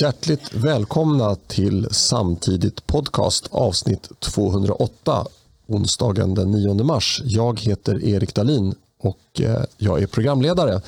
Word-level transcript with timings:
Hjärtligt 0.00 0.54
välkomna 0.54 1.34
till 1.34 1.88
Samtidigt 1.90 2.86
podcast 2.86 3.48
avsnitt 3.50 4.08
208 4.18 5.26
onsdagen 5.66 6.34
den 6.34 6.50
9 6.50 6.74
mars. 6.74 7.22
Jag 7.24 7.60
heter 7.60 8.04
Erik 8.04 8.34
Dalin 8.34 8.74
och 9.00 9.40
eh, 9.40 9.62
jag 9.76 10.02
är 10.02 10.06
programledare. 10.06 10.82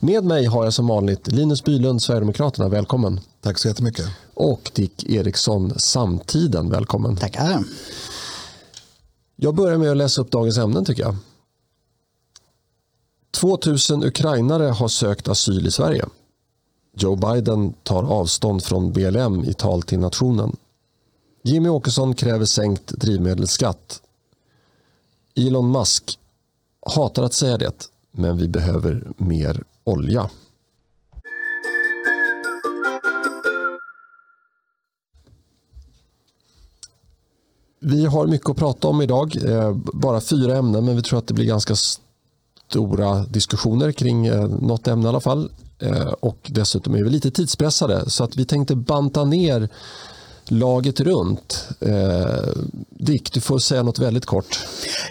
Med 0.00 0.24
mig 0.24 0.46
har 0.46 0.64
jag 0.64 0.74
som 0.74 0.86
vanligt 0.86 1.32
Linus 1.32 1.64
Bylund, 1.64 2.02
Sverigedemokraterna. 2.02 2.68
Välkommen. 2.68 3.20
Tack 3.40 3.58
så 3.58 3.68
jättemycket. 3.68 4.06
Och 4.34 4.70
Dick 4.74 5.04
Eriksson, 5.04 5.78
Samtiden. 5.78 6.70
Välkommen. 6.70 7.16
Tackar. 7.16 7.64
Jag 9.36 9.54
börjar 9.54 9.78
med 9.78 9.90
att 9.90 9.96
läsa 9.96 10.20
upp 10.20 10.30
dagens 10.30 10.58
ämnen 10.58 10.84
tycker 10.84 11.02
jag. 11.02 11.16
2000 13.30 14.04
ukrainare 14.04 14.64
har 14.64 14.88
sökt 14.88 15.28
asyl 15.28 15.66
i 15.66 15.70
Sverige. 15.70 16.04
Joe 16.92 17.16
Biden 17.16 17.72
tar 17.82 18.02
avstånd 18.02 18.64
från 18.64 18.92
BLM 18.92 19.44
i 19.44 19.54
tal 19.54 19.82
till 19.82 19.98
nationen. 19.98 20.56
Jimmy 21.42 21.68
Åkesson 21.68 22.14
kräver 22.14 22.44
sänkt 22.44 22.86
drivmedelsskatt. 22.88 24.02
Elon 25.34 25.72
Musk 25.72 26.18
hatar 26.86 27.22
att 27.22 27.34
säga 27.34 27.58
det, 27.58 27.88
men 28.10 28.36
vi 28.36 28.48
behöver 28.48 29.12
mer 29.16 29.62
olja. 29.84 30.30
Vi 37.80 38.06
har 38.06 38.26
mycket 38.26 38.50
att 38.50 38.56
prata 38.56 38.88
om 38.88 39.02
idag. 39.02 39.36
Eh, 39.44 39.74
bara 39.74 40.20
fyra 40.20 40.56
ämnen, 40.56 40.84
men 40.84 40.96
vi 40.96 41.02
tror 41.02 41.18
att 41.18 41.26
det 41.26 41.34
blir 41.34 41.46
ganska 41.46 41.74
stora 42.68 43.24
diskussioner 43.24 43.92
kring 43.92 44.26
eh, 44.26 44.48
något 44.48 44.88
ämne 44.88 45.06
i 45.06 45.08
alla 45.08 45.20
fall. 45.20 45.50
Eh, 45.80 46.12
och 46.20 46.38
dessutom 46.46 46.94
är 46.94 47.02
vi 47.02 47.10
lite 47.10 47.30
tidspressade 47.30 48.10
så 48.10 48.24
att 48.24 48.36
vi 48.36 48.44
tänkte 48.44 48.76
banta 48.76 49.24
ner 49.24 49.68
laget 50.50 51.00
runt. 51.00 51.68
Eh, 51.80 52.52
Dick, 52.90 53.32
du 53.32 53.40
får 53.40 53.58
säga 53.58 53.82
något 53.82 53.98
väldigt 53.98 54.26
kort. 54.26 54.60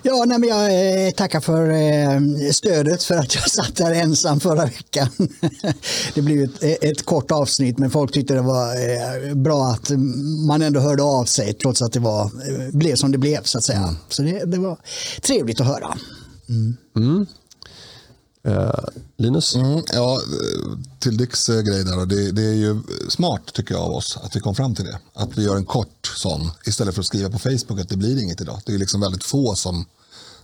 Ja, 0.04 0.24
nej, 0.28 0.40
men 0.40 0.50
jag 0.50 0.66
eh, 1.08 1.12
tackar 1.12 1.40
för 1.40 1.70
eh, 1.70 2.52
stödet 2.52 3.04
för 3.04 3.16
att 3.16 3.36
jag 3.36 3.50
satt 3.50 3.76
där 3.76 3.92
ensam 3.92 4.40
förra 4.40 4.66
veckan. 4.66 5.08
det 6.16 6.22
blev 6.22 6.44
ett, 6.44 6.84
ett 6.84 7.06
kort 7.06 7.32
avsnitt 7.32 7.78
men 7.78 7.92
folk 7.92 8.12
tyckte 8.12 8.34
det 8.34 8.42
var 8.42 8.76
eh, 8.76 9.36
bra 9.36 9.66
att 9.66 9.90
man 10.48 10.62
ändå 10.62 10.80
hörde 10.80 11.04
av 11.04 11.26
sig 11.26 11.54
trots 11.54 11.82
att 11.82 11.94
det 11.94 12.00
var, 12.00 12.24
eh, 12.24 12.78
blev 12.78 12.96
som 12.96 13.12
det 13.12 13.18
blev 13.18 13.44
så 13.44 13.58
att 13.58 13.64
säga. 13.64 13.80
Mm. 13.80 13.96
Så 14.10 14.22
det, 14.22 14.46
det, 14.46 14.58
var 14.58 14.78
trevligt 15.22 15.62
att 15.62 15.68
höra. 15.68 15.98
Mm. 16.50 16.78
Mm. 16.96 17.26
Eh, 18.50 18.72
Linus? 19.18 19.56
Mm, 19.56 19.84
ja, 19.94 20.22
till 21.00 21.18
Dicks 21.18 21.50
eh, 21.50 21.62
grej 21.62 21.84
där. 21.84 22.06
Det, 22.06 22.32
det, 22.32 22.46
är 22.46 22.54
ju 22.54 22.82
smart 23.10 23.54
tycker 23.54 23.76
jag 23.76 23.84
av 23.84 23.92
oss 23.92 24.18
att 24.24 24.36
vi 24.36 24.40
kom 24.40 24.56
fram 24.56 24.76
till 24.76 24.86
det. 24.86 25.00
Att 25.14 25.38
vi 25.38 25.44
gör 25.44 25.56
en 25.56 25.66
kort 25.66 26.14
sån 26.16 26.52
istället 26.66 26.96
för 26.96 27.02
att 27.02 27.06
skriva 27.06 27.30
på 27.30 27.40
Facebook 27.40 27.80
att 27.80 27.90
det 27.90 27.98
blir 27.98 28.24
inget 28.24 28.42
idag. 28.42 28.62
Det 28.66 28.74
är 28.74 28.78
liksom 28.78 29.02
väldigt 29.02 29.24
få 29.24 29.56
som 29.56 29.86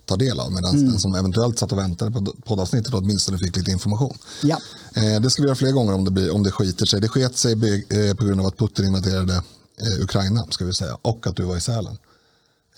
tar 0.05 0.17
del 0.17 0.39
av. 0.39 0.51
Medan 0.51 0.75
mm. 0.75 0.89
den 0.89 0.99
som 0.99 1.15
eventuellt 1.15 1.59
satt 1.59 1.71
och 1.71 1.77
väntade 1.77 2.11
på 2.11 2.33
poddavsnittet 2.45 2.93
åtminstone 2.93 3.37
fick 3.37 3.55
lite 3.55 3.71
information. 3.71 4.17
Ja. 4.43 4.57
Eh, 4.93 5.21
det 5.21 5.29
ska 5.29 5.41
vi 5.41 5.47
göra 5.47 5.55
fler 5.55 5.71
gånger 5.71 5.93
om 5.93 6.05
det, 6.05 6.11
blir, 6.11 6.35
om 6.35 6.43
det 6.43 6.51
skiter 6.51 6.85
sig. 6.85 7.01
Det 7.01 7.07
sket 7.07 7.37
sig 7.37 7.51
eh, 7.89 8.15
på 8.15 8.25
grund 8.25 8.41
av 8.41 8.47
att 8.47 8.57
Putin 8.57 8.85
invaderade 8.85 9.33
eh, 9.81 10.03
Ukraina 10.03 10.47
ska 10.49 10.65
vi 10.65 10.73
säga. 10.73 10.97
Och 11.01 11.27
att 11.27 11.35
du 11.35 11.43
var 11.43 11.57
i 11.57 11.61
Sälen. 11.61 11.97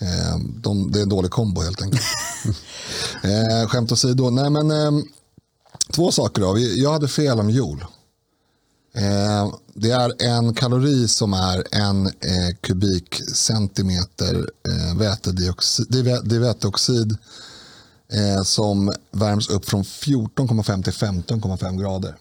Eh, 0.00 0.38
de, 0.38 0.92
det 0.92 0.98
är 0.98 1.02
en 1.02 1.08
dålig 1.08 1.30
kombo 1.30 1.60
helt 1.60 1.82
enkelt. 1.82 2.02
eh, 3.22 3.68
skämt 3.68 3.92
åsido. 3.92 4.30
Nej, 4.30 4.50
men, 4.50 4.70
eh, 4.70 5.02
två 5.92 6.12
saker. 6.12 6.42
Då. 6.42 6.58
Jag 6.58 6.92
hade 6.92 7.08
fel 7.08 7.40
om 7.40 7.50
jul. 7.50 7.84
Eh, 8.94 9.54
det 9.74 9.90
är 9.90 10.22
en 10.22 10.54
kalori 10.54 11.08
som 11.08 11.32
är 11.32 11.64
en 11.72 12.06
eh, 12.06 12.56
kubikcentimeter 12.60 14.50
eh, 14.68 14.98
vätedioxid, 14.98 15.86
det 15.88 15.98
är, 15.98 16.22
det 16.22 16.36
är 16.36 16.40
väteoxid 16.40 17.16
eh, 18.12 18.42
som 18.42 18.92
värms 19.10 19.48
upp 19.48 19.68
från 19.68 19.82
14,5 19.82 20.82
till 20.82 20.92
15,5 20.92 21.80
grader. 21.80 22.16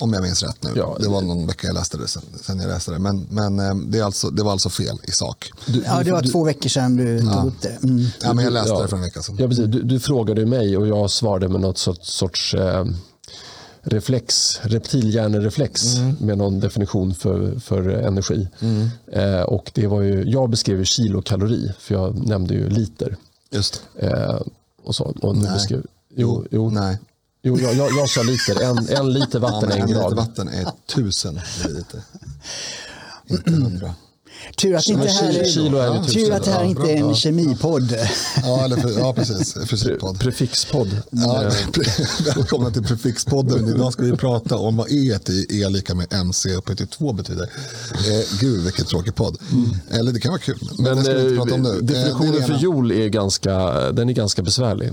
Om 0.00 0.12
jag 0.12 0.22
minns 0.22 0.42
rätt 0.42 0.62
nu. 0.62 0.70
Ja, 0.76 0.96
det 1.00 1.08
var 1.08 1.22
någon 1.22 1.46
vecka 1.46 1.66
jag 1.66 1.74
läste 1.74 1.98
det 1.98 2.08
sen, 2.08 2.22
sen 2.42 2.60
jag 2.60 2.68
läste 2.68 2.90
det. 2.90 2.98
Men, 2.98 3.26
men 3.30 3.58
eh, 3.58 3.74
det, 3.74 3.98
är 3.98 4.04
alltså, 4.04 4.30
det 4.30 4.42
var 4.42 4.52
alltså 4.52 4.70
fel 4.70 4.98
i 5.02 5.10
sak. 5.10 5.52
Du, 5.66 5.82
ja, 5.86 6.02
det 6.04 6.12
var 6.12 6.22
du, 6.22 6.28
två 6.28 6.44
veckor 6.44 6.68
sedan 6.68 6.96
du 6.96 7.18
ja. 7.18 7.32
tog 7.32 7.46
upp 7.46 7.62
det. 7.62 7.78
Mm. 7.82 8.06
Ja, 8.22 8.32
men 8.32 8.44
jag 8.44 8.52
läste 8.52 8.70
ja. 8.70 8.82
det 8.82 8.88
för 8.88 8.96
en 8.96 9.02
vecka 9.02 9.22
sedan. 9.22 9.36
Ja, 9.38 9.48
precis. 9.48 9.66
Du, 9.66 9.82
du, 9.82 10.00
frågade 10.00 10.46
mig 10.46 10.76
och 10.76 10.86
jag 10.86 11.10
svarade 11.10 11.48
med 11.48 11.60
något 11.60 11.78
sorts, 11.78 12.12
sorts 12.12 12.54
eh, 12.54 12.84
reflex, 13.82 14.60
reptilhjärnereflex 14.62 15.96
mm. 15.96 16.16
med 16.20 16.38
någon 16.38 16.60
definition 16.60 17.14
för, 17.14 17.60
för 17.60 17.88
energi. 17.88 18.48
Mm. 18.60 18.88
Eh, 19.12 19.42
och 19.42 19.70
det 19.74 19.86
var 19.86 20.00
ju, 20.00 20.24
jag 20.30 20.50
beskrev 20.50 20.84
kilokalori, 20.84 21.72
för 21.78 21.94
jag 21.94 22.26
nämnde 22.26 22.54
ju 22.54 22.68
liter. 22.68 23.16
Just 23.50 23.82
eh, 23.96 24.40
och 24.84 24.94
så. 24.94 25.04
Och 25.22 25.36
Nej. 25.36 25.52
Beskrev, 25.52 25.86
jo, 26.14 26.44
jo, 26.50 26.70
Nej. 26.70 26.98
Jo, 27.42 27.58
jag, 27.58 27.74
jag, 27.74 27.92
jag 27.96 28.10
sa 28.10 28.22
liter. 28.22 28.62
En, 28.62 28.88
en 28.88 29.12
liter 29.12 29.38
vatten 29.38 29.68
ja, 29.70 29.76
är 29.76 29.80
en 29.80 29.90
grad. 29.90 30.02
En 30.04 30.10
liter 30.10 30.16
vatten 30.16 30.48
är 30.48 30.66
tusen 30.94 31.40
liter. 31.68 32.02
Inte 33.26 33.50
hundra. 33.50 33.94
Tur 34.56 34.74
att, 34.76 34.88
inte 34.88 35.08
här, 35.08 35.40
är, 35.40 35.44
kilo 35.44 35.78
är 35.78 35.86
ja, 35.86 36.04
tur 36.04 36.32
att 36.32 36.44
det 36.44 36.50
här 36.50 36.64
inte 36.64 36.92
är 36.92 36.96
en 36.96 37.14
kemipodd. 37.14 37.96
Ja, 38.42 38.64
eller, 38.64 38.98
ja 38.98 39.12
precis. 39.12 39.54
Fysikpodd. 39.70 40.18
Pre 40.18 40.24
prefixpodd. 40.24 41.02
Ja, 41.10 41.50
välkomna 42.24 42.70
till 42.70 42.82
Prefixpodden. 42.82 43.68
Idag 43.68 43.92
ska 43.92 44.02
vi 44.02 44.12
prata 44.12 44.56
om 44.56 44.76
vad 44.76 44.92
E 44.92 45.18
till 45.18 45.46
E 45.50 45.68
lika 45.68 45.94
med 45.94 46.12
MC 46.12 46.54
upphöjt 46.54 46.78
till 46.78 46.88
2 46.88 47.12
betyder. 47.12 47.50
Eh, 47.92 48.38
gud, 48.40 48.64
vilken 48.64 48.84
tråkig 48.84 49.14
podd. 49.14 49.38
Mm. 49.52 49.70
Eller 49.90 50.12
det 50.12 50.20
kan 50.20 50.30
vara 50.30 50.40
kul. 50.40 50.70
Men, 50.78 50.84
men 50.84 50.96
det 50.96 51.04
ska 51.04 51.14
vi 51.14 51.22
inte 51.22 51.36
prata 51.36 51.54
om 51.54 51.62
nu. 51.62 51.68
Eh, 51.68 51.74
definitionen 51.74 52.40
eh, 52.40 52.46
för 52.46 52.54
jol 52.54 52.92
är 52.92 53.08
ganska, 53.08 53.70
den 53.92 54.08
är 54.08 54.12
ganska 54.12 54.42
besvärlig. 54.42 54.92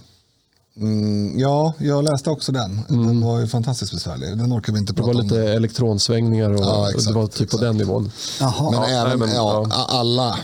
Mm, 0.79 1.39
ja, 1.39 1.73
jag 1.77 2.03
läste 2.03 2.29
också 2.29 2.51
den. 2.51 2.81
Den 2.87 3.03
mm. 3.03 3.21
var 3.21 3.39
ju 3.39 3.47
fantastiskt 3.47 3.91
besvärlig. 3.91 4.37
Den 4.37 4.53
orkar 4.53 4.73
vi 4.73 4.79
inte 4.79 4.93
prata 4.93 5.09
om. 5.09 5.17
Det 5.17 5.17
var 5.17 5.23
lite 5.23 5.51
om. 5.51 5.57
elektronsvängningar 5.57 6.49
och, 6.49 6.59
ja, 6.59 6.89
exakt, 6.89 7.07
och 7.07 7.13
det 7.13 7.19
var 7.19 7.27
typ 7.27 7.41
exakt. 7.41 7.51
på 7.51 7.65
den 7.65 7.77
nivån. 7.77 8.11
Jaha. 8.39 8.71
Men, 8.71 8.81
ja, 8.81 8.87
även, 8.87 9.19
men, 9.19 9.29
ja, 9.29 9.67
alla, 9.71 10.39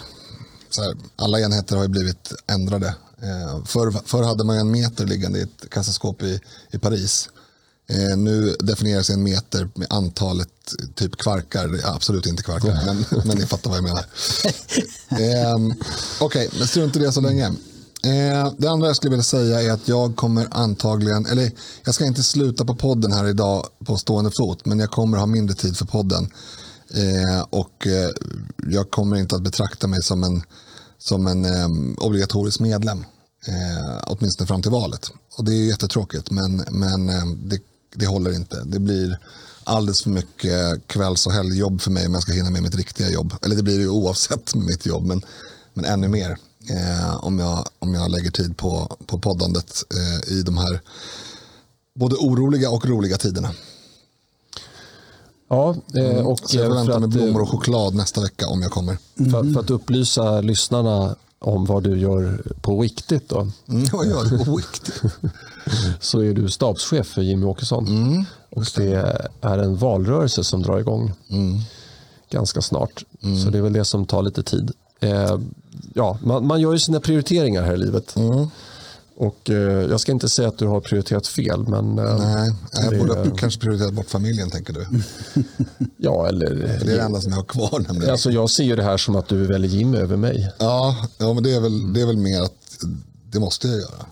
här, 0.77 0.95
alla 1.15 1.39
enheter 1.39 1.75
har 1.75 1.83
ju 1.83 1.89
blivit 1.89 2.33
ändrade. 2.47 2.87
Eh, 3.21 3.65
förr, 3.65 3.93
förr 4.05 4.23
hade 4.23 4.43
man 4.43 4.57
en 4.57 4.71
meter 4.71 5.05
liggande 5.05 5.39
i 5.39 5.41
ett 5.41 5.69
kassaskåp 5.69 6.21
i, 6.23 6.39
i 6.71 6.79
Paris. 6.79 7.29
Eh, 7.89 8.17
nu 8.17 8.55
definieras 8.59 9.09
en 9.09 9.23
meter 9.23 9.69
med 9.75 9.87
antalet 9.89 10.49
typ 10.95 11.17
kvarkar. 11.17 11.79
Absolut 11.83 12.25
inte 12.25 12.43
kvarkar, 12.43 12.81
men, 12.85 13.05
men 13.25 13.37
ni 13.37 13.45
fattar 13.45 13.69
vad 13.69 13.77
jag 13.77 13.83
menar. 13.83 14.05
eh, 15.09 15.55
Okej, 16.19 16.47
okay, 16.47 16.59
men 16.59 16.67
strunt 16.67 16.95
i 16.95 16.99
det 16.99 17.11
så 17.11 17.21
länge. 17.21 17.51
Eh, 18.05 18.53
det 18.57 18.67
andra 18.67 18.87
jag 18.87 18.95
skulle 18.95 19.09
vilja 19.09 19.23
säga 19.23 19.61
är 19.61 19.71
att 19.71 19.87
jag 19.87 20.15
kommer 20.15 20.47
antagligen, 20.51 21.25
eller 21.25 21.51
jag 21.85 21.95
ska 21.95 22.05
inte 22.05 22.23
sluta 22.23 22.65
på 22.65 22.75
podden 22.75 23.11
här 23.11 23.27
idag 23.27 23.67
på 23.85 23.97
stående 23.97 24.31
fot, 24.31 24.65
men 24.65 24.79
jag 24.79 24.91
kommer 24.91 25.17
ha 25.17 25.25
mindre 25.25 25.55
tid 25.55 25.77
för 25.77 25.85
podden. 25.85 26.29
Eh, 26.93 27.45
och 27.49 27.87
eh, 27.87 28.09
jag 28.69 28.91
kommer 28.91 29.15
inte 29.17 29.35
att 29.35 29.43
betrakta 29.43 29.87
mig 29.87 30.03
som 30.03 30.23
en, 30.23 30.43
som 30.97 31.27
en 31.27 31.45
eh, 31.45 31.67
obligatorisk 31.97 32.59
medlem, 32.59 33.05
eh, 33.47 34.03
åtminstone 34.07 34.47
fram 34.47 34.61
till 34.61 34.71
valet. 34.71 35.11
Och 35.37 35.45
det 35.45 35.53
är 35.53 35.67
jättetråkigt, 35.67 36.31
men, 36.31 36.65
men 36.71 37.09
eh, 37.09 37.25
det, 37.25 37.59
det 37.95 38.05
håller 38.05 38.35
inte. 38.35 38.63
Det 38.63 38.79
blir 38.79 39.19
alldeles 39.63 40.03
för 40.03 40.09
mycket 40.09 40.87
kvälls 40.87 41.27
och 41.27 41.33
helgjobb 41.33 41.81
för 41.81 41.91
mig 41.91 42.05
om 42.07 42.13
jag 42.13 42.23
ska 42.23 42.31
hinna 42.31 42.49
med 42.49 42.63
mitt 42.63 42.75
riktiga 42.75 43.09
jobb. 43.09 43.33
Eller 43.41 43.55
det 43.55 43.63
blir 43.63 43.77
det 43.77 43.83
ju 43.83 43.89
oavsett 43.89 44.55
med 44.55 44.65
mitt 44.65 44.85
jobb, 44.85 45.05
men, 45.05 45.21
men 45.73 45.85
ännu 45.85 46.07
mer 46.07 46.37
eh, 46.69 47.25
om, 47.25 47.39
jag, 47.39 47.67
om 47.79 47.93
jag 47.93 48.11
lägger 48.11 48.31
tid 48.31 48.57
på, 48.57 48.97
på 49.05 49.19
poddandet 49.19 49.83
eh, 49.93 50.33
i 50.33 50.41
de 50.41 50.57
här 50.57 50.81
både 51.95 52.15
oroliga 52.15 52.69
och 52.69 52.85
roliga 52.85 53.17
tiderna. 53.17 53.49
Ja, 55.49 55.75
eh, 55.95 56.09
mm. 56.09 56.27
och 56.27 56.39
Så 56.39 56.57
jag 56.57 56.67
förväntar 56.67 56.99
mig 56.99 57.09
blommor 57.09 57.41
och 57.41 57.49
choklad 57.49 57.95
nästa 57.95 58.21
vecka 58.21 58.47
om 58.47 58.61
jag 58.61 58.71
kommer. 58.71 58.97
Mm. 59.19 59.31
För, 59.31 59.53
för, 59.53 59.59
att 59.59 59.69
upplysa 59.69 60.41
lyssnarna 60.41 61.15
om 61.39 61.65
vad 61.65 61.83
du 61.83 61.99
gör 61.99 62.43
på 62.61 62.81
riktigt 62.81 63.29
då. 63.29 63.47
Mm, 63.67 63.85
vad 63.91 64.07
gör 64.07 64.23
du 64.23 64.45
på 64.45 64.57
riktigt? 64.57 65.01
så 65.99 66.19
är 66.19 66.33
du 66.33 66.49
stabschef 66.49 67.07
för 67.07 67.21
Jimmy 67.21 67.45
Åkesson. 67.45 67.87
Mm, 67.87 68.25
och 68.49 68.65
det 68.75 68.93
är 69.41 69.57
en 69.57 69.77
valrörelse 69.77 70.43
som 70.43 70.61
drar 70.61 70.79
igång 70.79 71.13
mm. 71.29 71.59
ganska 72.29 72.61
snart. 72.61 73.03
Mm. 73.23 73.43
Så 73.43 73.49
det 73.49 73.57
är 73.57 73.61
väl 73.61 73.73
det 73.73 73.85
som 73.85 74.05
tar 74.05 74.21
lite 74.21 74.43
tid. 74.43 74.71
Eh, 75.03 75.39
ja, 75.93 76.17
man, 76.23 76.47
man, 76.47 76.61
gör 76.61 76.73
ju 76.73 76.79
sina 76.79 76.99
prioriteringar 76.99 77.63
här 77.63 77.73
i 77.73 77.77
livet. 77.77 78.15
Mm. 78.15 78.47
Och 79.15 79.49
eh, 79.49 79.55
Jag 79.89 79.99
ska 79.99 80.11
inte 80.11 80.29
säga 80.29 80.47
att 80.47 80.57
du 80.57 80.67
har 80.67 80.81
prioriterat 80.81 81.27
fel. 81.27 81.67
Men, 81.67 81.99
eh, 81.99 82.17
Nej, 82.17 82.53
jag 82.73 82.99
borde 82.99 83.13
ha 83.13 83.35
kanske 83.35 83.59
prioriterat 83.59 83.93
bort 83.93 84.09
familjen 84.09 84.49
tänker 84.49 84.73
du. 84.73 84.85
ja, 85.97 86.27
eller... 86.27 86.47
För 86.47 86.85
det 86.85 86.91
är 86.91 86.97
det 86.97 87.01
enda 87.01 87.21
som 87.21 87.31
jag 87.31 87.39
har 87.39 87.45
kvar. 87.45 87.79
Nämligen. 87.87 88.11
Alltså, 88.11 88.31
jag 88.31 88.49
ser 88.49 88.63
ju 88.63 88.75
det 88.75 88.83
här 88.83 88.97
som 88.97 89.15
att 89.15 89.27
du 89.27 89.47
väljer 89.47 89.71
Jimmy 89.71 89.97
över 89.97 90.17
mig. 90.17 90.51
Ja, 90.59 91.07
ja 91.17 91.33
men 91.33 91.43
det 91.43 91.53
är, 91.55 91.59
väl, 91.59 91.93
det 91.93 92.01
är 92.01 92.05
väl 92.05 92.17
mer 92.17 92.41
att 92.41 92.85
det 93.31 93.39
måste 93.39 93.67
jag 93.67 93.77
göra. 93.77 94.05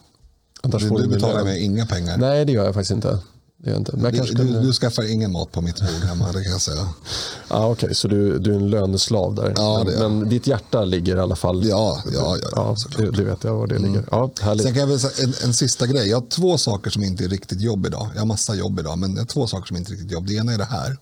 Annars 0.64 0.84
du, 0.84 0.90
du 0.90 1.08
betalar 1.08 1.44
mig 1.44 1.64
inga 1.64 1.86
pengar. 1.86 2.18
Nej, 2.18 2.46
det 2.46 2.52
gör 2.52 2.66
jag 2.66 2.74
faktiskt 2.74 2.92
inte. 2.92 3.20
Det 3.64 3.76
inte. 3.76 3.98
Men 3.98 4.14
du, 4.14 4.36
kan... 4.36 4.48
du, 4.48 4.62
du 4.62 4.74
skaffar 4.74 5.12
ingen 5.12 5.32
mat 5.32 5.52
på 5.52 5.62
mitt 5.62 5.80
bord 5.80 5.90
hemma, 5.90 6.32
det 6.32 6.44
kan 6.44 6.52
jag 6.52 6.62
säga. 6.62 6.82
ah, 7.48 7.68
Okej, 7.68 7.86
okay. 7.86 7.94
så 7.94 8.08
du, 8.08 8.40
du 8.40 8.52
är 8.52 8.56
en 8.56 8.70
löneslav 8.70 9.36
där. 9.36 9.54
Ja, 9.58 9.84
men, 9.86 10.20
men, 10.20 10.30
ditt 10.30 10.48
hjärta 10.48 10.86
ligger 10.86 11.18
i 11.18 11.20
alla 11.20 11.36
fall... 11.36 11.66
Ja, 11.66 12.04
ja, 12.14 12.38
ja, 12.42 12.50
ja 12.56 12.76
det, 12.98 13.12
det, 13.12 13.24
vet 13.24 13.44
jag 13.44 13.56
var 13.56 13.68
det 13.68 13.76
mm. 13.76 13.92
ligger. 13.92 14.08
Ja, 14.12 14.32
härligt. 14.42 14.66
Sen 14.66 14.74
kan 14.74 14.80
jag 14.80 14.88
väl 14.88 15.00
säga 15.00 15.28
en, 15.28 15.34
en, 15.44 15.54
sista 15.54 15.88
grej. 15.88 16.10
Jag 16.10 16.18
har 16.18 16.28
två 16.28 16.58
saker 16.58 16.90
som 16.92 17.04
inte 17.04 17.24
är 17.24 17.30
riktigt 17.30 17.62
jobb 17.62 17.86
idag. 17.86 18.10
Jag 18.14 18.22
har 18.22 18.26
massa 18.26 18.56
jobb 18.56 18.80
idag, 18.80 18.98
men 18.98 19.12
jag 19.12 19.22
har 19.22 19.26
två 19.26 19.48
saker 19.48 19.68
som 19.68 19.78
inte 19.78 19.90
är 19.90 19.92
riktigt 19.92 20.12
jobb. 20.12 20.28
Det 20.28 20.34
ena 20.34 20.54
är 20.54 20.58
det 20.58 20.66
här, 20.66 20.98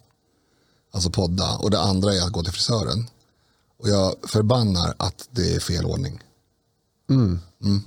alltså 0.92 1.10
podda, 1.10 1.56
och 1.58 1.72
det 1.72 1.80
andra 1.80 2.14
är 2.14 2.22
att 2.22 2.32
gå 2.32 2.44
till 2.44 2.54
frisören. 2.54 3.08
Och 3.80 3.90
jag 3.90 4.16
förbannar 4.24 4.94
att 4.98 5.28
det 5.32 5.56
är 5.56 5.60
fel 5.60 5.86
ordning. 5.86 6.20
Mm. 7.10 7.40
Mm. 7.64 7.84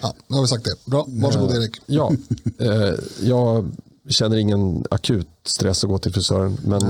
Ja, 0.00 0.14
nu 0.26 0.36
har 0.36 0.42
vi 0.42 0.48
sagt 0.48 0.64
det. 0.64 0.90
Bra, 0.90 1.06
varsågod 1.08 1.50
eh, 1.50 1.56
Erik. 1.56 1.80
Ja, 1.86 2.12
eh, 2.58 2.94
jag 3.22 3.70
känner 4.08 4.36
ingen 4.36 4.84
akut 4.90 5.28
stress 5.44 5.84
att 5.84 5.90
gå 5.90 5.98
till 5.98 6.12
frisören, 6.12 6.58
men 6.64 6.82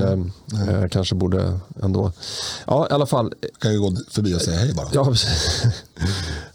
nej, 0.52 0.68
eh. 0.68 0.82
Eh, 0.82 0.88
kanske 0.88 1.14
borde 1.14 1.58
ändå. 1.82 2.12
Ja, 2.66 2.86
i 2.90 2.92
alla 2.92 3.06
fall. 3.06 3.34
Kan 3.58 3.72
ju 3.72 3.80
gå 3.80 3.96
förbi 4.10 4.34
och 4.34 4.40
säga 4.40 4.58
hej 4.58 4.74
bara. 4.74 4.88
Ja, 4.92 5.14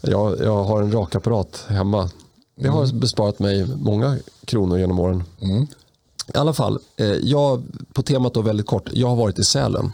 jag, 0.00 0.40
jag 0.40 0.64
har 0.64 0.82
en 0.82 0.92
rakapparat 0.92 1.64
hemma. 1.68 2.10
Det 2.56 2.68
har 2.68 2.84
mm. 2.84 3.00
besparat 3.00 3.38
mig 3.38 3.66
många 3.76 4.18
kronor 4.44 4.78
genom 4.78 4.98
åren. 4.98 5.24
Mm. 5.40 5.66
I 6.34 6.38
alla 6.38 6.52
fall, 6.52 6.78
eh, 6.96 7.06
jag, 7.06 7.62
på 7.92 8.02
temat 8.02 8.34
då 8.34 8.42
väldigt 8.42 8.66
kort. 8.66 8.90
Jag 8.92 9.08
har 9.08 9.16
varit 9.16 9.38
i 9.38 9.44
Sälen 9.44 9.92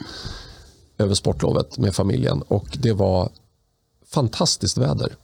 över 0.98 1.14
sportlovet 1.14 1.78
med 1.78 1.94
familjen 1.94 2.42
och 2.42 2.78
det 2.82 2.92
var 2.92 3.28
fantastiskt 4.06 4.78
väder. 4.78 5.16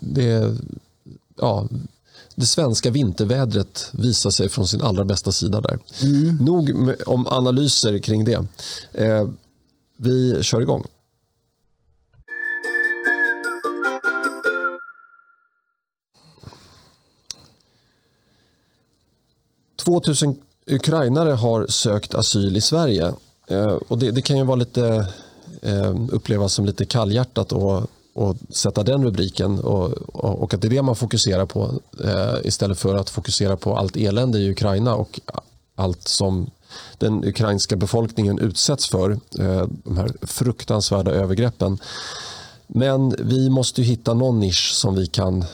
Det, 0.00 0.56
ja, 1.36 1.68
det 2.34 2.46
svenska 2.46 2.90
vintervädret 2.90 3.90
visar 3.92 4.30
sig 4.30 4.48
från 4.48 4.66
sin 4.68 4.82
allra 4.82 5.04
bästa 5.04 5.32
sida 5.32 5.60
där. 5.60 5.78
Mm. 6.02 6.36
Nog 6.36 6.74
med, 6.74 6.96
om 7.06 7.26
analyser 7.26 7.98
kring 7.98 8.24
det. 8.24 8.44
Eh, 8.92 9.28
vi 9.96 10.42
kör 10.42 10.60
igång. 10.60 10.86
...2000 19.84 20.36
ukrainare 20.66 21.30
har 21.30 21.66
sökt 21.66 22.14
asyl 22.14 22.56
i 22.56 22.60
Sverige. 22.60 23.14
Eh, 23.46 23.66
och 23.66 23.98
det, 23.98 24.10
det, 24.10 24.22
kan 24.22 24.36
ju 24.36 24.44
vara 24.44 24.56
lite, 24.56 25.08
eh, 25.62 25.94
upplevas 26.10 26.52
som 26.52 26.66
lite 26.66 26.84
kallhjärtat 26.84 27.52
och, 27.52 27.90
och 28.16 28.36
sätta 28.50 28.82
den 28.82 29.04
rubriken 29.04 29.60
och, 29.60 29.92
och, 29.92 30.42
och, 30.42 30.54
att 30.54 30.62
det 30.62 30.68
är 30.68 30.70
det 30.70 30.82
man 30.82 30.96
fokuserar 30.96 31.46
på 31.46 31.80
eh, 32.04 32.34
istället 32.44 32.78
för 32.78 32.94
att 32.94 33.10
fokusera 33.10 33.56
på 33.56 33.76
allt 33.76 33.96
elände 33.96 34.38
i 34.38 34.50
Ukraina 34.50 34.94
och 34.94 35.20
allt 35.74 36.08
som 36.08 36.50
den 36.98 37.24
ukrainska 37.24 37.76
befolkningen 37.76 38.38
utsätts 38.38 38.88
för. 38.88 39.10
Eh, 39.38 39.66
de 39.84 39.96
här 39.96 40.12
fruktansvärda 40.22 41.10
övergreppen. 41.10 41.78
Men 42.66 43.14
vi 43.18 43.50
måste 43.50 43.82
hitta 43.82 44.14
någon 44.14 44.40
nisch 44.40 44.72
som 44.72 44.94
vi 44.94 45.06
kan 45.06 45.44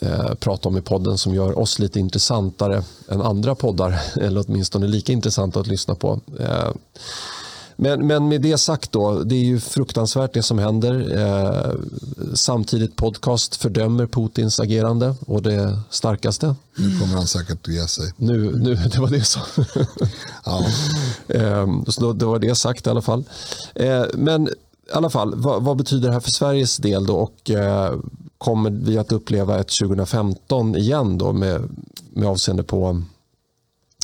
eh, 0.00 0.34
prata 0.34 0.68
om 0.68 0.76
i 0.76 0.80
podden 0.80 1.18
som 1.18 1.34
gör 1.34 1.58
oss 1.58 1.78
lite 1.78 2.00
intressantare 2.00 2.82
än 3.08 3.22
andra 3.22 3.54
poddar 3.54 4.00
eller 4.20 4.44
åtminstone 4.48 4.86
lika 4.86 5.12
intressanta 5.12 5.60
att 5.60 5.66
lyssna 5.66 5.94
på. 5.94 6.20
Eh, 6.40 6.70
men, 7.76 8.06
men 8.06 8.28
med 8.28 8.40
det 8.40 8.58
sagt 8.58 8.92
då, 8.92 9.22
det 9.22 9.34
är 9.34 9.44
ju 9.44 9.60
fruktansvärt 9.60 10.34
det 10.34 10.42
som 10.42 10.58
händer. 10.58 11.18
Eh, 11.18 11.72
samtidigt 12.34 12.96
podcast 12.96 13.56
fördömer 13.56 14.06
Putins 14.06 14.60
agerande 14.60 15.14
och 15.26 15.42
det 15.42 15.78
starkaste. 15.90 16.56
Nu 16.76 16.98
kommer 17.00 17.14
han 17.14 17.26
säkert 17.26 17.68
att 17.68 17.74
ge 17.74 17.88
sig. 17.88 18.12
Nu, 18.16 18.58
nu 18.58 18.74
det 18.74 18.98
var 18.98 19.08
det 19.08 19.24
så. 19.24 19.40
ja. 20.44 20.66
eh, 21.28 21.66
så 21.88 22.12
det 22.12 22.26
var 22.26 22.38
det 22.38 22.54
sagt 22.54 22.86
i 22.86 22.90
alla 22.90 23.02
fall. 23.02 23.24
Eh, 23.74 24.04
men 24.14 24.48
i 24.48 24.92
alla 24.92 25.10
fall, 25.10 25.34
vad, 25.34 25.62
vad, 25.62 25.76
betyder 25.76 26.08
det 26.08 26.12
här 26.12 26.20
för 26.20 26.30
Sveriges 26.30 26.76
del 26.76 27.06
då? 27.06 27.16
Och, 27.16 27.50
eh, 27.50 27.98
kommer 28.38 28.70
vi 28.70 28.98
att 28.98 29.12
uppleva 29.12 29.60
ett 29.60 29.78
2015 29.80 30.76
igen 30.76 31.18
då 31.18 31.32
med, 31.32 31.68
med 32.12 32.28
avseende 32.28 32.62
på 32.62 33.02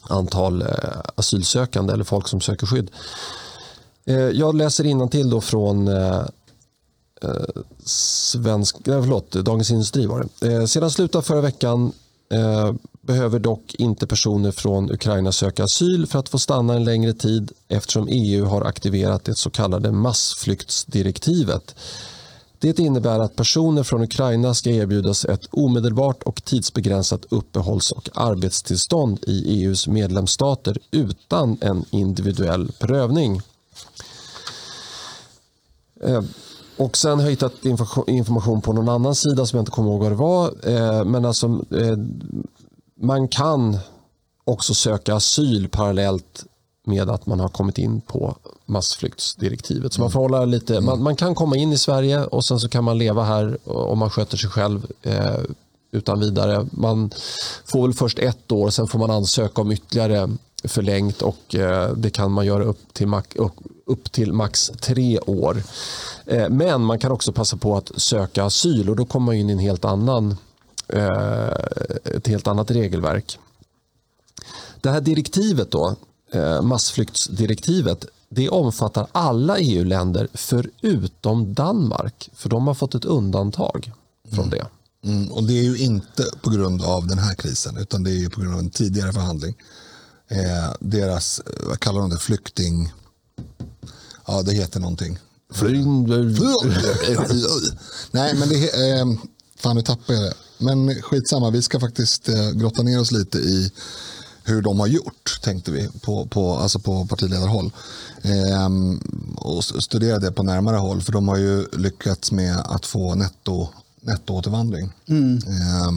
antal 0.09 0.63
eh, 0.63 0.69
asylsökande 1.15 1.93
eller 1.93 2.05
folk 2.05 2.29
som 2.29 2.41
söker 2.41 2.67
skydd? 2.67 2.91
Eh, 4.11 4.17
jag 4.19 4.55
läser 4.55 5.09
till 5.09 5.31
då 5.31 5.41
från 5.41 5.89
eh, 5.89 6.25
eh 7.23 7.63
svensk, 7.85 8.77
nej, 8.87 9.03
förlåt, 9.03 9.33
Dagens 9.33 9.71
Industri 9.71 10.07
var 10.07 10.27
det. 10.41 10.69
Sedan 10.69 10.91
slutet 10.91 11.15
av 11.15 11.23
förra 11.23 11.41
veckan 11.41 11.93
behöver 13.01 13.39
dock 13.39 13.75
inte 13.75 14.07
personer 14.07 14.51
från 14.51 14.91
Ukraina 14.93 15.33
söka 15.33 15.65
asyl 15.65 16.07
för 16.07 16.19
att 16.19 16.29
få 16.29 16.39
stanna 16.39 16.75
en 16.75 16.85
längre 16.85 17.13
tid 17.13 17.53
eftersom 17.69 18.09
EU 18.09 18.45
har 18.45 18.63
aktiverat 18.63 19.25
det 19.25 19.35
så 19.35 19.51
kallade 19.51 19.93
massflyktsdirektivet. 19.93 21.75
Det 22.59 22.79
innebär 22.79 23.19
att 23.19 23.37
personer 23.37 23.83
från 23.83 24.03
Ukraina 24.03 24.55
ska 24.55 24.71
erbjudas 24.71 25.25
ett 25.25 25.47
omedelbart 25.51 26.23
och 26.23 26.45
tidsbegränsat 26.45 27.25
uppehålls 27.31 27.93
och 27.93 28.09
arbetstillstånd 28.15 29.25
i 29.27 29.63
EUs 29.63 29.89
medlemsstater 29.89 30.79
utan 30.91 31.59
en 31.61 31.85
individuell 31.91 32.73
prövning. 32.79 33.43
Eh, 36.05 36.23
och 36.77 36.97
sen 36.97 37.19
har 37.19 37.25
jag 37.25 37.31
hittat 37.31 37.65
information 38.07 38.61
på 38.61 38.73
någon 38.73 38.89
annan 38.89 39.15
sida 39.15 39.47
som 39.47 39.57
jag 39.57 39.63
inte 39.63 39.73
kommer 39.73 39.91
ihåg 39.91 40.01
vad 40.01 40.13
det 40.13 40.17
var. 40.17 40.47
Eh, 40.63 41.05
men 41.05 41.25
alltså, 41.25 41.47
eh, 41.47 41.99
man 43.01 43.29
kan 43.29 43.79
också 44.45 44.75
söka 44.75 45.15
asyl 45.15 45.69
parallellt 45.69 46.45
med 46.87 47.11
att 47.11 47.27
man 47.27 47.41
har 47.41 47.49
kommit 47.49 47.79
in 47.79 48.01
på 48.01 48.37
massflyktsdirektivet. 48.67 49.93
Så 49.93 50.01
man, 50.01 50.11
får 50.11 50.21
hålla 50.21 50.45
lite, 50.45 50.73
mm. 50.73 50.85
man, 50.85 51.03
man, 51.03 51.17
kan 51.17 51.35
komma 51.35 51.57
in 51.57 51.73
i 51.73 51.79
Sverige 51.79 52.25
och 52.25 52.45
sen 52.45 52.61
så 52.61 52.69
kan 52.69 52.85
man 52.85 52.99
leva 52.99 53.25
här 53.25 53.59
om 53.65 53.99
man 53.99 54.11
sköter 54.11 54.37
sig 54.37 54.51
själv 54.51 54.87
eh, 55.03 55.41
utan 55.93 56.21
vidare. 56.21 56.67
Man 56.71 57.11
får 57.65 57.83
väl 57.83 57.95
först 57.95 58.19
ett 58.19 58.53
år, 58.53 58.71
sen 58.71 58.87
får 58.87 58.99
man 58.99 59.11
ansöka 59.11 59.61
om 59.61 59.73
ytterligare 59.73 60.31
förlängt 60.65 61.23
och 61.23 61.55
eh, 61.55 61.95
det 61.95 62.11
kan 62.11 62.33
man 62.33 62.47
göra 62.47 62.65
upp 62.65 62.95
till, 62.95 63.09
upp 63.87 64.13
till 64.13 64.33
max 64.33 64.71
tre 64.81 65.19
år. 65.19 65.63
Eh, 66.27 66.49
men 66.49 66.85
man 66.85 66.99
kan 66.99 67.13
också 67.13 67.33
passa 67.33 67.57
på 67.57 67.77
att 67.77 67.91
söka 67.97 68.45
asyl 68.45 68.91
och 68.91 68.97
då 68.97 69.05
kommer 69.05 69.27
man 69.27 69.35
in 69.35 69.51
i 69.51 69.53
en 69.53 69.59
helt 69.59 69.85
annan, 69.85 70.37
eh, 70.89 71.49
ett 72.05 72.27
helt 72.27 72.47
annat 72.47 72.71
regelverk. 72.71 73.39
Det 74.81 74.91
här 74.91 75.01
direktivet 75.01 75.71
då, 75.71 75.97
massflyktsdirektivet, 76.63 78.05
det 78.29 78.49
omfattar 78.49 79.07
alla 79.13 79.59
EU-länder 79.59 80.29
förutom 80.35 81.55
Danmark. 81.55 82.31
För 82.35 82.49
de 82.49 82.67
har 82.67 82.75
fått 82.75 82.95
ett 82.95 83.05
undantag 83.05 83.93
från 84.31 84.45
mm. 84.45 84.51
det. 84.51 84.67
Mm, 85.09 85.33
och 85.33 85.45
det 85.45 85.59
är 85.59 85.63
ju 85.63 85.79
inte 85.79 86.25
på 86.43 86.51
grund 86.51 86.83
av 86.83 87.07
den 87.07 87.19
här 87.19 87.35
krisen 87.35 87.77
utan 87.77 88.05
det 88.05 88.11
är 88.11 88.29
på 88.29 88.41
grund 88.41 88.55
av 88.55 88.61
en 88.61 88.71
tidigare 88.71 89.13
förhandling 89.13 89.55
eh, 90.31 90.73
deras, 90.81 91.41
vad 91.67 91.81
kallar 91.81 92.01
de 92.01 92.11
det, 92.11 92.19
flykting... 92.19 92.93
Ja, 94.27 94.43
det 94.43 94.53
heter 94.53 94.81
någonting. 94.81 95.19
Nej, 98.11 98.35
men 98.35 98.49
det 98.49 98.91
eh, 98.91 99.07
Fan, 99.61 99.77
nu 99.77 99.83
tappade 99.83 100.19
jag 100.19 100.31
det. 100.31 100.35
Men 100.59 101.03
skitsamma, 101.03 101.51
vi 101.51 101.63
ska 101.63 101.81
faktiskt 101.81 102.29
eh, 102.29 102.51
grotta 102.51 102.83
ner 102.83 103.01
oss 103.01 103.13
lite 103.13 103.39
i 103.39 103.73
hur 104.45 104.63
de 104.63 104.81
har 104.81 104.87
gjort, 104.87 105.41
tänkte 105.43 105.71
vi, 105.71 105.89
på, 106.01 106.27
på, 106.27 106.55
alltså 106.55 106.79
på 106.79 107.07
partiledarhåll. 107.07 107.73
Eh, 108.23 108.69
och 109.37 109.65
studera 109.65 110.19
det 110.19 110.33
på 110.33 110.43
närmare 110.43 110.77
håll, 110.77 111.03
för 111.03 111.13
de 111.13 111.29
har 111.29 111.37
ju 111.37 111.67
lyckats 111.73 112.33
med 112.33 112.57
att 112.57 112.87
få 112.87 113.15
netto, 113.15 113.69
nettoåtervandring. 114.01 114.93
Mm. 115.07 115.37
Eh, 115.37 115.91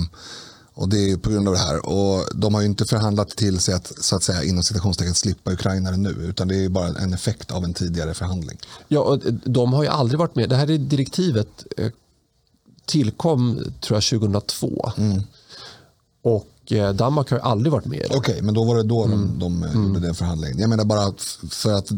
och 0.75 0.89
det 0.89 1.11
är 1.11 1.17
på 1.17 1.29
grund 1.29 1.47
av 1.47 1.53
det 1.53 1.59
här. 1.59 1.85
Och 1.85 2.27
de 2.35 2.53
har 2.53 2.61
ju 2.61 2.67
inte 2.67 2.85
förhandlat 2.85 3.29
till 3.29 3.59
sig 3.59 3.73
att, 3.73 3.91
så 3.97 4.15
att 4.15 4.23
säga, 4.23 4.43
inom 4.43 4.63
citationstecken 4.63 5.13
slippa 5.13 5.51
ukrainare 5.51 5.97
nu, 5.97 6.09
utan 6.09 6.47
det 6.47 6.65
är 6.65 6.69
bara 6.69 6.87
en 6.87 7.13
effekt 7.13 7.51
av 7.51 7.63
en 7.63 7.73
tidigare 7.73 8.13
förhandling. 8.13 8.57
Ja, 8.87 8.99
och 8.99 9.19
de 9.45 9.73
har 9.73 9.83
ju 9.83 9.89
aldrig 9.89 10.19
varit 10.19 10.35
med. 10.35 10.49
Det 10.49 10.55
här 10.55 10.71
är 10.71 10.77
direktivet 10.77 11.65
eh, 11.77 11.91
tillkom 12.85 13.63
tror 13.81 13.95
jag 13.97 14.03
2002. 14.21 14.91
Mm. 14.97 15.21
Och 16.21 16.71
eh, 16.71 16.93
Danmark 16.93 17.31
har 17.31 17.39
aldrig 17.39 17.71
varit 17.71 17.85
med. 17.85 18.05
Okej, 18.05 18.19
okay, 18.19 18.41
men 18.41 18.53
då 18.53 18.63
var 18.63 18.75
det 18.75 18.83
då 18.83 19.03
mm. 19.03 19.19
de, 19.19 19.39
de 19.39 19.63
mm. 19.63 19.87
gjorde 19.87 19.99
den 19.99 20.15
förhandlingen. 20.15 20.59
Jag 20.59 20.69
menar 20.69 20.85
bara 20.85 21.13
för 21.49 21.73
att 21.73 21.91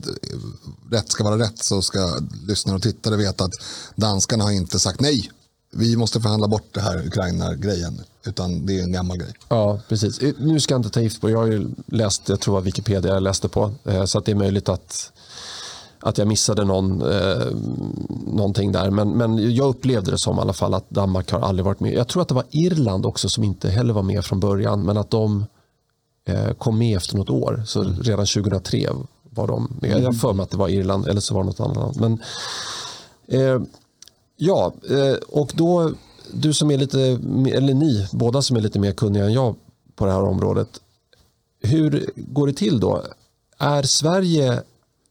rätt 0.91 1.11
ska 1.11 1.23
vara 1.23 1.37
rätt 1.39 1.63
så 1.63 1.81
ska 1.81 2.19
lyssnare 2.47 2.75
och 2.75 2.81
tittare 2.81 3.17
veta 3.17 3.43
att 3.43 3.53
danskarna 3.95 4.43
har 4.43 4.51
inte 4.51 4.79
sagt 4.79 4.99
nej 4.99 5.31
vi 5.77 5.95
måste 5.95 6.21
förhandla 6.21 6.47
bort 6.47 6.67
det 6.71 6.81
här 6.81 7.07
Ukraina-grejen. 7.07 8.01
Utan 8.25 8.65
det 8.65 8.79
är 8.79 8.83
en 8.83 8.91
gammal 8.91 9.17
grej. 9.17 9.33
Ja, 9.49 9.79
precis. 9.89 10.21
Nu 10.37 10.59
ska 10.59 10.73
jag 10.73 10.79
inte 10.79 10.89
ta 10.89 11.01
gift 11.01 11.21
på, 11.21 11.29
jag 11.29 11.37
har 11.37 11.45
ju 11.45 11.67
läst, 11.85 12.29
jag 12.29 12.39
tror 12.39 12.53
var 12.53 12.61
Wikipedia 12.61 13.13
jag 13.13 13.23
läste 13.23 13.49
på. 13.49 13.71
Eh, 13.83 14.05
så 14.05 14.17
att 14.17 14.25
det 14.25 14.31
är 14.31 14.35
möjligt 14.35 14.69
att, 14.69 15.11
att 15.99 16.17
jag 16.17 16.27
missade 16.27 16.65
någon, 16.65 17.01
eh, 17.01 17.45
någonting 18.27 18.71
där. 18.71 18.89
Men, 18.89 19.09
men 19.09 19.55
jag 19.55 19.69
upplevde 19.69 20.11
det 20.11 20.17
som 20.17 20.37
i 20.37 20.41
alla 20.41 20.53
fall 20.53 20.73
att 20.73 20.89
Danmark 20.89 21.31
har 21.31 21.39
aldrig 21.39 21.65
varit 21.65 21.79
med. 21.79 21.93
Jag 21.93 22.07
tror 22.07 22.21
att 22.21 22.27
det 22.27 22.35
var 22.35 22.45
Irland 22.51 23.05
också 23.05 23.29
som 23.29 23.43
inte 23.43 23.69
heller 23.69 23.93
var 23.93 24.03
med 24.03 24.25
från 24.25 24.39
början. 24.39 24.83
Men 24.83 24.97
att 24.97 25.09
de 25.09 25.45
eh, 26.27 26.51
kom 26.51 26.77
med 26.77 26.97
efter 26.97 27.17
något 27.17 27.29
år. 27.29 27.63
Så 27.65 27.81
mm. 27.81 27.95
redan 28.01 28.25
2003 28.25 28.89
var 29.29 29.47
de 29.47 29.77
med. 29.81 30.01
Jag 30.01 30.05
har 30.05 30.13
för 30.13 30.33
mig 30.33 30.43
att 30.43 30.51
det 30.51 30.57
var 30.57 30.69
Irland 30.69 31.07
eller 31.07 31.21
så 31.21 31.33
var 31.33 31.43
det 31.43 31.47
något 31.47 31.59
annat. 31.59 31.95
Men, 31.95 32.21
eh, 33.27 33.61
ja, 34.35 34.73
eh, 34.89 35.15
och 35.27 35.51
då 35.55 35.93
du 36.33 36.53
som 36.53 36.71
är 36.71 36.77
lite, 36.77 36.99
eller 37.53 37.73
ni 37.73 38.07
båda 38.11 38.41
som 38.41 38.57
är 38.57 38.61
lite 38.61 38.79
mer 38.79 38.91
kunniga 38.91 39.25
än 39.25 39.33
jag 39.33 39.55
på 39.95 40.05
det 40.05 40.11
här 40.11 40.21
området. 40.21 40.69
Hur 41.61 42.09
går 42.15 42.47
det 42.47 42.53
till 42.53 42.79
då? 42.79 43.03
Är 43.57 43.83
Sverige 43.83 44.63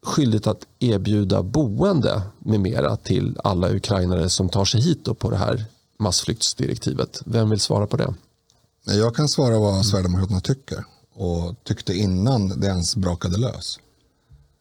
skyldigt 0.02 0.46
att 0.46 0.66
erbjuda 0.78 1.42
boende 1.42 2.22
med 2.38 2.60
mera 2.60 2.96
till 2.96 3.38
alla 3.44 3.70
ukrainare 3.70 4.30
som 4.30 4.48
tar 4.48 4.64
sig 4.64 4.80
hit 4.80 5.18
på 5.18 5.30
det 5.30 5.36
här 5.36 5.64
massflyktsdirektivet? 5.98 7.22
Vem 7.24 7.50
vill 7.50 7.60
svara 7.60 7.86
på 7.86 7.96
det? 7.96 8.14
Jag 8.84 9.14
kan 9.14 9.28
svara 9.28 9.58
vad 9.58 9.86
Sverigedemokraterna 9.86 10.40
tycker 10.40 10.84
och 11.14 11.54
tyckte 11.62 11.94
innan 11.94 12.60
det 12.60 12.66
ens 12.66 12.96
brakade 12.96 13.38
lös. 13.38 13.78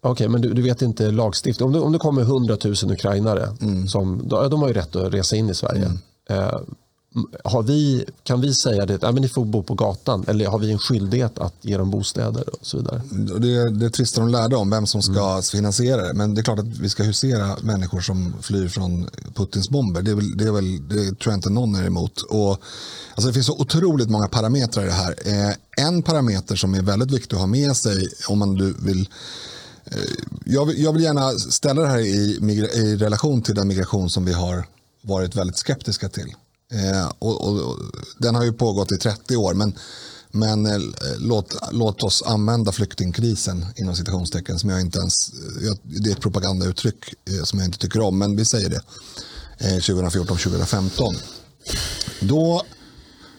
Okej, 0.06 0.12
okay, 0.12 0.28
men 0.28 0.42
du, 0.42 0.54
du, 0.54 0.62
vet 0.62 0.82
inte 0.82 1.12
lagstiftning. 1.12 1.70
Om 1.70 1.84
om 1.84 1.92
det 1.92 2.00
kommer 2.00 2.22
100 2.22 2.58
000 2.64 2.76
ukrainare, 2.92 3.50
mm. 3.62 3.88
som, 3.88 4.22
de, 4.28 4.62
har 4.62 4.68
ju 4.68 4.74
rätt 4.74 4.96
att 4.96 5.14
resa 5.14 5.36
in 5.36 5.50
i 5.50 5.56
Sverige. 5.56 5.86
Mm. 5.86 6.00
Eh, 6.30 6.60
har 7.44 7.64
vi, 7.64 8.06
kan 8.24 8.42
vi 8.42 8.54
säga 8.54 8.86
det, 8.86 9.02
men 9.02 9.16
ni 9.16 9.28
får 9.28 9.46
bo 9.46 9.64
på 9.64 9.74
gatan 9.74 10.26
eller 10.28 10.48
har 10.48 10.60
vi 10.60 10.72
en 10.72 10.80
skyldighet 10.80 11.40
att 11.40 11.54
ge 11.62 11.78
dem 11.78 11.92
bostäder 11.92 12.50
och 12.50 12.66
så 12.66 12.78
vidare? 12.78 13.02
Det, 13.40 13.70
det 13.70 13.90
tvistar 13.90 14.22
de 14.22 14.32
lärde 14.32 14.56
om 14.56 14.70
vem 14.70 14.88
som 14.88 15.02
ska 15.02 15.30
mm. 15.32 15.42
finansiera 15.42 16.08
det. 16.08 16.14
Men 16.14 16.36
det 16.36 16.42
är 16.42 16.44
klart 16.44 16.60
att 16.60 16.66
vi 16.66 16.90
ska 16.90 17.04
husera 17.04 17.58
människor 17.62 18.02
som 18.02 18.34
flyr 18.42 18.68
från 18.68 19.10
Putins 19.36 19.70
bomber. 19.70 20.02
Det, 20.02 20.12
är 20.12 20.16
väl, 20.16 20.38
det, 20.38 20.44
är 20.44 20.52
väl, 20.52 20.88
det 20.88 21.20
tror 21.20 21.32
jag 21.32 21.38
inte 21.38 21.50
någon 21.50 21.76
är 21.76 21.86
emot. 21.86 22.22
Och, 22.22 22.50
alltså 23.16 23.28
det 23.28 23.34
finns 23.34 23.46
så 23.46 23.58
otroligt 23.60 24.10
många 24.10 24.28
parametrar 24.28 24.84
i 24.84 24.88
det 24.88 24.94
här. 24.94 25.16
Eh, 25.26 25.86
en 25.88 26.02
parameter 26.02 26.56
som 26.56 26.74
är 26.74 26.82
väldigt 26.82 27.12
viktig 27.12 27.36
att 27.36 27.42
ha 27.42 27.48
med 27.48 27.78
sig 27.78 28.10
om 28.30 28.40
man 28.40 28.76
vill 28.86 29.10
Eh, 29.86 29.98
jag 30.46 30.66
vill, 30.66 30.84
jag 30.84 30.94
vill 30.94 31.04
gärna 31.04 31.32
ställa 31.32 31.82
det 31.82 31.88
här 31.88 32.00
i, 32.00 32.40
i 32.74 32.98
relation 32.98 33.42
till 33.42 33.56
den 33.56 33.68
migration 33.68 34.10
som 34.10 34.26
vi 34.26 34.34
har 34.34 34.68
varit 35.02 35.36
väldigt 35.36 35.58
skeptiska 35.58 36.10
till. 36.10 36.36
Eh, 36.74 37.12
och, 37.20 37.48
och, 37.48 37.78
den 38.18 38.36
har 38.36 38.44
ju 38.44 38.54
pågått 38.54 38.92
i 38.92 38.98
30 38.98 39.36
år, 39.36 39.54
men, 39.54 39.76
men 40.32 40.66
eh, 40.66 40.80
låt, 41.18 41.56
låt 41.72 42.04
oss 42.04 42.24
använda 42.26 42.72
flyktingkrisen 42.72 43.66
inom 43.76 43.96
citationstecken 43.96 44.60
som 44.60 44.70
jag 44.70 44.82
inte 44.82 45.00
ens, 45.00 45.34
eh, 45.34 45.66
jag, 45.66 45.78
det 45.84 46.10
är 46.10 46.14
ett 46.14 46.22
propagandauttryck 46.22 47.14
eh, 47.30 47.44
som 47.44 47.60
jag 47.60 47.68
inte 47.68 47.78
tycker 47.78 48.02
om, 48.02 48.18
men 48.18 48.36
vi 48.36 48.46
säger 48.46 48.70
det. 48.70 48.82
Eh, 49.58 49.78
2014-2015. 49.78 51.16
Då, 52.20 52.64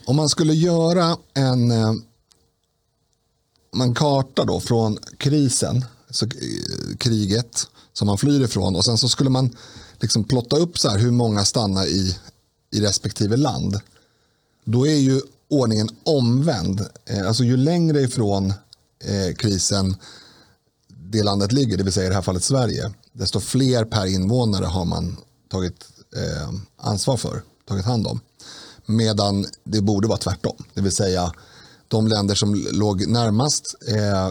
om 0.06 0.16
man 0.16 0.28
skulle 0.28 0.54
göra 0.54 1.16
en, 1.34 1.70
en 3.82 3.94
karta 3.94 4.44
då 4.44 4.60
från 4.60 4.98
krisen, 5.18 5.84
så, 6.14 6.26
eh, 6.26 6.97
kriget 6.99 7.66
som 7.92 8.06
man 8.06 8.18
flyr 8.18 8.40
ifrån 8.40 8.76
och 8.76 8.85
sen 8.85 8.99
så 8.99 9.09
skulle 9.09 9.30
man 9.30 9.56
liksom 10.00 10.25
plotta 10.25 10.56
upp 10.56 10.78
så 10.78 10.88
här 10.88 10.99
hur 10.99 11.11
många 11.11 11.44
stannar 11.44 11.87
i 11.87 12.16
i 12.75 12.80
respektive 12.80 13.37
land, 13.37 13.80
då 14.64 14.87
är 14.87 14.97
ju 14.97 15.21
ordningen 15.49 15.88
omvänd. 16.04 16.87
Eh, 17.06 17.26
alltså 17.26 17.44
ju 17.44 17.56
längre 17.56 18.00
ifrån 18.00 18.52
eh, 19.04 19.35
krisen 19.37 19.97
det 20.88 21.23
landet 21.23 21.52
ligger, 21.52 21.76
det 21.76 21.85
vill 21.85 21.92
säga 21.92 22.06
i 22.06 22.09
det 22.09 22.14
här 22.14 22.23
fallet 22.23 22.42
Sverige, 22.44 22.92
desto 23.12 23.40
fler 23.40 23.85
per 23.85 24.06
invånare 24.06 24.64
har 24.64 24.85
man 24.85 25.16
tagit 25.50 25.87
eh, 26.16 26.50
ansvar 26.76 27.16
för, 27.16 27.42
tagit 27.68 27.85
hand 27.85 28.06
om. 28.06 28.21
Medan 28.87 29.47
det 29.64 29.80
borde 29.80 30.09
vara 30.09 30.18
tvärtom, 30.18 30.64
det 30.75 30.80
vill 30.80 30.92
säga 30.92 31.33
de 31.88 32.08
länder 32.08 32.34
som 32.34 32.66
låg 32.72 33.06
närmast, 33.06 33.74
eh, 33.88 34.28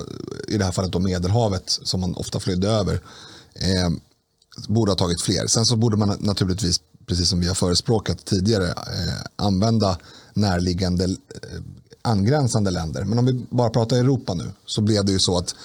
i 0.48 0.58
det 0.58 0.66
här 0.66 0.72
fallet 0.72 0.92
då 0.92 1.00
Medelhavet, 1.00 1.64
som 1.66 2.02
man 2.02 2.16
ofta 2.16 2.40
flydde 2.40 2.68
över, 2.68 2.94
eh, 3.56 3.90
borde 4.68 4.92
ha 4.92 4.98
tagit 4.98 5.22
fler. 5.22 5.48
Sen 5.48 5.66
så 5.66 5.76
borde 5.76 5.98
man 5.98 6.18
naturligtvis 6.20 6.80
precis 7.06 7.30
som 7.30 7.40
vi 7.40 7.48
har 7.48 7.56
förespråkat 7.56 8.26
tidigare, 8.26 8.68
eh, 8.68 9.24
använda 9.36 9.98
närliggande 10.34 11.04
eh, 11.04 11.62
angränsande 12.02 12.72
länder. 12.72 13.04
Men 13.04 13.20
om 13.20 13.26
vi 13.26 13.46
bara 13.50 13.70
pratar 13.70 13.98
Europa 13.98 14.34
nu 14.34 14.52
så 14.66 14.82
blev 14.82 15.06
det 15.06 15.12
ju 15.12 15.20
så 15.20 15.38
att 15.38 15.56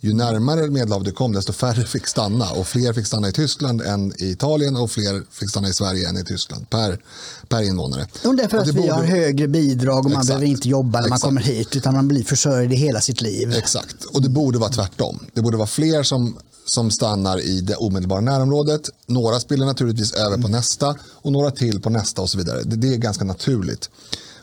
ju 0.00 0.14
närmare 0.14 0.70
Medelhavet 0.70 1.04
du 1.04 1.12
kom 1.12 1.32
desto 1.32 1.52
färre 1.52 1.84
fick 1.84 2.06
stanna 2.06 2.50
och 2.50 2.66
fler 2.66 2.92
fick 2.92 3.06
stanna 3.06 3.28
i 3.28 3.32
Tyskland 3.32 3.82
än 3.82 4.12
i 4.18 4.30
Italien 4.30 4.76
och 4.76 4.90
fler 4.90 5.22
fick 5.30 5.50
stanna 5.50 5.68
i 5.68 5.72
Sverige 5.72 6.08
än 6.08 6.16
i 6.16 6.24
Tyskland 6.24 6.70
per, 6.70 7.00
per 7.48 7.62
invånare. 7.62 8.06
Och 8.24 8.36
därför 8.36 8.56
och 8.56 8.62
att 8.62 8.68
vi 8.74 8.88
har 8.88 9.04
högre 9.04 9.48
bidrag 9.48 9.98
och 9.98 10.04
man 10.04 10.12
Exakt. 10.12 10.26
behöver 10.26 10.46
inte 10.46 10.68
jobba 10.68 11.00
när 11.00 11.06
Exakt. 11.06 11.22
man 11.22 11.28
kommer 11.28 11.40
hit 11.40 11.76
utan 11.76 11.94
man 11.94 12.08
blir 12.08 12.24
försörjd 12.24 12.72
i 12.72 12.76
hela 12.76 13.00
sitt 13.00 13.20
liv. 13.20 13.52
Exakt, 13.52 14.04
och 14.04 14.22
det 14.22 14.28
borde 14.28 14.58
vara 14.58 14.70
tvärtom. 14.70 15.26
Det 15.32 15.42
borde 15.42 15.56
vara 15.56 15.66
fler 15.66 16.02
som 16.02 16.36
som 16.64 16.90
stannar 16.90 17.40
i 17.40 17.60
det 17.60 17.76
omedelbara 17.76 18.20
närområdet. 18.20 18.90
Några 19.06 19.40
spiller 19.40 19.66
naturligtvis 19.66 20.12
över 20.12 20.38
på 20.38 20.48
nästa 20.48 20.96
och 21.12 21.32
några 21.32 21.50
till 21.50 21.80
på 21.80 21.90
nästa 21.90 22.22
och 22.22 22.30
så 22.30 22.38
vidare. 22.38 22.62
Det, 22.62 22.76
det 22.76 22.94
är 22.94 22.96
ganska 22.96 23.24
naturligt. 23.24 23.90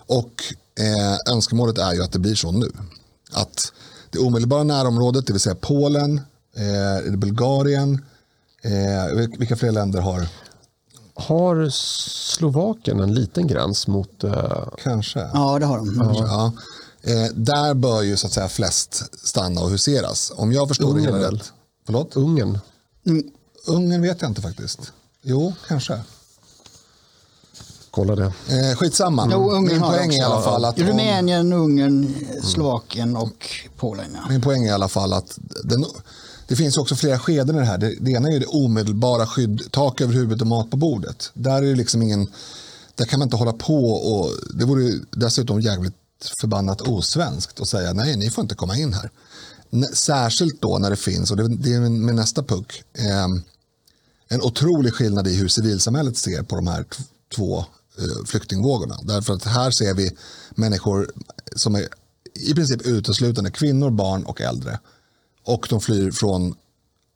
Och 0.07 0.43
eh, 0.79 1.33
önskemålet 1.33 1.77
är 1.77 1.93
ju 1.93 2.03
att 2.03 2.11
det 2.11 2.19
blir 2.19 2.35
så 2.35 2.51
nu. 2.51 2.71
Att 3.31 3.71
det 4.09 4.19
omedelbara 4.19 4.63
närområdet, 4.63 5.27
det 5.27 5.33
vill 5.33 5.39
säga 5.39 5.55
Polen, 5.55 6.21
eh, 6.55 7.17
Bulgarien, 7.17 8.05
eh, 8.61 9.27
vilka 9.37 9.55
fler 9.55 9.71
länder 9.71 10.01
har? 10.01 10.27
Har 11.13 11.69
Slovakien 11.69 12.99
en 12.99 13.13
liten 13.13 13.47
gräns 13.47 13.87
mot... 13.87 14.23
Eh... 14.23 14.67
Kanske. 14.83 15.19
Ja, 15.33 15.59
det 15.59 15.65
har 15.65 15.77
de. 15.77 15.95
Ja. 15.95 16.25
Ja. 16.27 16.53
Eh, 17.11 17.31
där 17.33 17.73
bör 17.73 18.01
ju 18.01 18.17
så 18.17 18.27
att 18.27 18.33
säga 18.33 18.49
flest 18.49 19.03
stanna 19.27 19.61
och 19.61 19.69
huseras. 19.69 20.31
Om 20.35 20.51
jag 20.53 20.67
förstår 20.67 20.89
Ungern 20.89 21.13
det 21.13 21.19
hela 21.19 21.31
rätt. 21.31 21.51
Förlåt? 21.85 22.15
Ungern? 22.15 22.59
Mm, 23.05 23.23
Ungern 23.67 24.01
vet 24.01 24.21
jag 24.21 24.31
inte 24.31 24.41
faktiskt. 24.41 24.91
Jo, 25.21 25.53
kanske. 25.67 25.99
Kolla 27.97 28.15
det. 28.15 28.25
Eh, 28.25 28.75
skitsamma. 28.75 29.29
Jo, 29.31 29.51
Ungern 29.51 29.73
Min 29.73 29.81
poäng 29.81 30.13
är 30.13 30.19
i 30.19 30.21
alla 30.21 30.41
fall 30.41 30.65
att... 30.65 30.79
Rumänien, 30.79 31.53
om... 31.53 31.61
Ungern, 31.61 32.15
Slovakien 32.43 33.15
och 33.15 33.49
Polen. 33.77 34.05
Ja. 34.13 34.29
Min 34.29 34.41
poäng 34.41 34.63
är 34.63 34.67
i 34.67 34.71
alla 34.71 34.87
fall 34.87 35.13
att 35.13 35.39
den, 35.63 35.85
det 36.47 36.55
finns 36.55 36.77
också 36.77 36.95
flera 36.95 37.19
skeden 37.19 37.55
i 37.55 37.59
det 37.59 37.65
här. 37.65 37.77
Det, 37.77 37.95
det 37.99 38.11
ena 38.11 38.29
är 38.29 38.39
det 38.39 38.45
omedelbara 38.45 39.27
skydd, 39.27 39.61
tak 39.71 40.01
över 40.01 40.13
huvudet 40.13 40.41
och 40.41 40.47
mat 40.47 40.71
på 40.71 40.77
bordet. 40.77 41.31
Där 41.33 41.57
är 41.57 41.61
det 41.61 41.75
liksom 41.75 42.01
ingen... 42.01 42.27
Där 42.95 43.05
kan 43.05 43.19
man 43.19 43.25
inte 43.25 43.37
hålla 43.37 43.53
på 43.53 43.91
och... 43.91 44.31
Det 44.53 44.65
vore 44.65 44.99
dessutom 45.11 45.61
jävligt 45.61 45.93
förbannat 46.41 46.81
osvenskt 46.81 47.61
att 47.61 47.67
säga 47.67 47.93
nej, 47.93 48.17
ni 48.17 48.29
får 48.29 48.41
inte 48.41 48.55
komma 48.55 48.77
in 48.77 48.93
här. 48.93 49.11
Särskilt 49.93 50.61
då 50.61 50.77
när 50.77 50.89
det 50.89 50.95
finns, 50.95 51.31
och 51.31 51.37
det 51.37 51.73
är 51.73 51.79
med 51.79 52.15
nästa 52.15 52.43
puck, 52.43 52.83
eh, 52.93 53.27
en 54.29 54.41
otrolig 54.41 54.93
skillnad 54.93 55.27
i 55.27 55.35
hur 55.35 55.47
civilsamhället 55.47 56.17
ser 56.17 56.43
på 56.43 56.55
de 56.55 56.67
här 56.67 56.85
två 57.35 57.65
Eh, 57.99 58.25
flyktingvågorna. 58.25 58.99
Därför 59.03 59.33
att 59.33 59.43
här 59.43 59.71
ser 59.71 59.93
vi 59.93 60.11
människor 60.55 61.11
som 61.55 61.75
är 61.75 61.87
i 62.33 62.53
princip 62.53 62.81
uteslutande 62.81 63.51
kvinnor, 63.51 63.89
barn 63.89 64.23
och 64.23 64.41
äldre. 64.41 64.79
Och 65.43 65.67
de 65.69 65.81
flyr 65.81 66.11
från, 66.11 66.55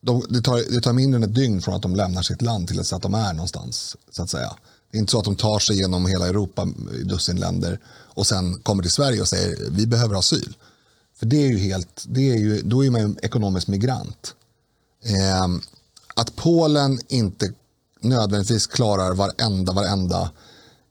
de, 0.01 0.25
det, 0.29 0.41
tar, 0.41 0.73
det 0.73 0.81
tar 0.81 0.93
mindre 0.93 1.17
än 1.17 1.23
ett 1.23 1.35
dygn 1.35 1.61
från 1.61 1.75
att 1.75 1.81
de 1.81 1.95
lämnar 1.95 2.21
sitt 2.21 2.41
land 2.41 2.67
till 2.67 2.79
att 2.79 3.01
de 3.01 3.13
är 3.13 3.33
någonstans. 3.33 3.97
så 4.11 4.23
att 4.23 4.29
säga. 4.29 4.55
Det 4.91 4.97
är 4.97 4.99
inte 4.99 5.11
så 5.11 5.19
att 5.19 5.25
de 5.25 5.35
tar 5.35 5.59
sig 5.59 5.77
genom 5.77 6.05
hela 6.05 6.27
Europa 6.27 6.67
i 7.01 7.03
dussin 7.03 7.39
länder 7.39 7.79
och 7.89 8.27
sen 8.27 8.59
kommer 8.59 8.83
till 8.83 8.91
Sverige 8.91 9.21
och 9.21 9.27
säger 9.27 9.69
vi 9.71 9.87
behöver 9.87 10.15
asyl. 10.15 10.57
För 11.19 11.25
det 11.25 11.43
är 11.43 11.47
ju 11.47 11.57
helt, 11.57 12.05
det 12.07 12.31
är 12.31 12.37
ju, 12.37 12.61
då 12.61 12.85
är 12.85 12.89
man 12.89 13.01
ju 13.01 13.15
ekonomisk 13.21 13.67
migrant. 13.67 14.35
Eh, 15.03 15.47
att 16.15 16.35
Polen 16.35 16.99
inte 17.07 17.53
nödvändigtvis 18.01 18.67
klarar 18.67 19.13
varenda, 19.13 19.73
varenda 19.73 20.31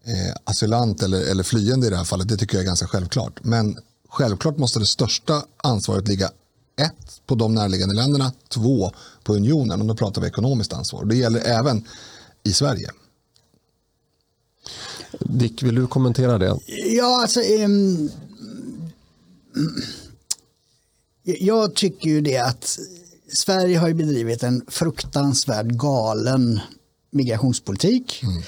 eh, 0.04 0.34
asylant 0.44 1.02
eller, 1.02 1.20
eller 1.20 1.42
flyende 1.42 1.86
i 1.86 1.90
det 1.90 1.96
här 1.96 2.04
fallet, 2.04 2.28
det 2.28 2.36
tycker 2.36 2.54
jag 2.56 2.62
är 2.62 2.66
ganska 2.66 2.86
självklart. 2.86 3.44
Men 3.44 3.78
självklart 4.08 4.58
måste 4.58 4.78
det 4.78 4.86
största 4.86 5.44
ansvaret 5.56 6.08
ligga 6.08 6.30
ett, 6.80 7.26
på 7.26 7.34
de 7.34 7.54
närliggande 7.54 7.94
länderna, 7.94 8.32
två, 8.48 8.92
på 9.24 9.34
unionen. 9.34 9.80
Och 9.80 9.86
då 9.86 9.94
pratar 9.94 10.22
vi 10.22 10.28
ekonomiskt 10.28 10.72
ansvar. 10.72 11.04
Det 11.04 11.16
gäller 11.16 11.40
även 11.40 11.84
i 12.42 12.52
Sverige. 12.52 12.90
Dick, 15.20 15.62
vill 15.62 15.74
du 15.74 15.86
kommentera 15.86 16.38
det? 16.38 16.58
Ja, 16.66 17.22
alltså... 17.22 17.40
Um 17.40 18.10
jag 21.22 21.74
tycker 21.74 22.10
ju 22.10 22.20
det 22.20 22.38
att 22.38 22.78
Sverige 23.32 23.78
har 23.78 23.92
bedrivit 23.92 24.42
en 24.42 24.64
fruktansvärt 24.68 25.66
galen 25.66 26.60
migrationspolitik. 27.10 28.22
Mm. 28.22 28.42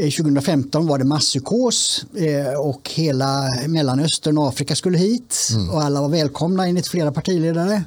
2015 0.00 0.86
var 0.86 0.98
det 0.98 1.04
masspsykos 1.04 2.04
eh, 2.16 2.60
och 2.60 2.90
hela 2.94 3.48
Mellanöstern 3.66 4.38
och 4.38 4.48
Afrika 4.48 4.76
skulle 4.76 4.98
hit 4.98 5.48
mm. 5.54 5.70
och 5.70 5.82
alla 5.82 6.00
var 6.00 6.08
välkomna 6.08 6.66
enligt 6.66 6.88
flera 6.88 7.12
partiledare. 7.12 7.84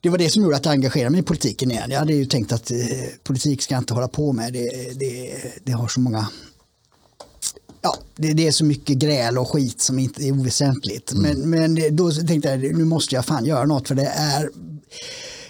Det 0.00 0.08
var 0.08 0.18
det 0.18 0.30
som 0.30 0.42
gjorde 0.42 0.56
att 0.56 0.64
jag 0.64 0.72
engagerade 0.72 1.10
mig 1.10 1.20
i 1.20 1.22
politiken 1.22 1.70
igen. 1.70 1.90
Jag 1.90 1.98
hade 1.98 2.12
ju 2.12 2.26
tänkt 2.26 2.52
att 2.52 2.70
eh, 2.70 2.76
politik 3.22 3.62
ska 3.62 3.74
jag 3.74 3.80
inte 3.80 3.94
hålla 3.94 4.08
på 4.08 4.32
med. 4.32 4.52
Det, 4.52 4.98
det, 4.98 5.34
det 5.64 5.72
har 5.72 5.88
så 5.88 6.00
många 6.00 6.28
ja, 7.80 7.96
det, 8.16 8.32
det, 8.32 8.46
är 8.46 8.52
så 8.52 8.64
mycket 8.64 8.96
gräl 8.96 9.38
och 9.38 9.48
skit 9.48 9.80
som 9.80 9.98
inte 9.98 10.24
är 10.24 10.32
oväsentligt. 10.32 11.12
Mm. 11.12 11.40
Men, 11.40 11.50
men 11.50 11.96
då 11.96 12.10
tänkte 12.10 12.48
jag 12.48 12.76
nu 12.76 12.84
måste 12.84 13.14
jag 13.14 13.24
fan 13.24 13.44
göra 13.44 13.64
något 13.64 13.88
för 13.88 13.94
det 13.94 14.12
är 14.16 14.50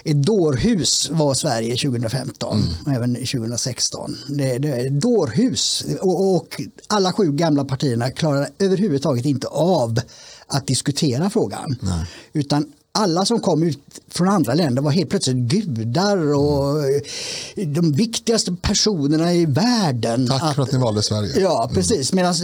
ett 0.04 0.22
dårhus 0.22 1.10
var 1.10 1.34
Sverige 1.34 1.76
2015 1.76 2.58
mm. 2.58 2.74
och 2.86 2.92
även 2.92 3.14
2016. 3.14 4.16
Det, 4.28 4.58
det 4.58 4.68
är 4.68 4.90
dårhus 4.90 5.84
och, 6.00 6.36
och 6.36 6.60
alla 6.86 7.12
sju 7.12 7.32
gamla 7.32 7.64
partierna 7.64 8.10
klarar 8.10 8.48
överhuvudtaget 8.58 9.24
inte 9.24 9.46
av 9.46 10.00
att 10.46 10.66
diskutera 10.66 11.30
frågan. 11.30 11.76
Nej. 11.80 12.06
Utan 12.32 12.72
alla 12.98 13.24
som 13.24 13.40
kom 13.40 13.62
ut 13.62 14.00
från 14.10 14.28
andra 14.28 14.54
länder 14.54 14.82
var 14.82 14.90
helt 14.90 15.10
plötsligt 15.10 15.36
gudar 15.36 16.34
och 16.34 16.78
mm. 16.84 17.74
de 17.74 17.92
viktigaste 17.92 18.56
personerna 18.62 19.34
i 19.34 19.46
världen. 19.46 20.26
Tack 20.26 20.42
att, 20.42 20.54
för 20.54 20.62
att 20.62 20.72
ni 20.72 20.78
valde 20.78 21.02
Sverige. 21.02 21.40
Ja, 21.40 21.64
mm. 21.64 21.74
precis. 21.74 22.12
Medan 22.12 22.34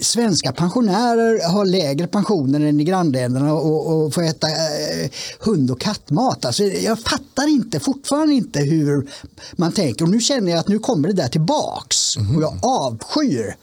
svenska 0.00 0.52
pensionärer 0.52 1.48
har 1.48 1.64
lägre 1.64 2.06
pensioner 2.06 2.60
än 2.60 2.80
i 2.80 2.84
grannländerna 2.84 3.54
och, 3.54 4.04
och 4.04 4.14
får 4.14 4.22
äta 4.22 4.48
eh, 4.48 5.10
hund 5.40 5.70
och 5.70 5.80
kattmat. 5.80 6.44
Alltså, 6.44 6.62
jag 6.64 7.00
fattar 7.00 7.48
inte, 7.48 7.80
fortfarande 7.80 8.34
inte 8.34 8.60
hur 8.60 9.10
man 9.52 9.72
tänker. 9.72 10.04
Och 10.04 10.10
nu 10.10 10.20
känner 10.20 10.50
jag 10.50 10.58
att 10.58 10.68
nu 10.68 10.78
kommer 10.78 11.08
det 11.08 11.14
där 11.14 11.28
tillbaks. 11.28 12.16
Mm. 12.16 12.36
Och 12.36 12.42
jag 12.42 12.58
avskyr 12.62 13.56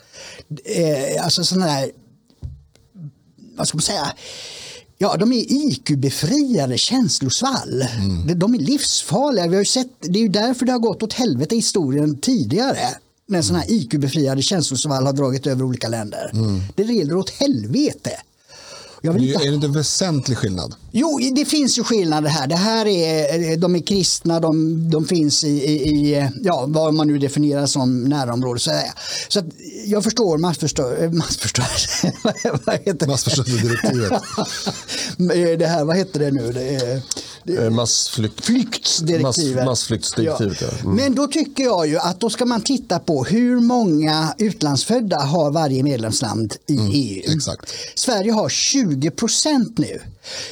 eh, 0.65 1.23
alltså 1.23 1.43
sådana 1.43 1.67
här, 1.67 1.91
vad 3.57 3.67
ska 3.67 3.77
man 3.77 3.81
säga, 3.81 4.13
Ja, 4.97 5.17
de 5.17 5.33
är 5.33 5.51
IQ-befriade 5.51 6.77
känslosvall. 6.77 7.81
Mm. 7.81 8.39
De 8.39 8.53
är 8.53 8.59
livsfarliga. 8.59 9.47
Vi 9.47 9.55
har 9.55 9.63
sett, 9.63 9.89
det 9.99 10.19
är 10.19 10.23
ju 10.23 10.27
därför 10.27 10.65
det 10.65 10.71
har 10.71 10.79
gått 10.79 11.03
åt 11.03 11.13
helvete 11.13 11.55
i 11.55 11.57
historien 11.57 12.17
tidigare. 12.17 12.97
När 13.27 13.41
sådana 13.41 13.63
här 13.63 13.71
IQ-befriade 13.71 14.41
känslosvall 14.41 15.05
har 15.05 15.13
dragit 15.13 15.47
över 15.47 15.63
olika 15.63 15.87
länder. 15.87 16.31
Mm. 16.33 16.61
Det 16.75 16.83
leder 16.83 17.15
åt 17.15 17.29
helvete. 17.29 18.11
Jag 19.07 19.13
vill 19.13 19.29
inte... 19.29 19.43
Är 19.45 19.49
det 19.49 19.55
inte 19.55 19.67
en 19.67 19.73
väsentlig 19.73 20.37
skillnad? 20.37 20.75
Jo, 20.91 21.19
det 21.35 21.45
finns 21.45 21.77
ju 21.77 21.83
skillnader 21.83 22.29
här. 22.29 22.47
Det 22.47 22.55
här 22.55 22.87
är, 22.87 23.57
de 23.57 23.75
är 23.75 23.79
kristna, 23.79 24.39
de, 24.39 24.89
de 24.89 25.05
finns 25.05 25.43
i, 25.43 25.47
i, 25.47 26.29
ja, 26.41 26.65
vad 26.67 26.93
man 26.93 27.07
nu 27.07 27.17
definierar 27.17 27.65
som 27.65 28.03
närområde. 28.03 28.59
Så, 28.59 28.71
så 29.27 29.41
jag 29.85 30.03
förstår 30.03 30.37
massförstör, 30.37 31.09
massförstörelse. 31.09 32.11
Massförstörelsedirektivet. 33.07 34.21
det 35.59 35.67
här, 35.67 35.83
vad 35.85 35.97
heter 35.97 36.19
det 36.19 36.31
nu? 36.31 36.51
Det 36.51 36.75
är, 36.75 37.01
det, 37.47 37.65
eh, 37.65 37.69
Massflykt, 37.69 38.45
flyktsdirektivet. 38.45 39.55
Mass, 39.55 39.65
massflyktsdirektivet 39.65 40.61
ja. 40.61 40.67
Mm. 40.83 40.95
Men 40.95 41.15
då 41.15 41.27
tycker 41.27 41.63
jag 41.63 41.87
ju 41.87 41.97
att 41.97 42.19
då 42.19 42.29
ska 42.29 42.45
man 42.45 42.61
titta 42.61 42.99
på 42.99 43.23
hur 43.23 43.59
många 43.59 44.33
utlandsfödda 44.37 45.17
har 45.19 45.51
varje 45.51 45.83
medlemsland 45.83 46.55
i 46.67 46.77
mm, 46.77 46.91
EU. 46.93 47.21
Exakt. 47.35 47.73
Sverige 47.95 48.31
har 48.31 48.49
20 48.49 48.96
procent 49.15 49.77
nu. 49.77 50.01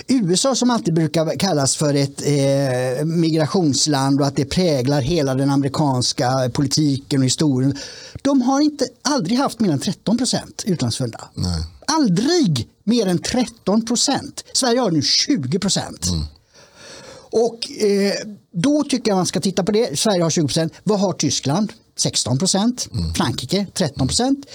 USA 0.08 0.56
som 0.56 0.70
alltid 0.70 0.94
brukar 0.94 1.40
kallas 1.40 1.76
för 1.76 1.94
ett 1.94 2.22
eh, 2.26 3.06
migrationsland 3.06 4.22
och 4.22 4.28
att 4.28 4.36
det 4.36 4.46
präglar 4.46 5.02
hela 5.02 5.36
den 5.36 5.50
amerikanska 5.50 6.50
politiken 6.54 7.20
och 7.20 7.26
historien. 7.26 7.78
De 8.22 8.42
har 8.42 8.62
inte, 8.62 8.88
aldrig 9.02 9.38
haft 9.38 9.60
mer 9.60 9.72
än 9.72 9.80
13 9.80 10.18
procent 10.18 10.64
utlandsfödda. 10.66 11.30
Nej. 11.34 11.64
Aldrig 11.88 12.68
mer 12.84 13.08
än 13.08 13.18
13 13.18 13.86
procent. 13.86 14.44
Sverige 14.54 14.80
har 14.80 14.92
nu 14.92 15.02
20 15.02 15.60
procent. 15.60 16.08
Mm. 16.08 16.26
Och 17.32 17.72
eh, 17.82 18.14
då 18.52 18.84
tycker 18.84 19.12
jag 19.12 19.16
man 19.16 19.26
ska 19.26 19.40
titta 19.40 19.64
på 19.64 19.72
det. 19.72 20.00
Sverige 20.00 20.24
har 20.24 20.30
20 20.30 20.48
procent. 20.48 20.74
Vad 20.84 21.00
har 21.00 21.14
Tyskland? 21.14 21.74
16 21.98 22.38
procent. 22.38 22.88
Mm. 22.92 23.14
Frankrike 23.14 23.68
13 23.74 24.08
procent. 24.08 24.46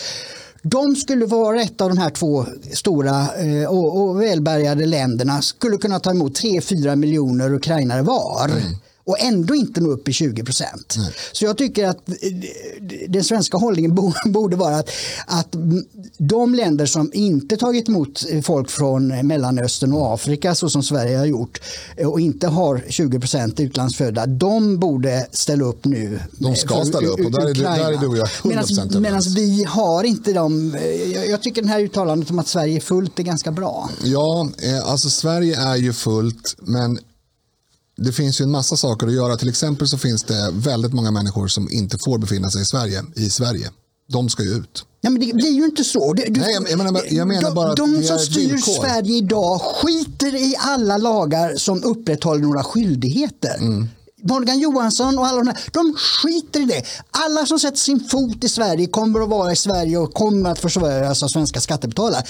De 0.63 0.97
skulle 0.97 1.27
vara 1.27 1.63
ett 1.63 1.81
av 1.81 1.89
de 1.89 1.99
här 1.99 2.11
två 2.11 2.47
stora 2.73 3.29
eh, 3.37 3.71
och, 3.71 4.01
och 4.01 4.23
välbärgade 4.23 4.87
länderna 4.87 5.43
skulle 5.43 5.77
kunna 5.77 6.01
ta 6.01 6.11
emot 6.11 6.41
3-4 6.41 6.97
miljoner 6.97 7.55
ukrainare 7.55 8.03
var. 8.03 8.49
Mm 8.49 8.63
och 9.05 9.21
ändå 9.21 9.55
inte 9.55 9.81
nå 9.81 9.91
upp 9.91 10.09
i 10.09 10.13
20 10.13 10.45
procent. 10.45 10.97
Så 11.33 11.45
jag 11.45 11.59
tycker 11.59 11.87
att 11.87 12.09
eh, 12.09 12.15
den 13.09 13.25
svenska 13.25 13.57
hållningen 13.57 13.95
borde 14.27 14.57
vara 14.57 14.77
att, 14.77 14.91
att 15.27 15.57
de 16.19 16.55
länder 16.55 16.87
som 16.87 17.11
inte 17.15 17.57
tagit 17.57 17.89
emot 17.89 18.25
folk 18.43 18.71
från 18.71 19.27
Mellanöstern 19.27 19.93
och 19.93 20.15
Afrika 20.15 20.55
så 20.55 20.71
som 20.71 20.83
Sverige 20.83 21.19
har 21.19 21.27
gjort 21.27 21.61
eh, 21.97 22.09
och 22.09 22.21
inte 22.21 22.49
har 22.49 22.85
20 22.89 23.21
procent 23.21 23.61
utlandsfödda, 23.61 24.27
de 24.27 24.79
borde 24.79 25.27
ställa 25.33 25.65
upp 25.65 25.85
nu. 25.85 26.21
De 26.33 26.57
ska 26.57 26.85
ställa 26.85 27.09
upp 27.09 27.21
och 27.21 27.31
där 27.31 27.47
är, 27.49 27.55
du, 27.55 27.63
där 27.63 27.93
är 27.93 27.99
du 27.99 28.07
och 28.07 28.17
jag 28.17 28.29
100 28.45 29.01
Medan 29.01 29.23
vi 29.37 29.65
har 29.65 30.05
inte 30.05 30.33
de, 30.33 30.75
eh, 30.75 31.25
jag 31.31 31.43
tycker 31.43 31.63
den 31.63 31.71
här 31.71 31.81
uttalandet 31.81 32.31
om 32.31 32.39
att 32.39 32.49
Sverige 32.49 32.77
är 32.77 32.81
fullt 32.81 33.19
är 33.19 33.23
ganska 33.23 33.53
bra. 33.53 33.91
Ja, 34.05 34.49
alltså 34.85 35.11
Sverige 35.11 35.61
är 35.61 35.77
ju 35.77 35.93
fullt 35.93 36.57
men 36.59 36.99
det 38.01 38.13
finns 38.13 38.41
ju 38.41 38.43
en 38.43 38.51
massa 38.51 38.77
saker 38.77 39.07
att 39.07 39.13
göra. 39.13 39.37
Till 39.37 39.49
exempel 39.49 39.89
så 39.89 39.99
finns 39.99 40.23
det 40.23 40.51
väldigt 40.53 40.93
många 40.93 41.11
människor 41.11 41.49
som 41.49 41.71
inte 41.71 41.99
får 42.05 42.19
befinna 42.19 42.51
sig 42.51 42.63
i 42.63 42.65
Sverige. 42.65 43.05
I 43.17 43.31
Sverige. 43.31 43.71
De 44.09 44.29
ska 44.29 44.43
ju 44.43 44.51
ut. 44.51 44.85
Ja, 45.01 45.11
men 45.11 45.21
det 45.21 45.35
blir 45.35 45.51
ju 45.51 45.65
inte 45.65 45.85
så. 45.85 46.13
Du, 46.13 46.25
Nej, 46.29 46.59
jag, 46.69 46.79
menar, 46.79 47.03
jag 47.11 47.29
menar 47.29 47.43
de, 47.43 47.55
bara 47.55 47.75
de 47.75 48.03
som 48.03 48.19
styr 48.19 48.41
villkor. 48.41 48.73
Sverige 48.73 49.17
idag 49.17 49.61
skiter 49.61 50.35
i 50.35 50.57
alla 50.59 50.97
lagar 50.97 51.57
som 51.57 51.85
upprätthåller 51.85 52.43
några 52.43 52.65
skyldigheter. 52.65 53.57
Mm. 53.59 53.89
Morgan 54.23 54.59
Johansson 54.59 55.19
och 55.19 55.27
alla 55.27 55.39
de 55.39 55.47
här, 55.47 55.59
de 55.73 55.95
skiter 55.97 56.61
i 56.61 56.65
det. 56.65 56.83
Alla 57.11 57.47
som 57.47 57.59
sätter 57.59 57.79
sin 57.79 58.01
fot 58.01 58.45
i 58.45 58.49
Sverige 58.49 58.87
kommer 58.87 59.21
att 59.21 59.29
vara 59.29 59.53
i 59.53 59.57
Sverige 59.57 59.99
och 59.99 60.15
kommer 60.15 60.51
att 60.51 60.59
försörjas 60.59 61.23
av 61.23 61.29
svenska 61.29 61.61
skattebetalare. 61.61 62.25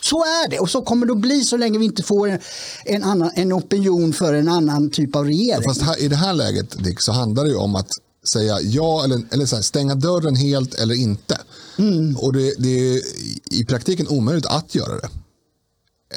Så 0.00 0.22
är 0.22 0.50
det 0.50 0.58
och 0.58 0.70
så 0.70 0.82
kommer 0.82 1.06
det 1.06 1.12
att 1.12 1.18
bli 1.18 1.44
så 1.44 1.56
länge 1.56 1.78
vi 1.78 1.84
inte 1.84 2.02
får 2.02 2.28
en, 2.28 2.38
en, 2.84 3.04
annan, 3.04 3.30
en 3.34 3.52
opinion 3.52 4.12
för 4.12 4.34
en 4.34 4.48
annan 4.48 4.90
typ 4.90 5.16
av 5.16 5.24
regering. 5.24 5.64
Fast 5.64 5.82
här, 5.82 6.02
i 6.02 6.08
det 6.08 6.16
här 6.16 6.32
läget 6.32 6.84
Dick, 6.84 7.00
så 7.00 7.12
handlar 7.12 7.44
det 7.44 7.50
ju 7.50 7.56
om 7.56 7.74
att 7.74 7.90
säga 8.32 8.60
ja 8.60 9.04
eller, 9.04 9.22
eller 9.30 9.54
här, 9.54 9.62
stänga 9.62 9.94
dörren 9.94 10.36
helt 10.36 10.74
eller 10.74 10.94
inte. 10.94 11.38
Mm. 11.78 12.16
Och 12.16 12.32
det, 12.32 12.54
det 12.58 12.68
är 12.68 13.02
i 13.50 13.64
praktiken 13.64 14.08
omöjligt 14.08 14.46
att 14.46 14.74
göra 14.74 14.94
det. 14.96 15.08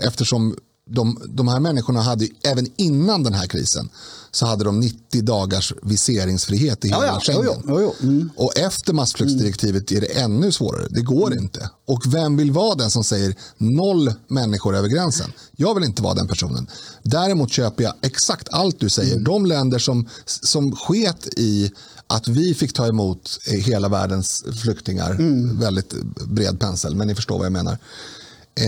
Eftersom 0.07 0.55
de, 0.87 1.21
de 1.27 1.47
här 1.47 1.59
människorna 1.59 2.01
hade 2.01 2.27
även 2.43 2.67
innan 2.75 3.23
den 3.23 3.33
här 3.33 3.47
krisen 3.47 3.89
så 4.31 4.45
hade 4.45 4.63
de 4.63 4.79
90 4.79 5.21
dagars 5.21 5.73
viseringsfrihet 5.81 6.85
i 6.85 6.87
hela 6.87 7.05
ja, 7.05 7.13
ja. 7.13 7.19
Schengen. 7.19 7.43
Jo, 7.45 7.61
jo, 7.67 7.81
jo. 7.81 8.07
Mm. 8.07 8.29
Och 8.35 8.57
efter 8.57 8.93
massflyktsdirektivet 8.93 9.91
är 9.91 10.01
det 10.01 10.07
ännu 10.07 10.51
svårare. 10.51 10.87
Det 10.89 11.01
går 11.01 11.31
mm. 11.31 11.43
inte. 11.43 11.69
Och 11.87 12.13
vem 12.13 12.37
vill 12.37 12.51
vara 12.51 12.75
den 12.75 12.91
som 12.91 13.03
säger 13.03 13.35
noll 13.57 14.13
människor 14.27 14.75
över 14.75 14.87
gränsen? 14.87 15.31
Jag 15.55 15.75
vill 15.75 15.83
inte 15.83 16.01
vara 16.01 16.13
den 16.13 16.27
personen. 16.27 16.67
Däremot 17.03 17.51
köper 17.51 17.83
jag 17.83 17.93
exakt 18.01 18.47
allt 18.51 18.79
du 18.79 18.89
säger. 18.89 19.11
Mm. 19.11 19.23
De 19.23 19.45
länder 19.45 19.79
som, 19.79 20.09
som 20.25 20.75
sket 20.75 21.27
i 21.37 21.71
att 22.07 22.27
vi 22.27 22.53
fick 22.53 22.73
ta 22.73 22.87
emot 22.87 23.39
hela 23.45 23.89
världens 23.89 24.43
flyktingar, 24.61 25.11
mm. 25.11 25.59
väldigt 25.59 25.93
bred 26.27 26.59
pensel, 26.59 26.95
men 26.95 27.07
ni 27.07 27.15
förstår 27.15 27.37
vad 27.37 27.45
jag 27.45 27.53
menar 27.53 27.77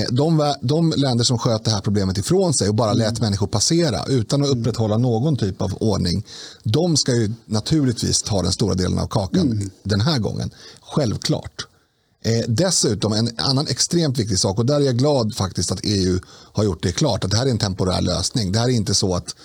de, 0.09 0.55
de 0.61 0.93
länder 0.97 1.23
som 1.23 1.37
sköt 1.37 1.63
det 1.63 1.71
här 1.71 1.81
problemet 1.81 2.17
ifrån 2.17 2.53
sig 2.53 2.69
och 2.69 2.75
bara 2.75 2.93
lät 2.93 3.09
mm. 3.09 3.21
människor 3.21 3.47
passera 3.47 4.05
utan 4.05 4.43
att 4.43 4.49
upprätthålla 4.49 4.97
någon 4.97 5.37
typ 5.37 5.61
av 5.61 5.73
ordning. 5.79 6.25
De 6.63 6.97
ska 6.97 7.15
ju 7.15 7.33
naturligtvis 7.45 8.21
ta 8.21 8.41
den 8.41 8.51
stora 8.51 8.75
delen 8.75 8.99
av 8.99 9.07
kakan 9.07 9.51
mm. 9.51 9.69
den 9.83 10.01
här 10.01 10.19
gången. 10.19 10.51
Självklart. 10.81 11.67
Eh, 12.23 12.45
dessutom 12.47 13.13
en 13.13 13.29
annan 13.37 13.67
extremt 13.67 14.19
viktig 14.19 14.39
sak 14.39 14.59
och 14.59 14.65
där 14.65 14.75
är 14.75 14.85
jag 14.85 14.97
glad 14.97 15.35
faktiskt 15.35 15.71
att 15.71 15.79
EU 15.83 16.19
har 16.27 16.63
gjort 16.63 16.83
det 16.83 16.91
klart 16.91 17.23
att 17.23 17.31
det 17.31 17.37
här 17.37 17.45
är 17.45 17.51
en 17.51 17.57
temporär 17.57 18.01
lösning. 18.01 18.51
Det 18.51 18.59
här 18.59 18.67
är 18.67 18.71
inte 18.73 18.93
så 18.93 19.15
att 19.15 19.35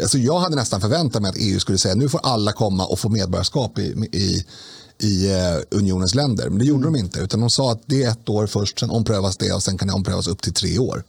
Alltså 0.00 0.18
jag 0.18 0.38
hade 0.38 0.56
nästan 0.56 0.80
förväntat 0.80 1.22
mig 1.22 1.28
att 1.28 1.36
EU 1.38 1.60
skulle 1.60 1.78
säga 1.78 1.94
nu 1.94 2.08
får 2.08 2.20
alla 2.22 2.52
komma 2.52 2.86
och 2.86 2.98
få 2.98 3.08
medborgarskap 3.08 3.78
i, 3.78 3.82
i, 4.12 4.44
i 5.00 5.30
eh, 5.30 5.78
unionens 5.78 6.14
länder. 6.14 6.48
Men 6.48 6.58
det 6.58 6.64
gjorde 6.64 6.88
mm. 6.88 6.92
de 6.92 6.98
inte. 6.98 7.20
Utan 7.20 7.40
de 7.40 7.50
sa 7.50 7.72
att 7.72 7.82
det 7.86 8.02
är 8.02 8.10
ett 8.10 8.28
år 8.28 8.46
först, 8.46 8.78
sen 8.78 8.90
omprövas 8.90 9.36
det 9.36 9.52
och 9.52 9.62
sen 9.62 9.78
kan 9.78 9.88
det 9.88 9.94
omprövas 9.94 10.26
upp 10.26 10.42
till 10.42 10.54
tre 10.54 10.78
år. 10.78 11.04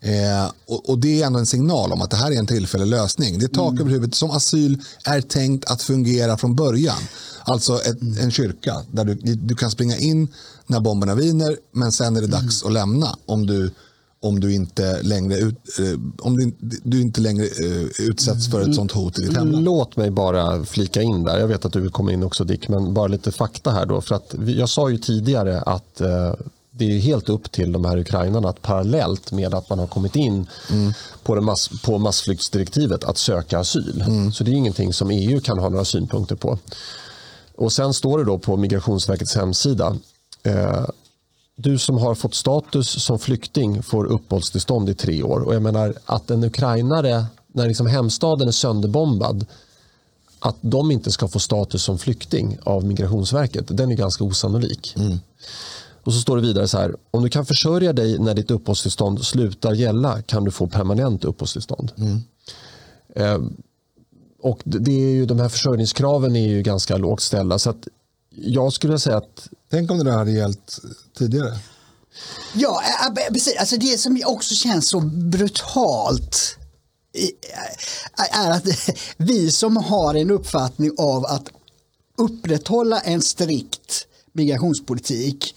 Eh, 0.00 0.52
och, 0.66 0.90
och, 0.90 0.98
Det 0.98 1.22
är 1.22 1.26
ändå 1.26 1.38
en 1.38 1.46
signal 1.46 1.92
om 1.92 2.02
att 2.02 2.10
det 2.10 2.16
här 2.16 2.30
är 2.30 2.38
en 2.38 2.46
tillfällig 2.46 2.86
lösning. 2.86 3.38
Det 3.38 3.44
är 3.44 3.48
tak 3.48 3.70
mm. 3.70 3.80
över 3.80 3.90
huvudet 3.90 4.14
som 4.14 4.30
asyl 4.30 4.82
är 5.04 5.20
tänkt 5.20 5.70
att 5.70 5.82
fungera 5.82 6.36
från 6.36 6.56
början. 6.56 6.98
Alltså 7.44 7.80
ett, 7.80 8.02
mm. 8.02 8.18
en 8.18 8.30
kyrka 8.30 8.76
där 8.92 9.04
du, 9.04 9.14
du 9.34 9.54
kan 9.54 9.70
springa 9.70 9.96
in 9.96 10.28
när 10.66 10.80
bomberna 10.80 11.14
viner 11.14 11.56
men 11.72 11.92
sen 11.92 12.16
är 12.16 12.20
det 12.20 12.26
dags 12.26 12.62
mm. 12.62 12.66
att 12.66 12.72
lämna 12.72 13.16
om 13.26 13.46
du 13.46 13.70
om 14.22 14.40
du 14.40 14.54
inte 14.54 15.02
längre, 15.02 15.38
ut, 15.38 15.78
eh, 15.78 16.00
om 16.18 16.36
du, 16.36 16.52
du, 16.82 17.00
inte 17.00 17.20
längre 17.20 17.44
eh, 17.44 17.86
utsätts 17.98 18.50
för 18.50 18.68
ett 18.68 18.74
sånt 18.74 18.92
hot 18.92 19.18
i 19.18 19.22
ditt 19.22 19.36
hemland. 19.36 19.64
Låt 19.64 19.96
mig 19.96 20.10
bara 20.10 20.64
flika 20.64 21.02
in 21.02 21.24
där. 21.24 21.38
Jag 21.38 21.48
vet 21.48 21.64
att 21.64 21.72
du 21.72 21.80
vill 21.80 21.90
komma 21.90 22.12
in 22.12 22.22
också 22.22 22.44
Dick, 22.44 22.68
men 22.68 22.94
bara 22.94 23.06
lite 23.06 23.32
fakta 23.32 23.70
här 23.70 23.86
då. 23.86 24.00
För 24.00 24.14
att 24.14 24.34
jag 24.46 24.68
sa 24.68 24.90
ju 24.90 24.98
tidigare 24.98 25.60
att 25.60 26.00
eh, 26.00 26.34
det 26.70 26.96
är 26.96 26.98
helt 26.98 27.28
upp 27.28 27.52
till 27.52 27.72
de 27.72 27.84
här 27.84 27.98
ukrainarna 27.98 28.48
att 28.48 28.62
parallellt 28.62 29.32
med 29.32 29.54
att 29.54 29.70
man 29.70 29.78
har 29.78 29.86
kommit 29.86 30.16
in 30.16 30.46
mm. 30.70 30.92
på, 31.22 31.34
det 31.34 31.40
mass, 31.40 31.70
på 31.84 31.98
massflyktsdirektivet 31.98 33.04
att 33.04 33.18
söka 33.18 33.58
asyl. 33.58 34.04
Mm. 34.06 34.32
Så 34.32 34.44
det 34.44 34.50
är 34.50 34.54
ingenting 34.54 34.92
som 34.92 35.10
EU 35.10 35.40
kan 35.40 35.58
ha 35.58 35.68
några 35.68 35.84
synpunkter 35.84 36.36
på. 36.36 36.58
Och 37.56 37.72
Sen 37.72 37.94
står 37.94 38.18
det 38.18 38.24
då 38.24 38.38
på 38.38 38.56
Migrationsverkets 38.56 39.36
hemsida 39.36 39.96
eh, 40.42 40.84
du 41.62 41.78
som 41.78 41.98
har 41.98 42.14
fått 42.14 42.34
status 42.34 43.04
som 43.04 43.18
flykting 43.18 43.82
får 43.82 44.04
uppehållstillstånd 44.04 44.88
i 44.88 44.94
tre 44.94 45.22
år. 45.22 45.40
Och 45.40 45.54
jag 45.54 45.62
menar 45.62 45.94
att 46.06 46.30
en 46.30 46.44
ukrainare, 46.44 47.24
när 47.52 47.68
liksom 47.68 47.86
hemstaden 47.86 48.48
är 48.48 48.52
sönderbombad, 48.52 49.46
att 50.38 50.56
de 50.60 50.90
inte 50.90 51.12
ska 51.12 51.28
få 51.28 51.38
status 51.38 51.82
som 51.82 51.98
flykting 51.98 52.58
av 52.62 52.84
Migrationsverket, 52.84 53.64
den 53.68 53.90
är 53.90 53.96
ganska 53.96 54.24
osannolik. 54.24 54.94
Mm. 54.96 55.18
Och 56.02 56.14
så 56.14 56.20
står 56.20 56.36
det 56.36 56.42
vidare 56.42 56.68
så 56.68 56.78
här, 56.78 56.96
om 57.10 57.22
du 57.22 57.28
kan 57.28 57.46
försörja 57.46 57.92
dig 57.92 58.18
när 58.18 58.34
ditt 58.34 58.50
uppehållstillstånd 58.50 59.24
slutar 59.24 59.72
gälla 59.72 60.22
kan 60.22 60.44
du 60.44 60.50
få 60.50 60.66
permanent 60.66 61.24
uppehållstillstånd. 61.24 61.92
Mm. 61.96 62.20
Eh, 63.16 63.50
och 64.42 64.60
det 64.64 64.92
är 64.92 65.10
ju, 65.10 65.26
de 65.26 65.40
här 65.40 65.48
försörjningskraven 65.48 66.36
är 66.36 66.48
ju 66.48 66.62
ganska 66.62 66.96
lågt 66.96 67.20
ställda. 67.20 67.58
Så 67.58 67.70
att 67.70 67.88
jag 68.30 68.72
skulle 68.72 68.98
säga 68.98 69.16
att... 69.16 69.48
Tänk 69.70 69.90
om 69.90 69.98
det 69.98 70.04
där 70.04 70.18
hade 70.18 70.30
gällt 70.30 70.78
tidigare. 71.18 71.58
Ja, 72.54 72.82
precis. 73.32 73.56
Alltså 73.56 73.76
det 73.76 73.98
som 73.98 74.22
också 74.26 74.54
känns 74.54 74.88
så 74.88 75.00
brutalt 75.00 76.56
är 78.32 78.50
att 78.50 78.66
vi 79.16 79.50
som 79.50 79.76
har 79.76 80.14
en 80.14 80.30
uppfattning 80.30 80.90
av 80.98 81.26
att 81.26 81.48
upprätthålla 82.18 83.00
en 83.00 83.22
strikt 83.22 84.06
migrationspolitik 84.32 85.54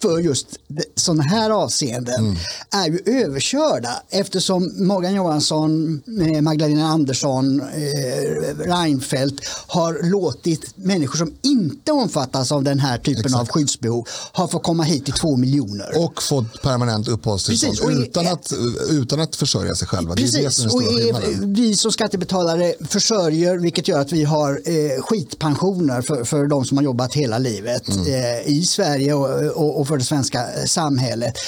för 0.00 0.18
just 0.18 0.46
sådana 0.94 1.22
här 1.22 1.50
avseenden 1.50 2.24
mm. 2.24 2.36
är 2.70 2.86
ju 2.86 3.22
överkörda 3.24 4.02
eftersom 4.10 4.86
Morgan 4.86 5.14
Johansson, 5.14 6.02
eh, 6.20 6.40
Magdalena 6.40 6.88
Andersson, 6.88 7.60
eh, 7.60 8.56
Reinfeldt 8.58 9.40
har 9.66 10.10
låtit 10.10 10.76
människor 10.76 11.16
som 11.16 11.32
inte 11.42 11.92
omfattas 11.92 12.52
av 12.52 12.62
den 12.62 12.78
här 12.78 12.98
typen 12.98 13.24
Exakt. 13.24 13.40
av 13.40 13.48
skyddsbehov 13.48 14.08
har 14.32 14.48
fått 14.48 14.62
komma 14.62 14.82
hit 14.82 15.08
i 15.08 15.12
två 15.12 15.36
miljoner. 15.36 16.04
Och 16.04 16.22
fått 16.22 16.62
permanent 16.62 17.08
uppehållstillstånd 17.08 18.00
utan, 18.02 18.26
att, 18.26 18.52
utan 18.90 19.20
att 19.20 19.36
försörja 19.36 19.74
sig 19.74 19.88
själva. 19.88 20.14
Precis, 20.14 20.34
är 20.34 20.66
det 20.66 20.74
och 20.74 21.56
vi 21.58 21.76
som 21.76 21.92
skattebetalare 21.92 22.74
försörjer 22.88 23.58
vilket 23.58 23.88
gör 23.88 24.00
att 24.00 24.12
vi 24.12 24.24
har 24.24 24.50
eh, 24.64 25.02
skitpensioner 25.02 26.02
för, 26.02 26.24
för 26.24 26.46
de 26.46 26.64
som 26.64 26.76
har 26.76 26.84
jobbat 26.84 27.14
hela 27.14 27.38
livet 27.38 27.88
mm. 27.88 28.06
eh, 28.06 28.48
i 28.48 28.64
Sverige 28.66 29.14
och, 29.14 29.80
och, 29.80 29.85
och 29.86 29.88
för 29.88 29.98
det 29.98 30.04
svenska 30.04 30.38
eh, 30.38 30.64
samhället. 30.64 31.38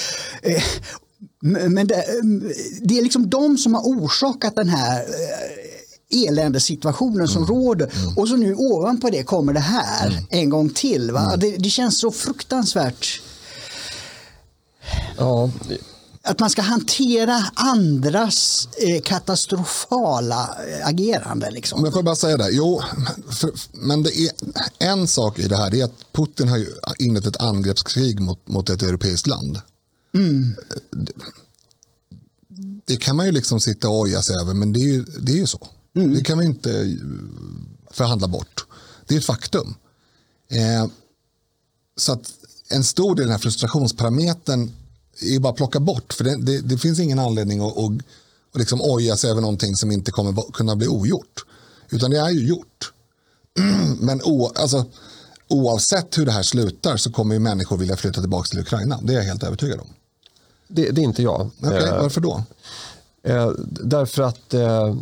Eh, 0.41 0.63
men 1.41 1.87
det, 1.87 2.05
det 2.81 2.97
är 2.97 3.03
liksom 3.03 3.29
de 3.29 3.57
som 3.57 3.73
har 3.73 3.81
orsakat 3.81 4.55
den 4.55 4.69
här 4.69 4.99
eh, 4.99 6.27
eländessituationen 6.27 7.27
som 7.27 7.43
mm. 7.43 7.55
råder. 7.55 7.85
Mm. 7.85 8.17
Och 8.17 8.27
så 8.27 8.35
nu 8.35 8.55
ovanpå 8.55 9.09
det 9.09 9.23
kommer 9.23 9.53
det 9.53 9.59
här 9.59 10.07
mm. 10.07 10.23
en 10.29 10.49
gång 10.49 10.69
till. 10.69 11.11
Va? 11.11 11.25
Mm. 11.25 11.39
Det, 11.39 11.57
det, 11.57 11.69
känns 11.69 11.99
så 11.99 12.11
fruktansvärt. 12.11 13.21
Ja. 15.17 15.49
Att 16.29 16.39
man 16.39 16.49
ska 16.49 16.61
hantera 16.61 17.45
andras 17.53 18.69
eh, 18.77 19.01
katastrofala 19.01 20.55
agerande. 20.83 21.51
Liksom. 21.51 21.81
Men 21.81 21.91
får 21.91 21.97
jag 21.97 22.05
bara 22.05 22.15
säga 22.15 22.37
det. 22.37 22.49
Jo, 22.51 22.81
för, 23.31 23.51
men 23.71 24.03
det 24.03 24.17
är, 24.17 24.31
en 24.79 25.07
sak 25.07 25.39
i 25.39 25.47
det 25.47 25.57
här 25.57 25.75
är 25.75 25.83
att 25.83 26.13
Putin 26.13 26.47
har 26.47 26.65
inlett 26.99 27.25
ett 27.25 27.41
angreppskrig 27.41 28.19
mot, 28.19 28.47
mot 28.47 28.69
ett 28.69 28.81
europeiskt 28.81 29.27
land. 29.27 29.61
Mm. 30.15 30.55
Det, 30.91 31.11
det, 32.85 32.97
kan 32.97 33.15
man 33.15 33.25
ju 33.25 33.31
liksom 33.31 33.59
sitta 33.59 33.89
och 33.89 33.99
oja 33.99 34.21
sig 34.21 34.35
över, 34.41 34.53
men 34.53 34.73
det 34.73 34.79
är 34.79 34.93
ju, 34.93 35.03
det 35.03 35.31
är 35.31 35.37
ju 35.37 35.47
så. 35.47 35.67
Mm. 35.95 36.13
Det 36.13 36.23
kan 36.23 36.37
man 36.37 36.45
inte 36.45 36.97
förhandla 37.91 38.27
bort. 38.27 38.65
Det 39.07 39.15
är 39.15 39.19
ett 39.19 39.25
faktum. 39.25 39.75
Eh, 40.51 40.87
så 41.97 42.13
att 42.13 42.31
en 42.69 42.83
stor 42.83 43.15
del 43.15 43.23
av 43.23 43.27
den 43.27 43.31
här 43.31 43.39
frustrationsparametern 43.39 44.71
är 45.21 45.39
bara 45.39 45.49
att 45.49 45.55
plocka 45.55 45.79
bort. 45.79 46.13
För 46.13 46.23
det, 46.23 46.41
det, 46.41 46.61
det 46.61 46.77
finns 46.77 46.99
ingen 46.99 47.19
anledning 47.19 47.59
att, 47.59 47.77
att, 47.77 47.91
att 48.53 48.59
liksom 48.59 48.81
oja 48.81 49.17
sig 49.17 49.31
över 49.31 49.41
någonting 49.41 49.75
som 49.75 49.91
inte 49.91 50.11
kommer 50.11 50.51
kunna 50.53 50.75
bli 50.75 50.87
ogjort. 50.87 51.45
Utan 51.89 52.11
det 52.11 52.19
är 52.19 52.29
ju 52.29 52.47
gjort. 52.47 52.93
Men 53.99 54.21
o, 54.23 54.51
alltså, 54.55 54.85
oavsett 55.47 56.17
hur 56.17 56.25
det 56.25 56.31
här 56.31 56.43
slutar 56.43 56.97
så 56.97 57.11
kommer 57.11 57.33
ju 57.33 57.39
människor 57.39 57.77
vilja 57.77 57.95
flytta 57.95 58.21
tillbaka 58.21 58.47
till 58.47 58.59
Ukraina. 58.59 58.99
Det 59.03 59.13
är 59.13 59.17
jag 59.17 59.23
helt 59.23 59.43
övertygad 59.43 59.79
om. 59.79 59.87
Det, 60.67 60.89
det 60.89 61.01
är 61.01 61.03
inte 61.03 61.23
jag. 61.23 61.49
Okay, 61.61 61.83
eh, 61.83 62.01
varför 62.01 62.21
då? 62.21 62.43
Eh, 63.23 63.51
därför 63.83 64.23
att 64.23 64.53
eh, 64.53 64.95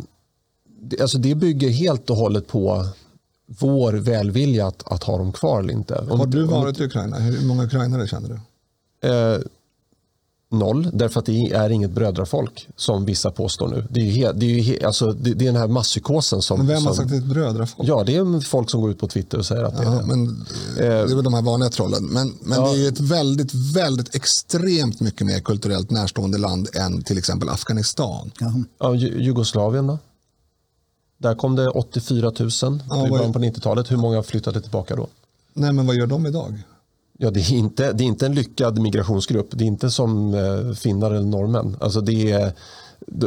alltså 1.00 1.18
det 1.18 1.34
bygger 1.34 1.68
helt 1.68 2.10
och 2.10 2.16
hållet 2.16 2.46
på 2.46 2.88
vår 3.46 3.92
välvilja 3.92 4.66
att, 4.66 4.92
att 4.92 5.04
ha 5.04 5.18
dem 5.18 5.32
kvar 5.32 5.60
eller 5.60 5.72
inte. 5.72 5.98
Om, 5.98 6.20
Har 6.20 6.26
du 6.26 6.42
varit 6.44 6.80
i 6.80 6.84
Ukraina? 6.84 7.18
Hur 7.18 7.46
många 7.46 7.64
ukrainare 7.64 8.08
känner 8.08 8.28
du? 8.28 8.40
Eh, 9.08 9.38
noll, 10.50 10.90
därför 10.92 11.20
att 11.20 11.26
det 11.26 11.52
är 11.52 11.70
inget 11.70 11.90
brödrafolk 11.90 12.68
som 12.76 13.04
vissa 13.04 13.30
påstår 13.30 13.68
nu. 13.68 13.86
Det 13.90 14.00
är, 14.00 14.10
he, 14.10 14.32
det 14.32 14.46
är, 14.46 14.62
he, 14.62 14.86
alltså, 14.86 15.12
det, 15.12 15.34
det, 15.34 15.44
är 15.44 15.52
den 15.52 15.60
här 15.60 15.68
masspsykosen 15.68 16.42
som... 16.42 16.58
Men 16.58 16.66
vem 16.66 16.86
har 16.86 16.94
sagt 16.94 17.04
att 17.04 17.10
det 17.10 17.16
är 17.16 17.20
ett 17.20 17.24
brödrafolk? 17.24 17.88
Ja, 17.88 18.04
det 18.04 18.16
är 18.16 18.40
folk 18.40 18.70
som 18.70 18.80
går 18.80 18.90
ut 18.90 18.98
på 18.98 19.08
Twitter 19.08 19.38
och 19.38 19.46
säger 19.46 19.62
att 19.62 19.74
ja, 19.76 19.90
det 19.90 19.96
är 19.96 20.02
men, 20.02 20.46
det. 20.76 20.86
Eh, 20.86 21.06
det 21.06 21.12
är 21.12 21.14
väl 21.14 21.24
de 21.24 21.34
här 21.34 21.42
vanliga 21.42 21.70
trollen. 21.70 22.04
Men, 22.04 22.34
men 22.40 22.58
ja. 22.58 22.72
det 22.72 22.84
är 22.84 22.88
ett 22.88 23.00
väldigt, 23.00 23.54
väldigt 23.54 24.14
extremt 24.14 25.00
mycket 25.00 25.26
mer 25.26 25.40
kulturellt 25.40 25.90
närstående 25.90 26.38
land 26.38 26.68
än 26.74 27.02
till 27.02 27.18
exempel 27.18 27.48
Afghanistan. 27.48 28.30
Ja, 28.78 28.94
Jugoslavien 28.94 29.86
då? 29.86 29.98
Där 31.18 31.34
kom 31.34 31.56
det 31.56 31.68
84 31.68 32.32
000 32.38 32.50
ja, 32.90 33.06
i 33.06 33.10
början 33.10 33.32
på 33.32 33.38
90-talet. 33.38 33.90
Hur 33.90 33.96
många 33.96 34.22
flyttade 34.22 34.60
tillbaka 34.60 34.96
då? 34.96 35.08
Nej, 35.54 35.72
men 35.72 35.86
vad 35.86 35.96
gör 35.96 36.06
de 36.06 36.26
idag? 36.26 36.62
Ja, 37.20 37.30
det 37.30 37.40
är, 37.40 37.52
inte, 37.52 37.92
det 37.92 38.04
är 38.04 38.06
inte 38.06 38.26
en 38.26 38.34
lyckad 38.34 38.78
migrationsgrupp. 38.78 39.48
Det 39.50 39.64
är 39.64 39.66
inte 39.66 39.90
som 39.90 40.34
eh, 40.34 40.74
finnar 40.74 41.10
eller 41.10 41.26
norrmän. 41.26 41.76
Alltså 41.80 42.00
det 42.00 42.32
är, 42.32 42.52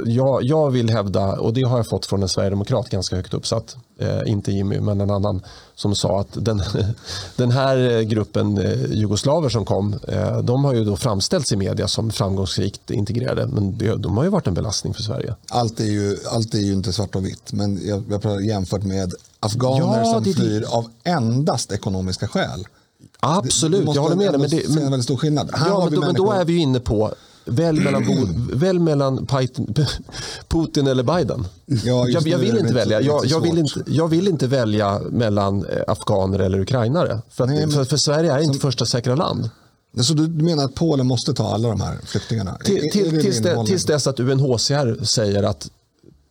jag, 0.06 0.44
jag 0.44 0.72
vill 0.72 0.90
hävda, 0.90 1.40
och 1.40 1.54
det 1.54 1.64
har 1.64 1.78
jag 1.78 1.88
fått 1.88 2.06
från 2.06 2.22
en 2.22 2.30
sverigedemokrat 2.30 2.90
ganska 2.90 3.16
högt 3.16 3.34
uppsatt, 3.34 3.76
eh, 4.00 4.22
inte 4.26 4.52
Jimmy 4.52 4.80
men 4.80 5.02
en 5.02 5.12
annan, 5.12 5.42
som 5.76 5.96
sa 5.96 6.20
att 6.20 6.28
den, 6.34 6.64
den 7.36 7.52
här 7.52 8.02
gruppen 8.02 8.58
eh, 8.58 8.92
jugoslaver 8.92 9.50
som 9.50 9.66
kom, 9.66 10.00
eh, 10.08 10.38
de 10.38 10.66
har 10.66 10.74
ju 10.74 10.86
då 10.86 10.98
framställts 10.98 11.52
i 11.52 11.56
media 11.56 11.88
som 11.88 12.12
framgångsrikt 12.12 12.92
integrerade, 12.92 13.48
men 13.48 13.78
det, 13.78 13.96
de 13.96 14.18
har 14.18 14.24
ju 14.24 14.30
varit 14.30 14.48
en 14.48 14.54
belastning 14.54 14.94
för 14.94 15.02
Sverige. 15.02 15.36
Allt 15.50 15.80
är 15.80 15.86
ju, 15.86 16.18
allt 16.32 16.54
är 16.54 16.60
ju 16.60 16.74
inte 16.74 16.94
svart 16.94 17.16
och 17.16 17.26
vitt, 17.26 17.54
men 17.54 17.88
jag, 17.88 18.04
jag 18.10 18.22
pratar 18.22 18.40
jämfört 18.40 18.84
med 18.84 19.14
afghaner 19.40 20.00
ja, 20.00 20.14
som 20.14 20.24
det, 20.24 20.34
flyr 20.34 20.66
av 20.70 20.90
endast 21.04 21.72
ekonomiska 21.72 22.28
skäl. 22.28 22.66
Absolut, 23.24 23.96
jag 23.96 24.02
håller 24.02 24.16
med 24.16 24.32
dig. 24.32 24.40
Men 24.40 24.50
det 24.50 24.64
är 24.64 24.68
en 24.68 24.92
väldigt 24.92 25.04
stor 25.04 25.18
skillnad. 25.18 25.50
ja, 25.54 25.88
men, 25.90 26.00
då, 26.00 26.06
men 26.06 26.16
då 26.16 26.32
är 26.32 26.46
vi 26.46 26.58
inne 26.58 26.80
på 26.80 27.14
Välj 27.46 27.80
mellan, 27.80 28.06
välj 28.54 28.80
mellan 28.80 29.28
Putin 30.48 30.88
eller 30.88 31.04
Biden. 31.04 31.48
Ja, 31.66 32.08
jag, 32.08 32.28
jag, 32.28 32.38
vill 32.38 32.58
inte 32.58 32.74
välja. 32.74 33.02
Jag, 33.02 33.26
jag, 33.26 33.42
vill 33.42 33.58
inte, 33.58 33.84
jag 33.88 34.08
vill 34.08 34.28
inte 34.28 34.48
välja 34.48 35.00
mellan 35.00 35.66
eh, 35.66 35.84
afghaner 35.88 36.40
eller 36.40 36.60
ukrainare. 36.60 37.22
För, 37.30 37.44
att, 37.44 37.50
Nej, 37.50 37.72
för, 37.72 37.84
för, 37.84 37.98
Sverige 37.98 38.34
är 38.34 38.40
inte 38.40 38.54
som, 38.54 38.62
första 38.62 38.86
säkra 38.86 39.16
land. 39.16 39.50
Så 40.02 40.14
du 40.14 40.44
menar 40.44 40.66
att 40.66 40.76
Polen 40.76 41.08
måste 41.08 41.34
ta 41.34 41.54
alla 41.54 41.70
de 41.70 41.82
här 41.82 41.98
flyktingarna? 42.06 42.58
Till, 42.64 42.92
till, 42.92 43.22
tills, 43.22 43.40
det, 43.40 43.66
tills 43.66 43.86
dess 43.86 44.08
att 44.08 44.20
UNHCR 44.20 45.04
säger 45.06 45.44
att 45.44 45.70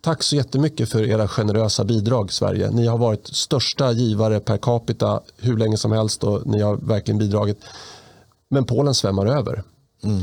Tack 0.02 0.22
så 0.22 0.36
jättemycket 0.36 0.88
för 0.88 1.08
era 1.08 1.28
generösa 1.28 1.84
bidrag 1.84 2.32
Sverige. 2.32 2.70
Ni 2.70 2.86
har 2.86 2.98
varit 2.98 3.26
största 3.26 3.92
givare 3.92 4.40
per 4.40 4.56
capita 4.56 5.20
hur 5.36 5.56
länge 5.56 5.76
som 5.76 5.92
helst 5.92 6.24
och 6.24 6.46
ni 6.46 6.60
har 6.60 6.76
verkligen 6.76 7.18
bidragit. 7.18 7.58
Men 8.48 8.64
Polen 8.64 8.94
svämmar 8.94 9.26
över. 9.26 9.62
Mm. 10.02 10.22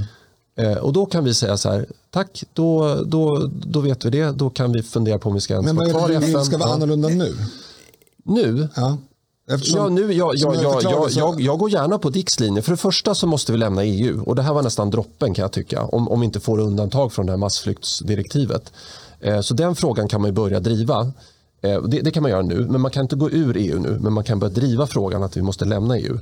Eh, 0.57 0.77
och 0.77 0.93
då 0.93 1.05
kan 1.05 1.23
vi 1.23 1.33
säga 1.33 1.57
så 1.57 1.69
här, 1.69 1.85
tack, 2.09 2.43
då, 2.53 2.95
då, 3.05 3.49
då 3.53 3.79
vet 3.79 4.05
vi 4.05 4.09
det. 4.09 4.31
Då 4.31 4.49
kan 4.49 4.71
vi 4.71 4.83
fundera 4.83 5.19
på 5.19 5.29
om 5.29 5.35
vi 5.35 5.41
ska 5.41 5.53
ens 5.53 5.73
vara 5.73 5.89
kvar 5.89 6.11
i 6.11 6.15
FN. 6.15 6.31
Men 6.31 6.45
ska 6.45 6.57
vara 6.57 6.73
annorlunda 6.73 7.07
nu? 7.07 7.35
Nu? 8.23 8.67
Ja. 8.75 8.97
Eftersom, 9.49 9.79
ja, 9.79 9.89
nu, 9.89 10.13
jag, 10.13 10.35
jag, 10.35 10.55
jag, 10.55 10.83
jag, 10.83 11.11
jag, 11.11 11.41
jag 11.41 11.59
går 11.59 11.69
gärna 11.69 11.97
på 11.97 12.09
Dicks 12.09 12.39
linje. 12.39 12.61
För 12.61 12.71
det 12.71 12.77
första 12.77 13.15
så 13.15 13.27
måste 13.27 13.51
vi 13.51 13.57
lämna 13.57 13.83
EU. 13.83 14.23
Och 14.23 14.35
det 14.35 14.41
här 14.41 14.53
var 14.53 14.63
nästan 14.63 14.89
droppen 14.89 15.33
kan 15.33 15.41
jag 15.41 15.51
tycka. 15.51 15.83
Om, 15.83 16.07
om 16.07 16.19
vi 16.19 16.25
inte 16.25 16.39
får 16.39 16.59
undantag 16.59 17.13
från 17.13 17.25
det 17.25 17.31
här 17.31 17.37
massflyktsdirektivet. 17.37 18.71
Eh, 19.21 19.41
så 19.41 19.53
den 19.53 19.75
frågan 19.75 20.07
kan 20.07 20.21
man 20.21 20.33
börja 20.33 20.59
driva. 20.59 21.11
Eh, 21.61 21.81
det, 21.81 22.01
det, 22.01 22.11
kan 22.11 22.23
man 22.23 22.31
göra 22.31 22.41
nu, 22.41 22.67
men 22.69 22.81
man 22.81 22.91
kan 22.91 23.01
inte 23.01 23.15
gå 23.15 23.29
ur 23.29 23.57
EU 23.57 23.79
nu. 23.79 23.99
Men 24.01 24.13
man 24.13 24.23
kan 24.23 24.39
börja 24.39 24.53
driva 24.53 24.87
frågan 24.87 25.23
att 25.23 25.37
vi 25.37 25.41
måste 25.41 25.65
lämna 25.65 25.97
EU. 25.97 26.19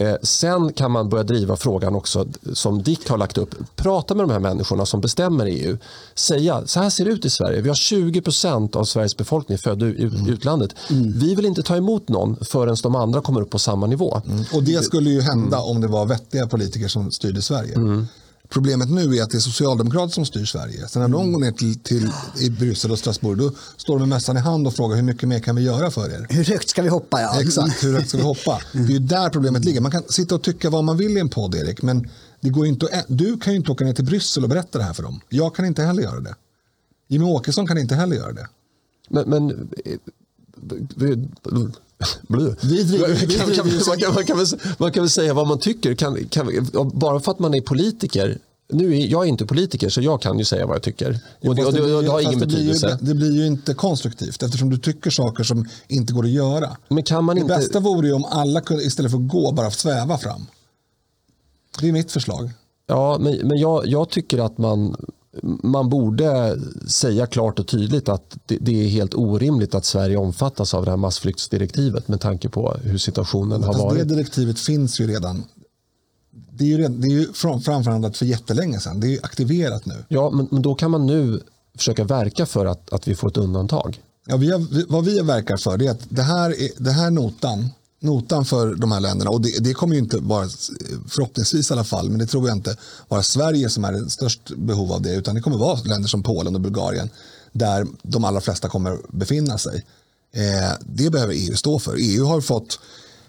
Eh, 0.00 0.14
sen 0.22 0.72
kan 0.72 0.90
man 0.90 1.08
börja 1.08 1.24
driva 1.24 1.56
frågan 1.56 1.94
också 1.94 2.26
som 2.52 2.82
Dick 2.82 3.08
har 3.08 3.18
lagt 3.18 3.38
upp. 3.38 3.54
Prata 3.76 4.14
med 4.14 4.24
de 4.24 4.32
här 4.32 4.40
människorna 4.40 4.86
som 4.86 5.00
bestämmer 5.00 5.46
i 5.46 5.64
EU. 5.64 5.76
Säga 6.14 6.62
så 6.66 6.80
här 6.80 6.90
ser 6.90 7.04
det 7.04 7.10
ut 7.10 7.24
i 7.24 7.30
Sverige. 7.30 7.60
Vi 7.60 7.68
har 7.68 7.76
20% 7.76 8.76
av 8.76 8.84
Sveriges 8.84 9.16
befolkning 9.16 9.58
född 9.58 9.82
i 9.82 10.02
mm. 10.02 10.28
utlandet. 10.28 10.74
Mm. 10.90 11.18
Vi 11.18 11.34
vill 11.34 11.46
inte 11.46 11.62
ta 11.62 11.76
emot 11.76 12.08
någon 12.08 12.36
förrän 12.44 12.76
de 12.82 12.94
andra 12.94 13.20
kommer 13.20 13.40
upp 13.40 13.50
på 13.50 13.58
samma 13.58 13.86
nivå. 13.86 14.22
Mm. 14.26 14.44
Och 14.54 14.62
det 14.62 14.84
skulle 14.84 15.10
ju 15.10 15.20
hända 15.20 15.56
mm. 15.56 15.68
om 15.70 15.80
det 15.80 15.88
var 15.88 16.06
vettiga 16.06 16.46
politiker 16.46 16.88
som 16.88 17.10
styrde 17.10 17.42
Sverige. 17.42 17.74
Mm. 18.50 18.62
Problemet 18.62 18.90
nu 18.90 19.16
är 19.16 19.22
att 19.22 19.30
det 19.30 19.36
är 19.36 19.40
socialdemokrater 19.40 20.12
som 20.14 20.26
styr 20.26 20.44
Sverige. 20.44 20.88
Sen 20.88 21.00
när 21.00 21.06
mm. 21.08 21.18
de 21.20 21.32
går 21.32 21.40
ner 21.40 21.52
till, 21.52 21.78
till 21.78 22.10
i 22.40 22.50
Bryssel 22.50 22.90
och 22.90 22.98
Strasbourg 22.98 23.38
då 23.38 23.52
står 23.76 23.98
de 23.98 24.00
med 24.00 24.08
mössan 24.08 24.36
i 24.36 24.40
hand 24.40 24.66
och 24.66 24.74
frågar 24.74 24.96
hur 24.96 25.02
mycket 25.02 25.28
mer 25.28 25.40
kan 25.40 25.56
vi 25.56 25.62
göra 25.62 25.90
för 25.90 26.10
er? 26.10 26.26
Hur 26.28 26.44
högt 26.44 26.68
ska 26.68 26.82
vi 26.82 26.88
hoppa? 26.88 27.20
Ja. 27.20 27.40
Exakt, 27.40 27.84
hur 27.84 27.94
högt 27.94 28.08
ska 28.08 28.18
vi 28.18 28.24
hoppa? 28.24 28.60
Det 28.72 28.78
är 28.78 28.86
ju 28.86 28.98
där 28.98 29.30
problemet 29.30 29.64
ligger. 29.64 29.80
Man 29.80 29.90
kan 29.90 30.02
sitta 30.08 30.34
och 30.34 30.42
tycka 30.42 30.70
vad 30.70 30.84
man 30.84 30.96
vill 30.96 31.16
i 31.16 31.20
en 31.20 31.28
podd 31.28 31.54
Erik, 31.54 31.82
men 31.82 32.08
det 32.40 32.50
går 32.50 32.66
inte 32.66 32.86
att, 32.86 33.04
du 33.08 33.38
kan 33.38 33.52
ju 33.52 33.58
inte 33.58 33.72
åka 33.72 33.84
ner 33.84 33.92
till 33.92 34.04
Bryssel 34.04 34.42
och 34.42 34.48
berätta 34.48 34.78
det 34.78 34.84
här 34.84 34.92
för 34.92 35.02
dem. 35.02 35.20
Jag 35.28 35.54
kan 35.54 35.64
inte 35.64 35.82
heller 35.82 36.02
göra 36.02 36.20
det. 36.20 36.34
Jimmy 37.08 37.24
Åkesson 37.24 37.66
kan 37.66 37.78
inte 37.78 37.94
heller 37.94 38.16
göra 38.16 38.32
det. 38.32 38.48
Men, 39.08 39.28
men 39.30 39.70
man, 44.78 44.92
kan, 44.92 45.02
väl 45.02 45.10
säga 45.10 45.34
vad 45.34 45.46
man 45.46 45.58
tycker. 45.58 45.94
Kan, 45.94 46.24
kan, 46.28 46.68
bara 46.94 47.20
för 47.20 47.32
att 47.32 47.38
man 47.38 47.54
är 47.54 47.60
politiker 47.60 48.38
nu 48.72 48.96
är, 48.96 49.06
jag 49.06 49.24
är 49.24 49.28
inte 49.28 49.46
politiker 49.46 49.88
så 49.88 50.00
jag 50.00 50.22
kan 50.22 50.38
ju 50.38 50.44
säga 50.44 50.66
vad 50.66 50.76
jag 50.76 50.82
tycker. 50.82 51.18
Och 51.40 51.54
det, 51.54 51.64
och 51.64 51.72
det, 51.72 51.80
det, 51.80 52.02
det 52.02 52.10
har 52.10 52.20
ingen 52.20 52.38
betydelse. 52.38 52.86
Blir 52.86 53.08
ju, 53.08 53.14
det 53.14 53.14
blir 53.14 53.32
ju 53.32 53.46
inte 53.46 53.74
konstruktivt 53.74 54.42
eftersom 54.42 54.70
du 54.70 54.78
tycker 54.78 55.10
saker 55.10 55.44
som 55.44 55.68
inte 55.88 56.12
går 56.12 56.24
att 56.24 56.30
göra. 56.30 56.76
Men 56.88 57.02
kan 57.02 57.24
man 57.24 57.36
det 57.36 57.42
inte... 57.42 57.56
bästa 57.56 57.80
vore 57.80 58.08
ju 58.08 58.14
om 58.14 58.24
alla 58.24 58.60
kunde, 58.60 58.84
istället 58.84 59.10
för 59.10 59.18
att 59.18 59.28
gå 59.28 59.52
bara 59.52 59.70
sväva 59.70 60.18
fram. 60.18 60.46
Det 61.80 61.88
är 61.88 61.92
mitt 61.92 62.12
förslag. 62.12 62.50
Ja, 62.86 63.18
men, 63.20 63.36
men 63.36 63.58
jag, 63.58 63.86
jag 63.86 64.10
tycker 64.10 64.38
att 64.38 64.58
man 64.58 64.96
man 65.42 65.88
borde 65.88 66.58
säga 66.86 67.26
klart 67.26 67.58
och 67.58 67.66
tydligt 67.66 68.08
att 68.08 68.38
det, 68.46 68.84
är 68.84 68.88
helt 68.88 69.14
orimligt 69.14 69.74
att 69.74 69.84
Sverige 69.84 70.16
omfattas 70.16 70.74
av 70.74 70.84
det 70.84 70.90
här 70.90 70.96
massflyktsdirektivet 70.96 72.08
med 72.08 72.20
tanke 72.20 72.48
på 72.48 72.76
hur 72.82 72.98
situationen 72.98 73.62
har 73.62 73.78
varit. 73.78 73.98
Det 73.98 74.14
direktivet 74.14 74.58
finns 74.58 75.00
ju 75.00 75.06
redan. 75.06 75.44
Det 76.50 76.64
är 76.64 76.68
ju, 76.68 76.78
redan, 76.78 77.00
det 77.00 77.08
är 77.08 77.10
ju 77.10 77.32
framförhandlat 77.32 78.16
för 78.16 78.26
jättelänge 78.26 78.80
sedan. 78.80 79.00
Det 79.00 79.06
är 79.06 79.10
ju 79.10 79.18
aktiverat 79.22 79.86
nu. 79.86 80.04
Ja, 80.08 80.30
men, 80.30 80.48
men 80.50 80.62
då 80.62 80.74
kan 80.74 80.90
man 80.90 81.06
nu 81.06 81.40
försöka 81.76 82.04
verka 82.04 82.46
för 82.46 82.66
att, 82.66 82.92
att 82.92 83.08
vi 83.08 83.14
får 83.14 83.28
ett 83.28 83.36
undantag. 83.36 84.00
Ja, 84.26 84.36
vi 84.36 84.50
har, 84.50 84.90
vad 84.92 85.04
vi 85.04 85.20
verkar 85.20 85.56
för 85.56 85.82
är 85.82 85.90
att 85.90 86.06
det 86.08 86.22
här, 86.22 86.62
är, 86.62 86.70
det 86.82 86.90
här 86.90 87.10
notan 87.10 87.68
notan 88.00 88.44
för 88.44 88.74
de 88.74 88.92
här 88.92 89.00
länderna. 89.00 89.30
Och 89.30 89.40
det, 89.40 89.64
det, 89.64 89.74
kommer 89.74 89.94
ju 89.94 90.00
inte 90.00 90.16
vara, 90.16 90.48
förhoppningsvis 91.08 91.70
i 91.70 91.72
alla 91.72 91.84
fall, 91.84 92.10
men 92.10 92.18
det 92.18 92.26
tror 92.26 92.48
jag 92.48 92.56
inte 92.56 92.76
vara 93.08 93.22
Sverige 93.22 93.68
som 93.68 93.84
är 93.84 94.08
störst 94.08 94.50
behov 94.56 94.92
av 94.92 95.02
det, 95.02 95.14
utan 95.14 95.34
det 95.34 95.40
kommer 95.40 95.58
vara 95.58 95.80
länder 95.84 96.08
som 96.08 96.22
Polen 96.22 96.54
och 96.54 96.60
Bulgarien 96.60 97.10
där 97.52 97.86
de 98.02 98.24
allra 98.24 98.40
flesta 98.40 98.68
kommer 98.68 98.98
befinna 99.08 99.58
sig. 99.58 99.84
Eh, 100.32 100.72
det 100.80 101.10
behöver 101.10 101.34
EU 101.34 101.56
stå 101.56 101.78
för. 101.78 101.96
EU 101.98 102.24
har 102.24 102.40
fått 102.40 102.78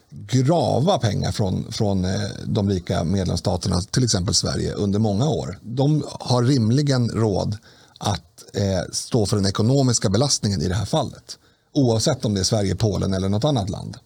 grava 0.10 0.98
pengar 0.98 1.32
från, 1.32 1.72
från 1.72 2.06
eh, 2.06 2.22
de 2.46 2.70
rika 2.70 3.04
medlemsstaterna, 3.04 3.82
till 3.82 4.04
exempel 4.04 4.34
Sverige, 4.34 4.74
under 4.74 5.00
många 5.00 5.30
år. 5.30 5.60
De 5.62 6.04
har 6.08 6.44
rimligen 6.44 7.10
råd 7.10 7.58
att 7.98 8.44
eh, 8.54 8.92
stå 8.92 9.26
för 9.26 9.38
den 9.38 9.46
ekonomiska 9.46 10.10
belastningen 10.10 10.62
i 10.62 10.68
det 10.68 10.76
här 10.76 10.86
fallet. 10.86 11.38
Oavsett 11.74 12.26
om 12.26 12.34
det 12.34 12.40
är 12.40 12.44
Sverige, 12.44 12.76
Polen 12.76 13.14
eller 13.14 13.30
något 13.30 13.46
annat 13.46 13.70
land. 13.70 13.98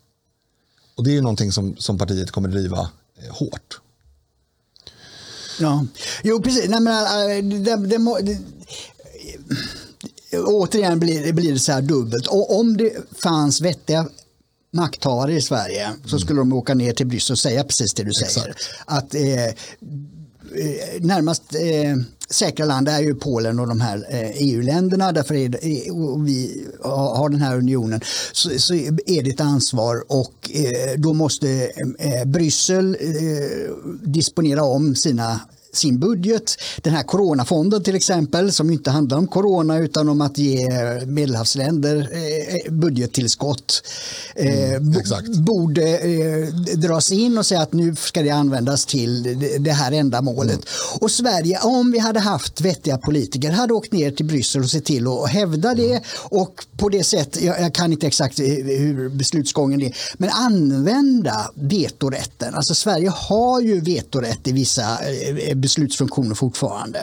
Och 0.95 1.03
det 1.03 1.11
är 1.11 1.13
ju 1.13 1.21
någonting 1.21 1.51
som, 1.51 1.75
som 1.77 1.97
partiet 1.97 2.31
kommer 2.31 2.49
driva 2.49 2.89
eh, 3.23 3.35
hårt. 3.35 3.81
Ja, 5.59 5.85
jo 6.23 6.41
precis. 6.41 6.69
Nej, 6.69 6.79
men, 6.79 6.93
äh, 6.93 7.43
det, 7.43 7.75
det, 7.75 7.97
det, 8.21 8.39
återigen 10.37 10.99
blir, 10.99 11.33
blir 11.33 11.53
det 11.53 11.59
så 11.59 11.71
här 11.71 11.81
dubbelt. 11.81 12.27
Och 12.27 12.59
om 12.59 12.77
det 12.77 12.93
fanns 13.23 13.61
vettiga 13.61 14.07
makthavare 14.71 15.33
i 15.33 15.41
Sverige 15.41 15.91
så 16.03 16.15
mm. 16.15 16.19
skulle 16.19 16.39
de 16.39 16.53
åka 16.53 16.73
ner 16.73 16.93
till 16.93 17.07
Bryssel 17.07 17.33
och 17.33 17.39
säga 17.39 17.63
precis 17.63 17.93
det 17.93 18.03
du 18.03 18.13
säger. 18.13 18.49
Exakt. 18.49 18.69
Att 18.85 19.15
eh 19.15 19.53
Eh, 20.57 21.01
närmast 21.01 21.43
eh, 21.55 21.95
säkra 22.29 22.65
land 22.65 22.89
är 22.89 22.99
ju 22.99 23.15
Polen 23.15 23.59
och 23.59 23.67
de 23.67 23.81
här 23.81 24.05
eh, 24.09 24.19
e 24.19 24.33
EU-länderna. 24.37 25.11
Därför 25.11 25.35
är 25.35 25.49
det, 25.49 25.57
eh, 25.57 25.93
vi 26.25 26.65
har 26.83 27.29
den 27.29 27.41
här 27.41 27.57
unionen. 27.57 28.01
Så, 28.31 28.49
så 28.59 28.73
är 28.73 29.23
det 29.23 29.29
ett 29.29 29.41
ansvar 29.41 30.03
och 30.07 30.51
eh, 30.53 30.99
då 30.99 31.13
måste 31.13 31.71
Bryssel 32.25 32.97
disponera 34.03 34.63
om 34.63 34.95
sina 34.95 35.39
sin 35.75 35.99
budget. 35.99 36.57
Den 36.81 36.93
här 36.93 37.03
coronafonden 37.03 37.83
till 37.83 37.95
exempel 37.95 38.51
som 38.51 38.71
inte 38.71 38.91
handlar 38.91 39.17
om 39.17 39.27
corona 39.27 39.77
utan 39.77 40.09
om 40.09 40.21
att 40.21 40.37
ge 40.37 40.69
medelhavsländer 41.05 42.09
eh, 42.11 42.71
budgettillskott 42.71 43.83
mm, 44.35 44.93
eh, 44.95 45.41
borde 45.41 45.97
eh, 45.97 46.47
dras 46.75 47.11
in 47.11 47.37
och 47.37 47.45
säga 47.45 47.61
att 47.61 47.73
nu 47.73 47.95
ska 47.95 48.21
det 48.21 48.29
användas 48.29 48.85
till 48.85 49.39
det 49.59 49.71
här 49.71 49.91
ändamålet. 49.91 50.53
Mm. 50.53 50.99
Och 51.01 51.11
Sverige, 51.11 51.59
om 51.59 51.91
vi 51.91 51.99
hade 51.99 52.19
haft 52.19 52.61
vettiga 52.61 52.97
politiker, 52.97 53.51
hade 53.51 53.73
åkt 53.73 53.91
ner 53.91 54.11
till 54.11 54.25
Bryssel 54.25 54.61
och 54.61 54.69
sett 54.69 54.85
till 54.85 55.07
att 55.07 55.29
hävda 55.29 55.73
det 55.73 55.91
mm. 55.91 56.03
och 56.23 56.65
på 56.77 56.89
det 56.89 57.03
sätt, 57.03 57.37
jag, 57.41 57.61
jag 57.61 57.73
kan 57.73 57.91
inte 57.91 58.07
exakt 58.07 58.39
hur 58.39 59.09
beslutsgången 59.09 59.81
är, 59.81 59.97
men 60.17 60.29
använda 60.29 61.51
vetorätten. 61.55 62.55
Alltså 62.55 62.75
Sverige 62.75 63.09
har 63.09 63.61
ju 63.61 63.79
vetorätt 63.79 64.47
i 64.47 64.51
vissa 64.51 64.99
beslutsfunktioner 65.65 66.35
fortfarande. 66.35 66.99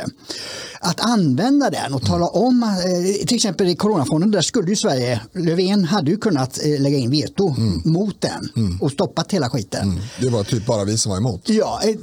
Att 0.81 1.01
använda 1.01 1.71
den 1.71 1.95
och 1.95 2.03
tala 2.03 2.27
om, 2.27 2.63
eh, 2.63 3.27
till 3.27 3.37
exempel 3.37 3.69
i 3.69 3.77
coronafonden, 3.77 4.31
där 4.31 4.43
skulle 4.43 4.71
ju 4.71 4.77
Sverige, 4.77 5.21
Löfven 5.33 5.85
hade 5.85 6.11
ju 6.11 6.17
kunnat 6.17 6.59
eh, 6.65 6.81
lägga 6.81 6.99
in 6.99 7.11
veto 7.11 7.55
mm. 7.59 7.83
mot 7.85 8.21
den 8.21 8.49
mm. 8.57 8.81
och 8.81 8.91
stoppat 8.93 9.33
hela 9.33 9.51
skiten. 9.51 9.83
Mm. 9.83 10.01
Det 10.21 10.29
var 10.29 10.45
typ 10.45 10.67
bara 10.67 10.85
vi 10.85 10.99
som 10.99 11.11
var 11.11 11.17
emot. 11.17 11.49
Ja, 11.49 11.81
eh, 11.85 11.97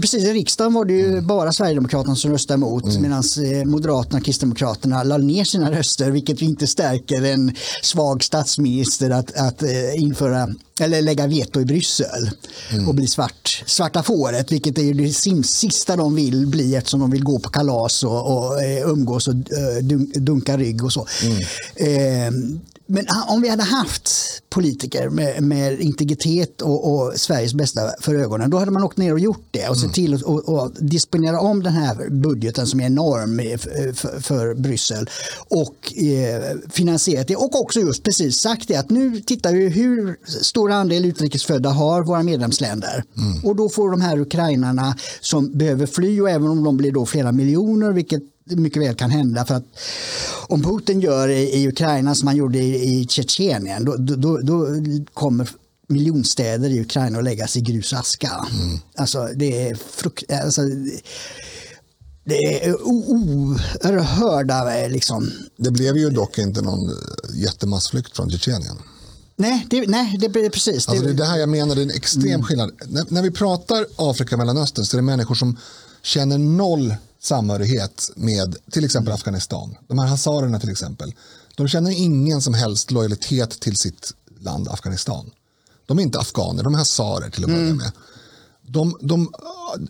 precis 0.00 0.24
i 0.24 0.32
riksdagen 0.32 0.74
var 0.74 0.84
det 0.84 0.92
ju 0.92 1.06
mm. 1.06 1.26
bara 1.26 1.52
Sverigedemokraterna 1.52 2.16
som 2.16 2.30
röstade 2.30 2.58
emot 2.58 2.84
mm. 2.84 3.02
medan 3.02 3.22
Moderaterna 3.64 4.18
och 4.18 4.24
Kristdemokraterna 4.24 5.02
lade 5.02 5.24
ner 5.24 5.44
sina 5.44 5.70
röster 5.70 6.10
vilket 6.10 6.42
inte 6.42 6.66
stärker 6.66 7.22
en 7.22 7.54
svag 7.82 8.24
statsminister 8.24 9.10
att, 9.10 9.36
att 9.36 9.62
införa 9.94 10.48
eller 10.80 11.02
lägga 11.02 11.26
veto 11.26 11.60
i 11.60 11.64
Bryssel 11.64 12.30
och 12.88 12.94
bli 12.94 13.06
svart, 13.06 13.64
svarta 13.66 14.02
fåret, 14.02 14.52
vilket 14.52 14.78
är 14.78 14.94
det 14.94 15.12
sista 15.44 15.89
de 15.96 16.14
vill 16.14 16.46
bli 16.46 16.74
eftersom 16.74 17.00
de 17.00 17.10
vill 17.10 17.24
gå 17.24 17.38
på 17.38 17.50
kalas 17.50 18.04
och, 18.04 18.36
och 18.36 18.62
eh, 18.62 18.88
umgås 18.88 19.28
och 19.28 19.34
eh, 19.34 19.84
dunka 20.14 20.56
rygg 20.56 20.84
och 20.84 20.92
så. 20.92 21.06
Mm. 21.76 22.60
Men 22.90 23.06
om 23.28 23.42
vi 23.42 23.48
hade 23.48 23.62
haft 23.62 24.10
politiker 24.48 25.08
med, 25.08 25.42
med 25.42 25.80
integritet 25.80 26.62
och, 26.62 26.92
och, 26.92 27.12
Sveriges 27.16 27.54
bästa 27.54 27.80
för 28.00 28.14
ögonen, 28.14 28.50
då 28.50 28.58
hade 28.58 28.70
man 28.70 28.82
åkt 28.82 28.96
ner 28.96 29.12
och 29.12 29.20
gjort 29.20 29.46
det 29.50 29.68
och 29.68 29.76
mm. 29.76 29.76
sett 29.76 29.92
till 29.92 30.14
att 30.14 30.74
disponera 30.90 31.40
om 31.40 31.62
den 31.62 31.72
här 31.72 32.10
budgeten 32.10 32.66
som 32.66 32.80
är 32.80 32.86
enorm 32.86 33.58
för, 33.94 34.20
för 34.20 34.54
Bryssel 34.54 35.10
och 35.48 35.94
eh, 36.02 36.42
finansierat 36.70 37.28
det. 37.28 37.36
Och 37.36 37.60
också 37.60 37.80
just 37.80 38.02
precis 38.02 38.38
sagt 38.38 38.68
det 38.68 38.76
att 38.76 38.90
nu 38.90 39.20
tittar 39.20 39.52
vi 39.52 39.68
hur 39.68 40.16
stor 40.42 40.70
andel 40.70 41.04
utrikesfödda 41.04 41.70
har 41.70 42.02
våra 42.02 42.22
medlemsländer. 42.22 43.04
Mm. 43.16 43.44
Och 43.44 43.56
då 43.56 43.68
får 43.68 43.90
de 43.90 44.00
här 44.00 44.18
ukrainarna 44.18 44.96
som 45.20 45.58
behöver 45.58 45.86
fly 45.86 46.20
och 46.20 46.30
även 46.30 46.48
om 46.48 46.64
de 46.64 46.76
blir 46.76 46.92
då 46.92 47.06
flera 47.06 47.32
miljoner, 47.32 47.92
vilket 47.92 48.22
mycket 48.44 48.82
väl 48.82 48.94
kan 48.94 49.10
hända. 49.10 49.44
För 49.44 49.54
att 49.54 49.64
om 50.46 50.62
Putin 50.62 51.00
gör 51.00 51.28
i, 51.28 51.60
i 51.60 51.68
Ukraina 51.68 52.14
som 52.14 52.28
han 52.28 52.36
gjorde 52.36 52.58
i, 52.58 53.00
i 53.00 53.06
Tjetjenien 53.08 53.84
då, 53.84 53.96
då, 53.96 54.38
då 54.38 54.66
kommer 55.14 55.50
miljonstäder 55.88 56.70
i 56.70 56.80
Ukraina 56.80 57.18
att 57.18 57.24
läggas 57.24 57.56
i 57.56 57.60
grus 57.60 57.92
och 57.92 57.98
aska. 57.98 58.46
Mm. 58.52 58.78
Alltså 58.96 59.28
det 59.36 59.68
är 59.68 59.74
frukt... 59.74 60.32
Alltså, 60.32 60.62
det 62.24 62.64
är 62.64 62.82
oerhörda 62.82 64.64
liksom. 64.88 65.30
Det 65.56 65.70
blev 65.70 65.96
ju 65.96 66.10
dock 66.10 66.38
inte 66.38 66.62
någon 66.62 66.90
jättemassflykt 67.34 68.16
från 68.16 68.30
Tjetjenien. 68.30 68.76
Nej, 69.36 69.66
det, 69.70 69.86
nej, 69.86 70.16
det 70.20 70.28
blir 70.28 70.50
precis. 70.50 70.88
Alltså 70.88 71.04
det 71.04 71.10
är 71.10 71.14
det 71.14 71.24
här 71.24 71.38
jag 71.38 71.48
menar, 71.48 71.74
det 71.74 71.80
är 71.80 71.82
en 71.82 71.90
extrem 71.90 72.26
mm. 72.26 72.42
skillnad. 72.42 72.72
När, 72.86 73.04
när, 73.08 73.22
vi 73.22 73.30
pratar 73.30 73.86
Afrika 73.96 74.34
och 74.34 74.38
Mellanöstern 74.38 74.84
så 74.84 74.96
är 74.96 74.98
det 74.98 75.02
människor 75.02 75.34
som 75.34 75.56
känner 76.02 76.38
noll 76.38 76.94
samhörighet 77.20 78.10
med 78.16 78.56
till 78.70 78.84
exempel 78.84 79.12
Afghanistan. 79.12 79.76
De 79.88 79.98
här 79.98 80.06
hazarerna 80.06 80.60
till 80.60 80.70
exempel. 80.70 81.14
De 81.56 81.68
känner 81.68 81.90
ingen 81.90 82.42
som 82.42 82.54
helst 82.54 82.90
lojalitet 82.90 83.60
till 83.60 83.76
sitt 83.76 84.12
land 84.40 84.68
Afghanistan. 84.68 85.30
De 85.86 85.98
är 85.98 86.02
inte 86.02 86.18
afghaner, 86.18 86.62
de 86.62 86.74
är 86.74 86.78
hazarer 86.78 87.30
till 87.30 87.44
att 87.44 87.50
börja 87.50 87.62
mm. 87.62 87.76
med. 87.76 87.92
De, 88.66 88.96
de, 89.00 89.32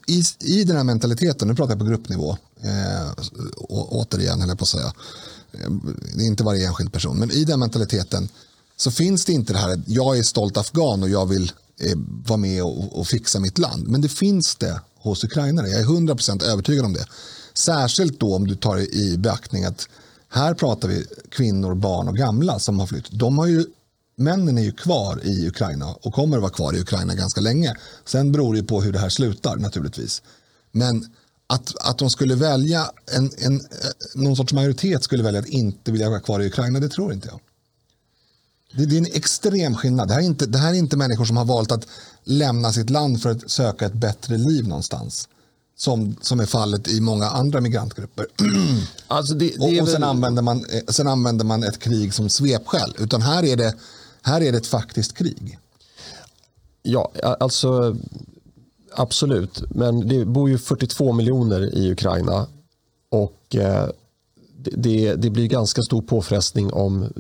i, 0.06 0.22
I 0.38 0.64
den 0.64 0.76
här 0.76 0.84
mentaliteten, 0.84 1.48
nu 1.48 1.54
pratar 1.54 1.72
jag 1.72 1.78
på 1.78 1.84
gruppnivå, 1.84 2.36
eh, 2.60 3.24
återigen 3.68 4.40
höll 4.40 4.48
jag 4.48 4.58
på 4.58 4.62
att 4.62 4.68
säga, 4.68 4.92
eh, 5.52 5.70
det 6.14 6.22
är 6.22 6.26
inte 6.26 6.44
varje 6.44 6.66
enskild 6.66 6.92
person, 6.92 7.18
men 7.18 7.30
i 7.30 7.44
den 7.44 7.60
mentaliteten 7.60 8.28
så 8.76 8.90
finns 8.90 9.24
det 9.24 9.32
inte 9.32 9.52
det 9.52 9.58
här, 9.58 9.82
jag 9.86 10.18
är 10.18 10.22
stolt 10.22 10.56
afghan 10.56 11.02
och 11.02 11.08
jag 11.08 11.26
vill 11.26 11.52
eh, 11.80 11.98
vara 12.26 12.36
med 12.36 12.62
och, 12.62 12.98
och, 12.98 13.06
fixa 13.06 13.40
mitt 13.40 13.58
land. 13.58 13.88
Men 13.88 14.00
det 14.00 14.08
finns 14.08 14.56
det 14.56 14.80
hos 15.00 15.24
ukrainare. 15.24 15.68
Jag 15.68 15.80
är 15.80 15.84
100% 15.84 16.44
övertygad 16.44 16.84
om 16.84 16.92
det. 16.92 17.06
Särskilt 17.54 18.20
då 18.20 18.34
om 18.34 18.46
du 18.46 18.54
tar 18.54 18.78
i 18.78 19.16
beaktning 19.18 19.64
att 19.64 19.88
här 20.28 20.54
pratar 20.54 20.88
vi 20.88 21.04
kvinnor, 21.30 21.74
barn 21.74 22.08
och 22.08 22.16
gamla 22.16 22.58
som 22.58 22.78
har 22.78 22.86
flytt. 22.86 23.10
De 23.10 23.38
har 23.38 23.46
ju, 23.46 23.64
männen 24.16 24.58
är 24.58 24.62
ju 24.62 24.72
kvar 24.72 25.20
i 25.24 25.48
Ukraina 25.48 25.92
och 26.02 26.14
kommer 26.14 26.36
att 26.36 26.42
vara 26.42 26.52
kvar 26.52 26.76
i 26.76 26.80
Ukraina 26.80 27.14
ganska 27.14 27.40
länge. 27.40 27.74
Sen 28.04 28.32
beror 28.32 28.54
det 28.54 28.62
på 28.62 28.82
hur 28.82 28.92
det 28.92 28.98
här 28.98 29.08
slutar 29.08 29.56
naturligtvis. 29.56 30.22
Men 30.72 31.06
att, 31.46 31.88
att 31.88 31.98
de 31.98 32.10
skulle 32.10 32.34
välja, 32.34 32.90
en, 33.16 33.30
en, 33.38 33.54
eh, 33.54 33.66
någon 34.14 34.36
sorts 34.36 34.52
majoritet 34.52 35.04
skulle 35.04 35.22
välja 35.22 35.40
att 35.40 35.48
inte 35.48 35.92
vilja 35.92 36.10
vara 36.10 36.20
kvar 36.20 36.40
i 36.40 36.46
Ukraina, 36.46 36.80
det 36.80 36.88
tror 36.88 37.12
inte 37.12 37.28
jag. 37.28 37.40
Det, 38.72 38.87
det 38.87 38.96
är 38.96 38.98
en 38.98 39.06
extrem 39.06 39.74
skillnad. 39.74 40.09
Det 40.09 40.14
här, 40.14 40.20
är 40.20 40.24
inte, 40.26 40.46
det 40.46 40.59
här 40.59 40.70
är 40.70 40.78
inte 40.78 40.96
människor 40.96 41.24
som 41.24 41.37
har 41.37 41.44
valt 41.44 41.72
att 41.72 41.87
lämna 42.24 42.72
sitt 42.72 42.90
land 42.90 43.22
för 43.22 43.30
att 43.30 43.50
söka 43.50 43.87
ett 43.87 43.92
bättre 43.92 44.38
liv 44.38 44.68
någonstans. 44.68 45.28
Som, 45.76 46.16
som 46.20 46.40
är 46.40 46.46
fallet 46.46 46.88
i 46.88 47.00
många 47.00 47.26
andra 47.26 47.61
migrantgrupper. 47.61 48.26
Alltså 49.09 49.35
det, 49.35 49.48
det 49.48 49.80
och, 49.80 49.83
och 49.83 49.88
sen, 49.88 50.00
väl... 50.00 50.11
använder 50.11 50.42
man, 50.42 50.64
eh, 50.64 50.80
sen 50.88 51.06
använder 51.06 51.44
man 51.44 51.62
ett 51.62 51.78
krig 51.78 52.14
som 52.14 52.28
svepskäl. 52.28 52.94
Utan 52.98 53.22
här 53.22 53.44
är, 53.44 53.56
det, 53.56 53.74
här 54.22 54.40
är 54.40 54.52
det 54.52 54.59
ett 54.59 54.66
faktiskt 54.66 55.12
krig. 55.12 55.59
Ja, 56.83 57.12
alltså 57.40 57.96
absolut. 58.94 59.62
Men 59.70 60.09
det 60.09 60.24
bor 60.24 60.50
ju 60.50 60.59
42 60.59 61.12
miljoner 61.12 61.74
i 61.74 61.92
Ukraina. 61.92 62.46
Och 63.09 63.56
eh, 63.56 63.88
det, 64.56 65.14
det, 65.14 65.30
blir 65.30 65.46
ganska 65.46 65.83
stor 65.83 66.02
påfrestning 66.02 66.72
om 66.72 67.12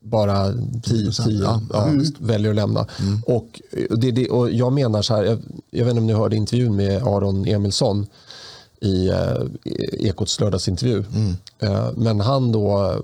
bara 0.00 0.52
10, 0.82 1.10
10 1.12 1.42
ja, 1.42 1.60
ja, 1.72 1.86
mm. 1.86 2.06
väljer 2.18 2.50
att 2.50 2.56
lämna. 2.56 2.86
Mm. 3.00 3.22
Och, 3.26 3.60
det, 3.90 4.10
det, 4.10 4.28
och 4.28 4.50
jag 4.50 4.72
menar 4.72 5.02
så 5.02 5.14
här, 5.14 5.24
jag, 5.24 5.38
jag, 5.70 5.84
vet 5.84 5.90
inte 5.90 6.00
om 6.00 6.06
ni 6.06 6.12
hörde 6.12 6.36
intervjun 6.36 6.76
med 6.76 7.02
Aron 7.02 7.46
Emilsson 7.46 8.06
i 8.80 9.08
eh, 9.08 9.42
Ekots 9.92 10.40
lördagsintervju. 10.40 11.04
Mm. 11.14 11.36
Eh, 11.58 11.88
men 11.96 12.20
han, 12.20 12.52
då, 12.52 12.94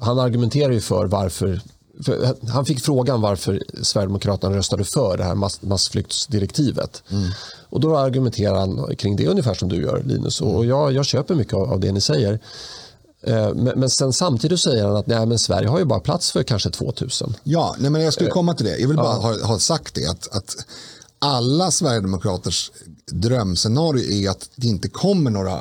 han 0.00 0.18
argumenterar 0.18 0.72
ju 0.72 0.80
för 0.80 1.06
varför 1.06 1.60
för 2.04 2.34
han 2.48 2.64
fick 2.64 2.80
frågan 2.80 3.20
varför 3.20 3.62
Sverigedemokraterna 3.82 4.56
röstade 4.56 4.84
för 4.84 5.16
det 5.16 5.24
här 5.24 5.34
mass, 5.34 5.62
massflyktsdirektivet. 5.62 7.02
Mm. 7.10 7.30
Och 7.68 7.80
då 7.80 7.96
argumenterar 7.96 8.54
han 8.54 8.96
kring 8.96 9.16
det 9.16 9.26
ungefär 9.26 9.54
som 9.54 9.68
du 9.68 9.82
gör 9.82 10.02
Linus. 10.06 10.40
Och 10.40 10.66
jag, 10.66 10.92
jag 10.92 11.06
köper 11.06 11.34
mycket 11.34 11.54
av, 11.54 11.72
av 11.72 11.80
det 11.80 11.92
ni 11.92 12.00
säger. 12.00 12.38
Eh, 13.22 13.54
men, 13.54 13.90
sen 13.90 14.12
samtidigt 14.12 14.60
säger 14.60 14.84
han 14.84 14.96
att 14.96 15.06
nej, 15.06 15.26
men 15.26 15.38
Sverige 15.38 15.68
har 15.68 15.78
ju 15.78 15.84
bara 15.84 16.00
plats 16.00 16.32
för 16.32 16.42
kanske 16.42 16.70
2000. 16.70 17.34
Ja, 17.42 17.76
nej, 17.78 17.90
men 17.90 18.02
jag 18.02 18.12
skulle 18.12 18.30
komma 18.30 18.54
till 18.54 18.66
det. 18.66 18.78
Jag 18.78 18.88
vill 18.88 18.96
bara 18.96 19.14
ha, 19.14 19.46
ha 19.46 19.58
sagt 19.58 19.94
det. 19.94 20.06
Att, 20.06 20.28
att 20.36 20.56
alla 21.18 21.70
Sverigedemokraters 21.70 22.70
drömscenario 23.06 24.10
är 24.10 24.30
att 24.30 24.50
det 24.56 24.66
inte 24.66 24.88
kommer 24.88 25.30
några 25.30 25.54
eh, 25.54 25.60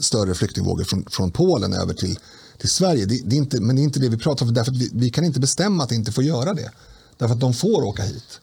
större 0.00 0.34
flyktingvågor 0.34 0.84
från, 0.84 1.04
från 1.10 1.30
Polen 1.30 1.72
över 1.72 1.94
till, 1.94 2.18
till 2.58 2.70
Sverige. 2.70 3.06
Det, 3.06 3.20
det, 3.24 3.36
är 3.36 3.38
inte, 3.38 3.60
men 3.60 3.76
det 3.76 3.82
är 3.82 3.84
inte 3.84 4.00
det 4.00 4.08
vi 4.08 4.18
pratar 4.18 4.46
om. 4.46 4.54
Därför 4.54 4.72
vi, 4.72 4.90
vi, 4.92 5.10
kan 5.10 5.24
inte 5.24 5.40
bestämma 5.40 5.82
att 5.82 5.88
det 5.88 5.94
inte 5.94 6.12
får 6.12 6.24
göra 6.24 6.54
det. 6.54 6.70
Därför 7.18 7.34
att 7.34 7.40
de 7.40 7.54
får 7.54 7.82
åka 7.82 8.02
hit. 8.02 8.40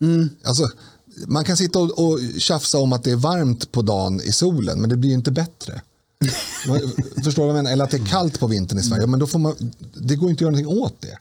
Mm. 0.00 0.28
Alltså, 0.44 0.68
man 1.26 1.44
kan 1.44 1.56
sitta 1.56 1.78
och, 1.78 2.06
och 2.06 2.18
tjafsa 2.38 2.78
om 2.78 2.92
att 2.92 3.04
det 3.04 3.10
är 3.10 3.16
varmt 3.16 3.72
på 3.72 3.82
dagen 3.82 4.20
i 4.20 4.32
solen, 4.32 4.80
men 4.80 4.90
det 4.90 4.96
blir 4.96 5.12
inte 5.12 5.30
bättre. 5.30 5.82
Förstår 7.24 7.42
du 7.42 7.46
vad 7.46 7.48
jag 7.48 7.54
menar? 7.54 7.72
Eller 7.72 7.84
att 7.84 7.90
det 7.90 7.96
är 7.96 8.06
kallt 8.06 8.40
på 8.40 8.46
vintern 8.46 8.78
i 8.78 8.82
Sverige. 8.82 9.06
Men 9.06 9.20
då 9.20 9.26
får 9.26 9.38
man, 9.38 9.72
det 9.94 10.16
går 10.16 10.30
inte 10.30 10.38
att 10.38 10.40
göra 10.40 10.50
någonting 10.50 10.82
åt 10.82 11.00
det. 11.00 11.18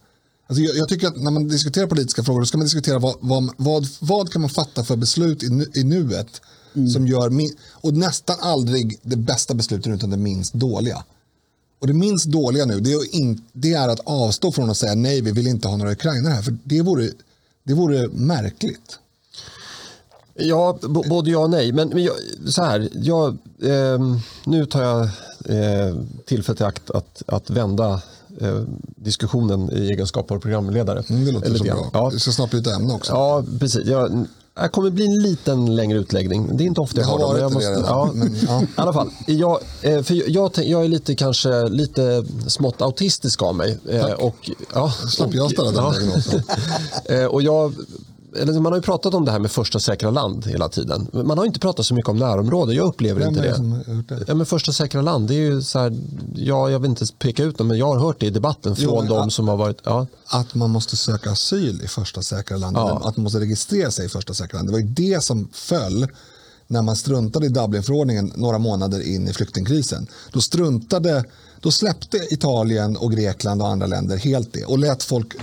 Alltså 0.48 0.64
jag, 0.64 0.76
jag, 0.76 0.90
tycker 0.90 1.08
att 1.08 1.22
när 1.22 1.32
man 1.32 1.48
diskuterar 1.48 1.88
politiska 1.88 2.24
frågor 2.24 2.40
då 2.40 2.46
ska 2.46 2.58
man 2.58 2.66
diskutera 2.66 3.00
vad, 3.00 3.16
vad, 3.20 3.50
vad, 3.58 3.88
vad 4.00 4.32
kan 4.32 4.42
man 4.42 4.50
fatta 4.50 4.84
för 4.84 4.96
beslut 4.96 5.44
i, 5.44 5.50
nu, 5.50 5.72
i 5.74 5.84
nuet 5.84 6.42
mm. 6.76 6.90
som 6.90 7.08
gör, 7.08 7.32
och 7.72 7.94
nästan 7.94 8.36
aldrig 8.40 9.00
det 9.02 9.16
bästa 9.16 9.54
beslutet 9.54 9.94
utan 9.94 10.10
det 10.10 10.18
minst 10.18 10.54
dåliga. 10.54 11.04
Och 11.80 11.88
det 11.88 11.94
minst 11.94 12.26
dåliga 12.26 12.66
nu 12.66 12.80
det 12.80 12.94
är, 12.94 13.16
in, 13.16 13.42
det 13.54 13.74
är 13.74 13.90
att 13.90 14.00
avstå 14.00 14.52
från 14.52 14.70
att 14.70 14.78
säga 14.78 14.96
nej, 14.96 15.22
vi 15.22 15.32
vill 15.32 15.48
inte 15.48 15.68
ha 15.68 15.78
några 15.78 15.92
ukrainare 15.92 16.34
här. 16.34 16.42
För 16.42 16.58
det 16.64 16.82
vore, 16.82 17.10
det 17.64 17.74
vore 17.74 18.08
märkligt. 18.08 19.00
Ja, 20.38 20.78
både 21.06 21.32
ja 21.32 21.40
och 21.40 21.50
nej. 21.50 21.72
Men, 21.72 21.90
men 21.90 22.04
jag, 22.04 22.16
så 22.48 22.64
här, 22.64 22.90
jag, 22.94 23.38
eh, 23.62 24.00
nu 24.46 24.66
tar 24.66 24.84
jag 24.84 25.02
eh, 25.46 25.96
tillfället 26.26 26.62
i 26.62 26.64
akt 26.64 26.92
att, 26.92 27.24
att 27.28 27.50
vända 27.50 28.02
eh, 28.42 28.62
diskussionen 28.96 29.72
i 29.72 29.90
egenskap 29.92 30.32
av 30.32 30.40
programledare. 30.40 31.04
Mm, 31.10 31.26
det 31.26 31.32
låter 31.32 31.48
Eller 31.48 31.58
så 31.58 31.64
bra. 31.64 31.90
Ja. 31.94 32.10
Vi 32.10 32.20
ska 32.20 32.32
snabbt 32.32 32.52
byta 32.52 32.76
ämne 32.76 32.94
också. 32.94 33.12
Ja, 33.14 33.44
precis. 33.60 33.86
Jag, 33.86 34.28
det 34.62 34.70
kommer 34.70 34.90
bli 34.90 35.06
en 35.06 35.22
liten 35.22 35.76
längre 35.76 35.98
utläggning. 35.98 36.58
Det 36.58 36.64
är 36.64 36.66
inte 36.66 36.82
ofta 36.82 37.02
jag 37.02 37.08
har 37.08 37.20
dem. 37.20 37.38
Jag 37.40 37.54
måste, 37.54 37.84
ja, 37.86 38.12
men, 38.14 38.36
ja. 38.48 38.62
I 38.62 38.68
alla 38.76 38.94
fall, 38.94 39.10
jag, 39.28 39.60
eh, 39.82 40.02
för 40.02 40.30
jag, 40.30 40.52
jag 40.56 40.84
är 40.84 40.88
lite, 40.88 41.16
kanske 41.16 41.68
lite 41.68 42.26
smått 42.48 42.82
autistisk 42.82 43.44
av 43.44 43.56
mig. 43.56 43.78
Eh, 43.90 44.02
Tack. 44.02 44.20
Och, 44.20 44.52
ja, 44.74 44.92
Slapp 45.10 45.34
jag 45.34 45.52
ställa 45.52 45.72
den 45.72 45.92
diagnosen. 45.92 46.42
Eh, 47.06 47.26
och 47.26 47.42
jag 47.42 47.74
man 48.46 48.66
har 48.66 48.76
ju 48.76 48.82
pratat 48.82 49.14
om 49.14 49.26
det 49.26 49.32
här 49.32 49.40
med 49.40 49.52
första 49.52 49.80
säkra 49.80 50.12
land 50.12 50.46
hela 50.46 50.70
tiden. 50.70 51.08
Man 51.14 51.38
har 51.38 51.46
inte 51.46 51.60
pratat 51.60 51.86
så 51.86 51.94
mycket 51.94 52.10
om 52.10 52.18
närområde. 52.18 52.74
Jag 52.74 52.88
upplever 52.88 53.20
Vem 53.20 53.30
inte 53.30 53.42
det. 53.42 54.16
det. 54.16 54.26
Ja, 54.28 54.36
men 54.36 54.46
första 54.46 54.72
säkra 54.72 55.02
land, 55.02 55.28
det 55.28 55.34
är 55.34 55.40
ju 55.40 55.62
så 55.62 55.80
här, 55.80 55.98
ja, 56.36 56.70
jag 56.70 56.80
vill 56.80 56.90
inte 56.90 57.06
peka 57.20 57.44
ut 57.44 57.58
dem, 57.58 57.68
men 57.68 57.78
jag 57.78 57.86
har 57.86 58.00
hört 58.00 58.20
det 58.20 58.26
i 58.26 58.30
debatten 58.30 58.76
från 58.76 59.08
jo, 59.08 59.16
de 59.16 59.32
som 59.32 59.48
har 59.48 59.58
varit... 59.58 59.78
Ja. 59.84 60.08
Att 60.28 60.56
man 60.56 60.70
måste 60.70 60.98
söka 60.98 61.32
asyl 61.32 61.82
i 61.84 61.88
första 61.88 62.22
säkra 62.22 62.58
land, 62.58 62.78
ja. 62.78 63.02
att 63.04 63.18
man 63.18 63.24
måste 63.24 63.40
registrera 63.40 63.92
sig 63.92 64.06
i 64.06 64.10
första 64.10 64.34
säkra 64.34 64.58
land. 64.58 64.68
Det 64.68 64.72
var 64.72 64.80
ju 64.80 64.88
det 64.88 65.24
som 65.24 65.50
föll 65.54 66.08
när 66.68 66.82
man 66.82 66.96
struntade 66.96 67.46
i 67.46 67.50
Dublinförordningen 67.50 68.32
några 68.36 68.58
månader 68.58 69.08
in 69.08 69.28
i 69.28 69.34
flyktingkrisen. 69.34 70.08
Då 70.32 70.42
struntade, 70.42 71.24
då 71.62 71.72
släppte 71.72 72.18
Italien 72.18 72.98
och 72.98 73.12
Grekland 73.12 73.62
och 73.62 73.68
andra 73.68 73.88
länder 73.88 74.18
helt 74.18 74.54
det 74.54 74.66
och 74.66 74.80
lät 74.80 75.04
folk 75.04 75.34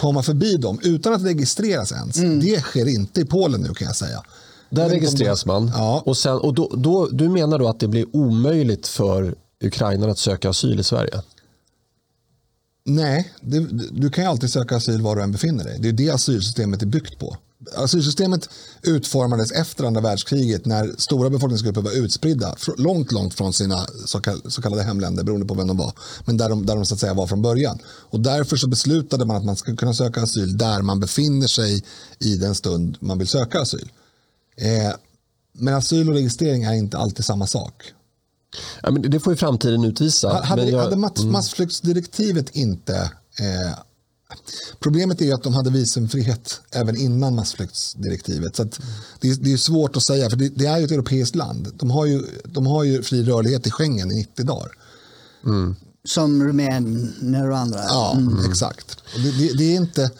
komma 0.00 0.22
förbi 0.22 0.56
dem 0.56 0.80
utan 0.82 1.12
att 1.12 1.22
registreras 1.22 1.92
ens. 1.92 2.18
Mm. 2.18 2.40
Det 2.40 2.60
sker 2.60 2.88
inte 2.88 3.20
i 3.20 3.24
Polen 3.24 3.60
nu 3.60 3.74
kan 3.74 3.86
jag 3.86 3.96
säga. 3.96 4.22
Där 4.70 4.88
registreras 4.88 5.46
man. 5.46 5.70
Ja. 5.74 6.02
Och, 6.06 6.16
sen, 6.16 6.38
och 6.38 6.54
då, 6.54 6.72
då, 6.76 7.06
du 7.06 7.28
menar 7.28 7.58
då 7.58 7.68
att 7.68 7.80
det 7.80 7.88
blir 7.88 8.16
omöjligt 8.16 8.86
för 8.86 9.34
ukrainare 9.60 10.10
att 10.10 10.18
söka 10.18 10.50
asyl 10.50 10.80
i 10.80 10.84
Sverige? 10.84 11.22
Nej, 12.84 13.32
det, 13.40 13.60
du 13.90 14.10
kan 14.10 14.24
ju 14.24 14.30
alltid 14.30 14.52
söka 14.52 14.76
asyl 14.76 15.02
var 15.02 15.16
du 15.16 15.22
än 15.22 15.32
befinner 15.32 15.64
dig. 15.64 15.78
Det 15.80 15.88
är 15.88 15.92
det 15.92 16.10
asylsystemet 16.10 16.82
är 16.82 16.86
byggt 16.86 17.18
på. 17.18 17.36
Asylsystemet 17.74 18.48
utformades 18.82 19.52
efter 19.52 19.84
andra 19.84 20.00
världskriget 20.00 20.66
när 20.66 20.94
stora 20.98 21.30
befolkningsgrupper 21.30 21.80
var 21.80 21.92
utspridda 21.92 22.56
långt, 22.76 23.12
långt 23.12 23.34
från 23.34 23.52
sina 23.52 23.86
så 24.48 24.62
kallade 24.62 24.82
hemländer 24.82 25.24
beroende 25.24 25.46
på 25.46 25.54
vem 25.54 25.66
de 25.66 25.76
var. 25.76 25.92
Men 26.24 26.36
där 26.36 26.48
de, 26.48 26.66
där 26.66 26.76
de 26.76 26.86
så 26.86 26.94
att 26.94 27.00
säga 27.00 27.14
var 27.14 27.26
från 27.26 27.42
början. 27.42 27.78
Och 27.86 28.20
därför 28.20 28.56
så 28.56 28.68
beslutade 28.68 29.24
man 29.24 29.36
att 29.36 29.44
man 29.44 29.56
ska 29.56 29.76
kunna 29.76 29.94
söka 29.94 30.22
asyl 30.22 30.58
där 30.58 30.82
man 30.82 31.00
befinner 31.00 31.46
sig 31.46 31.84
i 32.18 32.36
den 32.36 32.54
stund 32.54 32.96
man 33.00 33.18
vill 33.18 33.28
söka 33.28 33.60
asyl. 33.60 33.92
Eh, 34.56 34.94
men 35.52 35.74
asyl 35.74 36.08
och 36.08 36.14
registrering 36.14 36.62
är 36.62 36.72
inte 36.72 36.98
alltid 36.98 37.24
samma 37.24 37.46
sak. 37.46 37.92
Ja, 38.82 38.90
men 38.90 39.02
det 39.02 39.20
får 39.20 39.32
ju 39.32 39.36
framtiden 39.36 39.84
utvisa. 39.84 40.42
Hade, 40.44 40.70
jag, 40.70 40.78
hade 40.78 41.20
mm. 41.20 41.32
massflyktsdirektivet 41.32 42.50
inte 42.50 43.10
eh, 43.40 43.78
Problemet 44.80 45.22
är 45.22 45.34
att 45.34 45.42
de 45.42 45.54
hade 45.54 45.70
visumfrihet 45.70 46.60
även 46.70 46.96
innan 46.96 47.34
massflyktsdirektivet. 47.34 48.56
Så 48.56 48.64
det, 49.20 49.30
är, 49.30 49.34
det, 49.34 49.52
är 49.52 49.56
svårt 49.56 49.96
att 49.96 50.06
säga, 50.06 50.30
för 50.30 50.36
det, 50.36 50.48
det, 50.48 50.66
är 50.66 50.78
ju 50.78 50.84
ett 50.84 50.90
europeiskt 50.90 51.36
land. 51.36 51.72
De 51.74 51.90
har 51.90 52.06
ju, 52.06 52.22
de 52.44 52.66
har 52.66 52.84
ju 52.84 53.02
fri 53.02 53.22
rörlighet 53.22 53.66
i 53.66 53.70
Schengen 53.70 54.12
i 54.12 54.14
90 54.14 54.44
dagar. 54.44 54.72
Mm. 55.44 55.76
Som 56.04 56.44
rumäner 56.44 57.50
och 57.50 57.58
andra. 57.58 57.80
Ja, 57.88 58.16
mm. 58.16 58.50
exakt. 58.50 58.98
Det, 59.16 59.52
det, 59.58 59.64
är 59.64 59.76
inte, 59.76 60.10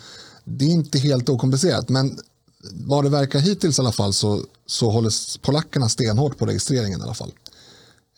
det 0.45 0.65
är 0.65 0.71
inte 0.71 0.99
helt 0.99 1.29
okomplicerat, 1.29 1.89
men 1.89 2.19
vad 2.73 3.05
det 3.05 3.11
verkar 3.11 3.39
hittills 3.39 3.79
i 3.79 3.81
alla 3.81 3.93
fall 3.93 4.13
så, 4.13 4.45
så 4.67 4.91
håller 4.91 5.41
polackerna 5.41 5.89
stenhårt 5.89 6.39
på 6.39 6.47
registreringen 6.47 7.01
i 7.01 7.03
alla 7.03 7.15
fall. 7.15 7.33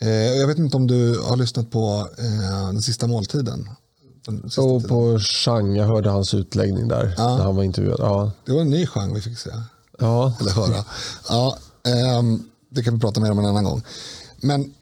Eh, 0.01 0.11
jag 0.11 0.47
vet 0.47 0.59
inte 0.59 0.77
om 0.77 0.87
du 0.87 1.19
har 1.19 1.37
lyssnat 1.37 1.71
på 1.71 2.09
eh, 2.19 2.67
den 2.67 2.83
sista 2.83 3.07
måltiden. 3.07 3.69
Och 4.59 4.89
på 4.89 5.19
Chang, 5.19 5.77
jag 5.77 5.87
hörde 5.87 6.11
hans 6.11 6.35
utläggning 6.35 6.89
där. 6.89 7.15
Ja. 7.17 7.37
När 7.37 7.45
han 7.45 7.57
var 7.57 7.63
intervjuad. 7.63 8.01
Ja. 8.01 8.31
Det 8.45 8.53
var 8.53 8.61
en 8.61 8.71
ny 8.71 8.87
Chang 8.87 9.15
vi 9.15 9.21
fick 9.21 9.39
se. 9.39 9.51
Ja. 9.99 10.35
Eller 10.41 10.51
höra. 10.51 10.85
Ja, 11.29 11.59
um, 12.19 12.51
det 12.71 12.83
kan 12.83 12.95
vi 12.95 13.01
prata 13.01 13.21
mer 13.21 13.31
om 13.31 13.39
en 13.39 13.47
annan 13.47 13.65
gång. 13.65 13.83
Men 14.41 14.75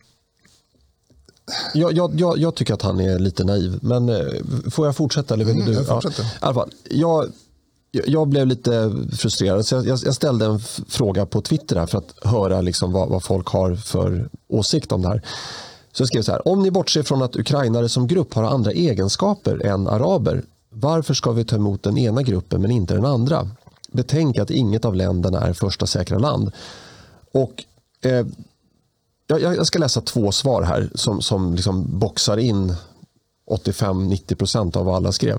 jag, 1.74 1.92
jag, 1.92 2.20
jag, 2.20 2.38
jag, 2.38 2.54
tycker 2.54 2.74
att 2.74 2.82
han 2.82 3.00
är 3.00 3.18
lite 3.18 3.44
naiv. 3.44 3.78
Men 3.82 4.08
eh, 4.08 4.26
får 4.70 4.86
jag 4.86 4.96
fortsätta? 4.96 5.34
Eller 5.34 5.44
vill 5.44 5.54
mm, 5.54 5.66
du? 5.66 5.72
Jag, 5.72 5.86
fortsätter. 5.86 6.22
Ja, 6.22 6.28
I 6.28 6.38
alla 6.40 6.54
fall, 6.54 6.70
jag, 6.90 7.32
jag 7.90 8.28
blev 8.28 8.46
lite 8.46 8.92
frustrerad. 9.12 9.66
Så 9.66 9.74
jag, 9.74 9.86
jag, 9.86 10.14
ställde 10.14 10.46
en 10.46 10.60
fråga 10.88 11.26
på 11.26 11.40
Twitter 11.40 11.76
här 11.76 11.86
för 11.86 11.98
att 11.98 12.14
höra 12.22 12.60
liksom 12.60 12.92
vad, 12.92 13.08
vad 13.08 13.24
folk 13.24 13.48
har 13.48 13.76
för 13.76 14.28
åsikt 14.48 14.92
om 14.92 15.02
det 15.02 15.08
här. 15.08 15.22
Så 15.96 16.02
jag 16.02 16.08
skrev 16.08 16.22
så 16.22 16.32
här, 16.32 16.48
om 16.48 16.62
ni 16.62 16.70
bortser 16.70 17.02
från 17.02 17.22
att 17.22 17.36
ukrainare 17.36 17.88
som 17.88 18.06
grupp 18.06 18.34
har 18.34 18.44
andra 18.44 18.72
egenskaper 18.72 19.66
än 19.66 19.88
araber, 19.88 20.42
varför 20.70 21.14
ska 21.14 21.32
vi 21.32 21.44
ta 21.44 21.56
emot 21.56 21.82
den 21.82 21.98
ena 21.98 22.22
gruppen 22.22 22.62
men 22.62 22.70
inte 22.70 22.94
den 22.94 23.04
andra? 23.04 23.50
Betänk 23.92 24.38
att 24.38 24.50
inget 24.50 24.84
av 24.84 24.94
länderna 24.94 25.40
är 25.40 25.52
första 25.52 25.86
säkra 25.86 26.18
land. 26.18 26.52
Och, 27.32 27.64
eh, 28.00 28.26
jag, 29.26 29.40
jag, 29.40 29.66
ska 29.66 29.78
läsa 29.78 30.00
två 30.00 30.32
svar 30.32 30.62
här 30.62 30.90
som, 30.94 31.22
som 31.22 31.54
liksom 31.54 31.98
boxar 31.98 32.36
in 32.36 32.74
85-90% 33.50 34.76
av 34.76 34.86
vad 34.86 34.96
alla 34.96 35.12
skrev. 35.12 35.38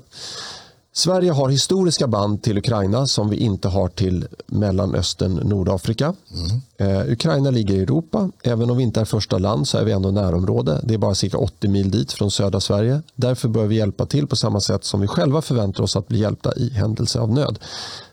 Sverige 0.97 1.31
har 1.31 1.49
historiska 1.49 2.07
band 2.07 2.41
till 2.41 2.57
Ukraina 2.57 3.07
som 3.07 3.29
vi 3.29 3.37
inte 3.37 3.67
har 3.67 3.87
till 3.87 4.27
Mellanöstern, 4.45 5.33
Nordafrika. 5.33 6.13
Mm. 6.31 6.61
Eh, 6.77 7.11
Ukraina 7.11 7.49
ligger 7.51 7.75
i 7.75 7.79
Europa. 7.79 8.31
Även 8.43 8.69
om 8.69 8.77
vi 8.77 8.83
inte 8.83 9.01
är 9.01 9.05
första 9.05 9.37
land 9.37 9.67
så 9.67 9.77
är 9.77 9.83
vi 9.83 9.91
ändå 9.91 10.11
närområde. 10.11 10.81
Det 10.83 10.93
är 10.93 10.97
bara 10.97 11.15
cirka 11.15 11.37
80 11.37 11.67
mil 11.67 11.91
dit 11.91 12.11
från 12.11 12.31
södra 12.31 12.59
Sverige. 12.59 13.01
Därför 13.15 13.49
bör 13.49 13.65
vi 13.65 13.75
hjälpa 13.75 14.05
till 14.05 14.27
på 14.27 14.35
samma 14.35 14.59
sätt 14.59 14.83
som 14.83 15.01
vi 15.01 15.07
själva 15.07 15.41
förväntar 15.41 15.83
oss 15.83 15.95
att 15.95 16.07
bli 16.07 16.19
hjälpta 16.19 16.55
i 16.55 16.69
händelse 16.69 17.19
av 17.19 17.31
nöd. 17.31 17.59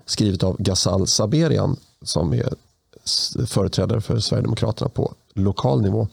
Skrivet 0.06 0.42
av 0.42 0.56
Ghazal 0.58 1.06
Saberian 1.06 1.76
som 2.02 2.32
är 2.32 2.54
företrädare 3.46 4.00
för 4.00 4.20
Sverigedemokraterna 4.20 4.88
på 4.88 5.14
lokal 5.34 5.82
nivå. 5.82 6.08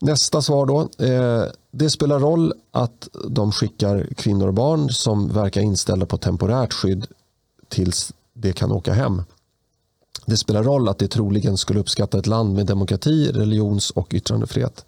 Nästa 0.00 0.42
svar 0.42 0.66
då. 0.66 1.04
Eh, 1.04 1.44
det 1.70 1.90
spelar 1.90 2.20
roll 2.20 2.52
att 2.70 3.08
de 3.28 3.52
skickar 3.52 4.08
kvinnor 4.16 4.48
och 4.48 4.54
barn 4.54 4.90
som 4.90 5.28
verkar 5.28 5.60
inställda 5.60 6.06
på 6.06 6.16
temporärt 6.16 6.72
skydd 6.72 7.06
tills 7.68 8.12
de 8.32 8.52
kan 8.52 8.72
åka 8.72 8.92
hem. 8.92 9.22
Det 10.26 10.36
spelar 10.36 10.62
roll 10.62 10.88
att 10.88 10.98
det 10.98 11.08
troligen 11.08 11.56
skulle 11.58 11.80
uppskatta 11.80 12.18
ett 12.18 12.26
land 12.26 12.54
med 12.54 12.66
demokrati, 12.66 13.32
religions 13.32 13.90
och 13.90 14.14
yttrandefrihet. 14.14 14.84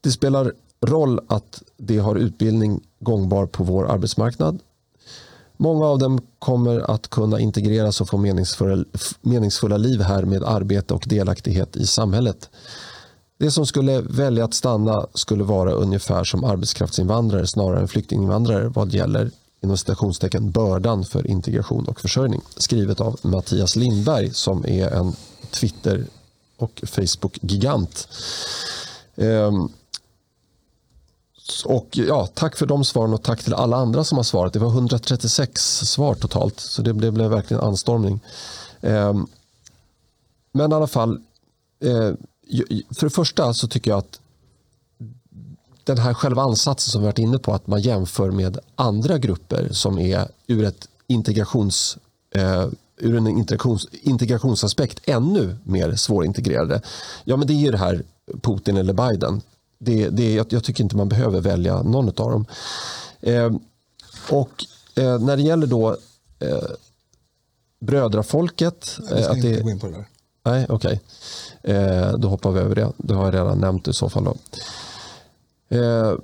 Det 0.00 0.10
spelar 0.10 0.52
roll 0.80 1.20
att 1.28 1.62
de 1.76 1.98
har 1.98 2.16
utbildning 2.16 2.80
gångbar 3.00 3.46
på 3.46 3.64
vår 3.64 3.90
arbetsmarknad. 3.90 4.58
Många 5.56 5.86
av 5.86 5.98
dem 5.98 6.20
kommer 6.38 6.90
att 6.90 7.10
kunna 7.10 7.40
integreras 7.40 8.00
och 8.00 8.08
få 8.08 8.16
meningsfulla, 8.16 8.84
meningsfulla 9.20 9.76
liv 9.76 10.00
här 10.00 10.22
med 10.22 10.42
arbete 10.42 10.94
och 10.94 11.04
delaktighet 11.06 11.76
i 11.76 11.86
samhället. 11.86 12.50
Det 13.38 13.50
som 13.50 13.66
skulle 13.66 14.00
välja 14.00 14.44
att 14.44 14.54
stanna 14.54 15.06
skulle 15.14 15.44
vara 15.44 15.72
ungefär 15.72 16.24
som 16.24 16.44
arbetskraftsinvandrare 16.44 17.46
snarare 17.46 17.80
än 17.80 17.88
flyktinginvandrare 17.88 18.68
vad 18.68 18.92
gäller 18.92 19.30
inom 19.60 19.76
citationstecken 19.76 20.50
bördan 20.50 21.04
för 21.04 21.26
integration 21.26 21.86
och 21.88 22.00
försörjning. 22.00 22.40
Skrivet 22.56 23.00
av 23.00 23.18
Mattias 23.22 23.76
Lindberg 23.76 24.34
som 24.34 24.66
är 24.66 24.90
en 24.90 25.12
Twitter 25.50 26.06
och 26.56 26.82
Facebook-gigant. 26.86 28.08
Ehm, 29.16 29.68
och 31.64 31.88
ja, 31.90 32.28
tack 32.34 32.56
för 32.56 32.66
de 32.66 32.84
svaren 32.84 33.14
och 33.14 33.22
tack 33.22 33.44
till 33.44 33.54
alla 33.54 33.76
andra 33.76 34.04
som 34.04 34.18
har 34.18 34.22
svarat. 34.22 34.52
Det 34.52 34.58
var 34.58 34.70
136 34.70 35.62
svar 35.78 36.14
totalt 36.14 36.60
så 36.60 36.82
det 36.82 36.92
blev, 36.92 37.12
blev 37.12 37.30
verkligen 37.30 37.62
anstormning. 37.62 38.20
Ehm, 38.80 39.26
men 40.52 40.72
i 40.72 40.74
alla 40.74 40.86
fall 40.86 41.20
eh, 41.80 42.12
för 42.90 43.06
det 43.06 43.10
första 43.10 43.54
så 43.54 43.68
tycker 43.68 43.90
jag 43.90 43.98
att 43.98 44.20
den 45.84 45.98
här 45.98 46.14
själva 46.14 46.42
ansatsen 46.42 46.90
som 46.90 47.00
vi 47.00 47.06
varit 47.06 47.18
inne 47.18 47.38
på 47.38 47.54
att 47.54 47.66
man 47.66 47.80
jämför 47.80 48.30
med 48.30 48.58
andra 48.74 49.18
grupper 49.18 49.68
som 49.72 49.98
är 49.98 50.28
ur 50.46 50.64
ett 50.64 50.88
integrations 51.06 51.98
eh, 52.34 52.66
ur 52.96 53.16
en 53.16 53.26
integrations, 53.26 53.86
integrationsaspekt 53.92 55.00
ännu 55.08 55.56
mer 55.64 55.94
svårintegrerade. 55.94 56.80
Ja, 57.24 57.36
men 57.36 57.46
det 57.46 57.52
är 57.52 57.64
ju 57.64 57.70
det 57.70 57.78
här 57.78 58.02
Putin 58.42 58.76
eller 58.76 58.92
Biden. 58.92 59.42
Det, 59.78 60.08
det, 60.08 60.34
jag, 60.34 60.46
jag 60.50 60.64
tycker 60.64 60.84
inte 60.84 60.96
man 60.96 61.08
behöver 61.08 61.40
välja 61.40 61.82
någon 61.82 62.08
av 62.08 62.30
dem. 62.30 62.46
Eh, 63.20 63.56
och 64.30 64.64
eh, 64.94 65.18
när 65.18 65.36
det 65.36 65.42
gäller 65.42 65.66
då 65.66 65.96
eh, 66.38 66.70
brödrafolket. 67.80 68.98
Jag 69.10 69.24
ska 69.24 69.30
att 69.30 69.36
inte 69.36 69.62
gå 69.62 69.70
in 69.70 69.78
på 69.78 69.86
det 69.86 69.92
där. 69.92 70.06
Nej, 70.44 70.66
okej. 70.68 70.74
Okay. 70.74 70.98
Eh, 71.66 72.12
då 72.18 72.28
hoppar 72.28 72.50
vi 72.50 72.60
över 72.60 72.74
det. 72.74 72.92
Det 72.96 73.14
har 73.14 73.24
jag 73.24 73.34
redan 73.34 73.58
nämnt 73.58 73.88
i 73.88 73.92
så 73.92 74.08
fall. 74.08 74.24
Då. 74.24 74.36
Eh, 75.76 76.14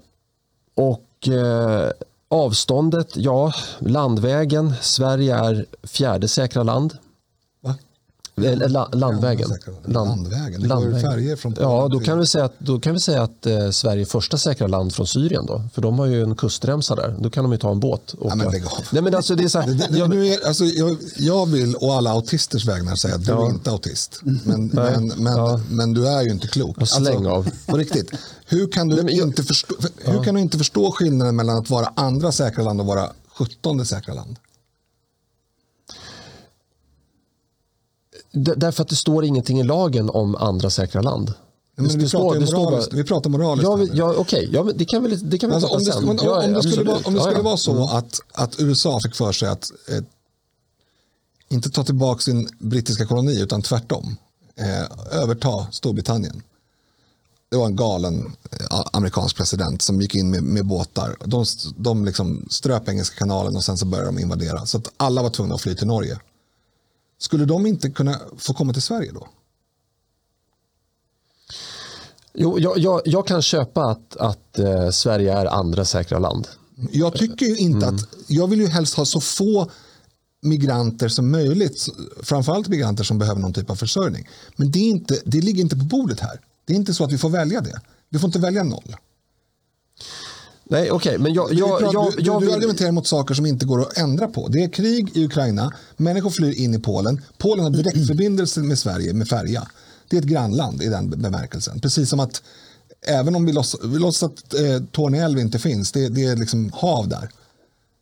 och 0.74 1.28
eh, 1.28 1.90
avståndet, 2.28 3.16
ja, 3.16 3.52
landvägen. 3.78 4.74
Sverige 4.80 5.36
är 5.36 5.66
fjärde 5.82 6.28
säkra 6.28 6.62
land. 6.62 6.96
La, 8.34 8.88
landvägen. 8.92 9.48
Land, 9.48 9.94
landvägen? 9.94 10.60
Det 10.62 10.68
landvägen. 10.68 11.10
färger 11.10 11.36
från 11.36 11.56
Ja, 11.60 11.88
då 11.92 12.00
kan, 12.00 12.18
vi 12.18 12.26
säga 12.26 12.44
att, 12.44 12.54
då 12.58 12.80
kan 12.80 12.94
vi 12.94 13.00
säga 13.00 13.22
att 13.22 13.46
eh, 13.46 13.70
Sverige 13.70 14.02
är 14.02 14.06
första 14.06 14.38
säkra 14.38 14.66
land 14.66 14.94
från 14.94 15.06
Syrien. 15.06 15.46
Då, 15.46 15.62
för 15.74 15.82
de 15.82 15.98
har 15.98 16.06
ju 16.06 16.22
en 16.22 16.36
kustremsa 16.36 16.94
där. 16.94 17.16
Då 17.18 17.30
kan 17.30 17.44
de 17.44 17.52
ju 17.52 17.58
ta 17.58 17.70
en 17.70 17.80
båt. 17.80 18.12
Och 18.12 18.30
ja, 18.30 18.34
men 18.34 18.50
lägg 18.50 18.64
Nej, 18.90 19.02
men 19.02 19.14
alltså, 19.14 19.34
det 19.34 19.44
är 19.44 19.48
så 19.48 19.60
här, 19.60 19.86
jag, 19.98 20.26
är, 20.26 20.46
alltså, 20.46 20.64
jag, 20.64 20.96
jag, 21.16 21.46
vill, 21.46 21.74
och 21.74 21.94
alla 21.94 22.10
autisters 22.10 22.64
vägnar, 22.64 22.96
säga 22.96 23.14
att 23.14 23.24
du 23.24 23.30
ja. 23.30 23.46
är 23.46 23.50
inte 23.50 23.70
autist. 23.70 24.20
Men, 24.22 24.66
men, 24.66 25.06
men, 25.16 25.36
ja. 25.36 25.60
men, 25.70 25.92
du 25.92 26.08
är 26.08 26.22
ju 26.22 26.30
inte 26.30 26.48
klok. 26.48 26.78
Och 26.78 26.88
släng 26.88 27.14
alltså, 27.14 27.30
av. 27.30 27.50
På 27.66 27.76
riktigt. 27.76 28.10
Hur 28.46 28.72
kan, 28.72 28.88
du 28.88 29.02
Nej, 29.02 29.16
jag, 29.18 29.28
inte 29.28 29.42
förstå, 29.42 29.74
hur 30.04 30.24
kan 30.24 30.34
du 30.34 30.40
inte 30.40 30.58
förstå 30.58 30.92
skillnaden 30.92 31.36
mellan 31.36 31.58
att 31.58 31.70
vara 31.70 31.92
andra 31.96 32.32
säkra 32.32 32.64
land 32.64 32.80
och 32.80 32.86
vara 32.86 33.10
sjuttonde 33.38 33.84
säkra 33.84 34.14
land? 34.14 34.36
Därför 38.32 38.82
att 38.82 38.88
det 38.88 38.96
står 38.96 39.24
ingenting 39.24 39.60
i 39.60 39.62
lagen 39.62 40.10
om 40.10 40.34
andra 40.36 40.70
säkra 40.70 41.02
land. 41.02 41.32
Men 41.76 41.88
vi, 41.88 41.92
pratar 41.92 42.06
står, 42.08 42.20
moraliskt, 42.58 42.90
bara, 42.90 42.96
vi 42.96 43.04
pratar 43.04 43.30
moraliskt. 43.30 43.68
Ja, 43.68 43.86
ja, 43.92 44.14
Okej, 44.18 44.48
ja, 44.52 44.62
det 44.74 44.84
kan 44.84 45.04
vi, 45.04 45.16
det 45.16 45.38
kan 45.38 45.50
vi 45.50 45.56
alltså, 45.56 45.68
om 45.68 45.84
det. 45.84 46.00
Men, 46.06 46.18
ja, 46.22 46.44
om, 46.44 46.52
det 46.52 46.62
skulle, 46.62 46.84
vara, 46.84 46.98
om 47.04 47.14
det 47.14 47.20
skulle 47.20 47.42
vara 47.42 47.56
så 47.56 47.72
mm. 47.72 47.82
att, 47.82 48.20
att 48.32 48.60
USA 48.60 49.00
fick 49.04 49.14
för 49.14 49.32
sig 49.32 49.48
att 49.48 49.72
eh, 49.88 50.02
inte 51.48 51.70
ta 51.70 51.84
tillbaka 51.84 52.20
sin 52.20 52.48
brittiska 52.58 53.06
koloni 53.06 53.40
utan 53.40 53.62
tvärtom 53.62 54.16
eh, 54.56 55.18
överta 55.22 55.66
Storbritannien. 55.70 56.42
Det 57.50 57.56
var 57.56 57.66
en 57.66 57.76
galen 57.76 58.32
eh, 58.50 58.80
amerikansk 58.92 59.36
president 59.36 59.82
som 59.82 60.00
gick 60.00 60.14
in 60.14 60.30
med, 60.30 60.42
med 60.42 60.66
båtar. 60.66 61.16
De, 61.24 61.44
de 61.76 62.04
liksom 62.04 62.46
ströp 62.50 62.88
Engelska 62.88 63.16
kanalen 63.16 63.56
och 63.56 63.64
sen 63.64 63.78
så 63.78 63.86
började 63.86 64.08
de 64.08 64.18
invadera. 64.18 64.66
Så 64.66 64.78
att 64.78 64.92
alla 64.96 65.22
var 65.22 65.30
tvungna 65.30 65.54
att 65.54 65.60
fly 65.60 65.74
till 65.74 65.86
Norge. 65.86 66.18
Skulle 67.22 67.44
de 67.44 67.66
inte 67.66 67.90
kunna 67.90 68.20
få 68.36 68.54
komma 68.54 68.72
till 68.72 68.82
Sverige 68.82 69.12
då? 69.12 69.28
Jo, 72.34 72.58
jag, 72.58 72.78
jag, 72.78 73.00
jag 73.04 73.26
kan 73.26 73.42
köpa 73.42 73.84
att, 73.84 74.16
att 74.16 74.58
eh, 74.58 74.90
Sverige 74.90 75.32
är 75.32 75.46
andra 75.46 75.84
säkra 75.84 76.18
land. 76.18 76.48
Jag 76.92 77.14
tycker 77.14 77.46
ju 77.46 77.56
inte 77.56 77.86
mm. 77.86 77.94
att, 77.94 78.08
jag 78.26 78.48
vill 78.48 78.60
ju 78.60 78.66
helst 78.66 78.94
ha 78.94 79.04
så 79.04 79.20
få 79.20 79.70
migranter 80.40 81.08
som 81.08 81.30
möjligt. 81.30 81.86
Framförallt 82.22 82.68
migranter 82.68 83.04
som 83.04 83.18
behöver 83.18 83.40
någon 83.40 83.52
typ 83.52 83.70
av 83.70 83.76
försörjning. 83.76 84.28
Men 84.56 84.70
det, 84.70 84.78
är 84.78 84.88
inte, 84.88 85.18
det 85.24 85.40
ligger 85.40 85.62
inte 85.62 85.76
på 85.76 85.84
bordet 85.84 86.20
här. 86.20 86.40
Det 86.64 86.72
är 86.72 86.76
inte 86.76 86.94
så 86.94 87.04
att 87.04 87.12
vi 87.12 87.18
får 87.18 87.30
välja 87.30 87.60
det. 87.60 87.80
Vi 88.08 88.18
får 88.18 88.28
inte 88.28 88.38
välja 88.38 88.62
noll. 88.62 88.96
Nej, 90.64 90.90
okej, 90.90 91.10
okay, 91.10 91.18
men 91.18 91.34
jag, 91.34 91.52
jag, 91.52 91.82
jag, 91.82 91.94
jag, 91.94 92.14
jag 92.18 92.40
du, 92.40 92.46
du 92.46 92.52
argumenterar 92.52 92.92
mot 92.92 93.06
saker 93.06 93.34
som 93.34 93.46
inte 93.46 93.66
går 93.66 93.80
att 93.80 93.98
ändra 93.98 94.28
på. 94.28 94.48
Det 94.48 94.62
är 94.64 94.68
krig 94.68 95.16
i 95.16 95.24
Ukraina, 95.24 95.72
människor 95.96 96.30
flyr 96.30 96.52
in 96.52 96.74
i 96.74 96.78
Polen. 96.78 97.20
Polen 97.38 97.64
har 97.64 97.70
direktförbindelse 97.70 98.60
med 98.60 98.78
Sverige 98.78 99.12
med 99.12 99.28
färja. 99.28 99.68
Det 100.08 100.16
är 100.16 100.20
ett 100.20 100.26
grannland 100.26 100.82
i 100.82 100.88
den 100.88 101.10
bemärkelsen. 101.10 101.80
Precis 101.80 102.10
som 102.10 102.20
att 102.20 102.42
även 103.06 103.36
om 103.36 103.46
vi 103.46 103.52
låtsas, 103.52 103.80
vi 103.84 103.98
låtsas 103.98 104.22
att 104.22 104.54
eh, 104.54 104.82
Torne 104.92 105.40
inte 105.40 105.58
finns, 105.58 105.92
det, 105.92 106.08
det 106.08 106.24
är 106.24 106.36
liksom 106.36 106.70
hav 106.74 107.08
där. 107.08 107.30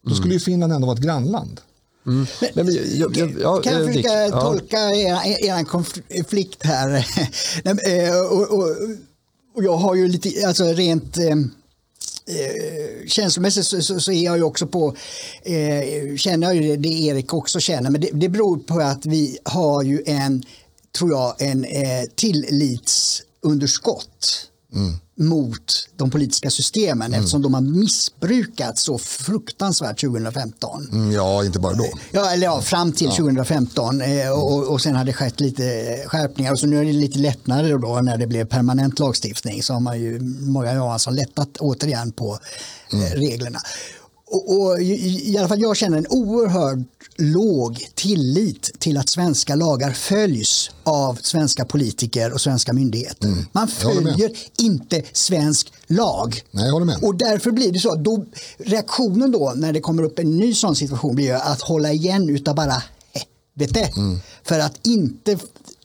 Då 0.06 0.14
skulle 0.14 0.34
ju 0.34 0.40
Finland 0.40 0.72
ändå 0.72 0.86
vara 0.86 0.96
ett 0.96 1.02
grannland. 1.02 1.60
Mm. 2.06 2.26
Men, 2.54 2.66
men, 2.66 2.74
jag, 2.74 3.16
jag, 3.16 3.40
jag, 3.40 3.64
kan 3.64 3.72
jag 3.72 3.86
försöka 3.86 4.08
ja. 4.08 4.40
tolka 4.40 4.76
er, 4.76 5.44
er 5.44 5.64
konflikt 5.64 6.62
här? 6.62 7.06
Eh, 7.64 8.20
och, 8.20 8.52
och, 8.52 8.76
och, 9.54 9.64
jag 9.64 9.76
har 9.76 9.94
ju 9.94 10.08
lite, 10.08 10.46
alltså 10.46 10.64
rent 10.64 11.18
eh, 12.26 13.06
känslomässigt 13.06 13.66
så, 13.66 13.82
så, 13.82 14.00
så, 14.00 14.12
är 14.12 14.24
jag 14.24 14.36
ju 14.36 14.42
också 14.42 14.66
på, 14.66 14.96
eh, 15.42 16.16
känner 16.16 16.46
jag 16.46 16.56
ju 16.56 16.62
det, 16.62 16.76
det 16.76 16.88
Erik 16.88 17.34
också 17.34 17.60
känner, 17.60 17.90
men 17.90 18.00
det, 18.00 18.10
det 18.12 18.28
beror 18.28 18.58
på 18.58 18.80
att 18.80 19.06
vi 19.06 19.38
har 19.44 19.82
ju 19.82 20.02
en, 20.06 20.42
tror 20.98 21.10
jag, 21.10 21.42
en 21.42 21.64
eh, 21.64 22.04
tillitsunderskott. 22.16 24.46
Mm 24.74 24.94
mot 25.20 25.88
de 25.96 26.10
politiska 26.10 26.50
systemen 26.50 27.06
mm. 27.06 27.20
eftersom 27.20 27.42
de 27.42 27.54
har 27.54 27.60
missbrukats 27.60 28.82
så 28.82 28.98
fruktansvärt 28.98 30.00
2015. 30.00 30.88
Mm, 30.92 31.12
ja, 31.12 31.44
inte 31.44 31.58
bara 31.58 31.74
då. 31.74 31.86
Ja, 32.10 32.30
eller 32.30 32.46
ja, 32.46 32.60
fram 32.60 32.92
till 32.92 33.06
ja. 33.06 33.16
2015 33.16 34.00
eh, 34.00 34.30
och, 34.30 34.72
och 34.72 34.80
sen 34.80 34.96
har 34.96 35.04
det 35.04 35.12
skett 35.12 35.40
lite 35.40 35.62
skärpningar 36.06 36.52
och 36.52 36.58
så 36.58 36.66
nu 36.66 36.80
är 36.80 36.84
det 36.84 36.92
lite 36.92 37.18
lättnader 37.18 37.78
då 37.78 38.00
när 38.00 38.18
det 38.18 38.26
blev 38.26 38.44
permanent 38.44 38.98
lagstiftning 38.98 39.62
så 39.62 39.72
har 39.72 39.80
man 39.80 40.00
ju 40.00 40.20
Morgan 40.40 40.76
Johansson 40.76 41.14
lättat 41.14 41.56
återigen 41.58 42.12
på 42.12 42.38
eh, 42.92 42.98
mm. 42.98 43.20
reglerna. 43.20 43.58
Och, 44.30 44.60
och, 44.60 44.80
i, 44.82 45.36
alla 45.38 45.48
fall 45.48 45.60
jag 45.60 45.76
känner 45.76 45.98
en 45.98 46.06
oerhört 46.10 46.78
låg 47.16 47.88
tillit 47.94 48.70
till 48.78 48.96
att 48.96 49.08
svenska 49.08 49.54
lagar 49.54 49.92
följs 49.92 50.70
av 50.84 51.18
svenska 51.22 51.64
politiker 51.64 52.32
och 52.32 52.40
svenska 52.40 52.72
myndigheter. 52.72 53.28
Mm. 53.28 53.44
Man 53.52 53.68
följer 53.68 54.30
inte 54.58 55.02
svensk 55.12 55.72
lag. 55.86 56.42
Nej, 56.50 56.66
jag 56.66 56.72
håller 56.72 56.86
med. 56.86 56.98
Och 57.02 57.14
därför 57.14 57.50
blir 57.50 57.72
det 57.72 57.78
så 57.78 57.94
då, 57.94 58.24
reaktionen 58.58 59.32
då 59.32 59.52
när 59.56 59.72
det 59.72 59.80
kommer 59.80 60.02
upp 60.02 60.18
en 60.18 60.36
ny 60.36 60.54
sån 60.54 60.76
situation 60.76 61.14
blir 61.14 61.34
att 61.34 61.60
hålla 61.60 61.92
igen 61.92 62.28
utav 62.28 62.54
bara 62.54 62.82
helvete. 63.12 63.92
Mm. 63.96 64.20
För 64.42 64.58
att 64.58 64.86
inte 64.86 65.38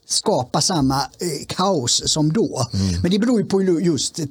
skapa 0.05 0.61
samma 0.61 1.01
eh, 1.01 1.45
kaos 1.47 2.01
som 2.05 2.33
då. 2.33 2.67
Mm. 2.73 3.01
Men 3.01 3.11
det 3.11 3.19
beror 3.19 3.39
ju 3.39 3.45
på 3.45 3.61
just 3.61 4.19
eh, 4.19 4.25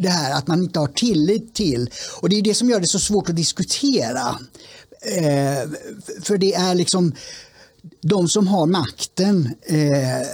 det 0.00 0.08
här 0.08 0.34
att 0.34 0.46
man 0.46 0.62
inte 0.62 0.78
har 0.78 0.86
tillit 0.86 1.54
till 1.54 1.90
och 2.20 2.28
det 2.28 2.38
är 2.38 2.42
det 2.42 2.54
som 2.54 2.70
gör 2.70 2.80
det 2.80 2.86
så 2.86 2.98
svårt 2.98 3.28
att 3.28 3.36
diskutera. 3.36 4.38
Eh, 5.02 5.70
för 6.22 6.38
det 6.38 6.54
är 6.54 6.74
liksom 6.74 7.12
de 8.00 8.28
som 8.28 8.48
har 8.48 8.66
makten, 8.66 9.54
eh, 9.62 10.26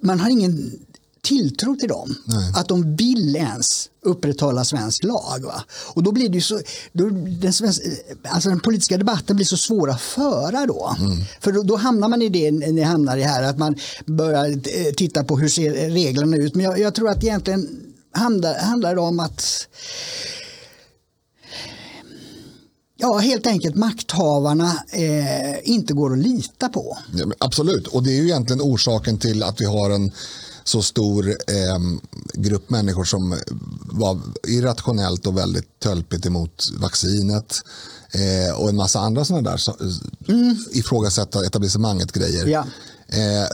man 0.00 0.20
har 0.20 0.30
ingen 0.30 0.78
tilltro 1.22 1.76
till 1.76 1.88
dem. 1.88 2.14
Nej. 2.24 2.52
Att 2.56 2.68
de 2.68 2.96
vill 2.96 3.36
ens 3.36 3.88
upprätthålla 4.02 4.64
svensk 4.64 5.04
lag. 5.04 5.42
Va? 5.42 5.64
Och 5.94 6.02
då 6.02 6.12
blir 6.12 6.28
det 6.28 6.40
så, 6.40 6.60
då, 6.92 7.08
den, 7.40 7.52
svenska, 7.52 7.84
alltså 8.22 8.48
den 8.48 8.60
politiska 8.60 8.98
debatten 8.98 9.36
blir 9.36 9.46
så 9.46 9.56
svår 9.56 9.90
att 9.90 10.00
föra 10.00 10.66
då. 10.66 10.96
Mm. 10.98 11.18
För 11.40 11.52
då, 11.52 11.62
då, 11.62 11.76
hamnar 11.76 12.08
man 12.08 12.22
i 12.22 12.28
det 12.28 12.50
ni 12.50 12.82
hamnar 12.82 13.16
i 13.16 13.22
här, 13.22 13.42
att 13.42 13.58
man 13.58 13.76
börjar 14.06 14.46
eh, 14.48 14.92
titta 14.96 15.24
på 15.24 15.38
hur 15.38 15.48
ser 15.48 15.90
reglerna 15.90 16.36
ut. 16.36 16.54
Men 16.54 16.64
jag, 16.64 16.78
jag 16.78 16.94
tror 16.94 17.08
att 17.08 17.24
egentligen 17.24 17.68
handlar, 18.12 18.58
handlar 18.58 18.94
det 18.94 19.00
om 19.00 19.20
att 19.20 19.68
Ja, 22.96 23.18
helt 23.18 23.46
enkelt 23.46 23.76
makthavarna 23.76 24.84
eh, 24.92 25.70
inte 25.70 25.94
går 25.94 26.12
att 26.12 26.18
lita 26.18 26.68
på. 26.68 26.98
Ja, 27.14 27.24
absolut, 27.38 27.86
och 27.86 28.02
det 28.02 28.10
är 28.10 28.14
ju 28.14 28.24
egentligen 28.24 28.62
orsaken 28.62 29.18
till 29.18 29.42
att 29.42 29.60
vi 29.60 29.64
har 29.64 29.90
en 29.90 30.12
så 30.64 30.82
stor 30.82 31.28
eh, 31.28 31.78
grupp 32.34 32.70
människor 32.70 33.04
som 33.04 33.38
var 33.80 34.20
irrationellt 34.48 35.26
och 35.26 35.36
väldigt 35.36 35.80
tölpigt 35.80 36.26
emot 36.26 36.68
vaccinet 36.78 37.62
eh, 38.12 38.54
och 38.54 38.68
en 38.68 38.76
massa 38.76 39.00
andra 39.00 39.24
sådana 39.24 39.50
där 39.50 39.56
så, 39.56 39.76
mm. 40.28 40.56
ifrågasätta 40.70 41.46
etablissemanget 41.46 42.12
grejer. 42.12 42.46
Ja. 42.46 42.66
Eh, 43.08 43.48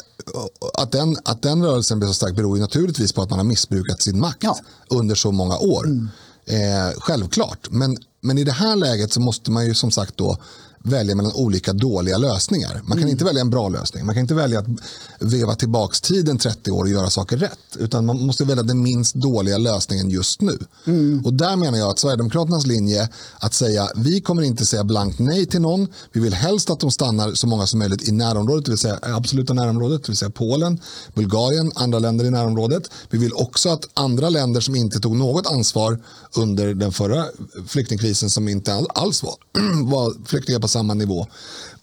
att, 0.74 0.92
den, 0.92 1.16
att 1.24 1.42
den 1.42 1.64
rörelsen 1.64 1.98
blir 1.98 2.08
så 2.08 2.14
stark 2.14 2.36
beror 2.36 2.56
ju 2.56 2.62
naturligtvis 2.62 3.12
på 3.12 3.22
att 3.22 3.30
man 3.30 3.38
har 3.38 3.46
missbrukat 3.46 4.02
sin 4.02 4.20
makt 4.20 4.42
ja. 4.44 4.58
under 4.88 5.14
så 5.14 5.32
många 5.32 5.58
år. 5.58 5.86
Mm. 5.86 6.08
Eh, 6.46 6.94
självklart, 6.98 7.68
men, 7.70 7.96
men 8.20 8.38
i 8.38 8.44
det 8.44 8.52
här 8.52 8.76
läget 8.76 9.12
så 9.12 9.20
måste 9.20 9.50
man 9.50 9.66
ju 9.66 9.74
som 9.74 9.90
sagt 9.90 10.16
då 10.16 10.38
välja 10.82 11.14
mellan 11.14 11.32
olika 11.32 11.72
dåliga 11.72 12.18
lösningar. 12.18 12.74
Man 12.74 12.90
kan 12.90 12.98
mm. 12.98 13.08
inte 13.08 13.24
välja 13.24 13.40
en 13.40 13.50
bra 13.50 13.68
lösning. 13.68 14.06
Man 14.06 14.14
kan 14.14 14.20
inte 14.20 14.34
välja 14.34 14.58
att 14.58 14.66
veva 15.20 15.54
tillbaka 15.54 15.96
tiden 16.02 16.38
30 16.38 16.70
år 16.70 16.82
och 16.82 16.88
göra 16.88 17.10
saker 17.10 17.36
rätt. 17.36 17.58
Utan 17.78 18.06
man 18.06 18.26
måste 18.26 18.44
välja 18.44 18.62
den 18.62 18.82
minst 18.82 19.14
dåliga 19.14 19.58
lösningen 19.58 20.10
just 20.10 20.40
nu. 20.40 20.58
Mm. 20.86 21.22
Och 21.24 21.34
där 21.34 21.56
menar 21.56 21.78
jag 21.78 21.90
att 21.90 21.98
Sverigedemokraternas 21.98 22.66
linje 22.66 23.08
att 23.38 23.54
säga 23.54 23.88
vi 23.96 24.20
kommer 24.20 24.42
inte 24.42 24.66
säga 24.66 24.84
blankt 24.84 25.18
nej 25.18 25.46
till 25.46 25.60
någon. 25.60 25.88
Vi 26.12 26.20
vill 26.20 26.34
helst 26.34 26.70
att 26.70 26.80
de 26.80 26.90
stannar 26.90 27.34
så 27.34 27.46
många 27.46 27.66
som 27.66 27.78
möjligt 27.78 28.08
i 28.08 28.12
närområdet, 28.12 28.64
det 28.64 28.70
vill 28.70 28.78
säga 28.78 28.98
absoluta 29.02 29.54
närområdet, 29.54 30.02
det 30.02 30.08
vill 30.08 30.16
säga 30.16 30.30
Polen, 30.30 30.80
Bulgarien, 31.14 31.72
andra 31.74 31.98
länder 31.98 32.24
i 32.24 32.30
närområdet. 32.30 32.90
Vi 33.10 33.18
vill 33.18 33.32
också 33.32 33.68
att 33.68 33.88
andra 33.94 34.28
länder 34.28 34.60
som 34.60 34.74
inte 34.74 35.00
tog 35.00 35.16
något 35.16 35.46
ansvar 35.46 35.98
under 36.36 36.74
den 36.74 36.92
förra 36.92 37.24
flyktingkrisen 37.66 38.30
som 38.30 38.48
inte 38.48 38.86
alls 38.94 39.22
var, 39.22 39.34
var 39.90 40.26
flyktingar 40.26 40.60
på 40.68 40.72
samma 40.72 40.94
nivå 40.94 41.26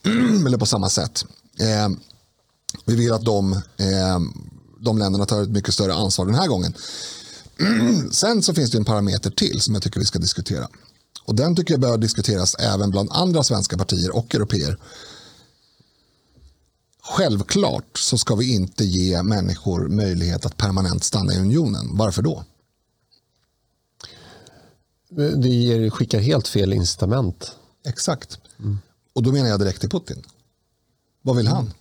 eller 0.48 0.58
på 0.58 0.66
samma 0.66 0.90
sätt. 0.90 1.26
Eh, 1.60 1.90
vi 2.86 2.96
vill 2.96 3.14
att 3.14 3.26
de, 3.26 3.54
eh, 3.54 4.20
de 4.80 4.98
länderna 4.98 5.26
tar 5.26 5.42
ett 5.42 5.50
mycket 5.50 5.74
större 5.74 5.94
ansvar 5.94 6.26
den 6.26 6.36
här 6.36 6.48
gången. 6.48 6.74
Sen 8.12 8.44
så 8.44 8.54
finns 8.54 8.72
det 8.72 8.78
en 8.78 8.86
parameter 8.86 9.30
till 9.30 9.62
som 9.62 9.74
jag 9.74 9.84
tycker 9.84 10.00
vi 10.00 10.06
ska 10.06 10.20
diskutera. 10.20 10.68
Och 11.26 11.36
den 11.36 11.56
tycker 11.56 11.74
jag 11.74 11.82
bör 11.82 11.98
diskuteras 11.98 12.56
även 12.56 12.92
bland 12.92 13.10
andra 13.12 13.44
svenska 13.44 13.78
partier 13.78 14.16
och 14.16 14.36
europeer. 14.36 14.78
Självklart 17.04 17.98
så 17.98 18.18
ska 18.18 18.36
vi 18.36 18.54
inte 18.54 18.86
ge 18.86 19.24
människor 19.24 19.88
möjlighet 19.88 20.46
att 20.46 20.58
permanent 20.58 21.04
stanna 21.04 21.34
i 21.34 21.40
unionen. 21.40 21.98
Varför 21.98 22.22
då? 22.22 22.44
Det 25.36 25.90
skickar 25.92 26.20
helt 26.20 26.48
fel 26.48 26.74
incitament. 26.74 27.56
Exakt. 27.86 28.38
Mm. 28.60 28.78
Och 29.14 29.24
då 29.24 29.32
menar 29.32 29.50
jag 29.50 29.60
direkt 29.60 29.80
till 29.80 29.90
Putin. 29.90 30.24
Vad 31.22 31.36
vill 31.36 31.48
han? 31.48 31.74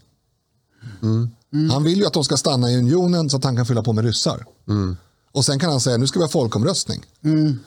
Mm. 1.02 1.30
Mm. 1.52 1.70
Han 1.70 1.84
vill 1.84 1.98
ju 1.98 2.06
att 2.06 2.12
de 2.12 2.24
ska 2.24 2.36
stanna 2.36 2.70
i 2.70 2.78
unionen 2.78 3.30
så 3.30 3.36
att 3.36 3.44
han 3.44 3.56
kan 3.56 3.66
fylla 3.66 3.82
på 3.82 3.92
med 3.92 4.04
ryssar. 4.04 4.46
Mm. 4.68 4.96
Och 5.32 5.44
sen 5.44 5.58
kan 5.58 5.70
han 5.70 5.80
säga 5.80 5.96
nu 5.96 6.06
ska 6.06 6.18
vi 6.18 6.24
ha 6.24 6.30
folkomröstning. 6.30 7.04
Mm. 7.24 7.58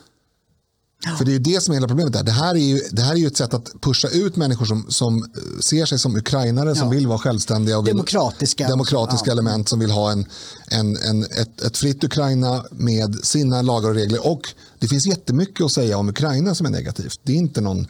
För 1.18 1.26
det 1.26 1.36
är 1.36 1.40
det 1.40 1.64
som 1.64 1.72
är 1.72 1.76
hela 1.76 1.88
problemet. 1.88 2.14
Där. 2.14 2.24
Det, 2.24 2.32
här 2.32 2.56
är 2.56 2.60
ju, 2.60 2.82
det 2.92 3.02
här 3.02 3.12
är 3.12 3.18
ju 3.18 3.28
ett 3.28 3.38
sätt 3.38 3.54
att 3.54 3.72
pusha 3.82 4.08
ut 4.08 4.36
människor 4.36 4.66
som, 4.66 4.86
som 4.90 5.32
ser 5.60 5.86
sig 5.86 6.00
som 6.00 6.16
ukrainare, 6.16 6.70
ja. 6.70 6.76
som 6.76 6.90
vill 6.90 7.08
vara 7.08 7.18
självständiga. 7.18 7.78
Och 7.78 7.88
vill, 7.88 7.94
demokratiska. 7.94 8.68
Demokratiska 8.68 9.26
ja. 9.26 9.32
element 9.32 9.70
som 9.70 9.80
vill 9.80 9.92
ha 9.92 10.12
en, 10.12 10.26
en, 10.68 10.98
en, 10.98 11.24
ett, 11.24 11.62
ett 11.62 11.78
fritt 11.78 12.04
Ukraina 12.04 12.66
med 12.72 13.16
sina 13.16 13.62
lagar 13.62 13.90
och 13.90 13.96
regler. 13.96 14.28
Och 14.28 14.42
det 14.80 14.88
finns 14.88 15.06
jättemycket 15.06 15.66
att 15.66 15.72
säga 15.72 15.98
om 15.98 16.10
Ukraina 16.10 16.56
som 16.56 16.66
är 16.66 16.72
negativt. 16.72 17.20
Det 17.24 17.32
är 17.32 17.38
inte 17.38 17.62
någon 17.62 17.88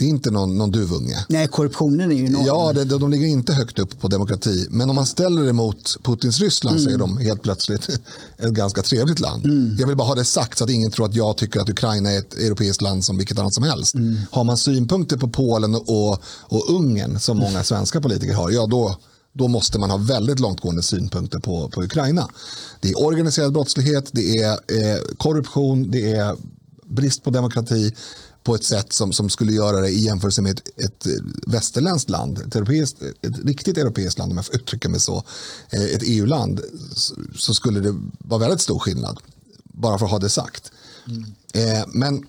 det 0.00 0.06
är 0.06 0.08
inte 0.08 0.30
någon, 0.30 0.58
någon 0.58 0.70
duvunge. 0.70 1.24
Nej, 1.28 1.48
korruptionen 1.48 2.12
är 2.12 2.16
ju 2.16 2.26
enorm. 2.26 2.46
Ja, 2.46 2.72
det, 2.72 2.84
de 2.84 3.10
ligger 3.10 3.26
inte 3.26 3.52
högt 3.52 3.78
upp 3.78 4.00
på 4.00 4.08
demokrati. 4.08 4.66
Men 4.70 4.90
om 4.90 4.96
man 4.96 5.06
ställer 5.06 5.42
det 5.42 5.52
mot 5.52 5.96
Putins 6.02 6.40
Ryssland 6.40 6.76
mm. 6.76 6.88
så 6.88 6.94
är 6.94 6.98
de 6.98 7.18
helt 7.18 7.42
plötsligt 7.42 7.88
ett 8.38 8.52
ganska 8.52 8.82
trevligt 8.82 9.20
land. 9.20 9.44
Mm. 9.44 9.76
Jag 9.78 9.86
vill 9.86 9.96
bara 9.96 10.08
ha 10.08 10.14
det 10.14 10.24
sagt 10.24 10.58
så 10.58 10.64
att 10.64 10.70
ingen 10.70 10.90
tror 10.90 11.06
att 11.06 11.14
jag 11.14 11.36
tycker 11.36 11.60
att 11.60 11.68
Ukraina 11.68 12.10
är 12.10 12.18
ett 12.18 12.34
europeiskt 12.34 12.82
land 12.82 13.04
som 13.04 13.16
vilket 13.18 13.38
annat 13.38 13.54
som 13.54 13.64
helst. 13.64 13.94
Mm. 13.94 14.16
Har 14.30 14.44
man 14.44 14.56
synpunkter 14.56 15.16
på 15.16 15.28
Polen 15.28 15.74
och, 15.74 16.22
och 16.24 16.70
Ungern 16.70 17.20
som 17.20 17.38
många 17.38 17.64
svenska 17.64 18.00
politiker 18.00 18.34
har, 18.34 18.50
ja 18.50 18.66
då, 18.66 18.96
då 19.32 19.48
måste 19.48 19.78
man 19.78 19.90
ha 19.90 19.96
väldigt 19.96 20.40
långtgående 20.40 20.82
synpunkter 20.82 21.38
på, 21.38 21.68
på 21.68 21.82
Ukraina. 21.82 22.28
Det 22.80 22.88
är 22.90 23.04
organiserad 23.04 23.52
brottslighet, 23.52 24.08
det 24.12 24.38
är 24.38 24.52
eh, 24.52 25.00
korruption, 25.16 25.90
det 25.90 26.12
är 26.12 26.36
brist 26.90 27.24
på 27.24 27.30
demokrati 27.30 27.94
på 28.50 28.54
ett 28.54 28.64
sätt 28.64 28.92
som, 28.92 29.12
som 29.12 29.30
skulle 29.30 29.52
göra 29.52 29.80
det 29.80 29.88
i 29.88 29.98
jämförelse 29.98 30.42
med 30.42 30.52
ett, 30.58 30.68
ett 30.76 31.06
västerländskt 31.46 32.10
land, 32.10 32.38
ett, 32.38 32.56
europeiskt, 32.56 33.02
ett 33.02 33.38
riktigt 33.44 33.78
europeiskt 33.78 34.18
land 34.18 34.32
om 34.32 34.38
jag 34.38 34.46
får 34.46 34.54
uttrycka 34.54 34.88
mig 34.88 35.00
så, 35.00 35.24
eh, 35.70 35.82
ett 35.82 36.02
EU-land, 36.04 36.60
så 37.36 37.54
skulle 37.54 37.80
det 37.80 38.00
vara 38.18 38.40
väldigt 38.40 38.60
stor 38.60 38.78
skillnad. 38.78 39.18
Bara 39.64 39.98
för 39.98 40.04
att 40.04 40.10
ha 40.10 40.18
det 40.18 40.28
sagt. 40.28 40.72
Mm. 41.06 41.24
Eh, 41.54 41.84
men 41.88 42.26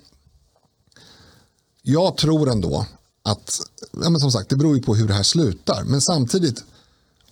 jag 1.81 2.17
tror 2.17 2.51
ändå 2.51 2.85
att, 3.23 3.61
ja 3.91 4.09
men 4.09 4.19
som 4.19 4.31
sagt, 4.31 4.49
det 4.49 4.55
beror 4.55 4.75
ju 4.75 4.81
på 4.81 4.95
hur 4.95 5.07
det 5.07 5.13
här 5.13 5.23
slutar. 5.23 5.83
Men 5.83 6.01
samtidigt, 6.01 6.63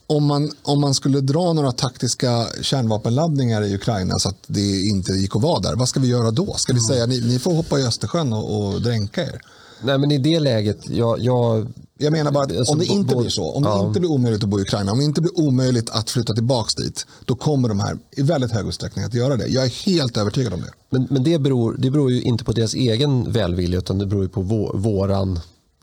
om 0.09 0.25
man, 0.25 0.51
om 0.63 0.81
man 0.81 0.93
skulle 0.93 1.21
dra 1.21 1.53
några 1.53 1.71
taktiska 1.71 2.47
kärnvapenladdningar 2.61 3.61
i 3.61 3.75
Ukraina 3.75 4.19
så 4.19 4.29
att 4.29 4.43
det 4.47 4.81
inte 4.81 5.11
gick 5.11 5.35
att 5.35 5.41
vara 5.41 5.59
där, 5.59 5.75
vad 5.75 5.89
ska 5.89 5.99
vi 5.99 6.07
göra 6.07 6.31
då? 6.31 6.53
Ska 6.53 6.73
vi 6.73 6.79
säga 6.79 7.05
ni, 7.05 7.21
ni 7.21 7.39
får 7.39 7.53
hoppa 7.53 7.79
i 7.79 7.83
Östersjön 7.83 8.33
och, 8.33 8.73
och 8.73 8.81
dränka 8.81 9.21
er? 9.21 9.41
Nej, 9.81 9.97
men 9.97 10.11
i 10.11 10.17
det 10.17 10.39
läget, 10.39 10.89
jag... 10.89 11.19
Jag, 11.19 11.67
jag 12.01 12.11
menar 12.11 12.31
bara 12.31 12.43
att 12.43 12.57
alltså, 12.57 12.73
om 12.73 12.79
det 12.79 12.85
inte 12.85 13.15
blir 13.15 13.29
så, 13.29 13.51
om 13.51 13.63
ja. 13.63 13.81
det 13.81 13.87
inte 13.87 13.99
blir 13.99 14.11
omöjligt 14.11 14.43
att 14.43 14.49
bo 14.49 14.59
i 14.59 14.61
Ukraina, 14.61 14.91
om 14.91 14.97
det 14.97 15.03
inte 15.03 15.21
blir 15.21 15.39
omöjligt 15.39 15.89
att 15.89 16.09
flytta 16.09 16.33
tillbaka 16.33 16.81
dit, 16.81 17.05
då 17.25 17.35
kommer 17.35 17.69
de 17.69 17.79
här 17.79 17.97
i 18.11 18.21
väldigt 18.21 18.51
hög 18.51 18.67
utsträckning 18.67 19.05
att 19.05 19.13
göra 19.13 19.37
det. 19.37 19.47
Jag 19.47 19.65
är 19.65 19.85
helt 19.85 20.17
övertygad 20.17 20.53
om 20.53 20.61
det. 20.61 20.71
Men, 20.89 21.07
men 21.09 21.23
det, 21.23 21.39
beror, 21.39 21.75
det 21.79 21.91
beror 21.91 22.11
ju 22.11 22.21
inte 22.21 22.43
på 22.43 22.51
deras 22.51 22.73
egen 22.73 23.31
välvilja, 23.31 23.79
utan 23.79 23.97
det 23.97 24.05
beror 24.05 24.23
ju 24.23 24.29
på 24.29 24.41
vår, 24.41 24.77
våran 24.77 25.39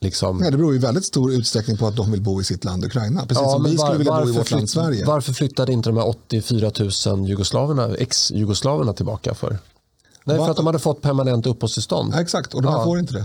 Liksom... 0.06 0.38
Nej, 0.38 0.50
det 0.50 0.56
beror 0.56 0.74
i 0.74 0.78
väldigt 0.78 1.04
stor 1.04 1.32
utsträckning 1.32 1.76
på 1.76 1.86
att 1.86 1.96
de 1.96 2.12
vill 2.12 2.22
bo 2.22 2.40
i 2.40 2.44
sitt 2.44 2.64
land 2.64 2.84
Ukraina. 2.84 3.26
Precis 3.26 3.42
ja, 3.42 3.50
som 3.50 3.64
vi 3.64 3.76
var, 3.76 3.86
skulle 3.86 3.98
vilja 3.98 4.20
bo 4.20 4.28
i 4.28 4.32
vårt 4.32 4.50
land 4.50 4.70
Sverige. 4.70 5.04
Varför 5.06 5.32
flyttade 5.32 5.72
inte 5.72 5.88
de 5.88 5.96
här 5.96 6.08
84 6.08 6.70
000 7.06 7.28
jugoslaverna, 7.28 7.94
ex-jugoslaverna 7.94 8.92
tillbaka 8.92 9.34
för? 9.34 9.58
Nej, 10.24 10.36
för 10.36 10.50
att 10.50 10.56
de 10.56 10.66
hade 10.66 10.78
fått 10.78 11.02
permanent 11.02 11.46
uppehållstillstånd. 11.46 12.12
Ja, 12.14 12.20
exakt, 12.20 12.54
och 12.54 12.62
de 12.62 12.68
här 12.68 12.78
ja. 12.78 12.84
får 12.84 12.98
inte 12.98 13.12
det. 13.14 13.24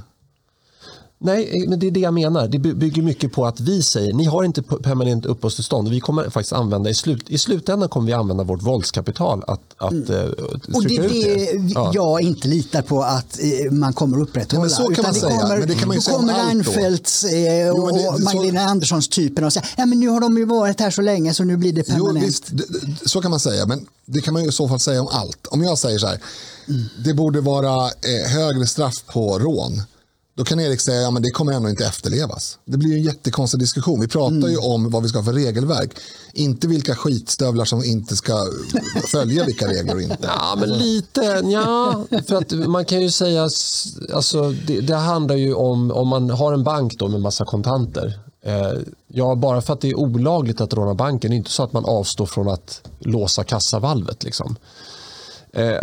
Nej, 1.24 1.66
men 1.68 1.80
det 1.80 1.88
är 1.88 1.92
det 1.92 2.00
jag 2.00 2.14
menar. 2.14 2.48
Det 2.48 2.60
bygger 2.60 3.02
mycket 3.02 3.32
på 3.32 3.46
att 3.46 3.60
vi 3.60 3.84
säger 3.84 4.14
ni 4.14 4.26
har 4.26 4.44
inte 4.44 4.62
permanent 4.62 5.26
uppehållstillstånd. 5.26 5.90
Vi 5.90 6.00
kommer 6.00 6.30
faktiskt 6.30 6.54
använda 6.54 6.90
i, 6.90 6.94
slut, 6.94 7.30
i 7.30 7.38
slutändan 7.38 7.90
kommer 7.90 8.08
vi 8.08 8.14
använda 8.14 8.44
vårt 8.44 8.62
våldskapital 8.62 9.44
att, 9.48 9.62
att 9.78 9.92
mm. 9.92 10.12
uh, 10.12 10.32
Och 10.74 10.84
det 10.84 10.96
är 10.96 11.10
det 11.10 11.74
ja. 11.74 11.92
jag 11.94 12.22
inte 12.22 12.48
litar 12.48 12.82
på 12.82 13.04
att 13.04 13.40
uh, 13.66 13.72
man 13.72 13.94
kommer 13.94 14.22
upprätthålla. 14.22 14.62
Men 14.62 14.70
så 14.70 14.88
kan 14.88 15.04
man 15.04 15.14
säga. 15.14 15.40
Kommer, 15.40 15.58
men 15.58 15.68
det 15.68 15.76
kan 15.76 15.88
man 15.88 15.98
ju 15.98 16.02
då 16.08 16.18
kommer 16.18 16.46
Reinfeldts 16.46 17.26
jo, 17.68 17.84
och 17.84 17.98
det, 17.98 18.24
Magdalena 18.24 18.62
Anderssons 18.62 19.08
typen 19.08 19.44
och 19.44 19.54
säga 19.54 19.66
ja, 19.78 19.86
men 19.86 20.00
nu 20.00 20.08
har 20.08 20.22
de 20.22 20.38
ju 20.38 20.46
varit 20.46 20.80
här 20.80 20.92
så 20.92 21.02
länge 21.02 21.34
så 21.34 21.44
nu 21.44 21.58
blir 21.58 21.74
det 21.74 21.84
permanent. 21.84 22.18
Jo, 22.22 22.26
visst, 22.26 22.44
det, 22.52 23.10
så 23.10 23.22
kan 23.22 23.32
man 23.32 23.40
säga, 23.40 23.66
men 23.66 23.86
det 24.06 24.22
kan 24.22 24.34
man 24.34 24.44
ju 24.44 24.50
i 24.50 24.52
så 24.52 24.68
fall 24.68 24.80
säga 24.80 25.02
om 25.02 25.08
allt. 25.08 25.48
Om 25.48 25.64
jag 25.64 25.78
säger 25.78 26.00
så 26.00 26.08
här, 26.08 26.20
mm. 26.68 26.84
det 27.06 27.14
borde 27.14 27.42
vara 27.42 27.90
högre 28.28 28.68
straff 28.68 29.04
på 29.14 29.40
rån 29.40 29.82
då 30.36 30.44
kan 30.44 30.60
Erik 30.60 30.82
säga 30.82 31.08
att 31.08 31.14
ja, 31.14 31.20
det 31.20 31.32
kommer 31.32 31.52
ändå 31.52 31.70
inte 31.70 31.86
efterlevas. 31.86 32.58
Det 32.66 32.78
blir 32.78 32.96
en 32.96 33.04
jättekonstig 33.04 33.60
diskussion. 33.60 34.00
Vi 34.00 34.08
pratar 34.08 34.36
mm. 34.36 34.52
ju 34.52 34.58
om 34.58 34.90
vad 34.90 35.04
vi 35.04 35.10
ska 35.10 35.18
ha 35.18 35.26
för 35.26 35.34
regelverk. 35.34 35.92
Inte 36.34 36.68
vilka 36.68 36.96
skitstövlar 36.96 37.66
som 37.66 37.84
inte 37.84 38.16
ska 38.16 38.48
följa 39.12 39.46
vilka 39.46 39.68
regler 39.68 39.96
och 39.96 40.02
inte. 40.02 40.18
Ja, 40.42 40.56
men 40.60 40.70
lite. 40.70 41.22
Ja, 41.46 42.06
för 42.28 42.36
att 42.36 42.52
man 42.52 42.86
kan 42.86 43.02
ju 43.02 43.12
säga, 43.12 43.44
alltså, 44.14 44.50
det, 44.68 44.82
det 44.82 44.96
handlar 44.96 45.36
ju 45.36 45.54
om, 45.54 45.92
om 45.92 46.08
man 46.08 46.30
har 46.30 46.54
en 46.54 46.64
bank 46.64 47.00
då 47.00 47.08
med 47.08 47.22
massa 47.22 47.46
kontanter 47.46 48.20
Eh, 48.44 48.74
ja, 49.08 49.36
bara 49.36 49.62
för 49.62 49.74
att 49.74 49.82
det 49.82 49.90
är 49.90 50.00
olagligt 50.00 50.62
att 50.62 50.74
råna 50.74 50.94
banken, 50.94 51.32
det 51.32 51.36
är 51.36 51.38
inte 51.38 51.52
så 51.52 51.64
att 51.64 51.74
man 51.74 51.86
avstår 51.86 52.26
från 52.26 52.50
att 52.50 52.82
låsa 53.00 53.44
kassavalvet. 53.44 54.24
Liksom. 54.24 54.56
Eh, 55.54 55.78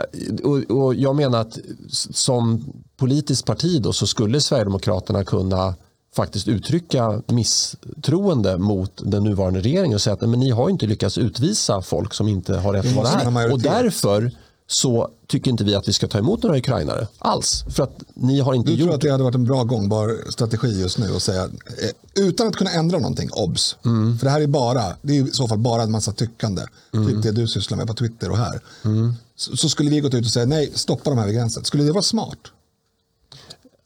och, 0.44 0.56
och 0.56 0.94
jag 0.94 1.16
menar 1.16 1.40
att 1.40 1.58
som 1.90 2.64
politiskt 2.96 3.46
parti 3.46 3.82
då, 3.82 3.92
så 3.92 4.06
skulle 4.06 4.40
Sverigedemokraterna 4.40 5.24
kunna 5.24 5.74
faktiskt 6.16 6.48
uttrycka 6.48 7.22
misstroende 7.26 8.58
mot 8.58 8.92
den 9.04 9.24
nuvarande 9.24 9.60
regeringen 9.60 9.94
och 9.94 10.00
säga 10.00 10.14
att 10.14 10.20
men 10.20 10.40
ni 10.40 10.50
har 10.50 10.70
inte 10.70 10.86
lyckats 10.86 11.18
utvisa 11.18 11.82
folk 11.82 12.14
som 12.14 12.28
inte 12.28 12.56
har 12.56 12.72
rätt 12.72 12.86
att 12.86 12.92
vara 12.92 13.08
här. 13.08 13.52
Och 13.52 13.60
därför 13.60 14.30
så 14.66 15.10
tycker 15.28 15.50
inte 15.50 15.64
vi 15.64 15.74
att 15.74 15.88
vi 15.88 15.92
ska 15.92 16.08
ta 16.08 16.18
emot 16.18 16.42
några 16.42 16.58
ukrainare 16.58 17.06
alls. 17.18 17.64
För 17.68 17.82
att 17.82 18.02
ni 18.14 18.40
har 18.40 18.54
inte 18.54 18.70
du 18.70 18.76
gjort... 18.76 18.86
tror 18.86 18.94
att 18.94 19.00
det 19.00 19.10
hade 19.10 19.24
varit 19.24 19.34
en 19.34 19.44
bra 19.44 19.64
gångbar 19.64 20.30
strategi 20.30 20.80
just 20.80 20.98
nu 20.98 21.16
att 21.16 21.22
säga 21.22 21.44
eh, 21.44 22.22
utan 22.22 22.48
att 22.48 22.56
kunna 22.56 22.70
ändra 22.70 22.98
någonting, 22.98 23.30
obs. 23.32 23.76
Mm. 23.84 24.18
För 24.18 24.26
det 24.26 24.30
här 24.30 24.40
är 24.40 24.46
bara, 24.46 24.96
det 25.02 25.18
är 25.18 25.28
i 25.28 25.32
så 25.32 25.48
fall 25.48 25.58
bara 25.58 25.82
en 25.82 25.90
massa 25.90 26.12
tyckande. 26.12 26.62
Mm. 26.94 27.06
Typ 27.06 27.22
det 27.22 27.32
du 27.32 27.48
sysslar 27.48 27.78
med 27.78 27.86
på 27.86 27.94
Twitter 27.94 28.30
och 28.30 28.36
här. 28.36 28.60
Mm. 28.84 29.14
Så, 29.36 29.56
så, 29.56 29.68
skulle 29.68 29.90
vi 29.90 30.00
gått 30.00 30.14
ut 30.14 30.24
och 30.24 30.30
säga 30.30 30.46
nej, 30.46 30.72
stoppa 30.74 31.10
de 31.10 31.18
här 31.18 31.26
vid 31.26 31.34
gränsen. 31.34 31.64
Skulle 31.64 31.82
det 31.82 31.92
vara 31.92 32.02
smart? 32.02 32.38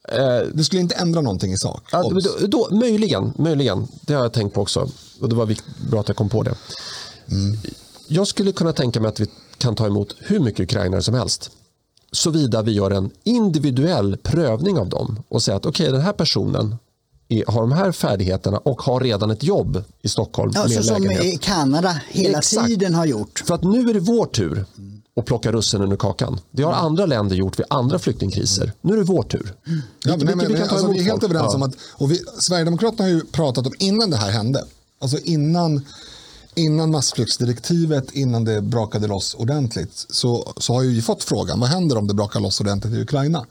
Eh, 0.09 0.49
det 0.55 0.65
skulle 0.65 0.83
inte 0.83 0.95
ändra 0.95 1.21
någonting 1.21 1.53
i 1.53 1.59
sak. 1.59 1.83
Ja, 1.93 2.03
då, 2.03 2.47
då, 2.47 2.69
möjligen, 2.77 3.33
möjligen. 3.37 3.89
Det 4.01 4.15
har 4.15 4.23
jag 4.23 4.33
tänkt 4.33 4.55
på 4.55 4.61
också. 4.61 4.91
Och 5.21 5.29
det 5.29 5.35
var 5.35 5.57
bra 5.91 6.01
att 6.01 6.09
jag 6.09 6.17
kom 6.17 6.29
på 6.29 6.43
det. 6.43 6.55
Mm. 7.31 7.59
Jag 8.09 8.27
skulle 8.27 8.53
kunna 8.53 8.73
tänka 8.73 9.01
mig 9.01 9.09
att 9.09 9.21
vi 9.21 9.27
kan 9.63 9.75
ta 9.75 9.87
emot 9.87 10.17
hur 10.19 10.41
mycket 10.41 10.61
ukrainare 10.61 11.03
som 11.03 11.15
helst. 11.15 11.51
Såvida 12.13 12.63
vi 12.63 12.73
gör 12.73 12.91
en 12.91 13.11
individuell 13.25 14.17
prövning 14.17 14.79
av 14.79 14.89
dem 14.89 15.23
och 15.29 15.43
säger 15.43 15.57
att 15.57 15.67
okej, 15.67 15.85
okay, 15.85 15.93
den 15.93 16.07
här 16.07 16.13
personen 16.13 16.77
har 17.47 17.61
de 17.61 17.73
här 17.73 17.93
färdigheterna 17.93 18.59
och 18.59 18.83
har 18.83 19.01
redan 19.01 19.31
ett 19.31 19.43
jobb 19.43 19.85
i 20.03 20.09
Stockholm. 20.09 20.53
Ja, 20.55 20.67
med 20.69 20.85
som 20.85 21.11
i 21.11 21.39
Kanada 21.41 22.01
hela 22.09 22.39
Exakt. 22.39 22.67
tiden 22.67 22.95
har 22.95 23.07
gjort. 23.07 23.43
För 23.47 23.55
att 23.55 23.63
nu 23.63 23.91
är 23.91 23.95
det 23.95 24.01
vår 24.01 24.27
tur 24.27 24.65
att 25.17 25.25
plocka 25.25 25.53
russinen 25.53 25.93
ur 25.93 25.97
kakan. 25.97 26.41
Det 26.51 26.63
har 26.63 26.73
andra 26.73 27.07
länder 27.07 27.37
gjort 27.37 27.59
vid 27.59 27.67
andra 27.71 27.99
flyktingkriser. 27.99 28.73
Nu 28.81 28.93
är 28.93 28.97
det 28.97 29.05
vår 29.05 29.23
tur. 29.23 29.55
Ja, 29.65 30.17
men, 30.17 30.19
vi, 30.19 30.25
men, 30.25 30.39
vi, 30.39 30.59
kan 30.59 30.69
ta 30.69 30.75
alltså, 30.75 30.93
vi 30.93 30.99
är 30.99 31.03
helt 31.05 31.25
överens 31.25 31.47
ja. 31.49 31.55
om 31.55 31.63
att, 31.63 31.75
och 31.93 32.11
vi, 32.11 32.21
Sverigedemokraterna 32.39 33.05
har 33.05 33.11
ju 33.11 33.21
pratat 33.21 33.67
om 33.67 33.73
innan 33.79 34.11
det 34.11 34.17
här 34.17 34.31
hände, 34.31 34.65
alltså 35.01 35.19
innan 35.19 35.85
innan 36.55 36.91
massflyktsdirektivet, 36.91 38.11
innan 38.13 38.45
det 38.45 38.63
brakade 38.63 39.07
loss 39.07 39.35
ordentligt, 39.35 40.07
så, 40.11 40.53
så 40.57 40.75
har 40.75 40.83
vi 40.83 41.03
fått 41.03 41.25
frågan, 41.25 41.61
vad 41.61 41.69
händer 41.69 41.99
om 41.99 42.07
det 42.07 42.15
brakar 42.15 42.41
loss 42.41 42.61
ordentligt 42.61 42.95
i 42.95 43.01
Ukraina? 43.01 43.47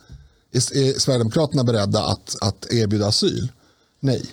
Är, 0.52 0.78
är 0.78 1.00
Sverigedemokraterna 1.00 1.64
beredda 1.64 2.04
att, 2.04 2.36
att 2.42 2.74
erbjuda 2.74 3.08
asyl? 3.08 3.52
Nej, 4.00 4.26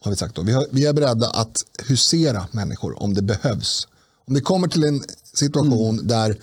har 0.00 0.10
vi 0.10 0.16
sagt 0.16 0.34
då. 0.34 0.42
Vi, 0.42 0.52
har, 0.52 0.66
vi 0.70 0.86
är 0.86 0.92
beredda 0.92 1.30
att 1.30 1.64
husera 1.88 2.46
människor 2.50 3.02
om 3.02 3.14
det 3.14 3.22
behövs. 3.22 3.88
Om 4.26 4.34
det 4.34 4.40
kommer 4.40 4.68
till 4.68 4.84
en 4.84 5.04
situation 5.34 5.94
mm. 5.94 6.06
där, 6.06 6.40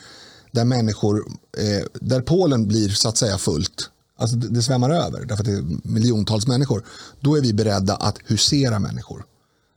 där 0.52 0.66
människor, 0.66 1.26
eh, 1.58 1.86
där 1.94 2.22
Polen 2.22 2.68
blir 2.68 2.90
så 2.90 3.10
att 3.10 3.18
säga 3.18 3.38
fullt, 3.38 3.90
alltså 4.18 4.36
det, 4.36 4.48
det 4.48 4.62
svämmar 4.62 4.90
över 4.90 5.26
därför 5.26 5.44
att 5.44 5.46
det 5.46 5.52
är 5.52 5.66
miljontals 5.84 6.48
människor, 6.48 6.86
då 7.20 7.38
är 7.38 7.42
vi 7.42 7.54
beredda 7.54 7.96
att 7.96 8.18
husera 8.26 8.80
människor 8.80 9.26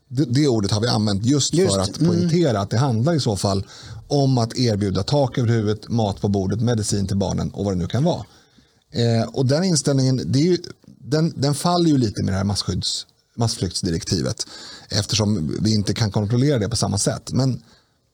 det, 0.09 0.25
det, 0.25 0.49
ordet 0.49 0.71
har 0.71 0.81
vi 0.81 0.87
använt 0.87 1.25
just, 1.25 1.55
just 1.55 1.75
för 1.75 1.81
att 1.81 2.01
mm. 2.01 2.11
poängtera 2.11 2.51
mm. 2.51 2.63
att 2.63 2.71
det 2.71 2.79
handlar 2.79 3.15
i 3.15 3.21
så 3.21 3.37
fall 3.37 3.67
om 4.09 4.39
att 4.39 4.59
erbjuda 4.59 5.03
tak 5.03 5.39
över 5.39 5.49
huvudet, 5.49 5.89
mat 5.89 6.21
på 6.21 6.29
bordet, 6.29 6.61
medicin 6.61 7.07
till 7.07 7.17
barnen 7.17 7.51
och 7.51 7.65
vad 7.65 7.75
det 7.75 7.79
nu 7.79 7.87
kan 7.87 8.05
vara. 8.05 8.25
Eh, 8.91 9.29
och 9.29 9.47
den 9.47 9.65
inställningen, 9.65 10.23
det 10.33 10.39
ju, 10.39 10.59
den, 10.87 11.33
den, 11.37 11.55
faller 11.55 11.91
ju 11.91 11.99
lite 11.99 12.23
med 12.23 12.35
det 12.35 12.39
här 12.39 12.45
masskydds, 12.45 13.07
massflyktsdirektivet 13.37 14.47
eftersom 14.89 15.57
vi 15.61 15.75
inte 15.75 15.95
kan 15.95 16.11
kontrollera 16.11 16.59
det 16.59 16.69
på 16.69 16.77
samma 16.77 16.99
sätt. 16.99 17.33
Men, 17.33 17.63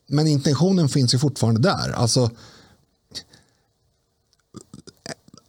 men 0.08 0.26
intentionen 0.26 0.88
finns 0.88 1.14
ju 1.14 1.18
fortfarande 1.18 1.60
där. 1.60 1.92
Alltså, 1.92 2.30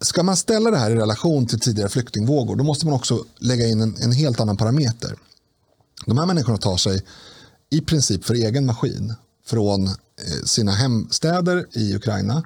ska 0.01 0.23
man 0.23 0.37
ställa 0.37 0.71
det 0.71 0.77
här 0.77 0.91
i 0.91 0.95
relation 0.95 1.47
till 1.47 1.59
tidigare 1.59 1.89
flyktingvågor 1.89 2.55
då 2.55 2.63
måste 2.63 2.85
man 2.85 2.95
också 2.95 3.25
lägga 3.37 3.67
in 3.67 3.81
en, 3.81 3.95
en 4.01 4.11
helt 4.11 4.39
annan 4.39 4.57
parameter. 4.57 5.15
De 6.05 6.17
här 6.17 6.25
människorna 6.25 6.57
tar 6.57 6.77
sig 6.77 7.03
i 7.69 7.81
princip 7.81 8.25
för 8.25 8.33
egen 8.33 8.65
maskin 8.65 9.13
från 9.45 9.87
eh, 9.87 9.93
sina 10.45 10.71
hemstäder 10.71 11.65
i 11.71 11.95
Ukraina 11.95 12.43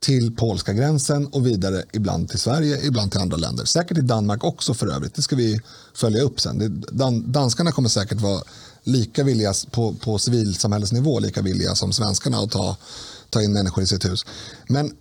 till 0.00 0.36
polska 0.36 0.72
gränsen 0.72 1.26
och 1.26 1.46
vidare 1.46 1.84
ibland 1.92 2.28
till 2.28 2.38
Sverige, 2.38 2.86
ibland 2.86 3.12
till 3.12 3.20
andra 3.20 3.36
länder. 3.36 3.64
Säkert 3.64 3.96
till 3.96 4.06
Danmark 4.06 4.44
också 4.44 4.74
för 4.74 4.86
övrigt. 4.86 5.14
Det 5.14 5.22
ska 5.22 5.36
vi 5.36 5.60
följa 5.94 6.22
upp 6.22 6.40
sen. 6.40 6.84
danskarna 7.26 7.72
kommer 7.72 7.88
säkert 7.88 8.20
vara 8.20 8.42
lika 8.82 9.24
villiga 9.24 9.54
på, 9.70 9.94
på 9.94 10.18
civilsamhällesnivå, 10.18 11.18
lika 11.18 11.42
villiga 11.42 11.74
som 11.74 11.92
svenskarna 11.92 12.38
att 12.38 12.50
ta, 12.50 12.76
ta 13.30 13.42
in 13.42 13.52
människor 13.52 13.84
i 13.84 13.86
sitt 13.86 14.04
hus. 14.04 14.26
Men 14.68 14.86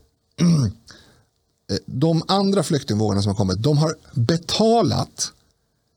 eh, 1.72 1.78
de 1.86 2.24
andra 2.28 2.64
flyktingvågorna 2.64 3.22
som 3.22 3.30
har 3.30 3.36
kommit, 3.38 3.64
de 3.64 3.78
har 3.78 3.96
betalat 4.14 5.32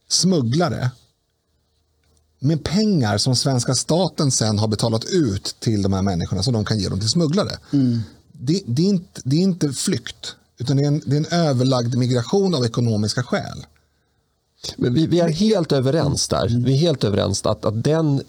smugglare 0.09 0.91
med 2.41 2.65
pengar 2.65 3.19
som 3.19 3.37
svenska 3.37 3.75
staten 3.75 4.31
sen 4.31 4.59
har 4.59 4.69
betalat 4.69 5.05
ut 5.05 5.57
till 5.59 5.83
de 5.83 5.93
här 5.93 6.03
människorna 6.03 6.43
som 6.43 6.53
de 6.53 6.65
kan 6.65 6.79
ge 6.79 6.89
dem 6.89 7.01
till 7.01 7.09
smugglare. 7.09 7.59
Mm. 7.73 8.01
Det, 8.33 8.63
det, 8.67 8.83
är 8.83 8.87
inte, 8.87 9.21
det 9.25 9.37
är 9.37 9.41
inte 9.41 9.73
flykt, 9.73 10.37
utan 10.59 10.77
det 10.77 10.83
är, 10.83 10.87
en, 10.87 11.03
det 11.07 11.17
är 11.17 11.21
en 11.21 11.47
överlagd 11.47 11.95
migration 11.95 12.55
av 12.55 12.65
ekonomiska 12.65 13.23
skäl. 13.23 13.67
Men 14.77 14.95
vi, 14.95 15.07
vi 15.07 15.21
är 15.21 15.29
helt 15.29 15.73
överens 15.73 16.29
där. 16.29 16.49
Vi 16.65 16.73
är 16.73 16.79
helt 16.79 17.05
överens 17.05 17.47
att, 17.47 17.65
att 17.65 17.85
den 17.85 18.23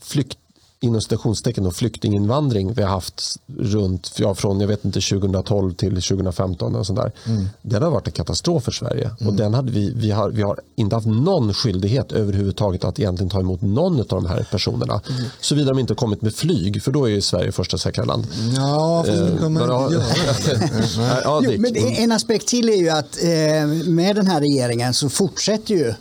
flykt, 0.00 0.38
inom 0.80 1.00
citationstecken 1.00 1.66
och 1.66 1.74
flyktinginvandring 1.74 2.72
vi 2.72 2.82
har 2.82 2.90
haft 2.90 3.36
runt 3.58 4.12
ja, 4.16 4.34
från 4.34 4.60
jag 4.60 4.68
vet 4.68 4.84
inte 4.84 5.00
2012 5.00 5.74
till 5.74 6.02
2015 6.02 6.74
och 6.74 6.86
sådär. 6.86 7.12
Mm. 7.26 7.48
Den 7.62 7.82
har 7.82 7.90
varit 7.90 8.06
en 8.06 8.12
katastrof 8.12 8.64
för 8.64 8.72
Sverige 8.72 9.10
mm. 9.20 9.28
och 9.28 9.34
den 9.34 9.54
hade 9.54 9.72
vi, 9.72 9.92
vi, 9.96 10.10
har, 10.10 10.30
vi 10.30 10.42
har 10.42 10.60
inte 10.76 10.96
haft 10.96 11.06
någon 11.06 11.54
skyldighet 11.54 12.12
överhuvudtaget 12.12 12.84
att 12.84 12.98
egentligen 12.98 13.30
ta 13.30 13.40
emot 13.40 13.62
någon 13.62 14.00
av 14.00 14.06
de 14.06 14.26
här 14.26 14.48
personerna. 14.50 15.00
Mm. 15.10 15.24
Såvida 15.40 15.68
de 15.68 15.78
inte 15.78 15.94
kommit 15.94 16.22
med 16.22 16.34
flyg 16.34 16.82
för 16.82 16.92
då 16.92 17.08
är 17.08 17.20
Sverige 17.20 17.52
första 17.52 17.78
säkra 17.78 18.04
land. 18.04 18.26
Ja, 18.56 19.04
för 19.06 19.12
det 19.12 19.38
kommer 19.38 19.60
eh, 19.60 19.82
inte 19.82 19.94
göra. 19.94 21.20
ja, 21.24 21.40
jo, 21.44 21.52
men 21.58 21.76
en 21.76 22.12
aspekt 22.12 22.48
till 22.48 22.68
är 22.68 22.76
ju 22.76 22.88
att 22.88 23.22
eh, 23.22 23.88
med 23.90 24.16
den 24.16 24.26
här 24.26 24.40
regeringen 24.40 24.94
så 24.94 25.08
fortsätter 25.08 25.74
ju 25.74 25.94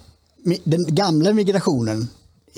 den 0.63 0.95
gamla 0.95 1.33
migrationen 1.33 2.07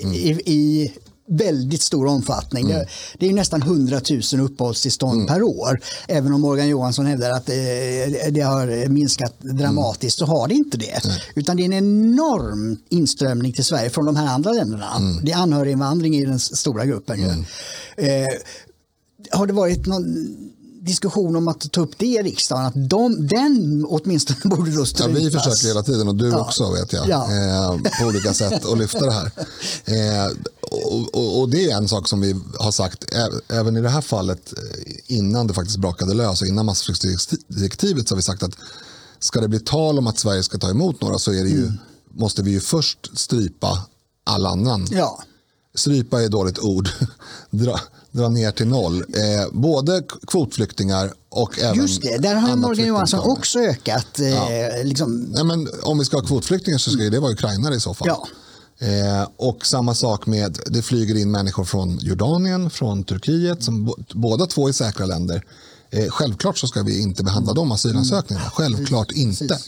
Mm. 0.02 0.14
i, 0.14 0.42
i 0.46 0.92
väldigt 1.30 1.82
stor 1.82 2.06
omfattning. 2.06 2.64
Mm. 2.70 2.78
Det, 2.78 2.86
det, 3.18 3.28
är 3.28 3.32
nästan 3.32 3.62
100 3.62 4.00
000 4.32 4.40
uppehållstillstånd 4.40 5.14
mm. 5.14 5.26
per 5.26 5.42
år. 5.42 5.80
Även 6.08 6.32
om 6.32 6.40
Morgan 6.40 6.68
Johansson 6.68 7.06
hävdar 7.06 7.30
att 7.30 7.46
det, 7.46 8.30
det 8.30 8.40
har 8.40 8.88
minskat 8.88 9.40
dramatiskt 9.40 10.20
mm. 10.20 10.26
så 10.26 10.32
har 10.32 10.48
det 10.48 10.54
inte 10.54 10.76
det. 10.76 11.00
Utan 11.34 11.56
det 11.56 11.62
är 11.62 11.64
en 11.64 11.72
enorm 11.72 12.76
inströmning 12.88 13.52
till 13.52 13.64
Sverige 13.64 13.90
från 13.90 14.06
de 14.06 14.16
här 14.16 14.26
andra 14.26 14.52
länderna. 14.52 14.96
Mm. 14.96 15.24
Det 15.24 15.32
är 15.32 15.36
anhöriginvandring 15.36 16.16
i 16.16 16.24
den 16.24 16.40
stora 16.40 16.86
gruppen. 16.86 17.20
Mm. 17.20 17.44
Eh, 17.96 18.28
har 19.30 19.46
det 19.46 19.52
varit 19.52 19.86
någon 19.86 20.26
diskussion 20.80 21.36
om 21.36 21.48
att 21.48 21.72
ta 21.72 21.80
upp 21.80 21.98
det 21.98 22.06
i 22.06 22.22
riksdagen. 22.22 22.66
Att 22.66 22.90
de, 22.90 23.26
den 23.26 23.86
åtminstone 23.88 24.38
borde 24.56 24.70
då 24.70 24.86
strypas. 24.86 25.12
Ja, 25.12 25.20
vi 25.20 25.30
försöker 25.30 25.68
hela 25.68 25.82
tiden 25.82 26.08
och 26.08 26.14
du 26.14 26.28
ja. 26.28 26.40
också 26.40 26.72
vet 26.72 26.92
jag. 26.92 27.08
Ja. 27.08 27.32
Eh, 27.32 28.00
på 28.00 28.06
olika 28.06 28.34
sätt 28.34 28.66
att 28.66 28.78
lyfta 28.78 29.04
det 29.04 29.12
här. 29.12 29.30
Eh, 29.84 30.32
och, 30.60 31.14
och, 31.14 31.40
och, 31.40 31.48
det 31.48 31.70
är 31.70 31.76
en 31.76 31.88
sak 31.88 32.08
som 32.08 32.20
vi 32.20 32.40
har 32.58 32.72
sagt 32.72 33.04
även 33.48 33.76
i 33.76 33.80
det 33.80 33.88
här 33.88 34.00
fallet 34.00 34.52
eh, 34.56 35.16
innan 35.16 35.46
det 35.46 35.54
faktiskt 35.54 35.78
brakade 35.78 36.14
lös 36.14 36.42
och 36.42 36.48
innan 36.48 36.66
massflyktsdirektivet 36.66 38.08
så 38.08 38.14
har 38.14 38.16
vi 38.16 38.22
sagt 38.22 38.42
att 38.42 38.52
ska 39.18 39.40
det 39.40 39.48
bli 39.48 39.60
tal 39.60 39.98
om 39.98 40.06
att 40.06 40.18
Sverige 40.18 40.42
ska 40.42 40.58
ta 40.58 40.70
emot 40.70 41.00
några 41.00 41.18
så 41.18 41.32
är 41.32 41.42
det 41.42 41.50
ju, 41.50 41.62
mm. 41.62 41.78
måste 42.10 42.42
vi 42.42 42.50
ju 42.50 42.60
först 42.60 43.18
strypa 43.18 43.86
all 44.24 44.46
annan. 44.46 44.86
Ja. 44.90 45.22
Strypa 45.74 46.20
är 46.22 46.24
ett 46.24 46.30
dåligt 46.30 46.58
ord. 46.58 46.88
Dra, 47.50 47.80
dra 48.12 48.28
ner 48.28 48.50
till 48.50 48.66
noll. 48.66 48.96
Eh, 48.96 49.52
både 49.52 50.02
kvotflyktingar 50.26 51.12
och 51.28 51.58
även 51.58 51.76
Just 51.76 52.02
det, 52.02 52.18
där 52.18 52.34
har 52.34 52.56
Morgan 52.56 52.86
Johansson 52.86 53.20
också 53.20 53.58
ökat. 53.58 54.18
Eh, 54.18 54.28
ja. 54.28 54.48
liksom. 54.84 55.20
Nej, 55.20 55.44
men 55.44 55.68
om 55.82 55.98
vi 55.98 56.04
ska 56.04 56.16
ha 56.16 56.24
kvotflyktingar 56.24 56.78
så 56.78 56.90
ska 56.90 57.02
det 57.02 57.20
vara 57.20 57.32
ukrainare 57.32 57.74
i 57.74 57.80
så 57.80 57.94
fall. 57.94 58.08
Ja. 58.08 58.28
Eh, 58.86 59.28
och 59.36 59.66
samma 59.66 59.94
sak 59.94 60.26
med, 60.26 60.58
det 60.66 60.82
flyger 60.82 61.14
in 61.14 61.30
människor 61.30 61.64
från 61.64 61.98
Jordanien, 61.98 62.70
från 62.70 63.04
Turkiet, 63.04 63.62
som 63.62 63.94
båda 64.14 64.46
två 64.46 64.68
är 64.68 64.72
säkra 64.72 65.06
länder. 65.06 65.44
Eh, 65.90 66.08
självklart 66.08 66.58
så 66.58 66.66
ska 66.66 66.82
vi 66.82 67.00
inte 67.00 67.24
behandla 67.24 67.52
de 67.52 67.72
asylansökningarna, 67.72 68.44
mm. 68.44 68.50
självklart 68.50 69.12
inte. 69.12 69.58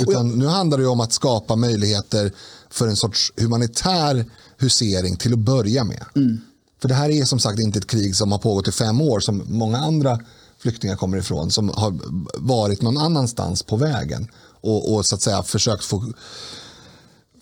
Utan 0.00 0.28
nu 0.28 0.46
handlar 0.46 0.78
det 0.78 0.86
om 0.86 1.00
att 1.00 1.12
skapa 1.12 1.56
möjligheter 1.56 2.32
för 2.70 2.88
en 2.88 2.96
sorts 2.96 3.32
humanitär 3.36 4.26
husering 4.58 5.16
till 5.16 5.32
att 5.32 5.38
börja 5.38 5.84
med. 5.84 6.04
Mm. 6.16 6.40
För 6.80 6.88
det 6.88 6.94
här 6.94 7.10
är 7.10 7.24
som 7.24 7.38
sagt 7.38 7.58
inte 7.58 7.78
ett 7.78 7.86
krig 7.86 8.16
som 8.16 8.32
har 8.32 8.38
pågått 8.38 8.68
i 8.68 8.72
fem 8.72 9.00
år 9.00 9.20
som 9.20 9.42
många 9.46 9.78
andra 9.78 10.20
flyktingar 10.58 10.96
kommer 10.96 11.18
ifrån 11.18 11.50
som 11.50 11.68
har 11.68 11.98
varit 12.34 12.82
någon 12.82 12.98
annanstans 12.98 13.62
på 13.62 13.76
vägen 13.76 14.28
och, 14.60 14.94
och 14.94 15.06
så 15.06 15.14
att 15.14 15.22
säga 15.22 15.42
försökt 15.42 15.84
få 15.84 16.12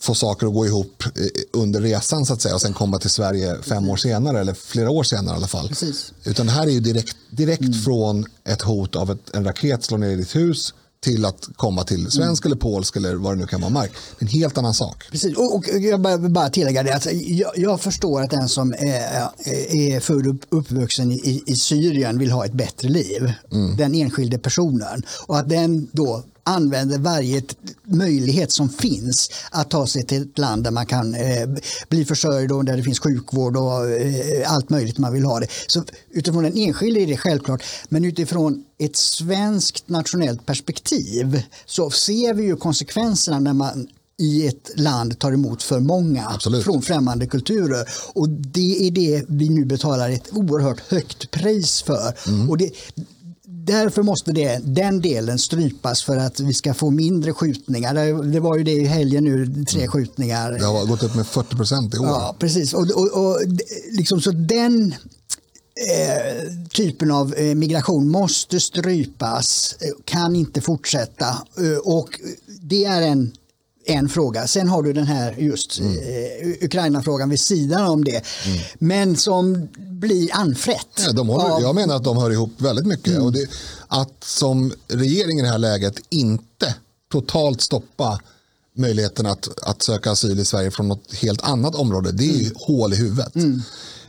få 0.00 0.14
saker 0.14 0.46
att 0.46 0.54
gå 0.54 0.66
ihop 0.66 1.04
under 1.52 1.80
resan 1.80 2.26
så 2.26 2.32
att 2.32 2.42
säga 2.42 2.54
och 2.54 2.60
sen 2.60 2.72
komma 2.72 2.98
till 2.98 3.10
Sverige 3.10 3.62
fem 3.62 3.88
år 3.88 3.96
senare 3.96 4.40
eller 4.40 4.54
flera 4.54 4.90
år 4.90 5.02
senare 5.02 5.34
i 5.34 5.36
alla 5.36 5.46
fall. 5.46 5.68
Precis. 5.68 6.12
Utan 6.24 6.46
det 6.46 6.52
här 6.52 6.66
är 6.66 6.70
ju 6.70 6.80
direkt, 6.80 7.16
direkt 7.30 7.60
mm. 7.60 7.72
från 7.72 8.24
ett 8.44 8.62
hot 8.62 8.96
av 8.96 9.10
ett, 9.10 9.34
en 9.34 9.44
raket 9.44 9.84
slår 9.84 9.98
ner 9.98 10.10
i 10.10 10.16
ditt 10.16 10.36
hus 10.36 10.74
till 11.06 11.24
att 11.24 11.48
komma 11.56 11.84
till 11.84 12.10
svensk 12.10 12.44
mm. 12.44 12.52
eller 12.52 12.60
polsk 12.60 12.96
eller 12.96 13.14
vad 13.14 13.32
det 13.32 13.40
nu 13.40 13.46
kan 13.46 13.60
vara 13.60 13.70
mark. 13.70 13.92
Det 14.18 14.24
är 14.24 14.26
en 14.26 14.40
helt 14.40 14.58
annan 14.58 14.74
sak. 14.74 15.04
Precis, 15.10 15.36
och, 15.36 15.54
och 15.54 15.64
jag 15.66 16.18
vill 16.18 16.30
bara 16.30 16.50
tillägga 16.50 16.82
det. 16.82 16.94
Alltså, 16.94 17.10
jag, 17.10 17.52
jag, 17.56 17.80
förstår 17.80 18.22
att 18.22 18.30
den 18.30 18.48
som 18.48 18.72
är, 18.72 19.28
är 19.70 20.00
född 20.00 20.26
och 20.26 20.58
uppvuxen 20.58 21.12
i, 21.12 21.42
i 21.46 21.56
Syrien 21.56 22.18
vill 22.18 22.30
ha 22.30 22.44
ett 22.44 22.52
bättre 22.52 22.88
liv. 22.88 23.32
Mm. 23.52 23.76
Den 23.76 23.94
enskilde 23.94 24.38
personen. 24.38 25.02
Och 25.26 25.38
att 25.38 25.48
den 25.48 25.88
då 25.92 26.24
använder 26.46 26.98
varje 26.98 27.42
möjlighet 27.84 28.52
som 28.52 28.68
finns 28.68 29.30
att 29.50 29.70
ta 29.70 29.86
sig 29.86 30.02
till 30.06 30.22
ett 30.22 30.38
land 30.38 30.64
där 30.64 30.70
man 30.70 30.86
kan 30.86 31.14
eh, 31.14 31.48
bli 31.88 32.04
försörjd 32.04 32.52
och 32.52 32.64
där 32.64 32.76
det 32.76 32.82
finns 32.82 33.00
sjukvård 33.00 33.56
och 33.56 33.90
eh, 33.90 34.52
allt 34.52 34.70
möjligt 34.70 34.98
man 34.98 35.12
vill 35.12 35.24
ha 35.24 35.40
det. 35.40 35.46
Så 35.66 35.84
utifrån 36.10 36.42
den 36.42 36.56
enskilde 36.56 37.00
är 37.00 37.06
det 37.06 37.16
självklart, 37.16 37.62
men 37.88 38.04
utifrån 38.04 38.64
ett 38.78 38.96
svenskt 38.96 39.88
nationellt 39.88 40.46
perspektiv 40.46 41.42
så 41.66 41.90
ser 41.90 42.34
vi 42.34 42.44
ju 42.44 42.56
konsekvenserna 42.56 43.38
när 43.38 43.52
man 43.52 43.88
i 44.18 44.46
ett 44.46 44.70
land 44.74 45.18
tar 45.18 45.32
emot 45.32 45.62
för 45.62 45.80
många 45.80 46.28
Absolut. 46.28 46.64
från 46.64 46.82
främmande 46.82 47.26
kulturer. 47.26 47.88
Och 48.12 48.28
det 48.28 48.86
är 48.86 48.90
det 48.90 49.24
vi 49.28 49.48
nu 49.48 49.64
betalar 49.64 50.10
ett 50.10 50.28
oerhört 50.32 50.80
högt 50.80 51.30
pris 51.30 51.82
för. 51.82 52.14
Mm. 52.28 52.50
Och 52.50 52.58
det, 52.58 52.70
därför 53.66 54.02
måste 54.02 54.32
det, 54.32 54.60
den 54.64 55.00
delen 55.00 55.38
strypas 55.38 56.04
för 56.04 56.16
att 56.16 56.40
vi 56.40 56.54
ska 56.54 56.74
få 56.74 56.90
mindre 56.90 57.32
skjutningar. 57.32 57.94
Det 58.32 58.40
var 58.40 58.56
ju 58.56 58.64
det 58.64 58.72
i 58.72 58.84
helgen 58.84 59.24
nu, 59.24 59.64
tre 59.64 59.80
mm. 59.80 59.90
skjutningar. 59.90 60.52
Det 60.52 60.64
har 60.64 60.86
gått 60.86 61.02
upp 61.02 61.14
med 61.14 61.26
40 61.26 61.56
procent 61.56 61.94
i 61.94 61.98
år. 61.98 62.06
Ja, 62.06 62.36
precis. 62.38 62.74
Och, 62.74 62.90
och, 62.90 63.26
och 63.26 63.38
liksom 63.90 64.20
så 64.20 64.30
den 64.30 64.94
eh, 65.76 66.52
typen 66.68 67.10
av 67.10 67.34
eh, 67.34 67.54
migration 67.54 68.08
måste 68.08 68.60
strypas, 68.60 69.76
eh, 69.80 69.88
kan 70.04 70.36
inte 70.36 70.60
fortsätta. 70.60 71.28
Eh, 71.58 71.78
och 71.84 72.20
det 72.62 72.84
är 72.84 73.02
en 73.02 73.32
en 73.86 74.08
fråga. 74.08 74.46
Sen 74.46 74.68
har 74.68 74.82
du 74.82 74.92
den 74.92 75.06
här 75.06 75.34
just 75.38 75.78
mm. 75.78 75.92
eh, 75.92 76.64
Ukraina-frågan 76.64 77.30
vid 77.30 77.40
sidan 77.40 77.86
om 77.86 78.04
det. 78.04 78.22
Mm. 78.46 78.58
Men 78.78 79.16
som 79.16 79.68
blir 79.76 80.28
anfrätt. 80.32 81.02
Ja, 81.06 81.12
de 81.12 81.28
håller, 81.28 81.50
av... 81.50 81.62
Jag 81.62 81.74
menar 81.74 81.96
att 81.96 82.04
de 82.04 82.16
hör 82.16 82.30
ihop 82.30 82.52
väldigt 82.56 82.86
mycket. 82.86 83.12
Mm. 83.12 83.22
Och 83.22 83.32
det, 83.32 83.46
att 83.88 84.24
som 84.24 84.72
regering 84.88 85.38
i 85.38 85.42
det 85.42 85.48
här 85.48 85.58
läget 85.58 85.94
inte 86.08 86.74
totalt 87.12 87.60
stoppa 87.60 88.20
möjligheten 88.76 89.26
att, 89.26 89.48
att 89.62 89.82
söka 89.82 90.10
asyl 90.10 90.40
i 90.40 90.44
Sverige 90.44 90.70
från 90.70 90.88
något 90.88 91.14
helt 91.14 91.42
annat 91.42 91.74
område, 91.74 92.12
det 92.12 92.24
är 92.24 92.38
ju 92.38 92.42
mm. 92.42 92.54
hål 92.56 92.92
i 92.92 92.96
huvudet. 92.96 93.34
Mm. 93.34 93.62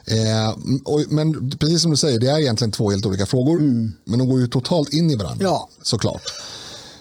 Eh, 0.05 0.49
och, 0.85 1.03
men 1.09 1.49
precis 1.49 1.81
som 1.81 1.91
du 1.91 1.97
säger, 1.97 2.19
det 2.19 2.27
är 2.27 2.39
egentligen 2.39 2.71
två 2.71 2.91
helt 2.91 3.05
olika 3.05 3.25
frågor. 3.25 3.59
Mm. 3.59 3.93
Men 4.03 4.19
de 4.19 4.29
går 4.29 4.39
ju 4.39 4.47
totalt 4.47 4.93
in 4.93 5.11
i 5.11 5.15
varandra, 5.15 5.45
ja. 5.45 5.69
såklart. 5.81 6.21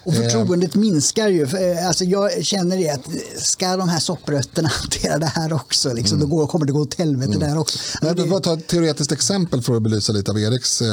Och 0.06 0.14
förtroendet 0.14 0.74
eh. 0.74 0.80
minskar 0.80 1.28
ju. 1.28 1.42
Eh, 1.42 1.86
alltså 1.86 2.04
jag 2.04 2.44
känner 2.44 2.76
det 2.76 2.90
att 2.90 3.06
ska 3.42 3.76
de 3.76 3.88
här 3.88 4.00
sopprötterna 4.00 4.68
hantera 4.80 5.18
det 5.18 5.26
här 5.26 5.52
också, 5.52 5.92
liksom, 5.92 6.18
mm. 6.18 6.30
då 6.30 6.36
går, 6.36 6.46
kommer 6.46 6.66
det 6.66 6.72
gå 6.72 6.80
åt 6.80 6.94
helvete 6.94 7.32
mm. 7.34 7.48
där 7.48 7.58
också. 7.58 7.78
Jag 8.02 8.14
vill 8.14 8.30
bara 8.30 8.40
ta 8.40 8.54
ett 8.54 8.66
teoretiskt 8.66 9.12
exempel 9.12 9.62
för 9.62 9.76
att 9.76 9.82
belysa 9.82 10.12
lite 10.12 10.30
av 10.30 10.38
Eriks 10.38 10.82
eh, 10.82 10.88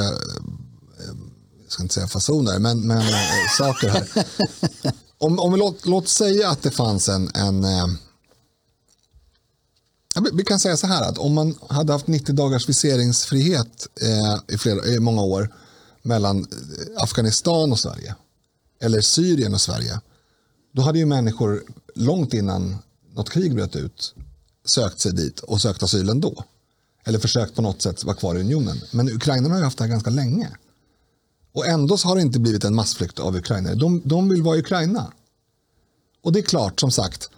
jag 1.64 1.72
ska 1.72 1.82
inte 1.82 1.94
säga 1.94 2.08
fasoner, 2.08 2.58
men, 2.58 2.86
men 2.86 2.98
äh, 2.98 3.14
saker 3.58 3.88
här. 3.88 4.08
Om, 5.18 5.38
om 5.38 5.52
vi 5.52 5.58
låt, 5.58 5.86
låt 5.86 6.08
säga 6.08 6.48
att 6.50 6.62
det 6.62 6.70
fanns 6.70 7.08
en, 7.08 7.30
en 7.34 7.64
äh, 7.64 7.86
vi 10.32 10.44
kan 10.44 10.60
säga 10.60 10.76
så 10.76 10.86
här 10.86 11.02
att 11.02 11.18
om 11.18 11.34
man 11.34 11.58
hade 11.68 11.92
haft 11.92 12.06
90 12.06 12.34
dagars 12.34 12.68
viseringsfrihet 12.68 13.86
äh, 14.00 14.54
i, 14.54 14.58
flera, 14.58 14.86
i 14.86 15.00
många 15.00 15.22
år 15.22 15.54
mellan 16.02 16.46
Afghanistan 16.96 17.72
och 17.72 17.78
Sverige 17.78 18.14
eller 18.80 19.00
Syrien 19.00 19.54
och 19.54 19.60
Sverige, 19.60 20.00
då 20.72 20.82
hade 20.82 20.98
ju 20.98 21.06
människor 21.06 21.62
långt 21.94 22.34
innan 22.34 22.76
något 23.14 23.30
krig 23.30 23.54
bröt 23.54 23.76
ut 23.76 24.14
sökt 24.64 25.00
sig 25.00 25.12
dit 25.12 25.40
och 25.40 25.60
sökt 25.60 25.82
asyl 25.82 26.08
ändå. 26.08 26.44
Eller 27.04 27.18
försökt 27.18 27.54
på 27.54 27.62
något 27.62 27.82
sätt 27.82 28.04
vara 28.04 28.16
kvar 28.16 28.34
i 28.34 28.40
unionen. 28.40 28.80
Men 28.90 29.08
ukrainarna 29.08 29.54
har 29.54 29.58
ju 29.58 29.64
haft 29.64 29.78
det 29.78 29.84
här 29.84 29.90
ganska 29.90 30.10
länge. 30.10 30.50
Och 31.52 31.66
ändå 31.66 31.96
så 31.96 32.08
har 32.08 32.16
det 32.16 32.22
inte 32.22 32.38
blivit 32.38 32.64
en 32.64 32.74
massflykt 32.74 33.18
av 33.18 33.36
ukrainare. 33.36 33.74
De, 33.74 34.02
de 34.04 34.28
vill 34.28 34.42
vara 34.42 34.56
i 34.56 34.60
Ukraina. 34.60 35.12
Och 36.22 36.32
det 36.32 36.38
är 36.38 36.42
klart, 36.42 36.80
som 36.80 36.90
sagt, 36.90 37.30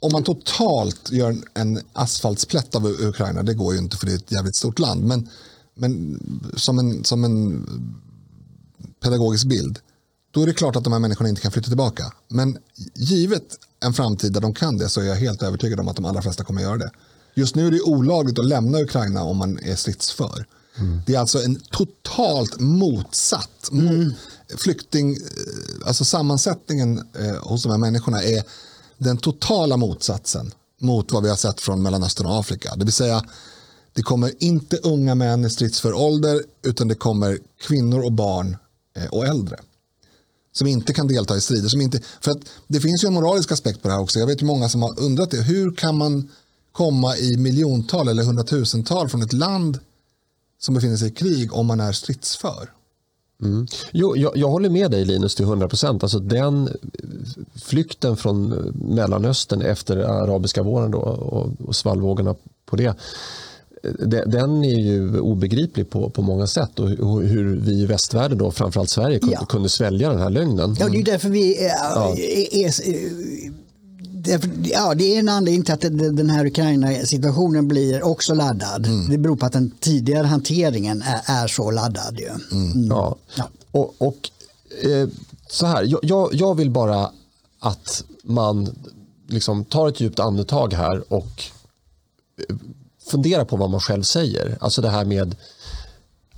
om 0.00 0.12
man 0.12 0.24
totalt 0.24 1.10
gör 1.12 1.36
en 1.54 1.80
asfaltsplätt 1.92 2.74
av 2.74 2.86
Ukraina, 2.86 3.42
det 3.42 3.54
går 3.54 3.72
ju 3.74 3.78
inte 3.78 3.96
för 3.96 4.06
det 4.06 4.12
är 4.12 4.16
ett 4.16 4.32
jävligt 4.32 4.56
stort 4.56 4.78
land, 4.78 5.04
men, 5.04 5.28
men 5.74 6.20
som, 6.56 6.78
en, 6.78 7.04
som 7.04 7.24
en 7.24 7.66
pedagogisk 9.00 9.46
bild, 9.46 9.78
då 10.32 10.42
är 10.42 10.46
det 10.46 10.52
klart 10.52 10.76
att 10.76 10.84
de 10.84 10.92
här 10.92 11.00
människorna 11.00 11.28
inte 11.28 11.40
kan 11.42 11.52
flytta 11.52 11.68
tillbaka. 11.68 12.12
Men 12.28 12.58
givet 12.94 13.58
en 13.80 13.94
framtid 13.94 14.32
där 14.32 14.40
de 14.40 14.54
kan 14.54 14.78
det 14.78 14.88
så 14.88 15.00
är 15.00 15.04
jag 15.04 15.14
helt 15.14 15.42
övertygad 15.42 15.80
om 15.80 15.88
att 15.88 15.96
de 15.96 16.04
allra 16.04 16.22
flesta 16.22 16.44
kommer 16.44 16.62
göra 16.62 16.76
det. 16.76 16.90
Just 17.34 17.54
nu 17.54 17.66
är 17.66 17.70
det 17.70 17.80
olagligt 17.80 18.38
att 18.38 18.44
lämna 18.44 18.80
Ukraina 18.80 19.22
om 19.22 19.36
man 19.36 19.58
är 19.58 19.76
stridsför. 19.76 20.46
Mm. 20.78 21.00
Det 21.06 21.14
är 21.14 21.18
alltså 21.18 21.42
en 21.42 21.60
totalt 21.70 22.60
motsatt 22.60 23.68
mm. 23.72 24.12
flykting, 24.56 25.12
eh, 25.12 25.86
alltså 25.86 26.04
sammansättningen 26.04 26.98
eh, 27.18 27.48
hos 27.48 27.62
de 27.62 27.72
här 27.72 27.78
människorna 27.78 28.22
är 28.22 28.44
den 28.98 29.18
totala 29.18 29.76
motsatsen 29.76 30.52
mot 30.80 31.12
vad 31.12 31.22
vi 31.22 31.28
har 31.28 31.36
sett 31.36 31.60
från 31.60 31.82
Mellanöstern 31.82 32.26
och 32.26 32.38
Afrika. 32.38 32.74
Det 32.76 32.84
vill 32.84 32.92
säga, 32.92 33.24
det 33.92 34.02
kommer 34.02 34.32
inte 34.38 34.76
unga 34.76 35.14
män 35.14 35.44
i 35.44 35.50
stridsför 35.50 35.94
ålder 35.94 36.42
utan 36.62 36.88
det 36.88 36.94
kommer 36.94 37.38
kvinnor 37.60 38.04
och 38.04 38.12
barn 38.12 38.56
eh, 38.96 39.06
och 39.06 39.26
äldre 39.26 39.58
som 40.52 40.66
inte 40.66 40.92
kan 40.92 41.06
delta 41.06 41.36
i 41.36 41.40
strider. 41.40 41.68
Som 41.68 41.80
inte, 41.80 42.00
för 42.20 42.30
att 42.30 42.38
det 42.66 42.80
finns 42.80 43.04
ju 43.04 43.06
en 43.06 43.14
moralisk 43.14 43.52
aspekt 43.52 43.82
på 43.82 43.88
det 43.88 43.94
här 43.94 44.00
också. 44.00 44.18
Jag 44.18 44.26
vet 44.26 44.42
ju 44.42 44.46
många 44.46 44.68
som 44.68 44.82
har 44.82 45.00
undrat 45.00 45.30
det. 45.30 45.42
Hur 45.42 45.74
kan 45.74 45.96
man 45.96 46.30
komma 46.72 47.16
i 47.16 47.36
miljontal 47.36 48.08
eller 48.08 48.22
hundratusental 48.22 49.08
från 49.08 49.22
ett 49.22 49.32
land 49.32 49.78
som 50.60 50.74
befinner 50.74 50.96
sig 50.96 51.08
i 51.08 51.12
krig 51.12 51.54
om 51.54 51.66
man 51.66 51.80
är 51.80 51.92
stridsför? 51.92 52.70
Mm. 53.42 53.66
Jo, 53.92 54.16
jag, 54.16 54.36
jag, 54.36 54.48
håller 54.48 54.70
med 54.70 54.90
dig 54.90 55.04
Linus 55.04 55.34
till 55.34 55.44
100 55.44 55.68
procent. 55.68 56.02
Alltså 56.02 56.18
den 56.18 56.76
flykten 57.54 58.16
från 58.16 58.48
Mellanöstern 58.74 59.62
efter 59.62 59.96
arabiska 59.96 60.62
våren 60.62 60.90
då, 60.90 60.98
och, 60.98 61.68
och 61.68 61.76
svallvågorna 61.76 62.34
på 62.66 62.76
det 62.76 62.94
den 64.26 64.64
är 64.64 64.78
ju 64.78 65.20
obegriplig 65.20 65.90
på, 65.90 66.10
på 66.10 66.22
många 66.22 66.46
sätt 66.46 66.78
och 66.78 66.88
hur 67.22 67.56
vi 67.56 67.72
i 67.72 67.86
västvärlden, 67.86 68.38
då, 68.38 68.50
framförallt 68.50 68.90
Sverige, 68.90 69.18
kunde, 69.18 69.34
ja. 69.40 69.46
kunde 69.46 69.68
svälja 69.68 70.10
den 70.10 70.18
här 70.18 70.30
lögnen. 70.30 70.76
Ja, 70.80 70.88
det 70.88 70.98
är 70.98 71.04
därför 71.04 71.28
vi 71.28 71.64
är, 71.64 71.68
ja. 71.68 72.14
är, 72.16 72.66
är 72.66 72.72
ja, 74.64 74.94
det 74.94 75.14
är 75.14 75.18
en 75.18 75.28
anledning 75.28 75.62
till 75.62 75.74
att 75.74 75.80
den 76.16 76.30
här 76.30 76.46
Ukraina-situationen 76.46 77.68
blir 77.68 78.02
också 78.02 78.34
laddad. 78.34 78.86
Mm. 78.86 79.10
Det 79.10 79.18
beror 79.18 79.36
på 79.36 79.46
att 79.46 79.52
den 79.52 79.70
tidigare 79.80 80.26
hanteringen 80.26 81.02
är, 81.02 81.42
är 81.42 81.46
så 81.46 81.70
laddad. 81.70 82.18
Ju. 82.20 82.28
Mm. 82.28 82.72
Mm. 82.72 82.86
Ja. 82.88 83.16
ja. 83.36 83.48
Och, 83.70 83.94
och 83.98 84.30
eh, 84.82 85.08
så 85.48 85.66
här, 85.66 85.98
jag, 86.02 86.34
jag 86.34 86.54
vill 86.54 86.70
bara 86.70 87.10
att 87.60 88.04
man 88.22 88.68
liksom 89.26 89.64
tar 89.64 89.88
ett 89.88 90.00
djupt 90.00 90.20
andetag 90.20 90.74
här 90.74 91.12
och 91.12 91.42
eh, 92.48 92.56
fundera 93.06 93.44
på 93.44 93.56
vad 93.56 93.70
man 93.70 93.80
själv 93.80 94.02
säger. 94.02 94.58
Alltså 94.60 94.82
det 94.82 94.88
här 94.88 95.04
med 95.04 95.36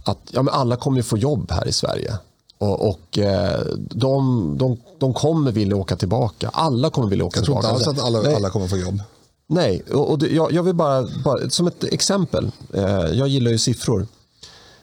att 0.05 0.19
ja, 0.31 0.43
men 0.43 0.55
alla 0.55 0.77
kommer 0.77 1.03
få 1.03 1.19
jobb 1.19 1.51
här 1.51 1.69
i 1.69 1.73
Sverige. 1.73 2.19
Och, 2.59 2.89
och 2.89 3.19
eh, 3.19 3.61
de, 3.77 4.59
de, 4.59 4.77
de 4.99 5.15
kommer 5.15 5.53
vilja 5.53 5.77
åka 5.77 5.97
tillbaka. 5.97 6.51
Alla 6.53 6.91
kommer 6.91 7.09
vilja 7.09 7.25
åka 7.25 7.41
tillbaka. 7.41 7.69
Jag 7.69 7.79
tror 7.79 7.91
inte 7.91 8.03
alls 8.03 8.17
att 8.17 8.27
alla, 8.27 8.37
alla 8.37 8.51
kommer 8.51 8.69
få 8.69 8.77
jobb. 8.77 9.03
Nej, 9.47 9.83
och, 9.93 10.11
och 10.11 10.19
det, 10.19 10.29
jag, 10.29 10.53
jag, 10.53 10.62
vill 10.62 10.75
bara, 10.75 11.09
bara, 11.25 11.51
som 11.51 11.67
ett 11.67 11.85
exempel. 11.85 12.51
Eh, 12.75 12.85
jag 13.12 13.29
gillar 13.29 13.51
ju 13.51 13.59
siffror. 13.59 14.01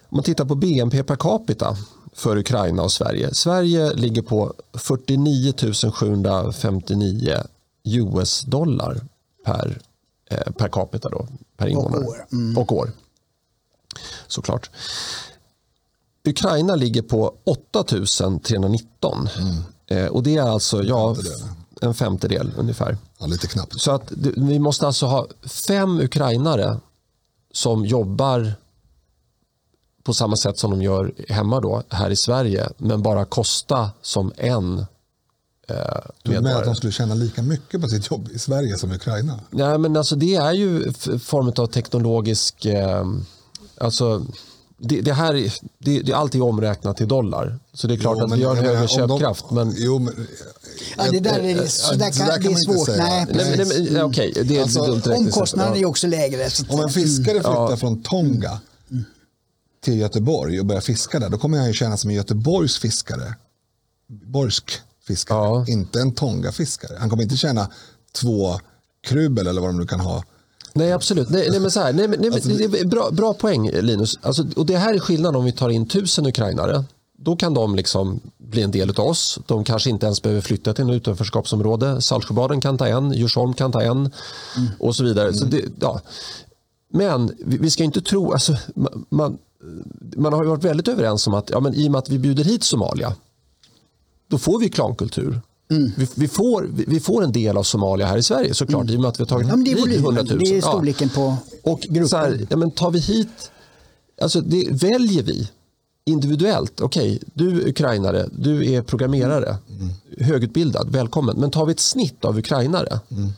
Om 0.10 0.16
man 0.16 0.24
tittar 0.24 0.46
på 0.46 0.56
BNP 0.56 1.04
per 1.04 1.16
capita 1.16 1.78
för 2.14 2.38
Ukraina 2.38 2.84
och 2.84 2.92
Sverige. 2.92 3.34
Sverige 3.34 3.94
ligger 3.94 4.22
på 4.22 4.54
49 4.74 5.54
759 5.92 7.38
US-dollar 7.84 9.02
per 9.46 9.82
Eh, 10.32 10.52
per 10.52 10.68
capita 10.68 11.10
då, 11.10 11.28
per 11.62 11.68
invånare. 11.68 12.00
Och 12.00 12.10
år. 12.10 12.26
Mm. 12.32 12.58
Och 12.58 12.72
år. 12.72 12.92
Såklart. 14.28 14.70
Ukraina 16.28 16.76
ligger 16.76 17.02
på 17.02 17.34
8319. 17.44 19.30
Mm. 19.38 19.64
Eh, 19.88 20.12
och 20.12 20.24
det 20.24 20.38
är 20.38 20.42
alltså 20.42 20.84
ja, 20.84 21.16
en 21.82 21.94
femtedel 21.94 22.52
ungefär. 22.58 22.98
Ja, 23.20 23.26
lite 23.26 23.48
knappt. 23.48 23.82
Så 23.82 23.92
att 23.92 24.12
vi 24.38 24.60
måste 24.60 24.88
alltså 24.88 25.06
ha 25.06 25.28
fem 25.44 26.00
ukrainare 26.00 26.80
som 27.52 27.86
jobbar 27.86 28.54
på 30.04 30.14
samma 30.14 30.36
sätt 30.36 30.58
som 30.58 30.72
de 30.72 30.82
gör 30.82 31.14
hemma 31.30 31.60
då, 31.60 31.84
här 31.90 32.10
i 32.10 32.16
Sverige 32.16 32.70
men 32.78 33.02
bara 33.02 33.26
kosta 33.26 33.92
som 34.02 34.34
en 34.38 34.86
du 36.24 36.32
menar 36.32 36.60
att 36.60 36.66
de 36.66 36.76
skulle 36.76 36.92
tjäna 36.92 37.16
lika 37.16 37.42
mycket 37.42 37.82
på 37.82 37.88
sitt 37.88 38.12
jobb 38.12 38.30
i 38.34 38.40
Sverige 38.40 38.78
som 38.78 38.92
i 38.92 38.96
Ukraina? 38.96 39.40
Nej, 39.50 39.78
men 39.78 39.98
alltså 39.98 40.16
det 40.16 40.36
är 40.36 40.54
ju 40.54 40.94
form 41.20 41.54
av 41.58 41.68
teknologisk... 41.68 42.66
Eh, 42.66 43.06
alltså, 43.78 44.26
det, 44.78 45.02
det, 45.02 45.14
här 45.14 45.34
det, 45.78 46.00
det, 46.00 46.12
är 46.12 46.42
omräknat 46.42 46.98
till 46.98 47.08
dollar. 47.08 47.60
Så 47.74 47.88
det 47.88 47.94
är 47.94 47.98
klart 47.98 48.18
jo, 48.20 48.26
att 48.26 48.40
vi 48.40 48.44
har 48.44 48.56
en 48.56 48.66
högre 48.66 48.88
köpkraft. 48.88 49.46
De, 49.50 49.56
men, 49.56 49.74
jo, 49.78 50.00
men, 50.00 50.28
ja, 50.98 51.12
det 51.12 51.20
där 51.20 51.40
är, 51.40 51.56
det, 51.56 51.68
så 51.68 51.96
där 51.96 52.12
kan, 52.12 52.28
det 52.28 52.52
är 52.52 52.56
svårt. 52.56 52.98
Nej, 52.98 53.28
nej, 53.30 53.58
nej, 53.58 53.88
nej, 53.92 54.04
okay, 54.04 54.32
det 54.44 54.58
är 54.58 54.62
alltså, 54.62 55.12
omkostnaden 55.12 55.78
är 55.78 55.86
också 55.86 56.08
lägre. 56.08 56.50
Om 56.70 56.80
en 56.80 56.90
fiskare 56.90 57.34
flyttar 57.34 57.70
ja. 57.70 57.78
från 57.78 58.02
Tonga 58.02 58.60
till 59.84 60.00
Göteborg 60.00 60.60
och 60.60 60.66
börjar 60.66 60.82
fiska 60.82 61.20
där, 61.20 61.30
då 61.30 61.38
kommer 61.38 61.58
han 61.58 61.68
ju 61.68 61.74
känna 61.74 61.98
som 61.98 62.10
en 62.10 62.16
Göteborgs 62.16 62.78
fiskare. 62.78 63.36
Borsk 64.08 64.82
fiskare, 65.12 65.38
ja. 65.38 65.66
inte 65.68 66.02
en 66.02 66.12
Tonga-fiskare. 66.12 66.98
Han 67.00 67.10
kommer 67.10 67.24
inte 67.24 67.38
tjäna 67.38 67.68
två 68.12 68.60
krubel 69.08 69.48
eller 69.48 69.62
vad 69.62 69.70
de 69.70 69.80
nu 69.80 69.86
kan 69.86 70.00
ha 70.00 70.24
Nej, 70.74 70.92
absolut. 70.92 71.30
Nej, 71.30 71.48
nej, 71.52 71.60
men 71.60 71.72
så 71.72 71.80
här, 71.80 71.94
nej, 71.94 72.08
nej, 72.08 72.30
alltså, 72.34 72.50
det... 72.50 72.88
bra, 72.88 73.12
bra 73.12 73.34
poäng, 73.34 73.72
Linus. 73.72 74.20
Alltså, 74.22 74.46
och 74.56 74.66
det 74.66 74.78
här 74.78 74.94
är 74.94 75.00
skillnaden 75.00 75.36
om 75.36 75.46
vi 75.46 75.52
tar 75.52 75.70
in 75.70 75.88
tusen 75.88 76.26
ukrainare. 76.26 76.84
Då 77.18 77.36
kan 77.36 77.54
de 77.54 77.76
liksom 77.76 78.20
bli 78.38 78.62
en 78.62 78.72
del 78.72 78.90
av 78.90 79.00
oss. 79.00 79.40
De 79.48 79.64
kanske 79.64 79.90
inte 79.90 80.06
ens 80.06 80.22
behöver 80.22 80.42
flytta 80.42 80.74
till 80.74 80.84
en 80.84 80.90
utanförskapsområde. 80.90 82.02
Saltsjöbaden 82.02 82.62
kan 82.62 82.78
ta 82.78 82.88
en, 82.88 83.12
Djursholm 83.12 83.54
kan 83.54 83.72
ta 83.72 83.82
en 83.82 83.98
mm. 83.98 84.70
och 84.80 84.96
så 84.96 85.04
vidare. 85.04 85.28
Mm. 85.28 85.40
Så 85.40 85.46
det, 85.46 85.62
ja. 85.80 86.02
Men 86.94 87.32
vi 87.38 87.70
ska 87.70 87.84
inte 87.84 88.02
tro... 88.02 88.32
Alltså, 88.32 88.58
man, 89.10 89.38
man 90.16 90.34
har 90.34 90.46
varit 90.46 90.64
väldigt 90.64 90.88
överens 90.88 91.28
om 91.28 91.34
att 91.34 91.50
ja, 91.50 91.60
men 91.60 91.74
i 91.74 91.88
och 91.88 91.92
med 91.92 92.00
att 92.00 92.10
vi 92.10 92.20
bjuder 92.20 92.44
hit 92.44 92.64
Somalia 92.64 93.16
då 94.32 94.38
får 94.38 94.60
vi 94.60 94.70
klankultur. 94.70 95.42
Mm. 95.72 95.92
Vi, 95.98 96.08
vi, 96.16 96.28
får, 96.28 96.68
vi, 96.74 96.86
vi, 96.88 97.00
får 97.00 97.24
en 97.24 97.32
del 97.32 97.58
av 97.58 97.64
Somalia 97.64 98.08
här 98.08 98.18
i 98.18 98.24
Sverige 98.24 98.54
såklart 98.54 98.82
mm. 98.82 98.94
i 98.94 98.98
och 98.98 99.02
med 99.02 99.10
att 99.10 99.20
vi 99.20 99.24
har 99.24 99.28
tagit 99.28 99.48
ja, 99.48 99.56
det 99.56 99.72
är 99.72 99.88
hit 99.88 100.00
100 100.00 100.24
000. 100.24 100.40
Det 100.40 100.58
är 100.58 100.62
storleken 100.62 101.10
ja. 101.16 101.38
på 101.64 101.72
och 101.72 101.80
gruppen. 101.80 102.10
Så 102.10 102.18
här, 102.18 102.48
ja, 102.50 102.58
men 102.58 102.72
tar 102.72 102.92
vi 102.92 103.00
hit, 103.00 103.52
alltså 104.22 104.42
det, 104.42 104.68
väljer 104.72 105.24
vi 105.24 105.50
individuellt, 106.06 106.82
okej, 106.82 107.16
okay, 107.16 107.30
du 107.34 107.62
är 107.62 107.68
ukrainare, 107.68 108.30
du 108.32 108.74
är 108.74 108.82
programmerare, 108.82 109.58
mm. 109.70 109.90
högutbildad, 110.20 110.90
välkommen. 110.92 111.36
Men 111.40 111.52
tar 111.52 111.66
vi 111.66 111.72
ett 111.72 111.80
snitt 111.80 112.26
av 112.26 112.38
ukrainare, 112.38 113.00
mm. 113.12 113.30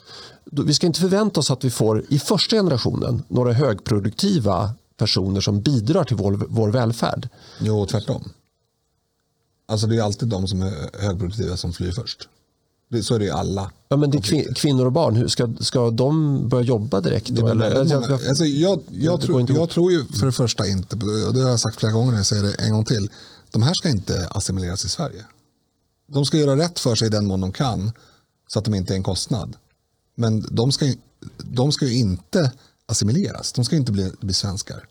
då, 0.46 0.64
vi 0.64 0.74
ska 0.74 0.88
inte 0.88 1.00
förvänta 1.00 1.40
oss 1.40 1.52
att 1.52 1.64
vi 1.64 1.70
får 1.70 2.04
i 2.10 2.20
första 2.20 2.56
generationen 2.56 3.24
några 3.28 3.54
högproduktiva 3.54 4.74
personer 4.98 5.42
som 5.42 5.62
bidrar 5.62 6.04
till 6.04 6.18
vår, 6.18 6.46
vår 6.48 6.70
välfärd. 6.70 7.30
Jo, 7.60 7.86
tvärtom. 7.86 8.30
Alltså 9.66 9.88
det 9.88 9.98
är 9.98 10.02
alltid 10.02 10.30
de 10.30 10.48
som 10.48 10.62
är 10.62 11.02
högproduktiva 11.02 11.58
som 11.58 11.74
flyr 11.74 11.92
först. 11.92 12.30
Det, 12.90 13.04
så 13.04 13.16
är 13.16 13.20
det 13.20 13.26
i 13.26 13.30
alla. 13.30 13.72
Ja, 13.90 13.98
men 13.98 14.12
det 14.12 14.18
är 14.18 14.54
kvinnor 14.54 14.86
och 14.86 14.92
barn, 14.92 15.16
hur 15.16 15.28
ska, 15.28 15.54
ska 15.60 15.90
de 15.90 16.50
börja 16.50 16.64
jobba 16.64 17.02
direkt? 17.02 17.30
Då, 17.30 17.48
eller? 17.48 17.80
Alltså, 17.80 18.00
många, 18.00 18.14
alltså, 18.14 18.46
jag, 18.46 18.82
jag, 18.92 19.22
tror, 19.22 19.52
jag 19.52 19.70
tror 19.70 19.92
ju 19.92 20.06
för 20.06 20.26
det 20.26 20.32
första 20.32 20.68
inte, 20.68 20.96
och 21.28 21.34
det 21.34 21.42
har 21.42 21.50
jag 21.50 21.60
sagt 21.60 21.80
flera 21.80 21.92
gånger, 21.92 22.18
jag 22.18 22.26
säger 22.26 22.44
det 22.44 22.54
en 22.54 22.72
gång 22.72 22.86
till. 22.86 23.10
De 23.52 23.64
här 23.64 23.74
ska 23.74 23.90
inte 23.90 24.28
assimileras 24.28 24.86
i 24.86 24.90
Sverige. 24.90 25.26
De 26.08 26.26
ska 26.26 26.38
göra 26.38 26.58
rätt 26.58 26.80
för 26.80 26.96
sig 26.96 27.10
den 27.10 27.26
mån 27.26 27.42
de 27.42 27.52
kan, 27.52 27.92
så 28.48 28.60
att 28.60 28.66
de 28.66 28.74
inte 28.74 28.94
är 28.94 28.96
en 28.96 29.04
kostnad. 29.04 29.56
Men 30.16 30.46
de 30.52 30.72
ska, 30.72 30.94
de 31.38 31.72
ska 31.72 31.86
ju 31.86 31.94
inte 31.94 32.52
assimileras, 32.86 33.54
de 33.54 33.66
ska 33.66 33.76
inte 33.76 33.92
bli, 33.92 34.12
bli 34.20 34.34
svenskar. 34.34 34.86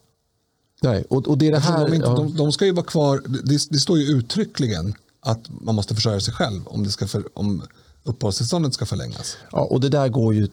Nej, 0.83 1.05
och, 1.09 1.29
och 1.29 1.39
det 1.39 1.47
är 1.47 1.53
det 1.53 1.59
här... 1.59 1.87
De, 1.87 1.95
inte, 1.95 2.09
ja. 2.09 2.15
de, 2.15 2.37
de, 2.37 2.53
ska 2.53 2.65
ju 2.65 2.73
vara 2.73 2.87
kvar, 2.87 3.23
det, 3.45 3.71
det, 3.71 3.79
står 3.79 3.99
ju 3.99 4.05
uttryckligen 4.05 4.95
att 5.21 5.51
man 5.61 5.75
måste 5.75 5.95
försörja 5.95 6.21
sig 6.21 6.35
själv 6.35 6.67
om, 6.67 6.85
det 6.85 6.91
ska 6.91 7.07
för, 7.07 7.39
om 7.39 7.63
uppehållstillståndet 8.05 8.75
ska 8.75 8.87
förlängas. 8.87 9.37
Ja, 9.53 9.61
och 9.61 9.81
det 9.81 9.89
där 9.89 10.09
går 10.09 10.35
ju 10.35 10.49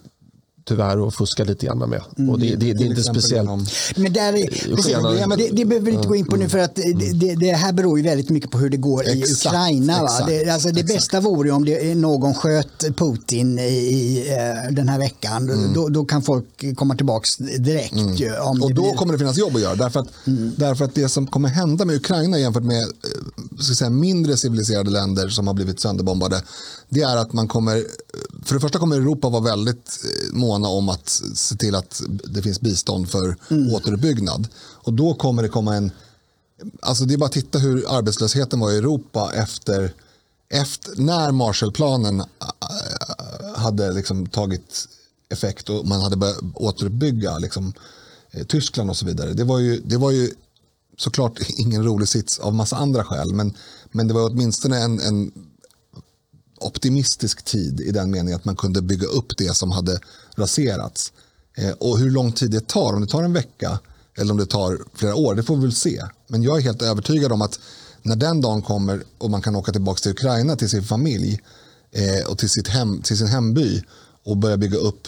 tyvärr 0.69 1.07
att 1.07 1.15
fuska 1.15 1.43
lite 1.43 1.65
grann 1.65 1.77
med. 1.77 2.01
Mm. 2.17 2.29
Och 2.29 2.39
det, 2.39 2.55
det, 2.55 2.73
det 2.73 2.83
är 2.83 2.87
inte 2.87 3.03
speciellt. 3.03 3.49
Men 3.95 4.13
där 4.13 4.33
är, 4.33 4.75
precis, 4.75 4.95
det, 5.37 5.49
det 5.51 5.65
behöver 5.65 5.85
vi 5.85 5.91
inte 5.91 6.07
gå 6.07 6.15
in 6.15 6.25
på 6.25 6.35
nu 6.35 6.49
för 6.49 6.59
att 6.59 6.75
det, 6.75 7.35
det, 7.35 7.51
här 7.51 7.73
beror 7.73 7.99
ju 7.99 8.03
väldigt 8.03 8.29
mycket 8.29 8.51
på 8.51 8.57
hur 8.57 8.69
det 8.69 8.77
går 8.77 9.07
i 9.07 9.21
exakt, 9.21 9.45
Ukraina. 9.45 10.01
Va? 10.01 10.25
Det, 10.27 10.49
alltså 10.49 10.71
det 10.71 10.83
bästa 10.83 11.19
vore 11.21 11.51
om 11.51 11.65
det, 11.65 11.95
någon 11.95 12.33
sköt 12.33 12.97
Putin 12.97 13.59
i, 13.59 13.63
i 13.63 14.29
uh, 14.29 14.73
den 14.73 14.89
här 14.89 14.99
veckan. 14.99 15.49
Mm. 15.49 15.73
Då, 15.73 15.89
då, 15.89 16.05
kan 16.05 16.21
folk 16.21 16.75
komma 16.75 16.95
tillbaka 16.95 17.25
direkt. 17.59 17.93
Mm. 17.93 18.15
Om 18.41 18.63
och 18.63 18.73
då 18.73 18.81
blir... 18.81 18.93
kommer 18.93 19.13
det 19.13 19.19
finnas 19.19 19.37
jobb 19.37 19.55
att 19.55 19.61
göra. 19.61 19.75
Därför 19.75 19.99
att, 19.99 20.27
mm. 20.27 20.51
därför 20.57 20.85
att 20.85 20.95
det 20.95 21.09
som 21.09 21.27
kommer 21.27 21.49
hända 21.49 21.85
med 21.85 21.95
Ukraina 21.95 22.39
jämfört 22.39 22.63
med 22.63 22.81
eh, 22.81 23.59
ska 23.59 23.75
säga, 23.75 23.89
mindre 23.89 24.37
civiliserade 24.37 24.91
länder 24.91 25.29
som 25.29 25.47
har 25.47 25.53
blivit 25.53 25.79
sönderbombade. 25.79 26.41
Det 26.89 27.01
är 27.01 27.17
att 27.17 27.33
man 27.33 27.47
kommer, 27.47 27.83
för 28.45 28.55
det 28.55 28.61
första 28.61 28.79
kommer 28.79 28.95
Europa 28.95 29.29
vara 29.29 29.43
väldigt 29.43 29.99
eh, 30.03 30.37
måna 30.59 30.67
om 30.67 30.89
att 30.89 31.09
se 31.33 31.55
till 31.55 31.75
att 31.75 32.01
det 32.23 32.41
finns 32.41 32.61
bistånd 32.61 33.09
för 33.09 33.35
mm. 33.49 33.73
återuppbyggnad. 33.73 34.47
Och 34.57 34.93
då 34.93 35.13
kommer 35.13 35.43
det 35.43 35.49
komma 35.49 35.75
en... 35.75 35.91
Alltså 36.81 37.05
det 37.05 37.13
är 37.13 37.17
bara 37.17 37.25
att 37.25 37.31
titta 37.31 37.59
hur 37.59 37.97
arbetslösheten 37.97 38.59
var 38.59 38.71
i 38.71 38.77
Europa 38.77 39.31
efter, 39.33 39.93
efter 40.49 41.01
när 41.01 41.31
Marshallplanen 41.31 42.19
äh, 42.19 42.25
hade 43.55 43.91
liksom 43.91 44.27
tagit 44.27 44.87
effekt 45.29 45.69
och 45.69 45.87
man 45.87 46.01
hade 46.01 46.15
börjat 46.15 46.37
återuppbygga 46.53 47.37
liksom, 47.37 47.73
eh, 48.31 48.45
Tyskland 48.45 48.89
och 48.89 48.97
så 48.97 49.05
vidare. 49.05 49.33
Det 49.33 49.43
var 49.43 49.59
ju, 49.59 49.81
det 49.85 49.97
var 49.97 50.11
ju 50.11 50.31
såklart 50.97 51.39
ingen 51.57 51.83
rolig 51.83 52.07
sits 52.07 52.39
av 52.39 52.53
massa 52.53 52.75
andra 52.75 53.03
skäl 53.03 53.33
men, 53.33 53.53
men 53.91 54.07
det 54.07 54.13
var 54.13 54.29
åtminstone 54.29 54.77
en, 54.77 54.99
en 54.99 55.31
optimistisk 56.59 57.45
tid 57.45 57.81
i 57.81 57.91
den 57.91 58.11
meningen 58.11 58.35
att 58.35 58.45
man 58.45 58.55
kunde 58.55 58.81
bygga 58.81 59.07
upp 59.07 59.37
det 59.37 59.55
som 59.55 59.71
hade 59.71 59.99
raserats. 60.35 61.13
Eh, 61.57 61.71
och 61.71 61.97
hur 61.97 62.11
lång 62.11 62.31
tid 62.31 62.51
det 62.51 62.67
tar, 62.67 62.93
om 62.93 63.01
det 63.01 63.07
tar 63.07 63.23
en 63.23 63.33
vecka 63.33 63.79
eller 64.17 64.31
om 64.31 64.37
det 64.37 64.45
tar 64.45 64.79
flera 64.93 65.15
år, 65.15 65.35
det 65.35 65.43
får 65.43 65.55
vi 65.55 65.61
väl 65.61 65.75
se. 65.75 66.05
Men 66.27 66.43
jag 66.43 66.57
är 66.57 66.61
helt 66.61 66.81
övertygad 66.81 67.31
om 67.31 67.41
att 67.41 67.59
när 68.01 68.15
den 68.15 68.41
dagen 68.41 68.61
kommer 68.61 69.03
och 69.17 69.29
man 69.29 69.41
kan 69.41 69.55
åka 69.55 69.71
tillbaka 69.71 69.99
till 69.99 70.11
Ukraina 70.11 70.55
till 70.55 70.69
sin 70.69 70.83
familj 70.83 71.41
eh, 71.91 72.31
och 72.31 72.37
till, 72.37 72.49
sitt 72.49 72.67
hem, 72.67 73.01
till 73.01 73.17
sin 73.17 73.27
hemby 73.27 73.83
och 74.23 74.37
börja 74.37 74.57
bygga 74.57 74.77
upp 74.77 75.07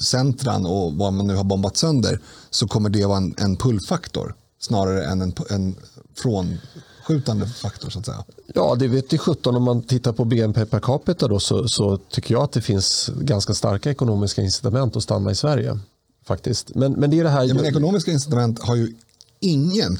centran 0.00 0.66
och 0.66 0.94
vad 0.94 1.12
man 1.12 1.26
nu 1.26 1.34
har 1.34 1.44
bombat 1.44 1.76
sönder 1.76 2.20
så 2.50 2.68
kommer 2.68 2.90
det 2.90 3.06
vara 3.06 3.16
en, 3.16 3.34
en 3.38 3.56
pullfaktor 3.56 4.34
snarare 4.60 5.04
än 5.04 5.20
en, 5.20 5.34
en 5.50 5.74
från 6.16 6.58
skjutande 7.04 7.46
faktor 7.46 7.90
så 7.90 7.98
att 7.98 8.06
säga? 8.06 8.24
Ja, 8.54 8.76
det 8.78 8.88
vet 8.88 9.12
i 9.12 9.18
17 9.18 9.56
om 9.56 9.62
man 9.62 9.82
tittar 9.82 10.12
på 10.12 10.24
BNP 10.24 10.66
per 10.66 10.80
capita 10.80 11.28
då, 11.28 11.40
så, 11.40 11.68
så, 11.68 11.96
tycker 11.96 12.34
jag 12.34 12.42
att 12.42 12.52
det 12.52 12.60
finns 12.60 13.10
ganska 13.20 13.54
starka 13.54 13.90
ekonomiska 13.90 14.42
incitament 14.42 14.96
att 14.96 15.02
stanna 15.02 15.30
i 15.30 15.34
Sverige. 15.34 15.78
faktiskt. 16.26 16.74
Men, 16.74 16.92
men 16.92 17.10
det 17.10 17.18
är 17.18 17.24
det 17.24 17.30
här... 17.30 17.44
Ja, 17.44 17.54
men 17.54 17.64
ekonomiska 17.64 18.10
incitament 18.10 18.62
har 18.62 18.76
ju 18.76 18.94
ingen 19.40 19.98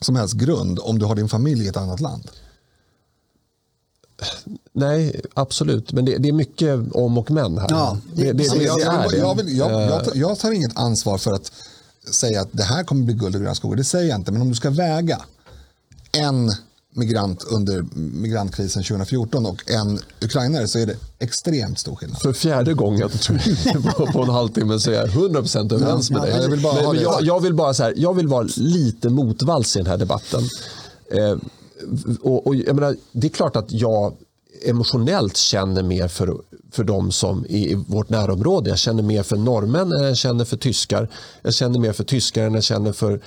som 0.00 0.16
helst 0.16 0.34
grund 0.34 0.78
om 0.82 0.98
du 0.98 1.04
har 1.04 1.14
din 1.14 1.28
familj 1.28 1.64
i 1.64 1.68
ett 1.68 1.76
annat 1.76 2.00
land. 2.00 2.30
Nej, 4.72 5.20
absolut. 5.34 5.92
Men 5.92 6.04
det, 6.04 6.18
det, 6.18 6.28
är 6.28 6.32
mycket 6.32 6.92
om 6.92 7.18
och 7.18 7.30
men 7.30 7.58
här. 7.58 7.66
Ja, 7.70 7.98
det, 8.14 8.32
det, 8.32 8.32
det, 8.32 8.64
jag, 8.64 8.80
jag, 8.80 9.14
jag, 9.14 9.34
vill, 9.34 9.56
jag, 9.56 10.04
tar, 10.04 10.14
jag 10.14 10.38
tar 10.38 10.52
inget 10.52 10.76
ansvar 10.76 11.18
för 11.18 11.32
att 11.32 11.52
säga 12.10 12.40
att 12.40 12.48
det 12.52 12.62
här 12.62 12.84
kommer 12.84 13.04
bli 13.04 13.14
guld 13.14 13.34
och 13.34 13.40
gröna 13.40 13.54
skogar. 13.54 13.76
Det 13.76 13.84
säger 13.84 14.08
jag 14.08 14.18
inte. 14.18 14.32
Men 14.32 14.42
om 14.42 14.48
du 14.48 14.54
ska 14.54 14.70
väga 14.70 15.24
en 16.12 16.52
migrant 16.96 17.44
under 17.44 17.84
migrantkrisen 17.94 18.82
2014 18.82 19.46
och 19.46 19.70
en 19.70 20.00
ukrainare 20.20 20.68
så 20.68 20.78
är 20.78 20.86
det 20.86 20.96
extremt 21.18 21.78
stor 21.78 21.96
skillnad. 21.96 22.22
För 22.22 22.32
fjärde 22.32 22.74
gången 22.74 23.10
på, 24.12 24.22
en 24.22 24.28
halvtimme 24.28 24.78
så 24.78 24.90
är 24.90 24.94
jag 24.94 25.08
100% 25.08 25.74
överens 25.74 26.10
med 26.10 26.22
dig. 26.22 26.30
jag, 26.42 26.50
vill 26.50 26.62
bara 26.62 26.92
Men, 26.92 27.02
jag, 27.02 27.22
jag, 27.22 27.40
vill 27.40 27.54
bara 27.54 27.74
så 27.74 27.82
här, 27.82 27.94
jag 27.96 28.14
vill 28.14 28.28
vara 28.28 28.48
lite 28.56 29.08
motvalls 29.08 29.76
i 29.76 29.78
den 29.78 29.86
här 29.86 29.96
debatten. 29.96 30.42
Eh, 31.10 31.36
och, 32.22 32.46
och, 32.46 32.54
menar, 32.54 32.96
det 33.12 33.26
är 33.26 33.30
klart 33.30 33.56
att 33.56 33.72
jag 33.72 34.16
emotionellt 34.64 35.36
känner 35.36 35.82
mer 35.82 36.08
för, 36.08 36.36
för 36.70 36.84
de 36.84 37.12
som 37.12 37.44
är 37.48 37.56
i 37.56 37.84
vårt 37.88 38.08
närområde. 38.08 38.70
Jag 38.70 38.78
känner 38.78 39.02
mer 39.02 39.22
för 39.22 39.36
norrmän 39.36 39.92
än 39.92 40.02
jag 40.02 40.16
känner 40.16 40.44
för 40.44 40.56
tyskar. 40.56 41.08
Jag 41.42 41.54
känner 41.54 41.80
mer 41.80 41.92
för 41.92 42.04
tyskar 42.04 42.46
än 42.46 42.54
jag 42.54 42.64
känner 42.64 42.92
för 42.92 43.20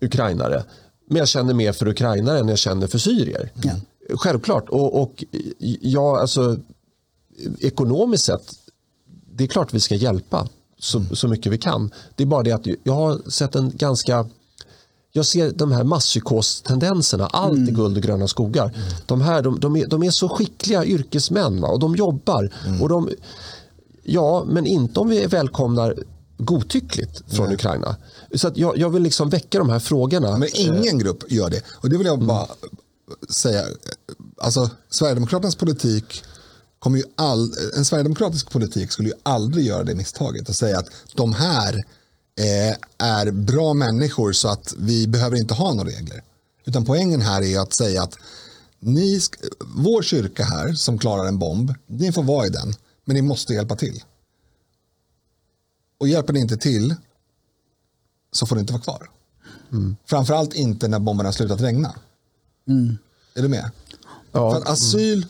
ukrainare. 0.00 0.64
Men 1.10 1.18
jag 1.18 1.28
känner 1.28 1.54
mer 1.54 1.72
för 1.72 1.88
ukrainare 1.88 2.38
än 2.38 2.48
jag 2.48 2.58
känner 2.58 2.86
för 2.86 2.98
syrier. 2.98 3.52
Ja. 3.62 3.72
Självklart. 4.14 4.68
Och, 4.68 5.02
och 5.02 5.24
ja, 5.80 6.20
alltså, 6.20 6.56
ekonomiskt 7.58 8.24
sett, 8.24 8.54
det 9.32 9.44
är 9.44 9.48
klart 9.48 9.74
vi 9.74 9.80
ska 9.80 9.94
hjälpa 9.94 10.48
så, 10.78 10.98
mm. 10.98 11.16
så 11.16 11.28
mycket 11.28 11.52
vi 11.52 11.58
kan. 11.58 11.90
Det 12.16 12.22
är 12.22 12.26
bara 12.26 12.42
det 12.42 12.52
att 12.52 12.66
jag 12.82 12.94
har 12.94 13.30
sett 13.30 13.54
en 13.54 13.72
ganska 13.74 14.28
jag 15.12 15.26
ser 15.26 15.50
de 15.50 15.72
här 15.72 15.84
masspsykostendenserna, 15.84 17.26
allt 17.26 17.56
mm. 17.56 17.68
är 17.68 17.72
guld 17.72 17.96
och 17.96 18.02
gröna 18.02 18.28
skogar. 18.28 18.64
Mm. 18.64 18.80
De, 19.06 19.20
här, 19.20 19.42
de, 19.42 19.60
de, 19.60 19.76
är, 19.76 19.86
de 19.86 20.02
är 20.02 20.10
så 20.10 20.28
skickliga 20.28 20.84
yrkesmän 20.84 21.60
va? 21.60 21.68
och 21.68 21.78
de 21.78 21.96
jobbar. 21.96 22.52
Mm. 22.66 22.82
Och 22.82 22.88
de, 22.88 23.10
ja, 24.02 24.44
men 24.46 24.66
inte 24.66 25.00
om 25.00 25.08
vi 25.08 25.26
välkomnar 25.26 25.96
godtyckligt 26.38 27.22
från 27.34 27.46
Nej. 27.46 27.54
Ukraina. 27.54 27.96
Så 28.34 28.48
att 28.48 28.56
jag, 28.56 28.78
jag 28.78 28.90
vill 28.90 29.02
liksom 29.02 29.28
väcka 29.28 29.58
de 29.58 29.70
här 29.70 29.78
frågorna. 29.78 30.38
Men 30.38 30.48
ingen 30.54 30.98
grupp 30.98 31.32
gör 31.32 31.50
det. 31.50 31.62
Och 31.70 31.90
det 31.90 31.98
vill 31.98 32.06
jag 32.06 32.18
bara 32.18 32.44
mm. 32.44 32.58
säga. 33.28 33.64
Alltså, 34.38 34.70
Sverigedemokraternas 34.88 35.56
politik 35.56 36.24
kommer 36.78 36.98
ju 36.98 37.04
all, 37.16 37.52
en 37.76 37.84
sverigedemokratisk 37.84 38.50
politik 38.50 38.92
skulle 38.92 39.08
ju 39.08 39.14
aldrig 39.22 39.66
göra 39.66 39.84
det 39.84 39.94
misstaget 39.94 40.50
att 40.50 40.56
säga 40.56 40.78
att 40.78 40.90
de 41.14 41.32
här 41.32 41.74
eh, 42.38 42.76
är 42.98 43.30
bra 43.30 43.74
människor 43.74 44.32
så 44.32 44.48
att 44.48 44.74
vi 44.78 45.06
behöver 45.06 45.36
inte 45.36 45.54
ha 45.54 45.74
några 45.74 45.90
regler. 45.90 46.22
Utan 46.64 46.84
poängen 46.84 47.20
här 47.20 47.42
är 47.42 47.60
att 47.60 47.74
säga 47.74 48.02
att 48.02 48.16
ni, 48.80 49.20
vår 49.76 50.02
kyrka 50.02 50.44
här 50.44 50.72
som 50.72 50.98
klarar 50.98 51.28
en 51.28 51.38
bomb, 51.38 51.74
ni 51.86 52.12
får 52.12 52.22
vara 52.22 52.46
i 52.46 52.50
den, 52.50 52.74
men 53.04 53.16
ni 53.16 53.22
måste 53.22 53.54
hjälpa 53.54 53.76
till. 53.76 54.02
Och 55.98 56.08
hjälper 56.08 56.32
ni 56.32 56.40
inte 56.40 56.56
till 56.56 56.94
så 58.32 58.46
får 58.46 58.56
ni 58.56 58.60
inte 58.60 58.72
vara 58.72 58.82
kvar. 58.82 59.10
Mm. 59.72 59.96
Framförallt 60.06 60.54
inte 60.54 60.88
när 60.88 60.98
bomberna 60.98 61.28
har 61.28 61.32
slutat 61.32 61.60
regna. 61.60 61.94
Mm. 62.68 62.98
Är 63.34 63.42
du 63.42 63.48
med? 63.48 63.70
Ja. 64.32 64.52
För 64.52 64.72
asyl, 64.72 65.26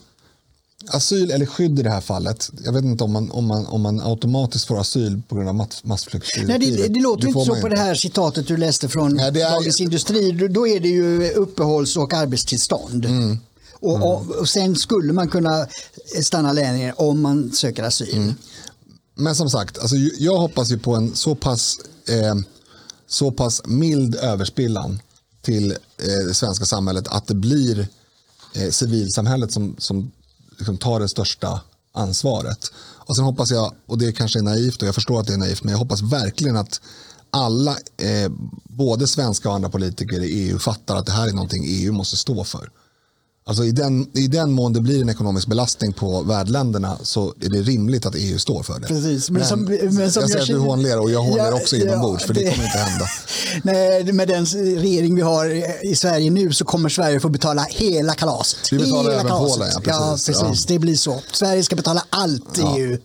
asyl 0.89 1.31
eller 1.31 1.47
skydd 1.47 1.79
i 1.79 1.83
det 1.83 1.91
här 1.91 2.01
fallet, 2.01 2.51
jag 2.65 2.73
vet 2.73 2.85
inte 2.85 3.05
om 3.05 3.13
man, 3.13 3.31
om 3.31 3.47
man, 3.47 3.67
om 3.67 3.81
man 3.81 4.01
automatiskt 4.01 4.65
får 4.67 4.81
asyl 4.81 5.23
på 5.29 5.35
grund 5.35 5.49
av 5.49 5.69
massflykt. 5.83 6.27
Nej, 6.47 6.59
det, 6.59 6.89
det 6.89 7.01
låter 7.01 7.29
inte 7.29 7.45
så 7.45 7.57
på 7.57 7.69
det 7.69 7.79
här 7.79 7.95
citatet 7.95 8.47
du 8.47 8.57
läste 8.57 8.89
från 8.89 9.15
Nej, 9.15 9.29
är... 9.29 9.51
Dagens 9.51 9.81
Industri. 9.81 10.33
Då 10.33 10.67
är 10.67 10.81
det 10.81 10.89
ju 10.89 11.31
uppehålls 11.31 11.97
och 11.97 12.15
arbetstillstånd. 12.15 13.05
Mm. 13.05 13.39
Och, 13.73 13.97
mm. 13.97 14.03
och, 14.03 14.31
och, 14.31 14.49
sen 14.49 14.77
skulle 14.77 15.13
man 15.13 15.29
kunna 15.29 15.67
stanna 16.23 16.53
längre 16.53 16.93
om 16.93 17.21
man 17.21 17.53
söker 17.53 17.83
asyl. 17.83 18.17
Mm. 18.17 18.35
Men 19.15 19.35
som 19.35 19.51
sagt, 19.51 19.79
alltså, 19.79 19.97
jag 20.19 20.39
hoppas 20.39 20.71
ju 20.71 20.79
på 20.79 20.95
en 20.95 21.17
så 21.17 21.35
pass, 21.35 21.79
eh, 22.09 22.35
så 23.11 23.31
pass 23.31 23.63
mild 23.65 24.15
överspillan 24.15 25.01
till 25.43 25.71
eh, 25.71 26.27
det 26.27 26.35
svenska 26.35 26.65
samhället 26.65 27.09
att 27.09 27.27
det 27.27 27.35
blir 27.35 27.89
eh, 28.55 28.71
civilsamhället 28.71 29.53
som, 29.53 29.77
som 29.79 30.13
liksom 30.59 30.77
tar 30.77 31.01
det 31.01 31.09
största 31.09 31.61
ansvaret. 31.93 32.73
Och 32.83 33.17
sen 33.17 33.25
hoppas 33.25 33.51
jag, 33.51 33.75
och 33.87 33.99
det 33.99 34.13
kanske 34.13 34.39
är 34.39 34.43
naivt 34.43 34.83
och 34.83 34.89
jag 34.89 34.95
förstår 34.95 35.21
att 35.21 35.27
det 35.27 35.33
är 35.33 35.39
naivt, 35.39 35.65
men 35.65 35.73
jag 35.73 35.79
hoppas 35.79 36.03
verkligen 36.03 36.57
att 36.57 36.81
alla, 37.31 37.77
eh, 37.97 38.33
både 38.65 39.09
svenska 39.09 39.49
och 39.49 39.55
andra 39.55 39.69
politiker 39.69 40.21
i 40.21 40.27
EU 40.27 40.59
fattar 40.59 40.97
att 40.97 41.07
det 41.07 41.13
här 41.13 41.29
är 41.29 41.33
någonting 41.33 41.65
EU 41.67 41.93
måste 41.93 42.17
stå 42.17 42.45
för. 42.45 42.71
Alltså 43.51 43.65
i, 43.65 43.73
den, 43.73 44.11
I 44.15 44.29
den 44.29 44.53
mån 44.53 44.73
det 44.73 44.81
blir 44.81 45.03
en 45.03 45.09
ekonomisk 45.09 45.47
belastning 45.47 45.93
på 45.93 46.23
värdländerna 46.23 46.99
så 47.03 47.35
är 47.41 47.49
det 47.49 47.63
rimligt 47.63 48.07
att 48.07 48.15
EU 48.15 48.39
står 48.39 48.63
för 48.63 48.81
det. 48.81 48.87
Precis, 48.87 49.31
men, 49.31 49.39
men, 49.39 49.49
som, 49.49 49.65
men 49.65 50.13
som 50.13 50.23
jag 50.23 50.31
ser 50.31 50.41
att 50.41 50.47
du 50.47 50.59
hånler 50.59 50.99
och 50.99 51.11
jag 51.11 51.23
håller 51.23 51.45
ja, 51.45 51.55
också 51.55 51.77
inombords 51.77 52.23
ja, 52.23 52.27
för 52.27 52.35
det, 52.35 52.41
det 52.41 52.51
kommer 52.51 52.65
inte 52.65 52.79
hända. 52.79 53.07
Nej, 53.63 54.13
med 54.13 54.29
den 54.29 54.47
regering 54.47 55.15
vi 55.15 55.23
har 55.23 55.47
i 55.87 55.97
Sverige 55.97 56.31
nu 56.31 56.53
så 56.53 56.65
kommer 56.65 56.89
Sverige 56.89 57.21
få 57.21 57.29
betala 57.29 57.67
hela 57.71 58.15
kalaset. 58.15 58.73
Vi 58.73 58.79
betalar 58.79 59.03
hela 59.03 59.15
även 59.15 59.27
kalaset. 59.27 59.57
Polen, 59.57 59.71
ja 59.75 59.81
precis. 59.81 60.41
Ja, 60.41 60.47
precis. 60.49 60.65
Ja. 60.69 60.75
Det 60.75 60.79
blir 60.79 60.97
så. 60.97 61.21
Sverige 61.33 61.63
ska 61.63 61.77
betala 61.77 62.05
allt 62.11 62.59
i 62.59 62.63
EU. 62.63 62.99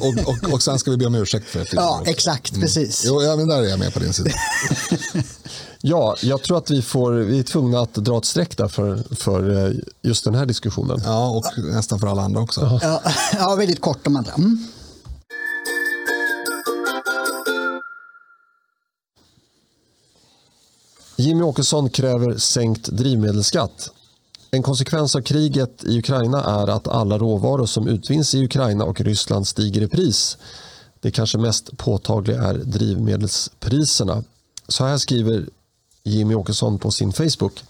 och, 0.00 0.28
och, 0.28 0.52
och 0.52 0.62
sen 0.62 0.78
ska 0.78 0.90
vi 0.90 0.96
be 0.96 1.06
om 1.06 1.14
ursäkt 1.14 1.48
för 1.48 1.58
det. 1.58 1.68
Ja, 1.72 2.02
exakt, 2.06 2.50
mm. 2.50 2.62
precis. 2.62 3.02
Jo, 3.06 3.22
ja, 3.22 3.36
men 3.36 3.48
där 3.48 3.62
är 3.62 3.66
jag 3.66 3.78
med 3.78 3.94
på 3.94 4.00
din 4.00 4.12
sida. 4.12 4.30
Ja, 5.86 6.16
jag 6.22 6.42
tror 6.42 6.58
att 6.58 6.70
vi, 6.70 6.82
får, 6.82 7.12
vi 7.12 7.38
är 7.38 7.42
tvungna 7.42 7.80
att 7.80 7.94
dra 7.94 8.18
ett 8.18 8.24
streck 8.24 8.56
där 8.56 8.68
för, 8.68 9.14
för 9.14 9.66
eh, 9.66 9.72
just 10.02 10.24
den 10.24 10.34
här 10.34 10.46
diskussionen. 10.46 11.00
Ja, 11.04 11.30
och 11.30 11.44
nästan 11.64 11.98
för 11.98 12.06
alla 12.06 12.22
andra 12.22 12.40
också. 12.40 12.78
Ja, 12.82 13.00
ja 13.32 13.54
väldigt 13.58 13.80
kort 13.80 14.06
om 14.06 14.16
andra. 14.16 14.32
Mm. 14.32 14.58
Jimmy 21.16 21.42
Åkesson 21.42 21.90
kräver 21.90 22.36
sänkt 22.36 22.88
drivmedelsskatt. 22.88 23.90
En 24.50 24.62
konsekvens 24.62 25.16
av 25.16 25.20
kriget 25.20 25.84
i 25.84 25.98
Ukraina 25.98 26.44
är 26.44 26.68
att 26.68 26.88
alla 26.88 27.18
råvaror 27.18 27.66
som 27.66 27.88
utvinns 27.88 28.34
i 28.34 28.44
Ukraina 28.44 28.84
och 28.84 29.00
Ryssland 29.00 29.46
stiger 29.46 29.82
i 29.82 29.88
pris. 29.88 30.38
Det 31.00 31.10
kanske 31.10 31.38
mest 31.38 31.76
påtagliga 31.76 32.42
är 32.42 32.54
drivmedelspriserna. 32.54 34.24
Så 34.68 34.84
här 34.84 34.98
skriver 34.98 35.46
Jimmy 36.04 36.34
Åkesson 36.34 36.78
på 36.78 36.90
sin 36.90 37.12
Facebook. 37.12 37.62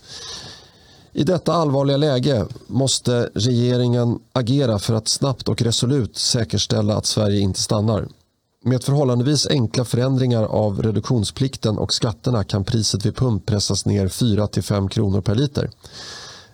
I 1.12 1.24
detta 1.24 1.52
allvarliga 1.52 1.96
läge 1.96 2.46
måste 2.66 3.30
regeringen 3.34 4.18
agera 4.32 4.78
för 4.78 4.94
att 4.94 5.08
snabbt 5.08 5.48
och 5.48 5.62
resolut 5.62 6.16
säkerställa 6.16 6.96
att 6.96 7.06
Sverige 7.06 7.40
inte 7.40 7.60
stannar. 7.60 8.08
Med 8.64 8.84
förhållandevis 8.84 9.46
enkla 9.46 9.84
förändringar 9.84 10.42
av 10.42 10.82
reduktionsplikten 10.82 11.78
och 11.78 11.94
skatterna 11.94 12.44
kan 12.44 12.64
priset 12.64 13.06
vid 13.06 13.16
pump 13.16 13.46
pressas 13.46 13.86
ner 13.86 14.08
4-5 14.08 14.88
kronor 14.88 15.20
per 15.20 15.34
liter. 15.34 15.70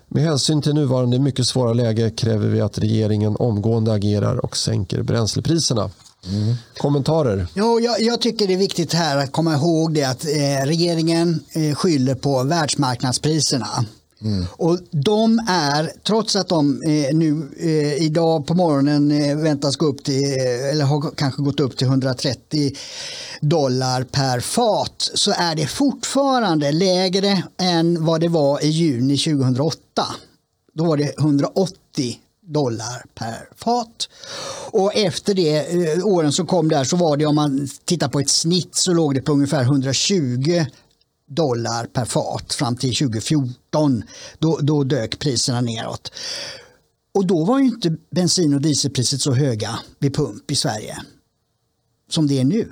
Med 0.07 0.23
hänsyn 0.23 0.61
till 0.61 0.73
nuvarande 0.73 1.19
mycket 1.19 1.47
svåra 1.47 1.73
läge 1.73 2.09
kräver 2.09 2.47
vi 2.47 2.61
att 2.61 2.77
regeringen 2.77 3.35
omgående 3.39 3.93
agerar 3.93 4.45
och 4.45 4.57
sänker 4.57 5.03
bränslepriserna. 5.03 5.89
Mm. 6.27 6.55
Kommentarer? 6.77 7.47
Jo, 7.53 7.79
jag, 7.79 8.01
jag, 8.01 8.21
tycker 8.21 8.47
det 8.47 8.53
är 8.53 8.57
viktigt 8.57 8.93
här 8.93 9.17
att 9.17 9.31
komma 9.31 9.53
ihåg 9.53 9.93
det 9.93 10.03
att 10.03 10.25
eh, 10.25 10.65
regeringen 10.65 11.43
eh, 11.51 11.75
skyller 11.75 12.15
på 12.15 12.43
världsmarknadspriserna. 12.43 13.85
Mm. 14.23 14.45
Och 14.51 14.79
de 14.91 15.39
är, 15.47 15.91
trots 16.03 16.35
att 16.35 16.47
de 16.47 16.83
eh, 16.83 17.15
nu 17.15 17.49
eh, 17.59 18.03
idag 18.03 18.47
på 18.47 18.53
morgonen 18.53 19.11
eh, 19.11 19.37
väntas 19.37 19.75
gå 19.75 19.85
upp 19.85 20.03
till, 20.03 20.23
eh, 20.23 20.71
eller 20.71 20.85
har 20.85 21.11
kanske 21.15 21.41
gått 21.41 21.59
upp 21.59 21.77
till 21.77 21.87
130 21.87 22.71
dollar 23.41 24.03
per 24.03 24.39
fat, 24.39 25.11
så 25.13 25.31
är 25.31 25.55
det 25.55 25.67
fortfarande 25.67 26.71
lägre 26.71 27.43
än 27.57 28.05
vad 28.05 28.21
det 28.21 28.27
var 28.27 28.63
i 28.63 28.67
juni 28.67 29.17
2008. 29.17 29.77
Då 30.73 30.83
var 30.83 30.97
det 30.97 31.19
180 31.19 32.19
dollar 32.53 33.05
per 33.15 33.49
fat. 33.55 34.09
Och 34.71 34.95
efter 34.95 35.33
det 35.33 35.57
eh, 35.57 36.05
åren 36.05 36.31
som 36.31 36.47
kom 36.47 36.69
där 36.69 36.83
så 36.83 36.95
var 36.95 37.17
det 37.17 37.25
om 37.25 37.35
man 37.35 37.67
tittar 37.85 38.09
på 38.09 38.19
ett 38.19 38.29
snitt 38.29 38.75
så 38.75 38.93
låg 38.93 39.15
det 39.15 39.21
på 39.21 39.31
ungefär 39.31 39.61
120 39.61 40.65
dollar 41.27 41.85
per 41.85 42.05
fat 42.05 42.53
fram 42.53 42.75
till 42.75 42.95
2014. 42.95 44.03
Då, 44.39 44.57
då 44.61 44.83
dök 44.83 45.19
priserna 45.19 45.61
neråt. 45.61 46.11
Och 47.13 47.25
då 47.25 47.45
var 47.45 47.59
ju 47.59 47.65
inte 47.65 47.97
bensin 48.11 48.53
och 48.53 48.61
dieselpriset 48.61 49.21
så 49.21 49.33
höga 49.33 49.79
vid 49.99 50.15
pump 50.15 50.51
i 50.51 50.55
Sverige 50.55 50.97
som 52.09 52.27
det 52.27 52.39
är 52.39 52.43
nu. 52.43 52.71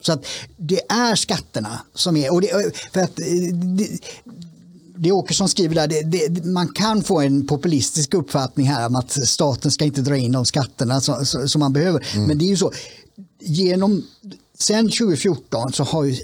Så 0.00 0.12
att 0.12 0.26
det 0.56 0.80
är 0.88 1.14
skatterna 1.14 1.80
som 1.94 2.16
är... 2.16 2.32
Och 2.32 2.40
det, 2.40 2.76
för 2.92 3.00
att, 3.00 3.20
eh, 3.20 3.54
det, 3.76 3.98
det 4.98 5.12
Åkesson 5.12 5.48
skriver 5.48 5.74
där, 5.74 5.88
det, 5.88 6.28
det, 6.28 6.44
man 6.44 6.68
kan 6.68 7.02
få 7.02 7.20
en 7.20 7.46
populistisk 7.46 8.14
uppfattning 8.14 8.66
här 8.66 8.86
om 8.86 8.96
att 8.96 9.28
staten 9.28 9.70
ska 9.70 9.84
inte 9.84 10.00
dra 10.00 10.16
in 10.16 10.32
de 10.32 10.44
skatterna 10.44 11.00
som, 11.00 11.26
som 11.26 11.58
man 11.58 11.72
behöver. 11.72 12.06
Mm. 12.14 12.26
Men 12.26 12.38
det 12.38 12.44
är 12.44 12.48
ju 12.48 12.56
så, 12.56 12.72
genom, 13.40 14.06
sen 14.58 14.90
2014 14.90 15.72
så 15.72 15.84
har 15.84 16.04
ju 16.04 16.16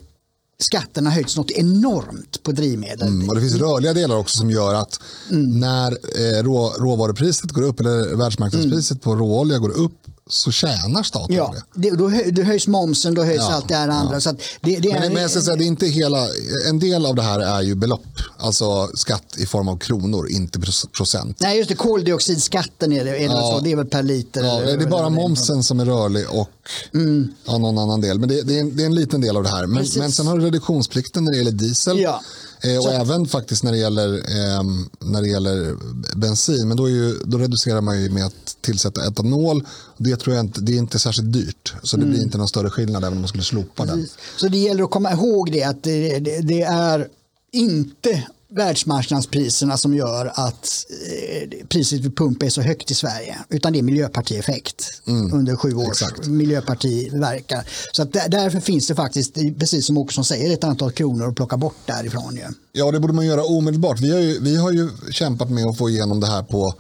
skatterna 0.58 1.10
höjts 1.10 1.36
något 1.36 1.50
enormt 1.50 2.42
på 2.42 2.52
drivmedel. 2.52 3.08
Mm, 3.08 3.28
och 3.28 3.34
det 3.34 3.40
finns 3.40 3.54
rörliga 3.54 3.94
delar 3.94 4.16
också 4.16 4.38
som 4.38 4.50
gör 4.50 4.74
att 4.74 5.00
mm. 5.30 5.60
när 5.60 5.90
eh, 5.92 6.42
rå, 6.42 6.68
råvarupriset 6.78 7.50
går 7.50 7.62
upp 7.62 7.80
eller 7.80 8.16
världsmarknadspriset 8.16 8.90
mm. 8.90 9.00
på 9.00 9.16
råolja 9.16 9.58
går 9.58 9.70
upp 9.70 10.06
så 10.32 10.50
tjänar 10.50 11.02
staten 11.02 11.36
ja, 11.36 11.54
det. 11.74 11.90
Då, 11.90 12.08
höj, 12.08 12.32
då 12.32 12.42
höjs 12.42 12.66
momsen, 12.66 13.14
då 13.14 13.22
höjs 13.22 13.36
ja, 13.40 13.52
allt 13.52 13.68
det 13.68 13.74
här 13.74 13.88
andra. 13.88 14.14
Ja. 14.14 14.20
Så 14.20 14.30
det, 14.30 14.38
det 14.60 14.90
är, 14.90 15.10
men 15.10 15.22
jag 15.22 15.30
ska 15.30 15.40
säga, 15.40 15.56
det 15.56 15.64
är 15.64 15.66
inte 15.66 15.86
hela, 15.86 16.26
en 16.68 16.78
del 16.78 17.06
av 17.06 17.14
det 17.14 17.22
här 17.22 17.40
är 17.40 17.62
ju 17.62 17.74
belopp, 17.74 18.06
alltså 18.38 18.90
skatt 18.94 19.34
i 19.36 19.46
form 19.46 19.68
av 19.68 19.78
kronor, 19.78 20.30
inte 20.30 20.60
procent. 20.96 21.36
Nej, 21.40 21.58
just 21.58 21.68
det, 21.68 21.74
koldioxidskatten 21.74 22.92
är 22.92 23.04
det, 23.04 23.10
är 23.10 23.28
det, 23.28 23.34
ja, 23.34 23.52
så, 23.56 23.60
det 23.60 23.72
är 23.72 23.76
väl 23.76 23.86
per 23.86 24.02
liter. 24.02 24.44
Ja, 24.44 24.60
det 24.60 24.72
är 24.72 24.86
bara 24.86 25.08
momsen 25.08 25.62
som 25.64 25.80
är 25.80 25.84
rörlig 25.84 26.30
och 26.30 26.50
mm. 26.94 27.34
någon 27.46 27.78
annan 27.78 28.00
del. 28.00 28.18
Men 28.18 28.28
det, 28.28 28.42
det, 28.42 28.56
är 28.56 28.60
en, 28.60 28.76
det 28.76 28.82
är 28.82 28.86
en 28.86 28.94
liten 28.94 29.20
del 29.20 29.36
av 29.36 29.42
det 29.42 29.48
här. 29.48 29.66
Men, 29.66 29.86
men 29.96 30.12
sen 30.12 30.26
har 30.26 30.38
du 30.38 30.44
reduktionsplikten 30.44 31.24
när 31.24 31.32
det 31.32 31.38
gäller 31.38 31.52
diesel. 31.52 31.98
Ja. 31.98 32.22
Eh, 32.64 32.78
och 32.78 32.92
även 32.92 33.26
faktiskt 33.26 33.62
när 33.62 33.72
det 33.72 33.78
gäller, 33.78 34.14
eh, 34.14 34.62
när 34.98 35.22
det 35.22 35.28
gäller 35.28 35.76
bensin. 36.16 36.68
Men 36.68 36.76
då, 36.76 36.88
ju, 36.88 37.18
då, 37.24 37.38
reducerar 37.38 37.80
man 37.80 38.02
ju 38.02 38.10
med 38.10 38.26
att 38.26 38.56
tillsätta 38.60 39.06
etanol. 39.06 39.66
Det 39.96 40.16
tror 40.16 40.36
jag 40.36 40.44
inte, 40.44 40.60
det 40.60 40.72
är 40.72 40.76
inte 40.76 40.98
särskilt 40.98 41.32
dyrt. 41.32 41.74
Så 41.82 41.96
det 41.96 42.02
mm. 42.02 42.14
blir 42.14 42.24
inte 42.24 42.38
någon 42.38 42.48
större 42.48 42.70
skillnad 42.70 43.04
även 43.04 43.12
om 43.12 43.20
man 43.20 43.28
skulle 43.28 43.44
slopa 43.44 43.86
Precis. 43.86 43.94
den. 43.94 44.20
Så 44.36 44.48
det 44.48 44.58
gäller 44.58 44.84
att 44.84 44.90
komma 44.90 45.12
ihåg 45.12 45.52
det 45.52 45.62
att 45.62 45.82
det, 45.82 46.18
det, 46.18 46.40
det 46.40 46.62
är 46.62 47.08
inte 47.52 48.26
världsmarknadspriserna 48.54 49.76
som 49.76 49.94
gör 49.94 50.32
att 50.34 50.86
eh, 50.90 51.66
priset 51.68 52.00
vid 52.00 52.16
pump 52.16 52.42
är 52.42 52.48
så 52.48 52.62
högt 52.62 52.90
i 52.90 52.94
Sverige. 52.94 53.38
Utan 53.48 53.72
det 53.72 53.78
är 53.78 53.82
miljöpartieffekt 53.82 55.02
mm. 55.06 55.32
under 55.32 55.56
sju 55.56 55.74
år. 55.74 56.28
Miljöparti 56.28 57.12
verkar. 57.12 57.68
Så 57.92 58.02
att 58.02 58.12
därför 58.12 58.60
finns 58.60 58.86
det 58.86 58.94
faktiskt, 58.94 59.34
precis 59.58 59.86
som 59.86 59.98
Åkesson 59.98 60.24
säger, 60.24 60.54
ett 60.54 60.64
antal 60.64 60.92
kronor 60.92 61.28
att 61.28 61.36
plocka 61.36 61.56
bort 61.56 61.76
därifrån. 61.86 62.36
Ju. 62.36 62.42
Ja, 62.72 62.90
det 62.90 63.00
borde 63.00 63.12
man 63.14 63.26
göra 63.26 63.44
omedelbart. 63.44 64.00
Vi 64.00 64.12
har 64.12 64.20
ju, 64.20 64.40
vi 64.40 64.56
har 64.56 64.72
ju 64.72 64.90
kämpat 65.10 65.50
med 65.50 65.66
att 65.66 65.78
få 65.78 65.90
igenom 65.90 66.20
det 66.20 66.26
här 66.26 66.42
på 66.42 66.74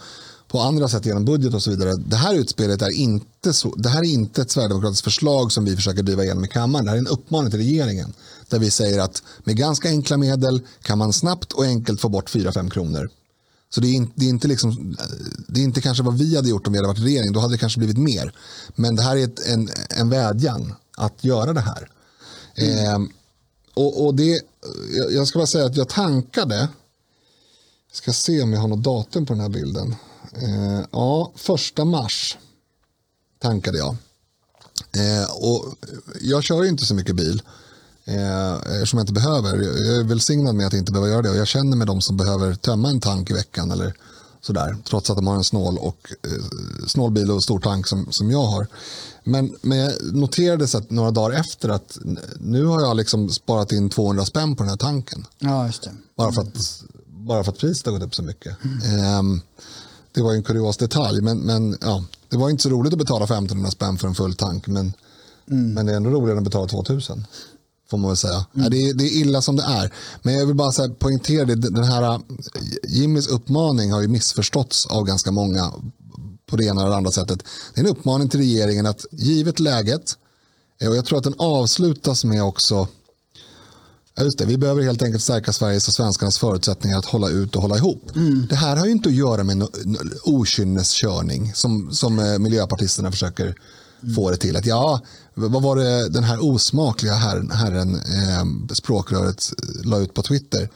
på 0.52 0.60
andra 0.60 0.88
sätt 0.88 1.06
genom 1.06 1.24
budget 1.24 1.54
och 1.54 1.62
så 1.62 1.70
vidare. 1.70 1.94
Det 1.96 2.16
här 2.16 2.34
utspelet 2.34 2.82
är 2.82 2.90
inte, 2.90 3.52
så, 3.52 3.74
det 3.74 3.88
här 3.88 4.00
är 4.00 4.12
inte 4.12 4.42
ett 4.42 4.50
sverigedemokratiskt 4.50 5.04
förslag 5.04 5.52
som 5.52 5.64
vi 5.64 5.76
försöker 5.76 6.02
driva 6.02 6.24
igenom 6.24 6.44
i 6.44 6.48
kammaren. 6.48 6.84
Det 6.84 6.90
här 6.90 6.96
är 6.96 7.00
en 7.00 7.06
uppmaning 7.06 7.50
till 7.50 7.60
regeringen 7.60 8.12
där 8.52 8.58
vi 8.58 8.70
säger 8.70 9.00
att 9.00 9.22
med 9.44 9.56
ganska 9.56 9.88
enkla 9.88 10.16
medel 10.16 10.60
kan 10.82 10.98
man 10.98 11.12
snabbt 11.12 11.52
och 11.52 11.64
enkelt 11.64 12.00
få 12.00 12.08
bort 12.08 12.30
4-5 12.30 12.70
kronor. 12.70 13.10
Så 13.74 13.80
det 13.80 13.88
är, 13.88 13.92
inte, 13.92 14.12
det, 14.16 14.24
är 14.24 14.28
inte 14.28 14.48
liksom, 14.48 14.96
det 15.48 15.60
är 15.60 15.64
inte 15.64 15.80
kanske 15.80 16.02
vad 16.02 16.18
vi 16.18 16.36
hade 16.36 16.48
gjort 16.48 16.66
om 16.66 16.72
vi 16.72 16.78
hade 16.78 16.88
varit 16.88 17.00
regering. 17.00 17.32
Då 17.32 17.40
hade 17.40 17.54
det 17.54 17.58
kanske 17.58 17.78
blivit 17.78 17.98
mer. 17.98 18.34
Men 18.74 18.96
det 18.96 19.02
här 19.02 19.16
är 19.16 19.24
ett, 19.24 19.46
en, 19.46 19.68
en 19.90 20.08
vädjan 20.08 20.74
att 20.96 21.24
göra 21.24 21.52
det 21.52 21.60
här. 21.60 21.90
Mm. 22.54 23.02
Eh, 23.02 23.08
och, 23.74 24.06
och 24.06 24.14
det, 24.14 24.42
jag 25.10 25.28
ska 25.28 25.38
bara 25.38 25.46
säga 25.46 25.66
att 25.66 25.76
jag 25.76 25.88
tankade. 25.88 26.56
Jag 27.88 27.96
ska 27.96 28.12
se 28.12 28.42
om 28.42 28.52
jag 28.52 28.60
har 28.60 28.68
något 28.68 28.82
datum 28.84 29.26
på 29.26 29.32
den 29.32 29.40
här 29.40 29.48
bilden. 29.48 29.94
Eh, 30.32 30.80
ja, 30.90 31.32
första 31.36 31.84
mars 31.84 32.38
tankade 33.38 33.78
jag. 33.78 33.96
Eh, 34.92 35.30
och 35.30 35.74
jag 36.20 36.44
kör 36.44 36.62
ju 36.62 36.68
inte 36.68 36.86
så 36.86 36.94
mycket 36.94 37.16
bil. 37.16 37.42
Eh, 38.04 38.54
eftersom 38.54 38.98
jag 38.98 39.02
inte 39.02 39.12
behöver. 39.12 39.62
Jag 39.62 39.96
är 39.96 40.04
välsignad 40.04 40.54
med 40.54 40.66
att 40.66 40.74
inte 40.74 40.92
behöva 40.92 41.10
göra 41.10 41.22
det. 41.22 41.30
Och 41.30 41.36
jag 41.36 41.46
känner 41.46 41.76
med 41.76 41.86
de 41.86 42.00
som 42.00 42.16
behöver 42.16 42.54
tömma 42.54 42.90
en 42.90 43.00
tank 43.00 43.30
i 43.30 43.34
veckan. 43.34 43.70
Eller 43.70 43.94
sådär, 44.40 44.76
trots 44.84 45.10
att 45.10 45.16
de 45.16 45.26
har 45.26 45.34
en 45.34 45.44
snål, 45.44 45.78
och, 45.78 46.12
eh, 46.22 46.86
snål 46.86 47.10
bil 47.10 47.30
och 47.30 47.42
stor 47.42 47.60
tank 47.60 47.86
som, 47.86 48.12
som 48.12 48.30
jag 48.30 48.44
har. 48.44 48.66
Men, 49.24 49.56
men 49.62 49.78
jag 49.78 49.92
noterade 50.12 50.68
så 50.68 50.78
att 50.78 50.90
några 50.90 51.10
dagar 51.10 51.40
efter 51.40 51.68
att 51.68 51.98
nu 52.40 52.64
har 52.64 52.80
jag 52.80 52.96
liksom 52.96 53.28
sparat 53.28 53.72
in 53.72 53.90
200 53.90 54.24
spänn 54.24 54.56
på 54.56 54.62
den 54.62 54.70
här 54.70 54.76
tanken. 54.76 55.26
Ja, 55.38 55.66
just 55.66 55.82
det. 55.82 55.90
Bara, 56.16 56.32
för 56.32 56.42
att, 56.42 56.82
bara 57.06 57.44
för 57.44 57.52
att 57.52 57.58
priset 57.58 57.86
har 57.86 57.92
gått 57.92 58.02
upp 58.02 58.14
så 58.14 58.22
mycket. 58.22 58.56
Mm. 58.64 59.36
Eh, 59.36 59.42
det 60.12 60.22
var 60.22 60.32
en 60.32 60.42
kurios 60.42 60.76
detalj, 60.76 61.20
men, 61.20 61.38
men 61.38 61.78
ja, 61.80 62.04
det 62.28 62.36
var 62.36 62.50
inte 62.50 62.62
så 62.62 62.68
roligt 62.68 62.92
att 62.92 62.98
betala 62.98 63.24
1500 63.24 63.70
spänn 63.70 63.98
för 63.98 64.08
en 64.08 64.14
full 64.14 64.34
tank. 64.34 64.66
Men, 64.66 64.92
mm. 65.50 65.74
men 65.74 65.86
det 65.86 65.92
är 65.92 65.96
ändå 65.96 66.10
roligare 66.10 66.32
än 66.32 66.38
att 66.38 66.44
betala 66.44 66.68
2000 66.68 67.26
får 67.92 67.98
man 67.98 68.10
väl 68.10 68.16
säga. 68.16 68.46
Mm. 68.56 68.70
Det, 68.70 68.76
är, 68.76 68.94
det, 68.94 69.04
är, 69.04 69.20
illa 69.20 69.42
som 69.42 69.56
det 69.56 69.62
är. 69.62 69.92
Men 70.22 70.34
jag 70.34 70.46
vill 70.46 70.56
bara 70.56 70.72
säga, 70.72 70.88
poängtera 70.98 71.44
det. 71.44 71.54
Den 71.54 71.84
här, 71.84 72.20
Jimmys 72.88 73.28
uppmaning 73.28 73.92
har 73.92 74.00
ju 74.00 74.08
missförståtts 74.08 74.86
av 74.86 75.04
ganska 75.04 75.30
många 75.30 75.72
på 76.46 76.56
det 76.56 76.64
ena 76.64 76.86
eller 76.86 76.96
andra 76.96 77.10
sättet. 77.10 77.44
Det 77.74 77.80
är 77.80 77.84
en 77.84 77.90
uppmaning 77.90 78.28
till 78.28 78.40
regeringen 78.40 78.86
att 78.86 79.04
givet 79.10 79.60
läget, 79.60 80.16
eh, 80.80 80.88
och 80.88 80.96
jag 80.96 81.04
tror 81.04 81.18
att 81.18 81.24
den 81.24 81.34
avslutas 81.38 82.24
med 82.24 82.42
också 82.44 82.88
Just 84.20 84.38
det, 84.38 84.46
vi 84.46 84.58
behöver 84.58 84.82
helt 84.82 85.02
enkelt 85.02 85.22
stärka 85.22 85.52
Sveriges 85.52 85.88
och 85.88 85.94
svenskarnas 85.94 86.38
förutsättningar 86.38 86.98
att 86.98 87.04
hålla 87.04 87.28
ut 87.28 87.56
och 87.56 87.62
hålla 87.62 87.76
ihop. 87.76 88.16
Mm. 88.16 88.46
Det 88.48 88.56
här 88.56 88.76
har 88.76 88.86
ju 88.86 88.92
inte 88.92 89.08
att 89.08 89.14
göra 89.14 89.44
med 89.44 89.68
okynneskörning 90.24 91.52
som, 91.54 91.92
som 91.92 92.18
eh, 92.18 92.38
miljöpartisterna 92.38 93.10
försöker. 93.10 93.54
Få 94.16 94.30
det 94.30 94.36
till. 94.36 94.56
Att 94.56 94.66
ja, 94.66 95.00
vad 95.34 95.62
var 95.62 95.76
det 95.76 96.08
den 96.08 96.24
här 96.24 96.44
osmakliga 96.44 97.14
herren, 97.14 97.50
herren 97.50 97.94
eh, 97.94 98.74
språkröret 98.74 99.52
la 99.84 99.98
ut 99.98 100.14
på 100.14 100.22
Twitter? 100.22 100.68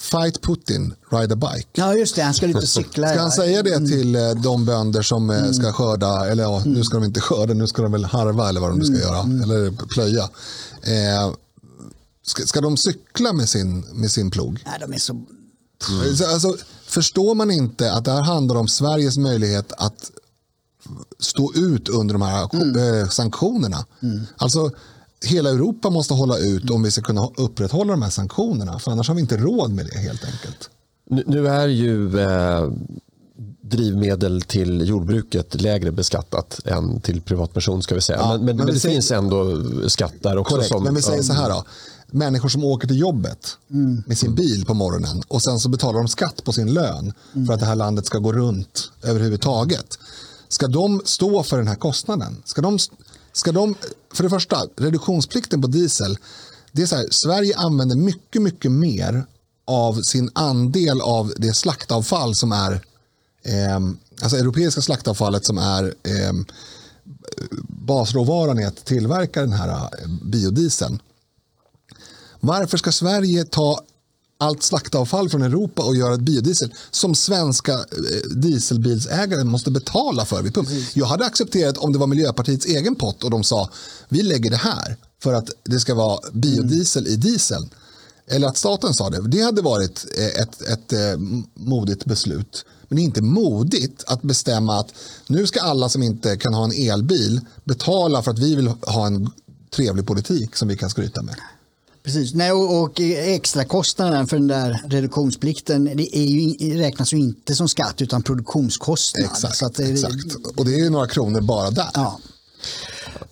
Fight 0.00 0.42
Putin, 0.42 0.94
ride 1.10 1.34
a 1.34 1.36
bike. 1.36 1.68
Ja, 1.72 1.94
just 1.94 2.16
det. 2.16 2.22
Han 2.22 2.34
ska 2.34 2.46
ut 2.46 2.68
cykla. 2.68 3.08
Ska 3.08 3.20
han 3.20 3.32
säga 3.32 3.62
det 3.62 3.74
mm. 3.74 3.88
till 3.88 4.16
eh, 4.16 4.30
de 4.30 4.64
bönder 4.64 5.02
som 5.02 5.30
eh, 5.30 5.38
mm. 5.38 5.54
ska 5.54 5.72
skörda, 5.72 6.26
eller 6.26 6.42
ja, 6.42 6.62
nu 6.66 6.84
ska 6.84 6.96
de 6.96 7.04
inte 7.04 7.20
skörda, 7.20 7.54
nu 7.54 7.66
ska 7.66 7.82
de 7.82 7.92
väl 7.92 8.04
harva 8.04 8.48
eller 8.48 8.60
vad 8.60 8.70
de 8.70 8.78
nu 8.78 8.84
ska 8.84 8.94
mm. 8.94 9.06
göra, 9.08 9.20
mm. 9.20 9.42
eller 9.42 9.70
plöja. 9.86 10.22
Eh, 10.82 11.34
ska, 12.26 12.46
ska 12.46 12.60
de 12.60 12.76
cykla 12.76 13.32
med 13.32 13.48
sin, 13.48 13.80
med 13.80 14.10
sin 14.10 14.30
plog? 14.30 14.62
Nej, 14.66 14.76
de 14.80 14.92
är 14.92 14.98
så... 14.98 15.12
Mm. 15.12 16.32
Alltså, 16.32 16.56
förstår 16.86 17.34
man 17.34 17.50
inte 17.50 17.92
att 17.92 18.04
det 18.04 18.12
här 18.12 18.22
handlar 18.22 18.56
om 18.56 18.68
Sveriges 18.68 19.18
möjlighet 19.18 19.72
att 19.72 20.10
stå 21.18 21.52
ut 21.54 21.88
under 21.88 22.12
de 22.12 22.22
här 22.22 22.48
mm. 22.52 23.00
Eh, 23.00 23.08
sanktionerna. 23.08 23.84
Mm. 24.02 24.20
Alltså, 24.36 24.70
hela 25.24 25.50
Europa 25.50 25.90
måste 25.90 26.14
hålla 26.14 26.38
ut 26.38 26.70
om 26.70 26.82
vi 26.82 26.90
ska 26.90 27.02
kunna 27.02 27.28
upprätthålla 27.36 27.92
de 27.92 28.02
här 28.02 28.10
sanktionerna. 28.10 28.78
För 28.78 28.90
annars 28.90 29.08
har 29.08 29.14
vi 29.14 29.20
inte 29.20 29.36
råd 29.36 29.70
med 29.70 29.86
det 29.86 29.98
helt 29.98 30.24
enkelt. 30.24 30.70
Nu, 31.26 31.48
är 31.48 31.68
ju 31.68 32.20
eh, 32.20 32.70
drivmedel 33.60 34.42
till 34.42 34.88
jordbruket 34.88 35.60
lägre 35.60 35.92
beskattat 35.92 36.60
än 36.64 37.00
till 37.00 37.20
privatperson. 37.20 37.82
ska 37.82 37.94
vi 37.94 38.00
säga. 38.00 38.18
Ja, 38.18 38.36
men, 38.36 38.44
men, 38.44 38.56
men, 38.56 38.66
det 38.66 38.80
säger, 38.80 38.94
finns 38.94 39.10
ändå 39.10 39.62
skatter 39.88 40.36
också. 40.36 40.54
Korrekt, 40.54 40.68
som, 40.68 40.84
men 40.84 40.94
vi 40.94 41.02
säger 41.02 41.22
så 41.22 41.32
här 41.32 41.48
då. 41.48 41.64
Människor 42.06 42.48
som 42.48 42.64
åker 42.64 42.88
till 42.88 42.98
jobbet 42.98 43.56
mm. 43.70 44.02
med 44.06 44.18
sin 44.18 44.34
bil 44.34 44.64
på 44.66 44.74
morgonen 44.74 45.22
och 45.28 45.42
sen 45.42 45.60
så 45.60 45.68
betalar 45.68 45.98
de 45.98 46.08
skatt 46.08 46.44
på 46.44 46.52
sin 46.52 46.74
lön 46.74 47.12
mm. 47.34 47.46
för 47.46 47.54
att 47.54 47.60
det 47.60 47.66
här 47.66 47.74
landet 47.74 48.06
ska 48.06 48.18
gå 48.18 48.32
runt 48.32 48.92
överhuvudtaget. 49.02 49.98
Ska 50.50 50.68
de 50.68 51.02
stå 51.04 51.42
för 51.42 51.58
den 51.58 51.68
här 51.68 51.74
kostnaden? 51.74 52.42
Ska 52.44 52.62
de, 52.62 52.78
ska 53.32 53.52
de, 53.52 53.74
för 54.14 54.22
det 54.22 54.30
första, 54.30 54.66
reduktionsplikten 54.76 55.62
på 55.62 55.68
diesel. 55.68 56.18
Det 56.72 56.82
är 56.82 56.86
så 56.86 56.96
här, 56.96 57.06
Sverige 57.10 57.56
använder 57.56 57.96
mycket, 57.96 58.42
mycket 58.42 58.72
mer 58.72 59.26
av 59.64 60.02
sin 60.02 60.30
andel 60.34 61.00
av 61.00 61.32
det 61.36 61.52
slaktavfall 61.52 62.34
som 62.34 62.52
är 62.52 62.72
eh, 63.42 63.80
alltså 64.22 64.36
europeiska 64.36 64.80
slaktavfallet 64.80 65.44
som 65.44 65.58
är 65.58 65.84
eh, 65.84 66.32
basråvaran 67.68 68.58
i 68.58 68.64
att 68.64 68.84
tillverka 68.84 69.40
den 69.40 69.52
här 69.52 69.68
eh, 69.68 70.08
biodieseln. 70.22 71.02
Varför 72.40 72.78
ska 72.78 72.92
Sverige 72.92 73.44
ta 73.44 73.80
allt 74.40 74.62
slaktavfall 74.62 75.28
från 75.30 75.42
Europa 75.42 75.82
och 75.82 75.96
göra 75.96 76.14
ett 76.14 76.20
biodiesel 76.20 76.74
som 76.90 77.14
svenska 77.14 77.72
eh, 77.72 78.30
dieselbilsägare 78.30 79.44
måste 79.44 79.70
betala 79.70 80.24
för 80.24 80.42
vid 80.42 80.54
pump. 80.54 80.68
Jag 80.94 81.06
hade 81.06 81.24
accepterat 81.24 81.78
om 81.78 81.92
det 81.92 81.98
var 81.98 82.06
Miljöpartiets 82.06 82.66
egen 82.66 82.94
pott 82.94 83.24
och 83.24 83.30
de 83.30 83.44
sa 83.44 83.70
vi 84.08 84.22
lägger 84.22 84.50
det 84.50 84.56
här 84.56 84.96
för 85.22 85.34
att 85.34 85.50
det 85.64 85.80
ska 85.80 85.94
vara 85.94 86.20
biodiesel 86.32 87.06
mm. 87.06 87.12
i 87.12 87.16
dieseln. 87.16 87.70
Eller 88.26 88.48
att 88.48 88.56
staten 88.56 88.94
sa 88.94 89.10
det. 89.10 89.28
Det 89.28 89.42
hade 89.42 89.62
varit 89.62 90.06
eh, 90.18 90.42
ett, 90.42 90.62
ett, 90.62 90.62
ett 90.62 90.92
eh, 90.92 91.18
modigt 91.54 92.04
beslut. 92.04 92.64
Men 92.88 92.96
det 92.96 93.02
är 93.02 93.04
inte 93.04 93.22
modigt 93.22 94.04
att 94.06 94.22
bestämma 94.22 94.78
att 94.80 94.94
nu 95.26 95.46
ska 95.46 95.60
alla 95.60 95.88
som 95.88 96.02
inte 96.02 96.36
kan 96.36 96.54
ha 96.54 96.64
en 96.64 96.90
elbil 96.90 97.40
betala 97.64 98.22
för 98.22 98.30
att 98.30 98.38
vi 98.38 98.54
vill 98.54 98.68
ha 98.68 99.06
en 99.06 99.30
trevlig 99.70 100.06
politik 100.06 100.56
som 100.56 100.68
vi 100.68 100.76
kan 100.76 100.90
skryta 100.90 101.22
med. 101.22 101.36
Precis, 102.12 102.34
Nej, 102.34 102.52
och, 102.52 102.82
och 102.82 103.00
extra 103.00 103.64
kostnaden 103.64 104.26
för 104.26 104.36
den 104.36 104.48
där 104.48 104.82
reduktionsplikten 104.88 105.84
det 105.84 106.16
är 106.16 106.24
ju, 106.24 106.78
räknas 106.78 107.12
ju 107.12 107.16
inte 107.16 107.54
som 107.54 107.68
skatt 107.68 108.02
utan 108.02 108.22
produktionskostnad. 108.22 109.24
Exakt, 109.24 109.56
så 109.56 109.68
det, 109.68 109.90
exakt. 109.90 110.34
och 110.56 110.64
det 110.64 110.80
är 110.80 110.90
några 110.90 111.06
kronor 111.06 111.40
bara 111.40 111.70
där. 111.70 111.88
Ja. 111.94 112.18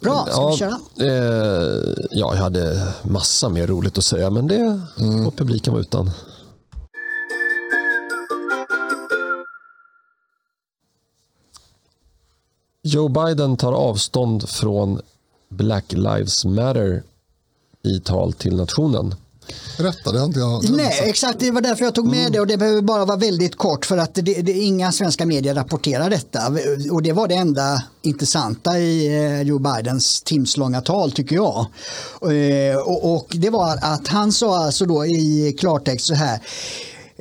Bra, 0.01 0.26
ska 0.31 0.41
ja, 0.41 0.51
vi 0.51 0.57
köra? 0.57 0.79
Eh, 1.01 1.95
ja, 2.11 2.35
jag 2.35 2.43
hade 2.43 2.93
massa 3.03 3.49
mer 3.49 3.66
roligt 3.66 3.99
att 3.99 4.05
säga 4.05 4.31
men 4.31 4.47
det 4.47 4.81
mm. 4.99 5.24
får 5.24 5.31
publiken 5.31 5.72
vara 5.72 5.83
utan. 5.83 6.11
Joe 12.83 13.09
Biden 13.09 13.57
tar 13.57 13.72
avstånd 13.72 14.49
från 14.49 15.01
Black 15.49 15.93
Lives 15.93 16.45
Matter 16.45 17.03
i 17.85 18.01
tal 18.01 18.33
till 18.33 18.57
nationen. 18.57 19.14
Har 19.79 20.26
inte 20.26 20.39
jag 20.39 20.70
Nej, 20.70 21.01
exakt. 21.05 21.41
Det 21.41 21.51
var 21.51 21.61
därför 21.61 21.85
jag 21.85 21.95
tog 21.95 22.07
med 22.07 22.20
mm. 22.20 22.33
det 22.33 22.41
och 22.41 22.47
det 22.47 22.57
behöver 22.57 22.83
bara 22.83 23.05
vara 23.05 23.16
väldigt 23.16 23.57
kort 23.57 23.87
för 23.87 23.99
att 23.99 24.14
det, 24.14 24.43
det, 24.43 24.53
inga 24.53 24.93
svenska 24.93 25.26
medier 25.26 25.55
rapporterar 25.55 26.11
detta. 26.11 26.41
Och 26.90 27.03
det 27.03 27.12
var 27.12 27.28
det 27.28 27.35
enda 27.35 27.82
intressanta 28.03 28.78
i 28.78 29.07
eh, 29.07 29.43
Joe 29.43 29.59
Bidens 29.59 30.23
timslånga 30.23 30.81
tal 30.81 31.12
tycker 31.12 31.36
jag. 31.36 31.66
Eh, 32.23 32.78
och, 32.78 33.15
och 33.15 33.27
det 33.31 33.51
var 33.51 33.78
att 33.82 34.09
han 34.09 34.32
sa 34.32 34.65
alltså 34.65 34.85
då 34.86 35.07
i 35.07 35.57
klartext 35.59 36.07
så 36.07 36.15
här 36.15 36.40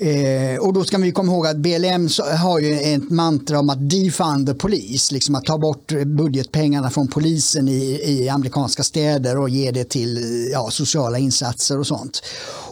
Eh, 0.01 0.59
och 0.59 0.73
då 0.73 0.83
ska 0.83 0.97
vi 0.97 1.11
komma 1.11 1.31
ihåg 1.31 1.47
att 1.47 1.57
BLM 1.57 2.09
har 2.37 2.59
ju 2.59 2.79
ett 2.79 3.09
mantra 3.09 3.59
om 3.59 3.69
att 3.69 3.89
defund 3.89 4.47
the 4.47 4.53
police, 4.53 5.13
liksom 5.13 5.35
att 5.35 5.45
ta 5.45 5.57
bort 5.57 5.91
budgetpengarna 6.05 6.89
från 6.89 7.07
polisen 7.07 7.67
i, 7.67 8.01
i 8.03 8.29
amerikanska 8.29 8.83
städer 8.83 9.37
och 9.37 9.49
ge 9.49 9.71
det 9.71 9.83
till 9.83 10.19
ja, 10.51 10.69
sociala 10.71 11.17
insatser 11.17 11.79
och 11.79 11.87
sånt. 11.87 12.23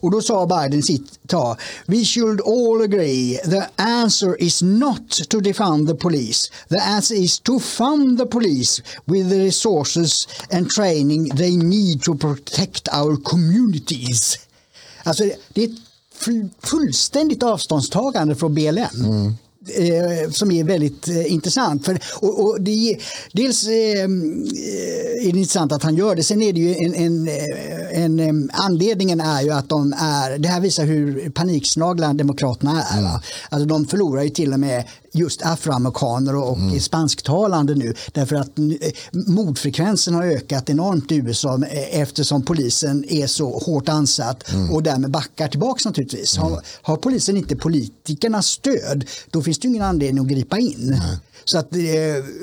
Och 0.02 0.11
då 0.11 0.22
sa 0.22 0.45
Biden 0.45 0.84
sitt 0.84 1.27
tal, 1.27 1.56
we 1.85 2.06
should 2.06 2.41
all 2.41 2.81
agree 2.81 3.38
the 3.38 3.64
answer 3.84 4.41
is 4.41 4.61
not 4.61 5.30
to 5.30 5.39
defund 5.39 5.88
the 5.88 5.95
police. 5.95 6.52
The 6.69 6.80
answer 6.80 7.15
is 7.15 7.39
to 7.39 7.60
fund 7.60 8.19
the 8.19 8.26
police 8.26 8.84
with 9.06 9.30
the 9.30 9.39
resources 9.39 10.27
and 10.52 10.69
training 10.69 11.30
they 11.38 11.57
need 11.57 12.03
to 12.03 12.15
protect 12.15 12.88
our 12.88 13.23
communities. 13.23 14.39
Alltså 15.03 15.23
det 15.53 15.64
är 15.64 15.85
fullständigt 16.64 17.43
avståndstagande 17.43 18.35
från 18.35 18.53
BLM. 18.53 18.85
Mm. 18.95 19.34
eh, 19.68 20.30
som 20.31 20.52
är 20.52 20.64
väldigt 20.64 21.07
eh, 21.07 21.34
intressant. 21.34 21.85
För, 21.85 21.99
och, 22.19 22.45
och 22.45 22.61
det, 22.61 22.97
dels 23.31 23.68
eh, 23.68 23.72
är 23.72 25.31
det 25.31 25.39
intressant 25.39 25.72
att 25.72 25.84
han 25.84 25.95
gör 25.95 26.15
det. 26.15 26.23
Sen 26.23 26.41
är 26.41 26.53
det 26.53 26.60
ju 26.60 26.76
en, 26.76 26.95
en, 26.95 27.30
en, 27.91 28.19
en 28.19 28.52
anledningen 28.53 29.22
är 29.22 29.41
ju 29.41 29.52
att 29.52 29.69
de 29.69 29.93
är, 29.93 30.38
det 30.38 30.47
här 30.47 30.61
visar 30.61 30.85
hur 30.85 31.30
paniksnagla 31.30 32.14
demokraterna 32.14 32.84
är. 32.84 32.99
Mm. 32.99 33.11
Alltså 33.49 33.68
de 33.68 33.85
förlorar 33.85 34.23
ju 34.23 34.30
till 34.30 34.53
och 34.53 34.60
med 34.60 34.84
just 35.15 35.45
afroamerikaner 35.45 36.35
och 36.35 36.57
mm. 36.57 36.79
spansktalande 36.79 37.75
nu. 37.75 37.93
Därför 38.11 38.35
att 38.35 38.51
mordfrekvensen 39.11 40.13
har 40.13 40.23
ökat 40.23 40.69
enormt 40.69 41.11
i 41.11 41.15
USA 41.15 41.59
eftersom 41.91 42.41
polisen 42.41 43.05
är 43.09 43.27
så 43.27 43.59
hårt 43.59 43.89
ansatt 43.89 44.53
mm. 44.53 44.71
och 44.71 44.83
därmed 44.83 45.11
backar 45.11 45.47
tillbaka 45.47 45.89
naturligtvis. 45.89 46.37
Mm. 46.37 46.51
Har, 46.51 46.61
har, 46.81 46.97
polisen 46.97 47.37
inte 47.37 47.55
politikernas 47.55 48.47
stöd 48.47 49.05
då 49.31 49.41
finns 49.41 49.59
det 49.59 49.67
ingen 49.67 49.83
anledning 49.83 50.23
att 50.23 50.29
gripa 50.29 50.57
in. 50.57 50.75
Nej. 50.99 51.17
Så 51.45 51.57
att 51.57 51.76
eh, 51.76 51.81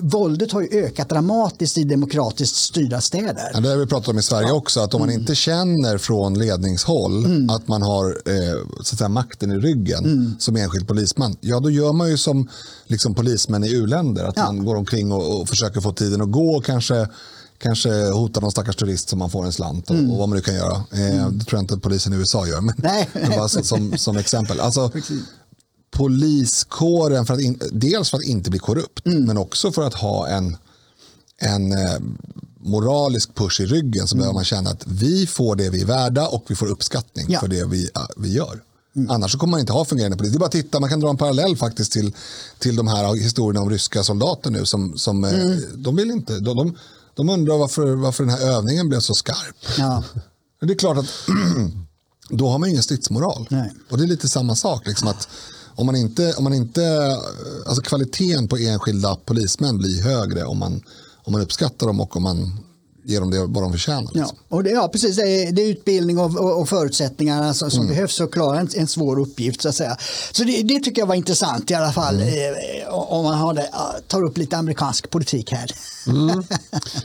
våldet 0.03 0.53
har 0.53 0.61
ju 0.61 0.69
ökat 0.85 1.09
dramatiskt 1.09 1.79
i 1.79 1.85
demokratiskt 1.85 2.57
styrda 2.57 3.01
städer. 3.01 3.51
Ja, 3.55 3.61
det 3.61 3.69
har 3.69 3.77
vi 3.77 3.87
pratat 3.87 4.09
om 4.09 4.19
i 4.19 4.23
Sverige 4.23 4.49
ja. 4.49 4.55
också, 4.55 4.81
att 4.81 4.95
om 4.95 5.01
man 5.01 5.09
mm. 5.09 5.21
inte 5.21 5.35
känner 5.35 5.99
från 5.99 6.39
ledningshåll 6.39 7.25
mm. 7.25 7.51
att 7.51 7.69
man 7.69 7.83
har 7.83 8.07
eh, 8.11 8.59
så 8.83 8.95
att 8.95 8.99
säga, 8.99 9.09
makten 9.09 9.53
i 9.53 9.59
ryggen 9.59 10.05
mm. 10.05 10.37
som 10.39 10.57
enskild 10.57 10.89
polisman, 10.89 11.37
ja 11.41 11.61
då 11.61 11.71
gör 11.71 11.93
man 11.93 12.11
ju 12.11 12.17
som 12.17 12.49
liksom, 12.87 13.15
polismän 13.15 13.65
i 13.65 13.73
u-länder, 13.73 14.25
att 14.25 14.37
ja. 14.37 14.47
man 14.47 14.65
går 14.65 14.77
omkring 14.77 15.13
och, 15.13 15.41
och 15.41 15.49
försöker 15.49 15.81
få 15.81 15.93
tiden 15.93 16.21
att 16.21 16.33
gå 16.33 16.57
och 16.57 16.65
kanske 16.65 17.09
kanske 17.59 18.11
hota 18.11 18.41
någon 18.41 18.51
stackars 18.51 18.77
turist 18.77 19.09
som 19.09 19.19
man 19.19 19.31
får 19.31 19.45
en 19.45 19.53
slant 19.53 19.91
och, 19.91 19.97
mm. 19.97 20.11
och 20.11 20.19
vad 20.19 20.29
man 20.29 20.37
nu 20.37 20.43
kan 20.43 20.55
göra. 20.55 20.85
Eh, 20.93 21.21
mm. 21.21 21.39
Det 21.39 21.45
tror 21.45 21.59
jag 21.59 21.63
inte 21.63 21.79
polisen 21.79 22.13
i 22.13 22.17
USA 22.17 22.47
gör, 22.47 22.61
men, 22.61 22.75
Nej. 22.79 23.09
men 23.13 23.31
bara 23.37 23.49
som, 23.49 23.99
som 23.99 24.17
exempel. 24.17 24.61
Alltså, 24.61 24.91
poliskåren, 25.97 27.27
för 27.27 27.35
att 27.35 27.41
in, 27.41 27.61
dels 27.73 28.11
för 28.11 28.19
att 28.19 28.25
inte 28.25 28.51
bli 28.51 28.59
korrupt, 28.59 29.07
mm. 29.07 29.25
men 29.25 29.39
också 29.39 29.73
för 29.73 29.83
att 29.83 29.95
ha 29.95 30.29
en, 30.29 30.57
en 31.39 31.73
eh, 31.73 31.99
moralisk 32.61 33.35
push 33.35 33.61
i 33.61 33.67
ryggen 33.67 34.09
så 34.09 34.15
mm. 34.15 34.21
behöver 34.21 34.35
man 34.35 34.45
känna 34.45 34.71
att 34.71 34.87
vi 34.87 35.27
får 35.27 35.57
det 35.57 35.71
vi 35.71 35.83
är 35.83 35.87
värda 35.87 36.29
och 36.29 36.45
vi 36.49 36.55
får 36.55 36.67
uppskattning 36.67 37.27
ja. 37.29 37.41
för 37.41 37.49
det 37.49 37.65
vi, 37.65 37.83
uh, 37.85 38.07
vi 38.17 38.33
gör. 38.33 38.63
Mm. 38.97 39.11
Annars 39.11 39.33
så 39.33 39.39
kommer 39.39 39.51
man 39.51 39.61
inte 39.61 39.73
ha 39.73 39.85
fungerande 39.85 40.17
polis. 40.17 40.33
Det 40.33 40.37
är 40.37 40.39
bara 40.39 40.47
att 40.47 40.53
titta, 40.53 40.81
man 40.81 40.91
kan 40.91 41.01
dra 41.01 41.11
en 41.11 41.17
parallell 41.17 41.57
faktiskt 41.57 41.93
till, 41.93 42.15
till 42.59 42.77
de 42.77 42.89
här 42.89 43.15
historierna 43.15 43.61
om 43.61 43.71
ryska 43.71 44.03
soldater 44.03 44.51
nu 44.51 44.67
som, 44.67 44.99
som 44.99 45.25
eh, 45.25 45.35
mm. 45.35 45.61
de 45.75 45.97
vill 45.97 46.11
inte, 46.11 46.41
de, 46.41 46.57
de, 46.57 46.79
de 47.15 47.29
undrar 47.29 47.59
varför, 47.59 47.95
varför 47.95 48.25
den 48.25 48.33
här 48.35 48.51
övningen 48.51 48.89
blev 48.89 49.01
så 49.01 49.15
skarp. 49.15 49.57
Ja. 49.79 50.05
Det 50.61 50.73
är 50.73 50.79
klart 50.79 50.99
att 50.99 51.07
då 52.29 52.49
har 52.49 52.59
man 52.59 52.69
ingen 52.69 52.83
stridsmoral. 52.83 53.47
Nej. 53.51 53.73
Och 53.91 53.99
det 53.99 54.05
är 54.05 54.09
lite 54.09 54.29
samma 54.29 54.55
sak. 54.55 54.87
Liksom 54.87 55.09
att 55.09 55.29
om 55.75 55.87
man 55.87 55.97
inte, 55.97 56.35
om 56.39 56.45
man 56.45 56.55
inte, 56.55 57.17
alltså 57.67 57.83
kvaliteten 57.83 58.49
på 58.49 58.57
enskilda 58.57 59.17
polismän 59.25 59.79
blir 59.79 60.03
högre 60.03 60.45
om 60.45 60.59
man, 60.59 60.83
om 61.25 61.33
man 61.33 61.43
uppskattar 61.43 61.87
dem 61.87 62.01
och 62.01 62.17
om 62.17 62.23
man 62.23 62.59
ger 63.05 63.21
dem 63.21 63.31
det 63.31 63.39
vad 63.39 63.63
de 63.63 63.73
förtjänar. 63.73 64.03
Liksom. 64.03 64.37
Ja, 64.49 64.57
och 64.57 64.65
det, 64.65 64.71
ja, 64.71 64.89
precis. 64.89 65.17
Det 65.17 65.23
är, 65.23 65.53
det 65.53 65.63
är 65.63 65.69
utbildning 65.69 66.19
och, 66.19 66.37
och, 66.37 66.61
och 66.61 66.69
förutsättningar 66.69 67.43
alltså, 67.43 67.71
som 67.71 67.81
mm. 67.81 67.95
behövs 67.95 68.17
för 68.17 68.25
att 68.25 68.31
klara 68.31 68.61
en, 68.61 68.69
en, 68.77 68.89
svår 68.89 69.21
uppgift. 69.21 69.63
Så 69.63 69.69
att 69.69 69.75
säga. 69.75 69.97
Så 70.33 70.45
det, 70.45 70.63
det, 70.63 70.81
tycker 70.81 71.03
jag 71.03 71.07
var 71.07 71.15
intressant 71.15 71.71
i 71.71 71.75
alla 71.75 71.93
fall. 71.93 72.15
Mm. 72.15 72.29
Eh, 72.29 72.95
om 72.95 73.25
man 73.25 73.35
har 73.35 73.55
det, 73.55 73.69
tar 74.07 74.23
upp 74.23 74.39
lite 74.39 74.57
amerikansk 74.57 75.11
politik 75.11 75.53
här. 75.53 75.71
Mm. 76.07 76.45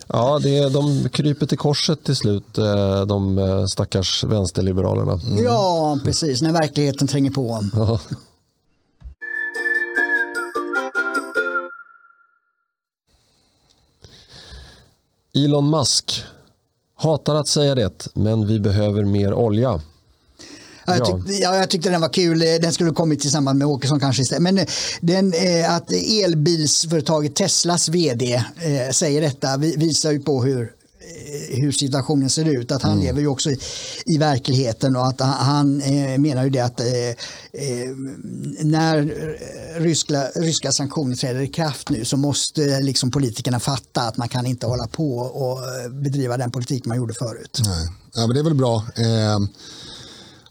Ja, 0.08 0.40
det, 0.44 0.70
de 0.70 1.10
kryper 1.10 1.46
till 1.46 1.58
korset 1.58 2.04
till 2.04 2.16
slut, 2.16 2.58
eh, 2.58 3.06
de 3.06 3.38
eh, 3.38 3.66
stackars 3.66 4.24
vänsterliberalerna. 4.24 5.14
Mm. 5.14 5.44
Ja, 5.44 6.00
precis. 6.04 6.42
När 6.42 6.52
verkligheten 6.52 7.08
tränger 7.08 7.32
på. 7.32 7.66
Ja. 7.74 8.00
Elon 15.46 15.70
Musk 15.70 16.24
hatar 16.96 17.36
att 17.36 17.48
säga 17.48 17.76
det, 17.76 18.08
men 18.14 18.48
vi 18.48 18.60
behöver 18.60 19.06
mer 19.06 19.34
olja. 19.34 19.82
Ja. 20.86 20.96
Jag, 20.98 21.06
tyckte, 21.06 21.34
ja, 21.34 21.56
jag 21.56 21.70
tyckte 21.70 21.90
den 21.90 22.02
var 22.02 22.14
kul. 22.14 22.40
Den 22.40 22.74
skulle 22.74 22.92
kommit 22.92 23.26
i 23.26 23.30
samband 23.30 23.60
med 23.60 23.68
Åkesson 23.68 24.00
kanske 24.00 24.22
istället. 24.22 24.44
Men 24.44 24.58
eh, 24.58 24.66
den, 25.02 25.34
eh, 25.34 25.76
att 25.76 25.92
elbilsföretaget 25.92 27.36
Teslas 27.36 27.90
vd 27.90 28.34
eh, 28.34 28.92
säger 28.92 29.22
detta 29.22 29.58
visar 29.58 30.12
ju 30.12 30.20
på 30.20 30.44
hur 30.44 30.77
Eh, 30.77 30.77
hur 31.50 31.72
situationen 31.72 32.30
ser 32.30 32.46
ut. 32.46 32.72
Att 32.72 32.82
han 32.82 32.92
mm. 32.92 33.04
lever 33.04 33.22
ju 33.22 33.28
också 33.28 33.52
i, 33.52 33.60
i, 34.06 34.18
verkligheten 34.18 34.96
och 34.96 35.08
att 35.08 35.20
han 35.22 35.82
eh, 35.82 36.18
menar 36.18 36.44
ju 36.44 36.50
det 36.50 36.60
att 36.60 36.80
eh, 36.80 36.88
eh 36.88 37.16
när 38.62 39.14
ryska, 39.80 40.28
ryska 40.36 40.72
sanktioner 40.72 41.16
träder 41.16 41.42
i 41.42 41.48
kraft 41.48 41.90
nu 41.90 42.06
så 42.06 42.18
måste 42.18 42.80
liksom 42.80 43.12
politikerna 43.12 43.60
fatta 43.60 44.02
att 44.02 44.18
man 44.18 44.30
kan 44.30 44.46
inte 44.46 44.68
hålla 44.68 44.88
på 44.88 45.18
och 45.18 45.60
bedriva 45.92 46.38
den 46.38 46.52
politik 46.52 46.86
man 46.86 46.98
gjorde 46.98 47.14
förut. 47.14 47.62
Nej. 47.66 47.88
Ja, 48.16 48.28
men 48.28 48.34
det 48.34 48.40
är 48.40 48.44
väl 48.44 48.56
bra. 48.56 48.76
Eh, 48.96 49.40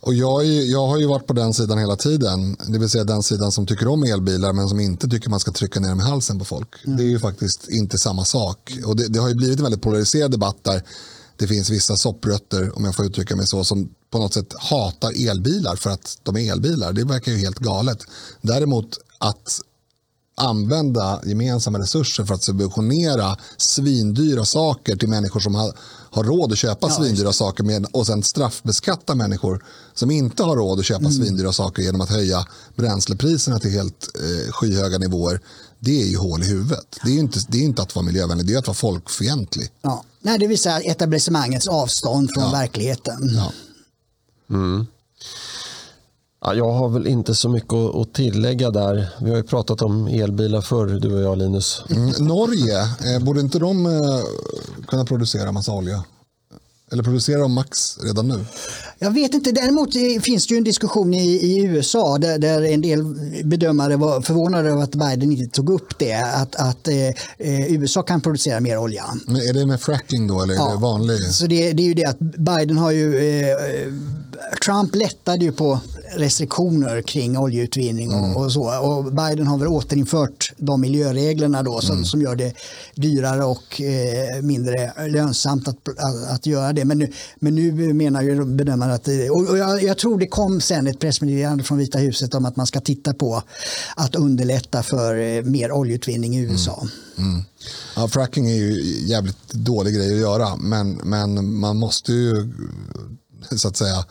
och 0.07 0.15
jag, 0.15 0.45
jag 0.45 0.87
har 0.87 0.99
ju 0.99 1.07
varit 1.07 1.27
på 1.27 1.33
den 1.33 1.55
sidan 1.55 1.79
hela 1.79 1.97
tiden, 1.97 2.57
det 2.69 2.79
vill 2.79 2.89
säga 2.89 3.05
den 3.05 3.23
sidan 3.23 3.53
som 3.53 3.67
tycker 3.67 3.89
om 3.89 4.03
elbilar 4.03 4.53
men 4.53 4.69
som 4.69 4.81
inte 4.81 5.09
tycker 5.09 5.31
man 5.31 5.41
ska 5.41 5.53
trycka 5.53 5.81
ner 5.81 5.89
dem 5.89 6.01
i 6.01 6.03
halsen 6.03 6.39
på 6.39 6.45
folk. 6.45 6.69
Mm. 6.85 6.97
Det 6.97 7.05
är 7.05 7.09
ju 7.09 7.19
faktiskt 7.19 7.69
inte 7.69 7.99
samma 7.99 8.25
sak. 8.25 8.73
Och 8.85 8.97
det, 8.97 9.09
det, 9.09 9.19
har 9.19 9.29
ju 9.29 9.35
blivit 9.35 9.59
en 9.59 9.63
väldigt 9.63 9.83
polariserad 9.83 10.31
debatt 10.31 10.57
där 10.63 10.83
det 11.37 11.47
finns 11.47 11.71
vissa 11.71 11.97
sopprötter, 11.97 12.77
om 12.77 12.85
jag 12.85 12.95
får 12.95 13.07
uttrycka 13.07 13.37
mig 13.37 13.47
så, 13.47 13.65
som 13.65 13.89
på 14.11 14.19
något 14.19 14.35
sätt 14.35 14.55
hatar 14.59 15.31
elbilar 15.31 15.77
för 15.77 15.91
att 15.91 16.19
de 16.23 16.37
är 16.37 16.53
elbilar. 16.53 16.93
Det 16.93 17.05
verkar 17.05 17.33
ju 17.33 17.39
helt 17.39 17.59
galet. 17.59 17.99
Däremot 18.41 18.99
att 19.19 19.61
använda 20.37 21.21
gemensamma 21.25 21.79
resurser 21.79 22.25
för 22.25 22.35
att 22.35 22.43
subventionera 22.43 23.37
svindyra 23.57 24.45
saker 24.45 24.97
till 24.97 25.09
människor 25.09 25.41
som 25.41 25.55
har, 25.55 25.73
har 26.11 26.25
råd 26.25 26.53
att 26.53 26.59
köpa 26.59 26.89
ja, 26.89 26.95
svindyra 26.95 27.33
saker 27.33 27.65
med, 27.65 27.87
och 27.93 28.07
sen 28.07 28.23
straffbeskatta 28.23 29.15
människor 29.15 29.65
som 29.95 30.11
inte 30.11 30.43
har 30.43 30.57
råd 30.57 30.79
att 30.79 30.85
köpa 30.85 31.01
mm. 31.01 31.13
svindyra 31.13 31.53
saker 31.53 31.83
genom 31.83 32.01
att 32.01 32.11
höja 32.11 32.47
bränslepriserna 32.75 33.59
till 33.59 33.71
helt 33.71 34.09
eh, 34.15 34.53
skyhöga 34.53 34.99
nivåer. 34.99 35.41
Det 35.79 36.03
är 36.03 36.07
ju 36.07 36.17
hål 36.17 36.43
i 36.43 36.47
huvudet. 36.47 36.99
Det 37.05 37.11
är 37.11 37.19
inte, 37.19 37.41
det 37.49 37.59
är 37.59 37.63
inte 37.63 37.83
att 37.83 37.95
vara 37.95 38.05
miljövänlig, 38.05 38.47
det 38.47 38.55
är 38.55 38.59
att 38.59 38.67
vara 38.67 38.75
folkfientlig. 38.75 39.71
Ja. 39.83 40.05
Nej, 40.21 40.39
det 40.39 40.47
visar 40.47 40.83
etablissemangets 40.85 41.69
avstånd 41.69 42.31
från 42.35 42.45
ja. 42.45 42.51
verkligheten. 42.51 43.31
Ja. 43.35 43.53
Mm. 44.51 44.87
Ja, 46.47 46.55
jag 46.55 46.73
har 46.73 46.89
väl 46.89 47.07
inte 47.07 47.35
så 47.35 47.49
mycket 47.49 47.73
att 47.73 48.13
tillägga 48.13 48.71
där. 48.71 49.09
Vi 49.21 49.31
har 49.31 49.37
ju 49.37 49.43
pratat 49.43 49.83
om 49.83 50.07
elbilar 50.07 50.61
förr, 50.61 50.87
du 50.87 51.15
och 51.15 51.21
jag 51.21 51.39
Linus. 51.39 51.83
Mm, 51.91 52.11
Norge, 52.19 52.81
eh, 52.83 53.25
borde 53.25 53.41
inte 53.41 53.59
de 53.59 53.87
eh, 53.87 54.21
kunna 54.87 55.05
producera 55.05 55.53
massa 55.53 55.73
olja? 55.73 56.05
Eller 56.93 57.03
producerar 57.03 57.39
de 57.39 57.53
max 57.53 57.99
redan 58.03 58.29
nu? 58.29 58.45
Jag 58.99 59.11
vet 59.11 59.35
inte. 59.35 59.53
Däremot 59.53 59.93
finns 60.23 60.47
det 60.47 60.55
ju 60.55 60.59
en 60.59 60.65
diskussion 60.65 61.15
i, 61.15 61.27
i 61.27 61.65
USA 61.65 62.19
där, 62.19 62.39
där, 62.39 62.63
en 62.63 62.81
del 62.81 63.05
bedömare 63.45 63.97
var 63.97 64.21
förvånade 64.21 64.71
över 64.71 64.83
att 64.83 64.95
Biden 64.95 65.33
inte 65.33 65.57
tog 65.57 65.71
upp 65.71 65.99
det. 65.99 66.15
Att, 66.15 66.57
att 66.57 66.89
eh, 66.89 67.09
eh 67.39 67.73
USA 67.73 68.03
kan 68.03 68.21
producera 68.21 68.61
mer 68.61 68.79
olja. 68.79 69.05
Men 69.27 69.37
är 69.37 69.53
det 69.53 69.67
med 69.67 69.81
fracking 69.81 70.27
då 70.27 70.43
eller 70.43 70.55
ja. 70.55 70.69
är 70.69 70.75
det 70.75 70.81
vanlig? 70.81 71.21
Så 71.21 71.47
det, 71.47 71.73
det, 71.73 71.83
är 71.83 71.87
ju 71.87 71.95
det 71.95 72.05
att 72.05 72.19
Biden 72.19 72.79
har 72.79 72.91
ju 72.91 73.17
eh, 73.17 73.57
Trump 74.65 74.95
lättade 74.95 75.45
ju 75.45 75.53
på 75.53 75.81
restriktioner 76.17 77.03
kring 77.03 77.39
oljeutvinning 77.39 78.11
och, 78.13 78.25
mm. 78.25 78.37
och, 78.37 78.53
så. 78.53 78.79
Och 78.79 79.05
Biden 79.05 79.47
har 79.47 79.59
väl 79.59 79.69
återinfört 79.69 80.53
de 80.57 80.81
miljöreglerna 80.81 81.63
då 81.63 81.81
som, 81.81 81.95
mm. 81.95 82.05
som 82.05 82.23
gör 82.23 82.37
det 82.37 82.55
dyrare 82.95 83.45
och 83.45 83.81
eh, 83.81 84.43
mindre 84.43 84.93
lönsamt 85.09 85.69
att, 85.69 85.89
att, 85.89 86.31
att, 86.31 86.47
göra 86.47 86.73
det. 86.73 86.85
Men 86.85 86.99
nu, 86.99 87.13
men 87.37 87.55
nu 87.55 87.93
menar 87.95 88.23
ju 88.23 88.45
bedömare 88.45 88.95
att 88.95 89.05
det, 89.05 89.31
och 89.31 89.59
jag, 89.59 89.83
jag, 89.83 89.99
tror 89.99 90.19
det 90.19 90.27
kom 90.27 90.61
sen 90.61 90.87
ett 90.87 91.01
pressmeddelande 91.01 91.65
från 91.65 91.79
Vita 91.79 91.99
huset 91.99 92.35
om 92.35 92.45
att 92.45 92.57
man 92.57 92.67
ska 92.67 92.81
titta 92.81 93.15
på 93.15 93.43
att 93.97 94.15
underlätta 94.15 94.83
för 94.83 95.17
eh, 95.17 95.43
mer 95.43 95.73
oljeutvinning 95.73 96.37
i 96.37 96.41
USA. 96.41 96.79
Mm. 96.81 97.07
Mm. 97.31 97.45
Ja, 97.97 98.09
fracking 98.09 98.51
är 98.51 98.55
ju 98.55 98.83
jävligt 99.07 99.53
dålig 99.53 99.95
grej 99.95 100.13
att 100.13 100.21
göra 100.21 100.57
men, 100.57 100.93
men 100.93 101.55
man 101.55 101.77
måste 101.77 102.13
ju 102.13 102.53
så 103.57 103.69
att 103.69 103.77
säga 103.77 104.05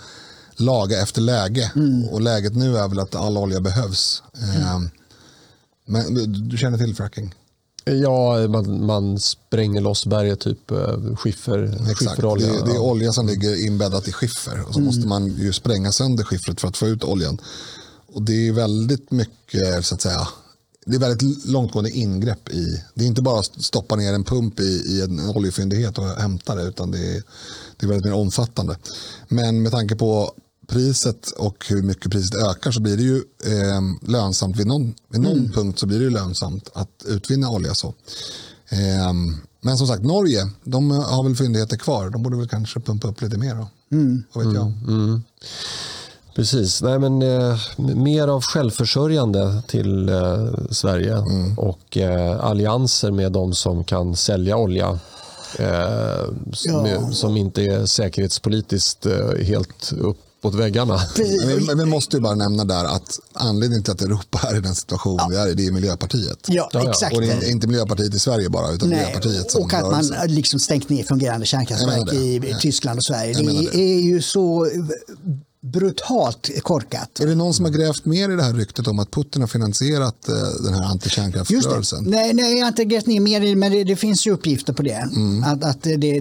laga 0.55 1.01
efter 1.01 1.21
läge. 1.21 1.71
Mm. 1.75 2.07
Och 2.07 2.21
läget 2.21 2.55
nu 2.55 2.77
är 2.77 2.87
väl 2.87 2.99
att 2.99 3.15
all 3.15 3.37
olja 3.37 3.59
behövs. 3.59 4.23
Mm. 4.37 4.89
Men 5.85 6.13
du 6.49 6.57
känner 6.57 6.77
till 6.77 6.95
fracking? 6.95 7.33
Ja, 7.85 8.47
man, 8.47 8.85
man 8.85 9.19
spränger 9.19 9.81
loss 9.81 10.05
berget, 10.05 10.39
typ 10.39 10.71
eh, 10.71 11.15
skiffer, 11.15 11.63
Exakt. 11.63 11.99
skifferolja. 11.99 12.47
Det, 12.47 12.65
det, 12.65 12.71
är 12.71 12.79
olja 12.79 13.13
som 13.13 13.27
ligger 13.27 13.65
inbäddat 13.65 14.07
i 14.07 14.11
skiffer. 14.11 14.61
Och 14.67 14.73
så 14.73 14.79
mm. 14.79 14.85
måste 14.85 15.07
man 15.07 15.27
ju 15.27 15.53
spränga 15.53 15.91
sönder 15.91 16.23
skiffret 16.23 16.61
för 16.61 16.67
att 16.67 16.77
få 16.77 16.87
ut 16.87 17.03
oljan. 17.03 17.37
Och 18.13 18.21
det 18.21 18.47
är 18.47 18.51
väldigt 18.51 19.11
mycket, 19.11 19.85
så 19.85 19.95
att 19.95 20.01
säga, 20.01 20.27
det 20.85 20.95
är 20.95 20.99
väldigt 20.99 21.45
långtgående 21.45 21.91
ingrepp 21.91 22.49
i, 22.49 22.83
det 22.93 23.03
är 23.03 23.07
inte 23.07 23.21
bara 23.21 23.39
att 23.39 23.63
stoppa 23.63 23.95
ner 23.95 24.13
en 24.13 24.23
pump 24.23 24.59
i, 24.59 24.63
i 24.63 25.01
en 25.01 25.29
oljefyndighet 25.29 25.97
och 25.97 26.05
hämta 26.05 26.55
det, 26.55 26.63
utan 26.63 26.91
det 26.91 27.15
är, 27.15 27.23
det 27.77 27.85
är 27.85 27.87
väldigt 27.87 28.05
mer 28.05 28.13
omfattande. 28.13 28.77
Men 29.27 29.61
med 29.61 29.71
tanke 29.71 29.95
på 29.95 30.31
priset 30.67 31.31
och 31.31 31.65
hur 31.69 31.81
mycket 31.81 32.11
priset 32.11 32.35
ökar 32.35 32.71
så 32.71 32.81
blir 32.81 32.97
det 32.97 33.03
ju 33.03 33.17
eh, 33.45 34.09
lönsamt. 34.11 34.59
Vid 34.59 34.67
någon, 34.67 34.93
vid 35.09 35.21
någon 35.21 35.37
mm. 35.37 35.51
punkt 35.51 35.79
så 35.79 35.85
blir 35.85 35.97
det 35.97 36.03
ju 36.03 36.09
lönsamt 36.09 36.69
att 36.73 37.03
utvinna 37.05 37.49
olja. 37.49 37.73
så. 37.73 37.87
Eh, 38.69 39.13
men 39.61 39.77
som 39.77 39.87
sagt, 39.87 40.03
Norge, 40.03 40.49
de 40.63 40.91
har 40.91 41.23
väl 41.23 41.35
fyndigheter 41.35 41.77
kvar. 41.77 42.09
De 42.09 42.23
borde 42.23 42.37
väl 42.37 42.47
kanske 42.47 42.79
pumpa 42.79 43.07
upp 43.07 43.21
lite 43.21 43.37
mer. 43.37 43.55
Då. 43.55 43.67
Mm. 43.91 44.23
Vad 44.33 44.45
vet 44.45 44.55
jag. 44.55 44.65
Mm. 44.65 45.03
mm. 45.03 45.23
Precis, 46.35 46.81
Nej, 46.81 46.99
men, 46.99 47.21
eh, 47.21 47.59
mer 47.77 48.27
av 48.27 48.41
självförsörjande 48.41 49.61
till 49.67 50.09
eh, 50.09 50.49
Sverige 50.69 51.17
mm. 51.17 51.57
och 51.57 51.97
eh, 51.97 52.45
allianser 52.45 53.11
med 53.11 53.31
de 53.31 53.53
som 53.53 53.83
kan 53.83 54.15
sälja 54.15 54.57
olja 54.57 54.99
som, 56.53 56.85
ja. 56.85 57.11
som, 57.11 57.37
inte 57.37 57.61
är 57.61 57.85
säkerhetspolitiskt 57.85 59.05
eh, 59.05 59.45
helt 59.45 59.93
uppåt 59.97 60.55
väggarna. 60.55 60.99
Men 61.67 61.77
vi 61.77 61.85
måste 61.85 62.17
ju 62.17 62.21
bara 62.21 62.35
nämna 62.35 62.63
där 62.63 62.85
att 62.85 63.19
anledningen 63.33 63.83
till 63.83 63.93
att 63.93 64.01
Europa 64.01 64.39
är 64.49 64.57
i 64.57 64.59
den 64.59 64.75
situation 64.75 65.15
ja. 65.19 65.27
vi 65.29 65.35
är 65.35 65.47
i, 65.47 65.53
det 65.53 65.65
är 65.65 65.71
Miljöpartiet. 65.71 66.39
Ja, 66.47 66.69
exakt. 66.89 67.15
Och 67.15 67.21
det 67.21 67.31
är 67.31 67.51
inte 67.51 67.67
Miljöpartiet 67.67 68.13
i 68.13 68.19
Sverige 68.19 68.49
bara, 68.49 68.71
utan 68.71 68.89
Nej, 68.89 68.99
Miljöpartiet 68.99 69.51
som 69.51 69.63
Och 69.63 69.73
att 69.73 69.91
man 69.91 70.05
liksom 70.27 70.59
stängt 70.59 70.89
ner 70.89 71.03
fungerande 71.03 71.45
kärnkraftverk 71.45 72.13
i 72.13 72.55
Tyskland 72.61 72.97
och 72.97 73.05
Sverige. 73.05 73.33
Det, 73.33 73.69
det 73.71 73.97
är 73.97 74.01
ju 74.01 74.21
så 74.21 74.67
brutalt 75.71 76.49
korkat. 76.63 77.19
Är 77.19 77.27
det 77.27 77.35
någon 77.35 77.53
som 77.53 77.65
har 77.65 77.71
grävt 77.71 78.05
mer 78.05 78.31
i 78.31 78.35
det 78.35 78.43
här 78.43 78.53
ryktet 78.53 78.87
om 78.87 78.99
att 78.99 79.11
Putin 79.11 79.41
har 79.41 79.47
finansierat 79.47 80.29
eh, 80.29 80.35
den 80.63 80.73
här 80.73 80.83
antikärnkraftsrörelsen? 80.83 82.03
Nej, 82.03 82.33
nej, 82.33 82.57
jag 82.57 82.65
har 82.65 82.67
inte 82.67 82.85
grävt 82.85 83.05
ner 83.05 83.19
mer 83.19 83.41
i 83.41 83.49
det, 83.49 83.55
men 83.55 83.71
det, 83.71 83.83
det, 83.83 83.95
finns 83.95 84.27
ju 84.27 84.31
uppgifter 84.31 84.73
på 84.73 84.83
det. 84.83 85.09
Mm. 85.15 85.43
Att, 85.43 85.63
att 85.63 85.83
det, 85.83 85.97
det, 85.97 86.19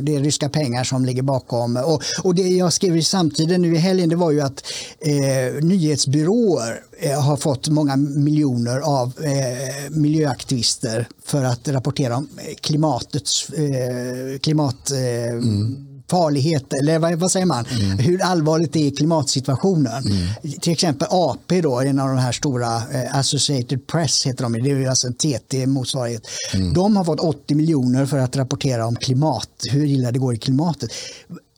det, 0.00 0.14
är 0.14 0.20
ryska 0.20 0.48
pengar 0.48 0.84
som 0.84 1.04
ligger 1.04 1.22
bakom. 1.22 1.76
Och, 1.76 2.02
och 2.22 2.34
det 2.34 2.48
jag 2.48 2.72
skrev 2.72 2.96
i 2.96 3.02
samtiden 3.02 3.62
nu 3.62 3.74
i 3.74 3.78
helgen 3.78 4.08
det 4.08 4.16
var 4.16 4.30
ju 4.30 4.40
att 4.40 4.64
eh, 5.00 5.64
nyhetsbyråer 5.64 6.82
eh, 6.98 7.22
har 7.22 7.36
fått 7.36 7.68
många 7.68 7.96
miljoner 7.96 8.78
av 8.80 9.12
eh, 9.20 9.90
miljöaktivister 9.90 11.08
för 11.24 11.44
att 11.44 11.68
rapportera 11.68 12.16
om 12.16 12.28
klimatets 12.60 13.50
eh, 13.50 14.38
klimat 14.38 14.90
eh, 14.90 15.32
mm 15.32 15.85
farlighet, 16.10 16.72
eller 16.72 16.98
vad, 16.98 17.14
vad 17.14 17.30
säger 17.30 17.46
man, 17.46 17.64
mm. 17.66 17.98
hur 17.98 18.22
allvarligt 18.22 18.72
det 18.72 18.78
är 18.78 18.86
i 18.86 18.90
klimatsituationen. 18.90 20.04
Mm. 20.06 20.60
Till 20.60 20.72
exempel 20.72 21.08
AP, 21.10 21.60
då, 21.60 21.80
en 21.80 21.98
av 21.98 22.08
de 22.08 22.18
här 22.18 22.32
stora, 22.32 22.76
eh, 22.76 23.16
Associated 23.16 23.86
Press 23.86 24.26
heter 24.26 24.42
de, 24.42 24.52
det 24.52 24.70
är 24.70 24.88
alltså 24.88 25.06
en 25.06 25.14
TT-motsvarighet. 25.14 26.22
Mm. 26.54 26.72
De 26.72 26.96
har 26.96 27.04
fått 27.04 27.20
80 27.20 27.54
miljoner 27.54 28.06
för 28.06 28.18
att 28.18 28.36
rapportera 28.36 28.86
om 28.86 28.96
klimat, 28.96 29.50
hur 29.70 29.84
illa 29.84 30.12
det 30.12 30.18
går 30.18 30.34
i 30.34 30.38
klimatet. 30.38 30.90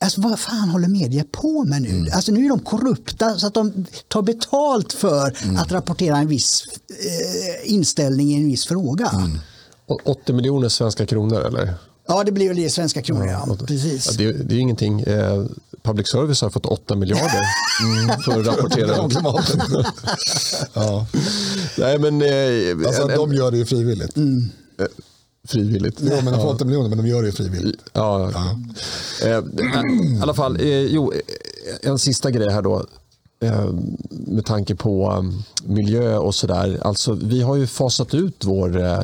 Alltså, 0.01 0.21
vad 0.21 0.39
fan 0.39 0.69
håller 0.69 0.89
media 0.89 1.25
på 1.33 1.65
med 1.65 1.83
nu? 1.83 1.89
Mm. 1.89 2.13
Alltså, 2.13 2.33
nu 2.33 2.45
är 2.45 2.49
de 2.49 2.59
korrupta 2.59 3.39
så 3.39 3.47
att 3.47 3.55
de 3.55 3.87
tar 4.09 4.23
betalt 4.23 4.93
för 4.93 5.37
mm. 5.45 5.57
att 5.57 5.73
rapportera 5.73 6.19
en 6.19 6.29
viss 6.29 6.65
eh, 6.89 7.73
inställning 7.73 8.31
i 8.31 8.35
en 8.35 8.47
viss 8.47 8.67
fråga. 8.67 9.11
Mm. 9.15 9.39
80 10.05 10.33
miljoner 10.33 10.69
svenska 10.69 11.07
kronor 11.07 11.41
eller? 11.41 11.75
Ja, 12.09 12.25
det 12.25 12.33
blir 12.33 12.49
väl 12.49 12.57
det 12.57 12.71
svenska 12.71 13.03
kronor. 13.03 13.27
Ja, 13.27 13.45
ja. 13.47 13.67
Precis. 13.67 14.07
Ja, 14.07 14.13
det, 14.19 14.33
det, 14.33 14.55
är 14.55 14.59
ingenting. 14.59 15.01
Eh, 15.01 15.45
public 15.83 16.09
service 16.09 16.41
har 16.43 16.51
fått 16.51 16.67
8 16.67 16.97
miljarder 16.97 17.43
mm, 17.83 18.21
för 18.23 18.41
att 18.41 18.47
rapportera 18.47 19.01
om 19.01 19.11
klimatet. 19.11 19.61
ja. 20.75 21.07
Nej, 21.79 21.99
men, 21.99 22.23
eh, 22.23 22.87
alltså, 22.87 23.03
en, 23.03 23.17
de 23.17 23.35
gör 23.35 23.51
det 23.51 23.57
ju 23.57 23.67
frivilligt. 23.67 24.17
Mm. 24.17 24.51
Eh, 24.81 24.87
frivilligt. 25.49 25.99
Jo, 26.01 26.17
men 26.25 26.33
de 26.33 26.41
får 26.41 26.55
8 26.55 26.65
miljoner, 26.65 26.89
men 26.89 26.99
de 26.99 27.07
gör 27.07 27.23
det 27.23 27.29
ju 27.29 27.33
frivilligt. 27.33 27.81
Ja. 27.93 28.31
ja. 28.33 28.59
Eh, 29.29 29.39
I 29.39 30.21
alla 30.23 30.35
fall, 30.35 30.61
eh, 30.61 30.67
jo, 30.67 31.13
en 31.83 31.99
sista 31.99 32.31
grej 32.31 32.51
här 32.51 32.63
då. 32.63 32.87
Eh, 33.41 33.71
med 34.11 34.45
tanke 34.45 34.75
på 34.75 35.11
um, 35.11 35.43
miljö 35.65 36.19
och 36.19 36.35
sådär. 36.35 36.79
Alltså, 36.83 37.13
vi 37.13 37.43
har 37.43 37.57
ju 37.57 37.67
fasat 37.67 38.15
ut 38.15 38.45
vår 38.45 38.81
eh, 38.81 39.01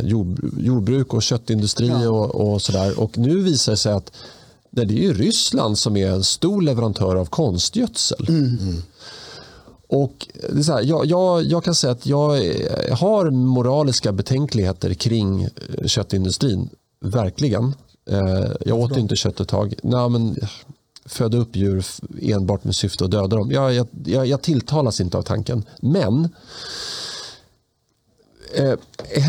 jordbruk 0.59 1.15
och 1.15 1.23
köttindustri 1.23 1.89
ja. 1.89 2.09
och, 2.09 2.53
och 2.53 2.63
sådär. 2.63 3.01
Och 3.01 3.19
nu 3.19 3.43
visar 3.43 3.73
det 3.73 3.77
sig 3.77 3.93
att 3.93 4.13
det 4.71 4.83
är 4.83 4.87
ju 4.87 5.15
Ryssland 5.15 5.79
som 5.79 5.97
är 5.97 6.11
en 6.11 6.25
stor 6.25 6.63
leverantör 6.63 7.17
av 7.17 7.27
konstgödsel. 7.27 8.27
Mm. 8.29 8.59
Mm. 8.61 8.83
Och 9.89 10.29
det 10.53 10.59
är 10.59 10.63
så 10.63 10.73
här, 10.73 10.83
jag, 10.83 11.07
jag, 11.07 11.43
jag, 11.43 11.65
kan 11.65 11.75
säga 11.75 11.93
att 11.93 12.07
jag 12.07 12.31
har 12.91 13.31
moraliska 13.31 14.13
betänkligheter 14.13 14.95
kring 14.95 15.49
köttindustrin. 15.87 16.69
Verkligen. 17.01 17.75
Jag 18.61 18.79
åt 18.79 18.97
inte 18.97 19.17
kött 19.17 19.41
ett 19.41 19.49
tag. 19.49 19.75
Nej, 19.83 20.09
men 20.09 20.37
föda 21.07 21.37
upp 21.37 21.57
djur 21.57 21.85
enbart 22.23 22.65
med 22.65 22.75
syfte 22.75 23.05
att 23.05 23.11
döda 23.11 23.37
dem. 23.37 23.51
Jag, 23.51 23.75
jag, 23.75 23.87
jag, 24.05 24.27
jag 24.27 24.43
tilltalas 24.43 25.01
inte 25.01 25.19
av 25.19 25.23
tanken. 25.23 25.65
Men 25.81 26.29
eh, 28.55 28.75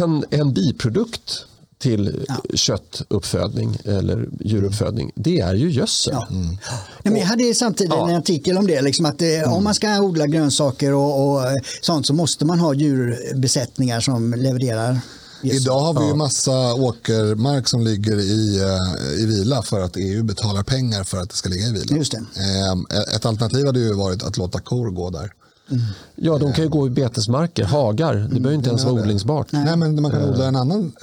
en, 0.01 0.25
en 0.29 0.53
biprodukt 0.53 1.45
till 1.77 2.25
ja. 2.27 2.35
köttuppfödning 2.53 3.77
eller 3.85 4.29
djuruppfödning, 4.39 5.11
det 5.15 5.39
är 5.39 5.53
ju 5.53 5.71
gödsel. 5.71 6.13
Ja. 6.13 6.27
Mm. 6.31 6.57
Ja, 7.03 7.11
men 7.11 7.15
jag 7.15 7.25
hade 7.25 7.53
samtidigt 7.53 7.93
ja. 7.93 8.09
en 8.09 8.15
artikel 8.15 8.57
om 8.57 8.67
det, 8.67 8.81
liksom 8.81 9.05
att 9.05 9.19
det, 9.19 9.35
mm. 9.35 9.53
om 9.53 9.63
man 9.63 9.73
ska 9.73 10.01
odla 10.01 10.27
grönsaker 10.27 10.93
och, 10.93 11.35
och, 11.35 11.41
sånt 11.81 12.05
så 12.05 12.13
måste 12.13 12.45
man 12.45 12.59
ha 12.59 12.73
djurbesättningar 12.73 13.99
som 13.99 14.33
levererar 14.33 14.99
Yes. 15.43 15.61
Idag 15.61 15.79
har 15.79 16.01
vi 16.01 16.07
ju 16.07 16.13
massa 16.13 16.73
åkermark 16.73 17.67
som 17.67 17.81
ligger 17.81 18.19
i, 18.19 18.59
eh, 18.61 19.23
i 19.23 19.25
vila 19.25 19.61
för 19.61 19.81
att 19.81 19.97
EU 19.97 20.23
betalar 20.23 20.63
pengar 20.63 21.03
för 21.03 21.17
att 21.17 21.29
det 21.29 21.35
ska 21.35 21.49
ligga 21.49 21.67
i 21.67 21.71
vila. 21.71 21.97
Just 21.97 22.11
det. 22.11 22.17
Ehm, 22.41 22.85
ett 23.15 23.25
alternativ 23.25 23.65
hade 23.65 23.79
ju 23.79 23.93
varit 23.93 24.23
att 24.23 24.37
låta 24.37 24.59
kor 24.59 24.89
gå 24.89 25.09
där. 25.09 25.31
Mm. 25.71 25.83
Ja, 26.15 26.37
de 26.37 26.53
kan 26.53 26.63
ju 26.63 26.69
gå 26.69 26.87
i 26.87 26.89
betesmarker, 26.89 27.63
hagar. 27.63 28.13
Det 28.13 28.19
mm. 28.19 28.33
behöver 28.33 28.53
inte 28.53 28.69
ens 28.69 28.83
vara 28.83 28.93
odlingsbart. 28.93 29.51
Nej. 29.51 29.65
Nej. 29.65 29.77
men 29.77 30.01
man 30.01 30.11
kan 30.11 30.29
odla 30.29 30.45
en 30.45 30.55
annan. 30.55 30.93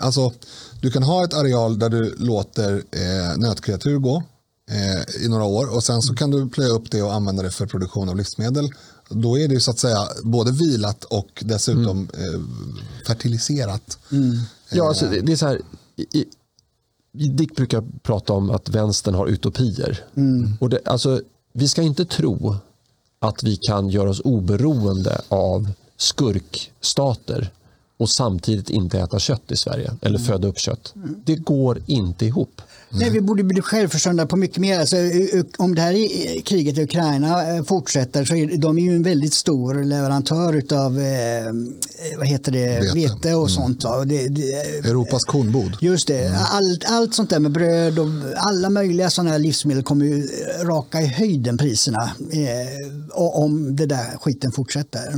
Alltså, 0.00 0.32
du 0.80 0.90
kan 0.90 1.02
ha 1.02 1.24
ett 1.24 1.34
areal 1.34 1.78
där 1.78 1.90
du 1.90 2.14
låter 2.18 2.82
eh, 2.90 3.36
nötkreatur 3.36 3.98
gå 3.98 4.22
eh, 4.70 5.24
i 5.24 5.28
några 5.28 5.44
år 5.44 5.74
och 5.74 5.84
sen 5.84 6.02
så 6.02 6.14
kan 6.14 6.30
du 6.30 6.48
plöja 6.48 6.70
upp 6.70 6.90
det 6.90 7.02
och 7.02 7.14
använda 7.14 7.42
det 7.42 7.50
för 7.50 7.66
produktion 7.66 8.08
av 8.08 8.16
livsmedel 8.16 8.70
då 9.14 9.38
är 9.38 9.48
det 9.48 9.60
så 9.60 9.70
att 9.70 9.78
säga 9.78 10.08
både 10.22 10.52
vilat 10.52 11.04
och 11.04 11.42
dessutom 11.46 12.08
mm. 12.14 12.34
eh, 12.34 12.40
fertiliserat. 13.06 13.98
Mm. 14.12 14.38
Ja, 14.72 14.88
alltså, 14.88 15.06
det 15.22 15.32
är 15.32 15.36
så 15.36 15.46
här. 15.46 15.60
I, 15.96 16.24
Dick 17.12 17.56
brukar 17.56 17.84
prata 18.02 18.32
om 18.32 18.50
att 18.50 18.68
vänstern 18.68 19.14
har 19.14 19.26
utopier. 19.26 20.04
Mm. 20.14 20.52
Och 20.60 20.68
det, 20.68 20.80
alltså, 20.84 21.20
vi 21.52 21.68
ska 21.68 21.82
inte 21.82 22.04
tro 22.04 22.56
att 23.18 23.42
vi 23.42 23.56
kan 23.56 23.88
göra 23.88 24.10
oss 24.10 24.20
oberoende 24.24 25.20
av 25.28 25.70
skurkstater 25.96 27.50
och 27.96 28.10
samtidigt 28.10 28.70
inte 28.70 28.98
äta 28.98 29.18
kött 29.18 29.52
i 29.52 29.56
Sverige 29.56 29.92
eller 30.00 30.18
mm. 30.18 30.26
föda 30.26 30.48
upp 30.48 30.58
kött. 30.58 30.92
Mm. 30.96 31.16
Det 31.24 31.36
går 31.36 31.82
inte 31.86 32.26
ihop. 32.26 32.60
Nej, 32.96 33.10
vi 33.10 33.20
borde 33.20 33.42
bli 33.42 33.60
självförsörjande 33.60 34.26
på 34.26 34.36
mycket 34.36 34.58
mer. 34.58 34.80
Alltså, 34.80 34.96
om 35.58 35.74
det 35.74 35.82
här 35.82 36.40
kriget 36.40 36.78
i 36.78 36.82
Ukraina 36.82 37.56
eh, 37.56 37.64
fortsätter 37.64 38.24
så 38.24 38.34
är 38.34 38.56
de 38.56 38.78
är 38.78 38.82
ju 38.82 38.96
en 38.96 39.02
väldigt 39.02 39.34
stor 39.34 39.84
leverantör 39.84 40.62
av 40.72 40.98
eh, 41.00 41.52
vad 42.18 42.26
heter 42.26 42.52
det, 42.52 42.94
vete, 42.94 43.34
och 43.34 43.48
mm. 43.48 43.48
sånt. 43.48 43.84
Va? 43.84 44.04
Det, 44.04 44.28
det, 44.28 44.52
Europas 44.88 45.24
kornbod. 45.24 45.76
Just 45.80 46.06
det. 46.06 46.26
Mm. 46.26 46.40
Allt, 46.50 46.84
allt 46.86 47.14
sånt 47.14 47.30
där 47.30 47.38
med 47.38 47.52
bröd 47.52 47.98
och 47.98 48.08
alla 48.36 48.70
möjliga 48.70 49.10
sådana 49.10 49.30
här 49.30 49.38
livsmedel 49.38 49.82
kommer 49.82 50.06
ju 50.06 50.28
raka 50.62 51.02
i 51.02 51.06
höjden 51.06 51.58
priserna 51.58 52.10
eh, 52.32 53.16
om 53.16 53.76
det 53.76 53.86
där 53.86 54.18
skiten 54.20 54.52
fortsätter. 54.52 55.14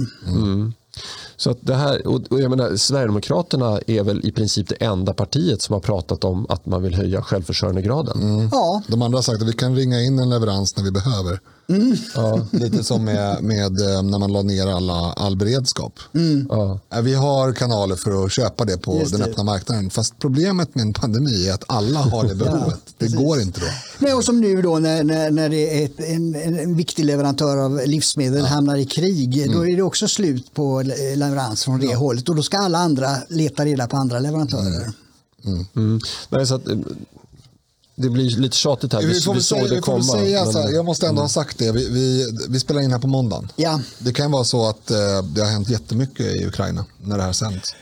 Så 1.37 1.51
att 1.51 1.59
det 1.61 1.75
här, 1.75 2.07
och 2.07 2.41
jag 2.41 2.51
menar, 2.51 2.77
Sverigedemokraterna 2.77 3.81
är 3.87 4.03
väl 4.03 4.27
i 4.27 4.33
princip 4.33 4.69
det 4.69 4.75
enda 4.75 5.13
partiet 5.15 5.63
som 5.63 5.73
har 5.73 5.81
pratat 5.81 6.25
om 6.25 6.47
att 6.49 6.67
man 6.67 6.83
vill 6.83 6.95
höja 6.95 7.23
självförsörjningsgraden. 7.23 8.23
Mm. 8.23 8.49
Ja. 8.53 8.83
De 8.87 9.03
andra 9.03 9.19
har 9.19 9.23
sagt 9.23 9.43
att 9.43 9.49
vi 9.49 9.53
kan 9.53 9.77
ringa 9.77 10.03
in 10.03 10.19
en 10.19 10.31
leverans 10.31 10.77
när 10.77 10.85
vi 10.85 10.91
behöver. 10.91 11.41
Mm. 11.69 11.97
Ja, 12.15 12.47
lite 12.51 12.85
som 12.85 13.05
med, 13.05 13.43
med, 13.43 13.81
eh, 13.81 14.03
när 14.03 14.19
man 14.19 14.33
la 14.33 14.43
ner 14.43 14.67
alla, 14.67 15.13
all 15.13 15.37
beredskap. 15.37 15.93
Mm. 16.15 16.47
Ja. 16.51 16.81
Vi 17.03 17.15
har 17.15 17.53
kanaler 17.53 17.97
för 17.97 18.25
att 18.25 18.33
köpa 18.33 18.65
det 18.65 18.79
på 18.79 18.99
Just 18.99 19.13
den 19.13 19.21
det. 19.21 19.27
öppna 19.27 19.45
marknaden. 19.45 19.91
Fast 19.91 20.19
problemet 20.19 20.75
med 20.75 20.83
en 20.83 20.93
pandemi 20.93 21.49
är 21.49 21.55
att 21.55 21.65
alla 21.67 22.01
har 22.01 22.25
det 22.25 22.35
behovet. 22.45 22.81
ja, 22.87 22.93
det 22.99 23.09
går 23.17 23.41
inte 23.41 23.61
då. 23.61 23.67
Nej, 23.99 24.15
och 24.15 24.25
som 24.25 24.41
nu 24.41 24.63
då 24.63 24.79
när, 24.79 25.05
när, 25.05 25.31
när 25.31 25.49
det 25.49 25.83
är 25.83 25.85
ett, 25.85 26.01
en, 26.01 26.35
en 26.35 26.77
viktig 26.77 27.05
leverantör 27.05 27.57
av 27.57 27.81
livsmedel 27.87 28.39
ja. 28.39 28.47
hamnar 28.47 28.77
i 28.77 28.85
krig. 28.85 29.39
Mm. 29.39 29.57
Då 29.57 29.69
är 29.69 29.77
det 29.77 29.83
också 29.83 30.09
slut 30.09 30.55
på 30.55 30.83
leverans 31.17 31.65
från 31.65 31.81
det 31.81 31.95
hållet. 31.95 32.29
Och 32.29 32.37
då 32.37 32.43
ska 32.43 32.59
alla 32.59 32.79
andra 32.79 33.17
leta 33.29 33.65
reda 33.65 33.87
på 33.87 33.97
andra 33.97 34.19
leverantörer. 34.19 34.93
Mm. 35.45 35.67
Mm. 35.77 36.01
Nej, 36.29 36.47
så 36.47 36.55
att, 36.55 36.63
det 37.97 38.11
blir 38.11 38.31
lite 38.31 38.57
tjatigt 38.57 38.93
här. 38.93 39.01
Vi, 39.01 39.07
vi, 39.07 39.21
får 39.21 39.35
vi 39.35 39.43
såg 39.43 39.59
säga, 39.59 39.75
det 39.75 39.81
komma. 39.81 40.03
Säga, 40.03 40.45
men... 40.45 40.55
här, 40.55 40.73
jag 40.73 40.85
måste 40.85 41.07
ändå 41.07 41.21
mm. 41.21 41.23
ha 41.23 41.29
sagt 41.29 41.59
det. 41.59 41.73
Vi, 41.73 41.89
vi, 41.89 42.37
vi, 42.49 42.61
spelar 42.61 42.81
in 42.81 42.93
här 42.93 42.99
på 42.99 43.07
måndagen. 43.07 43.49
Ja. 43.57 43.81
Det 43.99 44.13
kan 44.13 44.31
vara 44.31 44.45
så 44.45 44.69
att 44.69 44.91
eh, 44.91 45.23
det 45.23 45.41
har 45.41 45.51
hänt 45.51 45.69
jättemycket 45.69 46.27
i 46.27 46.47
Ukraina 46.47 46.85
när 47.03 47.17
det 47.17 47.23
här 47.23 47.33
sänds. 47.33 47.75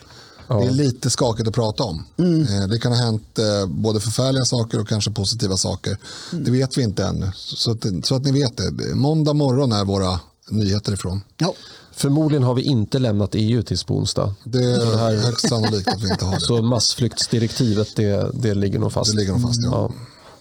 Ja. 0.48 0.60
Det 0.60 0.66
är 0.66 0.70
lite 0.70 1.10
skakigt 1.10 1.48
att 1.48 1.54
prata 1.54 1.82
om. 1.82 2.04
Mm. 2.18 2.70
Det 2.70 2.78
kan 2.78 2.92
ha 2.92 2.98
hänt 2.98 3.38
både 3.66 4.00
förfärliga 4.00 4.44
saker 4.44 4.80
och 4.80 4.88
kanske 4.88 5.10
positiva 5.10 5.56
saker. 5.56 5.98
Mm. 6.32 6.44
Det 6.44 6.50
vet 6.50 6.78
vi 6.78 6.82
inte 6.82 7.04
ännu. 7.04 7.32
Så 7.34 7.70
att, 7.70 7.86
så 8.04 8.14
att 8.14 8.24
ni 8.24 8.32
vet 8.32 8.56
det. 8.56 8.94
Måndag 8.94 9.32
morgon 9.32 9.72
är 9.72 9.84
våra 9.84 10.20
nyheter 10.50 10.92
ifrån. 10.92 11.20
Ja. 11.38 11.54
Förmodligen 11.96 12.42
har 12.42 12.54
vi 12.54 12.62
inte 12.62 12.98
lämnat 12.98 13.30
EU 13.32 13.62
tills 13.62 13.84
på 13.84 13.96
onsdag. 13.96 14.34
Det 14.44 14.58
är 14.58 14.90
det 14.90 14.98
här... 14.98 15.16
högst 15.16 15.48
sannolikt 15.48 15.88
att 15.88 16.02
vi 16.02 16.10
inte 16.10 16.24
har 16.24 16.34
det. 16.34 16.40
Så 16.40 16.62
massflyktsdirektivet 16.62 17.96
det, 17.96 18.30
det 18.34 18.54
ligger 18.54 18.78
nog 18.78 18.92
fast. 18.92 19.10
Det 19.12 19.16
ligger 19.16 19.32
nog 19.32 19.42
fast, 19.42 19.60
ja. 19.62 19.70
ja 19.72 19.90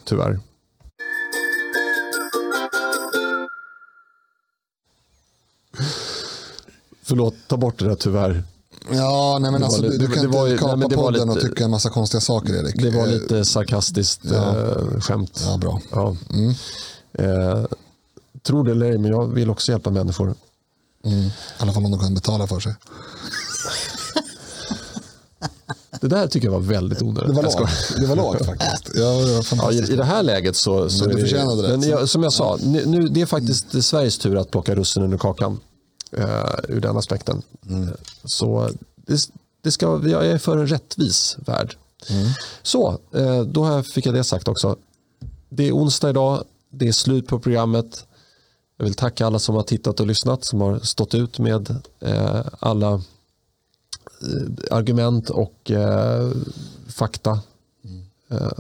tyvärr. 0.03 0.39
Förlåt, 7.03 7.35
ta 7.47 7.57
bort 7.57 7.79
det 7.79 7.87
där 7.87 7.95
tyvärr. 7.95 8.43
Ja, 8.91 9.37
nej 9.41 9.51
men 9.51 9.63
alltså, 9.63 9.81
du, 9.81 9.97
du 9.97 10.07
kan 10.07 10.31
det 10.31 10.51
inte 10.51 10.57
kapa 10.57 10.75
nej, 10.75 10.89
podden 10.89 11.27
lite, 11.27 11.39
och 11.39 11.41
tycka 11.41 11.63
en 11.63 11.71
massa 11.71 11.89
konstiga 11.89 12.21
saker 12.21 12.53
Erik. 12.53 12.81
Det 12.81 12.91
var 12.91 13.07
lite 13.07 13.45
sarkastiskt 13.45 14.21
ja. 14.23 14.57
äh, 14.57 14.99
skämt. 14.99 15.43
Ja, 15.45 15.57
bra. 15.57 15.81
Ja. 15.91 16.15
Mm. 16.29 16.49
Eh, 17.13 17.65
tror 18.43 18.63
det 18.63 18.71
eller 18.71 18.85
ej, 18.85 18.97
men 18.97 19.11
jag 19.11 19.27
vill 19.27 19.49
också 19.49 19.71
hjälpa 19.71 19.89
människor. 19.89 20.35
Mm. 21.05 21.25
I 21.25 21.31
alla 21.57 21.73
fall 21.73 21.85
om 21.85 21.91
de 21.91 21.99
kan 21.99 22.13
betala 22.13 22.47
för 22.47 22.59
sig. 22.59 22.75
Det 26.01 26.07
där 26.07 26.27
tycker 26.27 26.47
jag 26.47 26.53
var 26.53 26.59
väldigt 26.59 27.01
onödigt. 27.01 27.29
Det 27.29 27.35
var 27.35 27.43
lågt, 27.43 27.95
det 27.99 28.05
var 28.05 28.15
lågt 28.15 28.45
faktiskt. 28.45 28.89
Ja, 28.95 29.41
ja, 29.51 29.71
i, 29.71 29.95
det 29.95 30.03
här 30.03 30.23
läget 30.23 30.55
så... 30.55 30.89
så 30.89 31.05
men 31.05 31.15
du 31.15 31.21
förtjänade 31.21 31.61
det. 31.61 31.77
Men 31.77 31.89
jag, 31.89 32.09
som 32.09 32.23
jag 32.23 32.33
sa, 32.33 32.57
nu, 32.63 33.07
det 33.07 33.21
är 33.21 33.25
faktiskt 33.25 33.83
Sveriges 33.83 34.17
tur 34.17 34.37
att 34.37 34.51
plocka 34.51 34.75
russinen 34.75 35.13
ur 35.13 35.17
kakan. 35.17 35.59
Uh, 36.17 36.25
ur 36.67 36.81
den 36.81 36.97
aspekten. 36.97 37.41
Mm. 37.69 37.89
Så 38.23 38.69
det, 38.95 39.29
det 39.61 39.71
ska, 39.71 40.01
jag 40.05 40.25
är 40.27 40.37
för 40.37 40.57
en 40.57 40.67
rättvis 40.67 41.37
värld. 41.45 41.75
Mm. 42.09 42.29
Så, 42.63 42.99
uh, 43.15 43.41
då 43.41 43.83
fick 43.83 44.05
jag 44.05 44.13
det 44.13 44.23
sagt 44.23 44.47
också. 44.47 44.75
Det 45.49 45.67
är 45.67 45.71
onsdag 45.71 46.09
idag. 46.09 46.43
Det 46.69 46.87
är 46.87 46.91
slut 46.91 47.27
på 47.27 47.39
programmet. 47.39 48.05
Jag 48.83 48.85
vill 48.85 48.95
tacka 48.95 49.25
alla 49.25 49.39
som 49.39 49.55
har 49.55 49.63
tittat 49.63 49.99
och 49.99 50.07
lyssnat, 50.07 50.45
som 50.45 50.61
har 50.61 50.79
stått 50.79 51.15
ut 51.15 51.39
med 51.39 51.75
eh, 51.99 52.41
alla 52.59 52.93
eh, 52.93 54.71
argument 54.71 55.29
och 55.29 55.71
eh, 55.71 56.31
fakta. 56.87 57.39
Mm. 57.85 58.51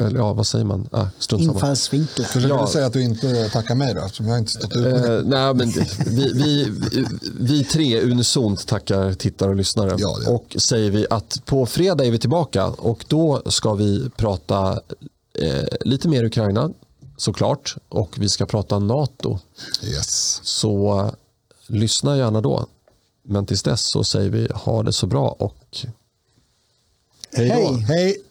eller 0.00 0.18
ja, 0.18 0.32
vad 0.32 0.46
säger 0.46 0.64
man? 0.64 0.88
Ah, 0.92 1.06
Infallsvinklar. 1.32 2.26
Försöker 2.26 2.54
ja. 2.54 2.64
du 2.66 2.72
säga 2.72 2.86
att 2.86 2.92
du 2.92 3.02
inte 3.02 3.48
tackar 3.48 3.74
mig 3.74 3.94
då? 3.94 4.00
Eftersom 4.00 4.28
jag 4.28 4.38
inte 4.38 4.50
stått 4.50 4.76
ut 4.76 4.82
med 4.82 5.18
eh, 5.18 5.24
nej, 5.24 5.54
men 5.54 5.68
vi, 6.06 6.32
vi, 6.32 6.72
vi 7.40 7.64
tre 7.64 8.00
unisont 8.00 8.66
tackar 8.66 9.12
tittare 9.12 9.50
och 9.50 9.56
lyssnare. 9.56 9.94
Ja, 9.98 10.18
ja. 10.24 10.30
Och 10.30 10.56
säger 10.58 10.90
vi 10.90 11.06
att 11.10 11.42
på 11.44 11.66
fredag 11.66 12.04
är 12.04 12.10
vi 12.10 12.18
tillbaka 12.18 12.66
och 12.66 13.04
då 13.08 13.42
ska 13.46 13.74
vi 13.74 14.10
prata 14.16 14.80
eh, 15.38 15.64
lite 15.80 16.08
mer 16.08 16.24
Ukraina 16.24 16.70
såklart. 17.24 17.76
Och 17.88 18.18
vi 18.18 18.28
ska 18.28 18.46
prata 18.46 18.78
NATO. 18.78 19.38
Yes. 19.82 20.40
Så 20.42 21.00
uh, 21.00 21.10
lyssna 21.66 22.16
gärna 22.16 22.40
då. 22.40 22.66
Men 23.22 23.46
tills 23.46 23.62
dess 23.62 23.90
så 23.90 24.04
säger 24.04 24.30
vi 24.30 24.48
ha 24.54 24.82
det 24.82 24.92
så 24.92 25.06
bra 25.06 25.28
och 25.28 25.76
hej 27.32 27.48
då. 27.48 27.54
Hej. 27.54 27.76
hej. 27.76 28.22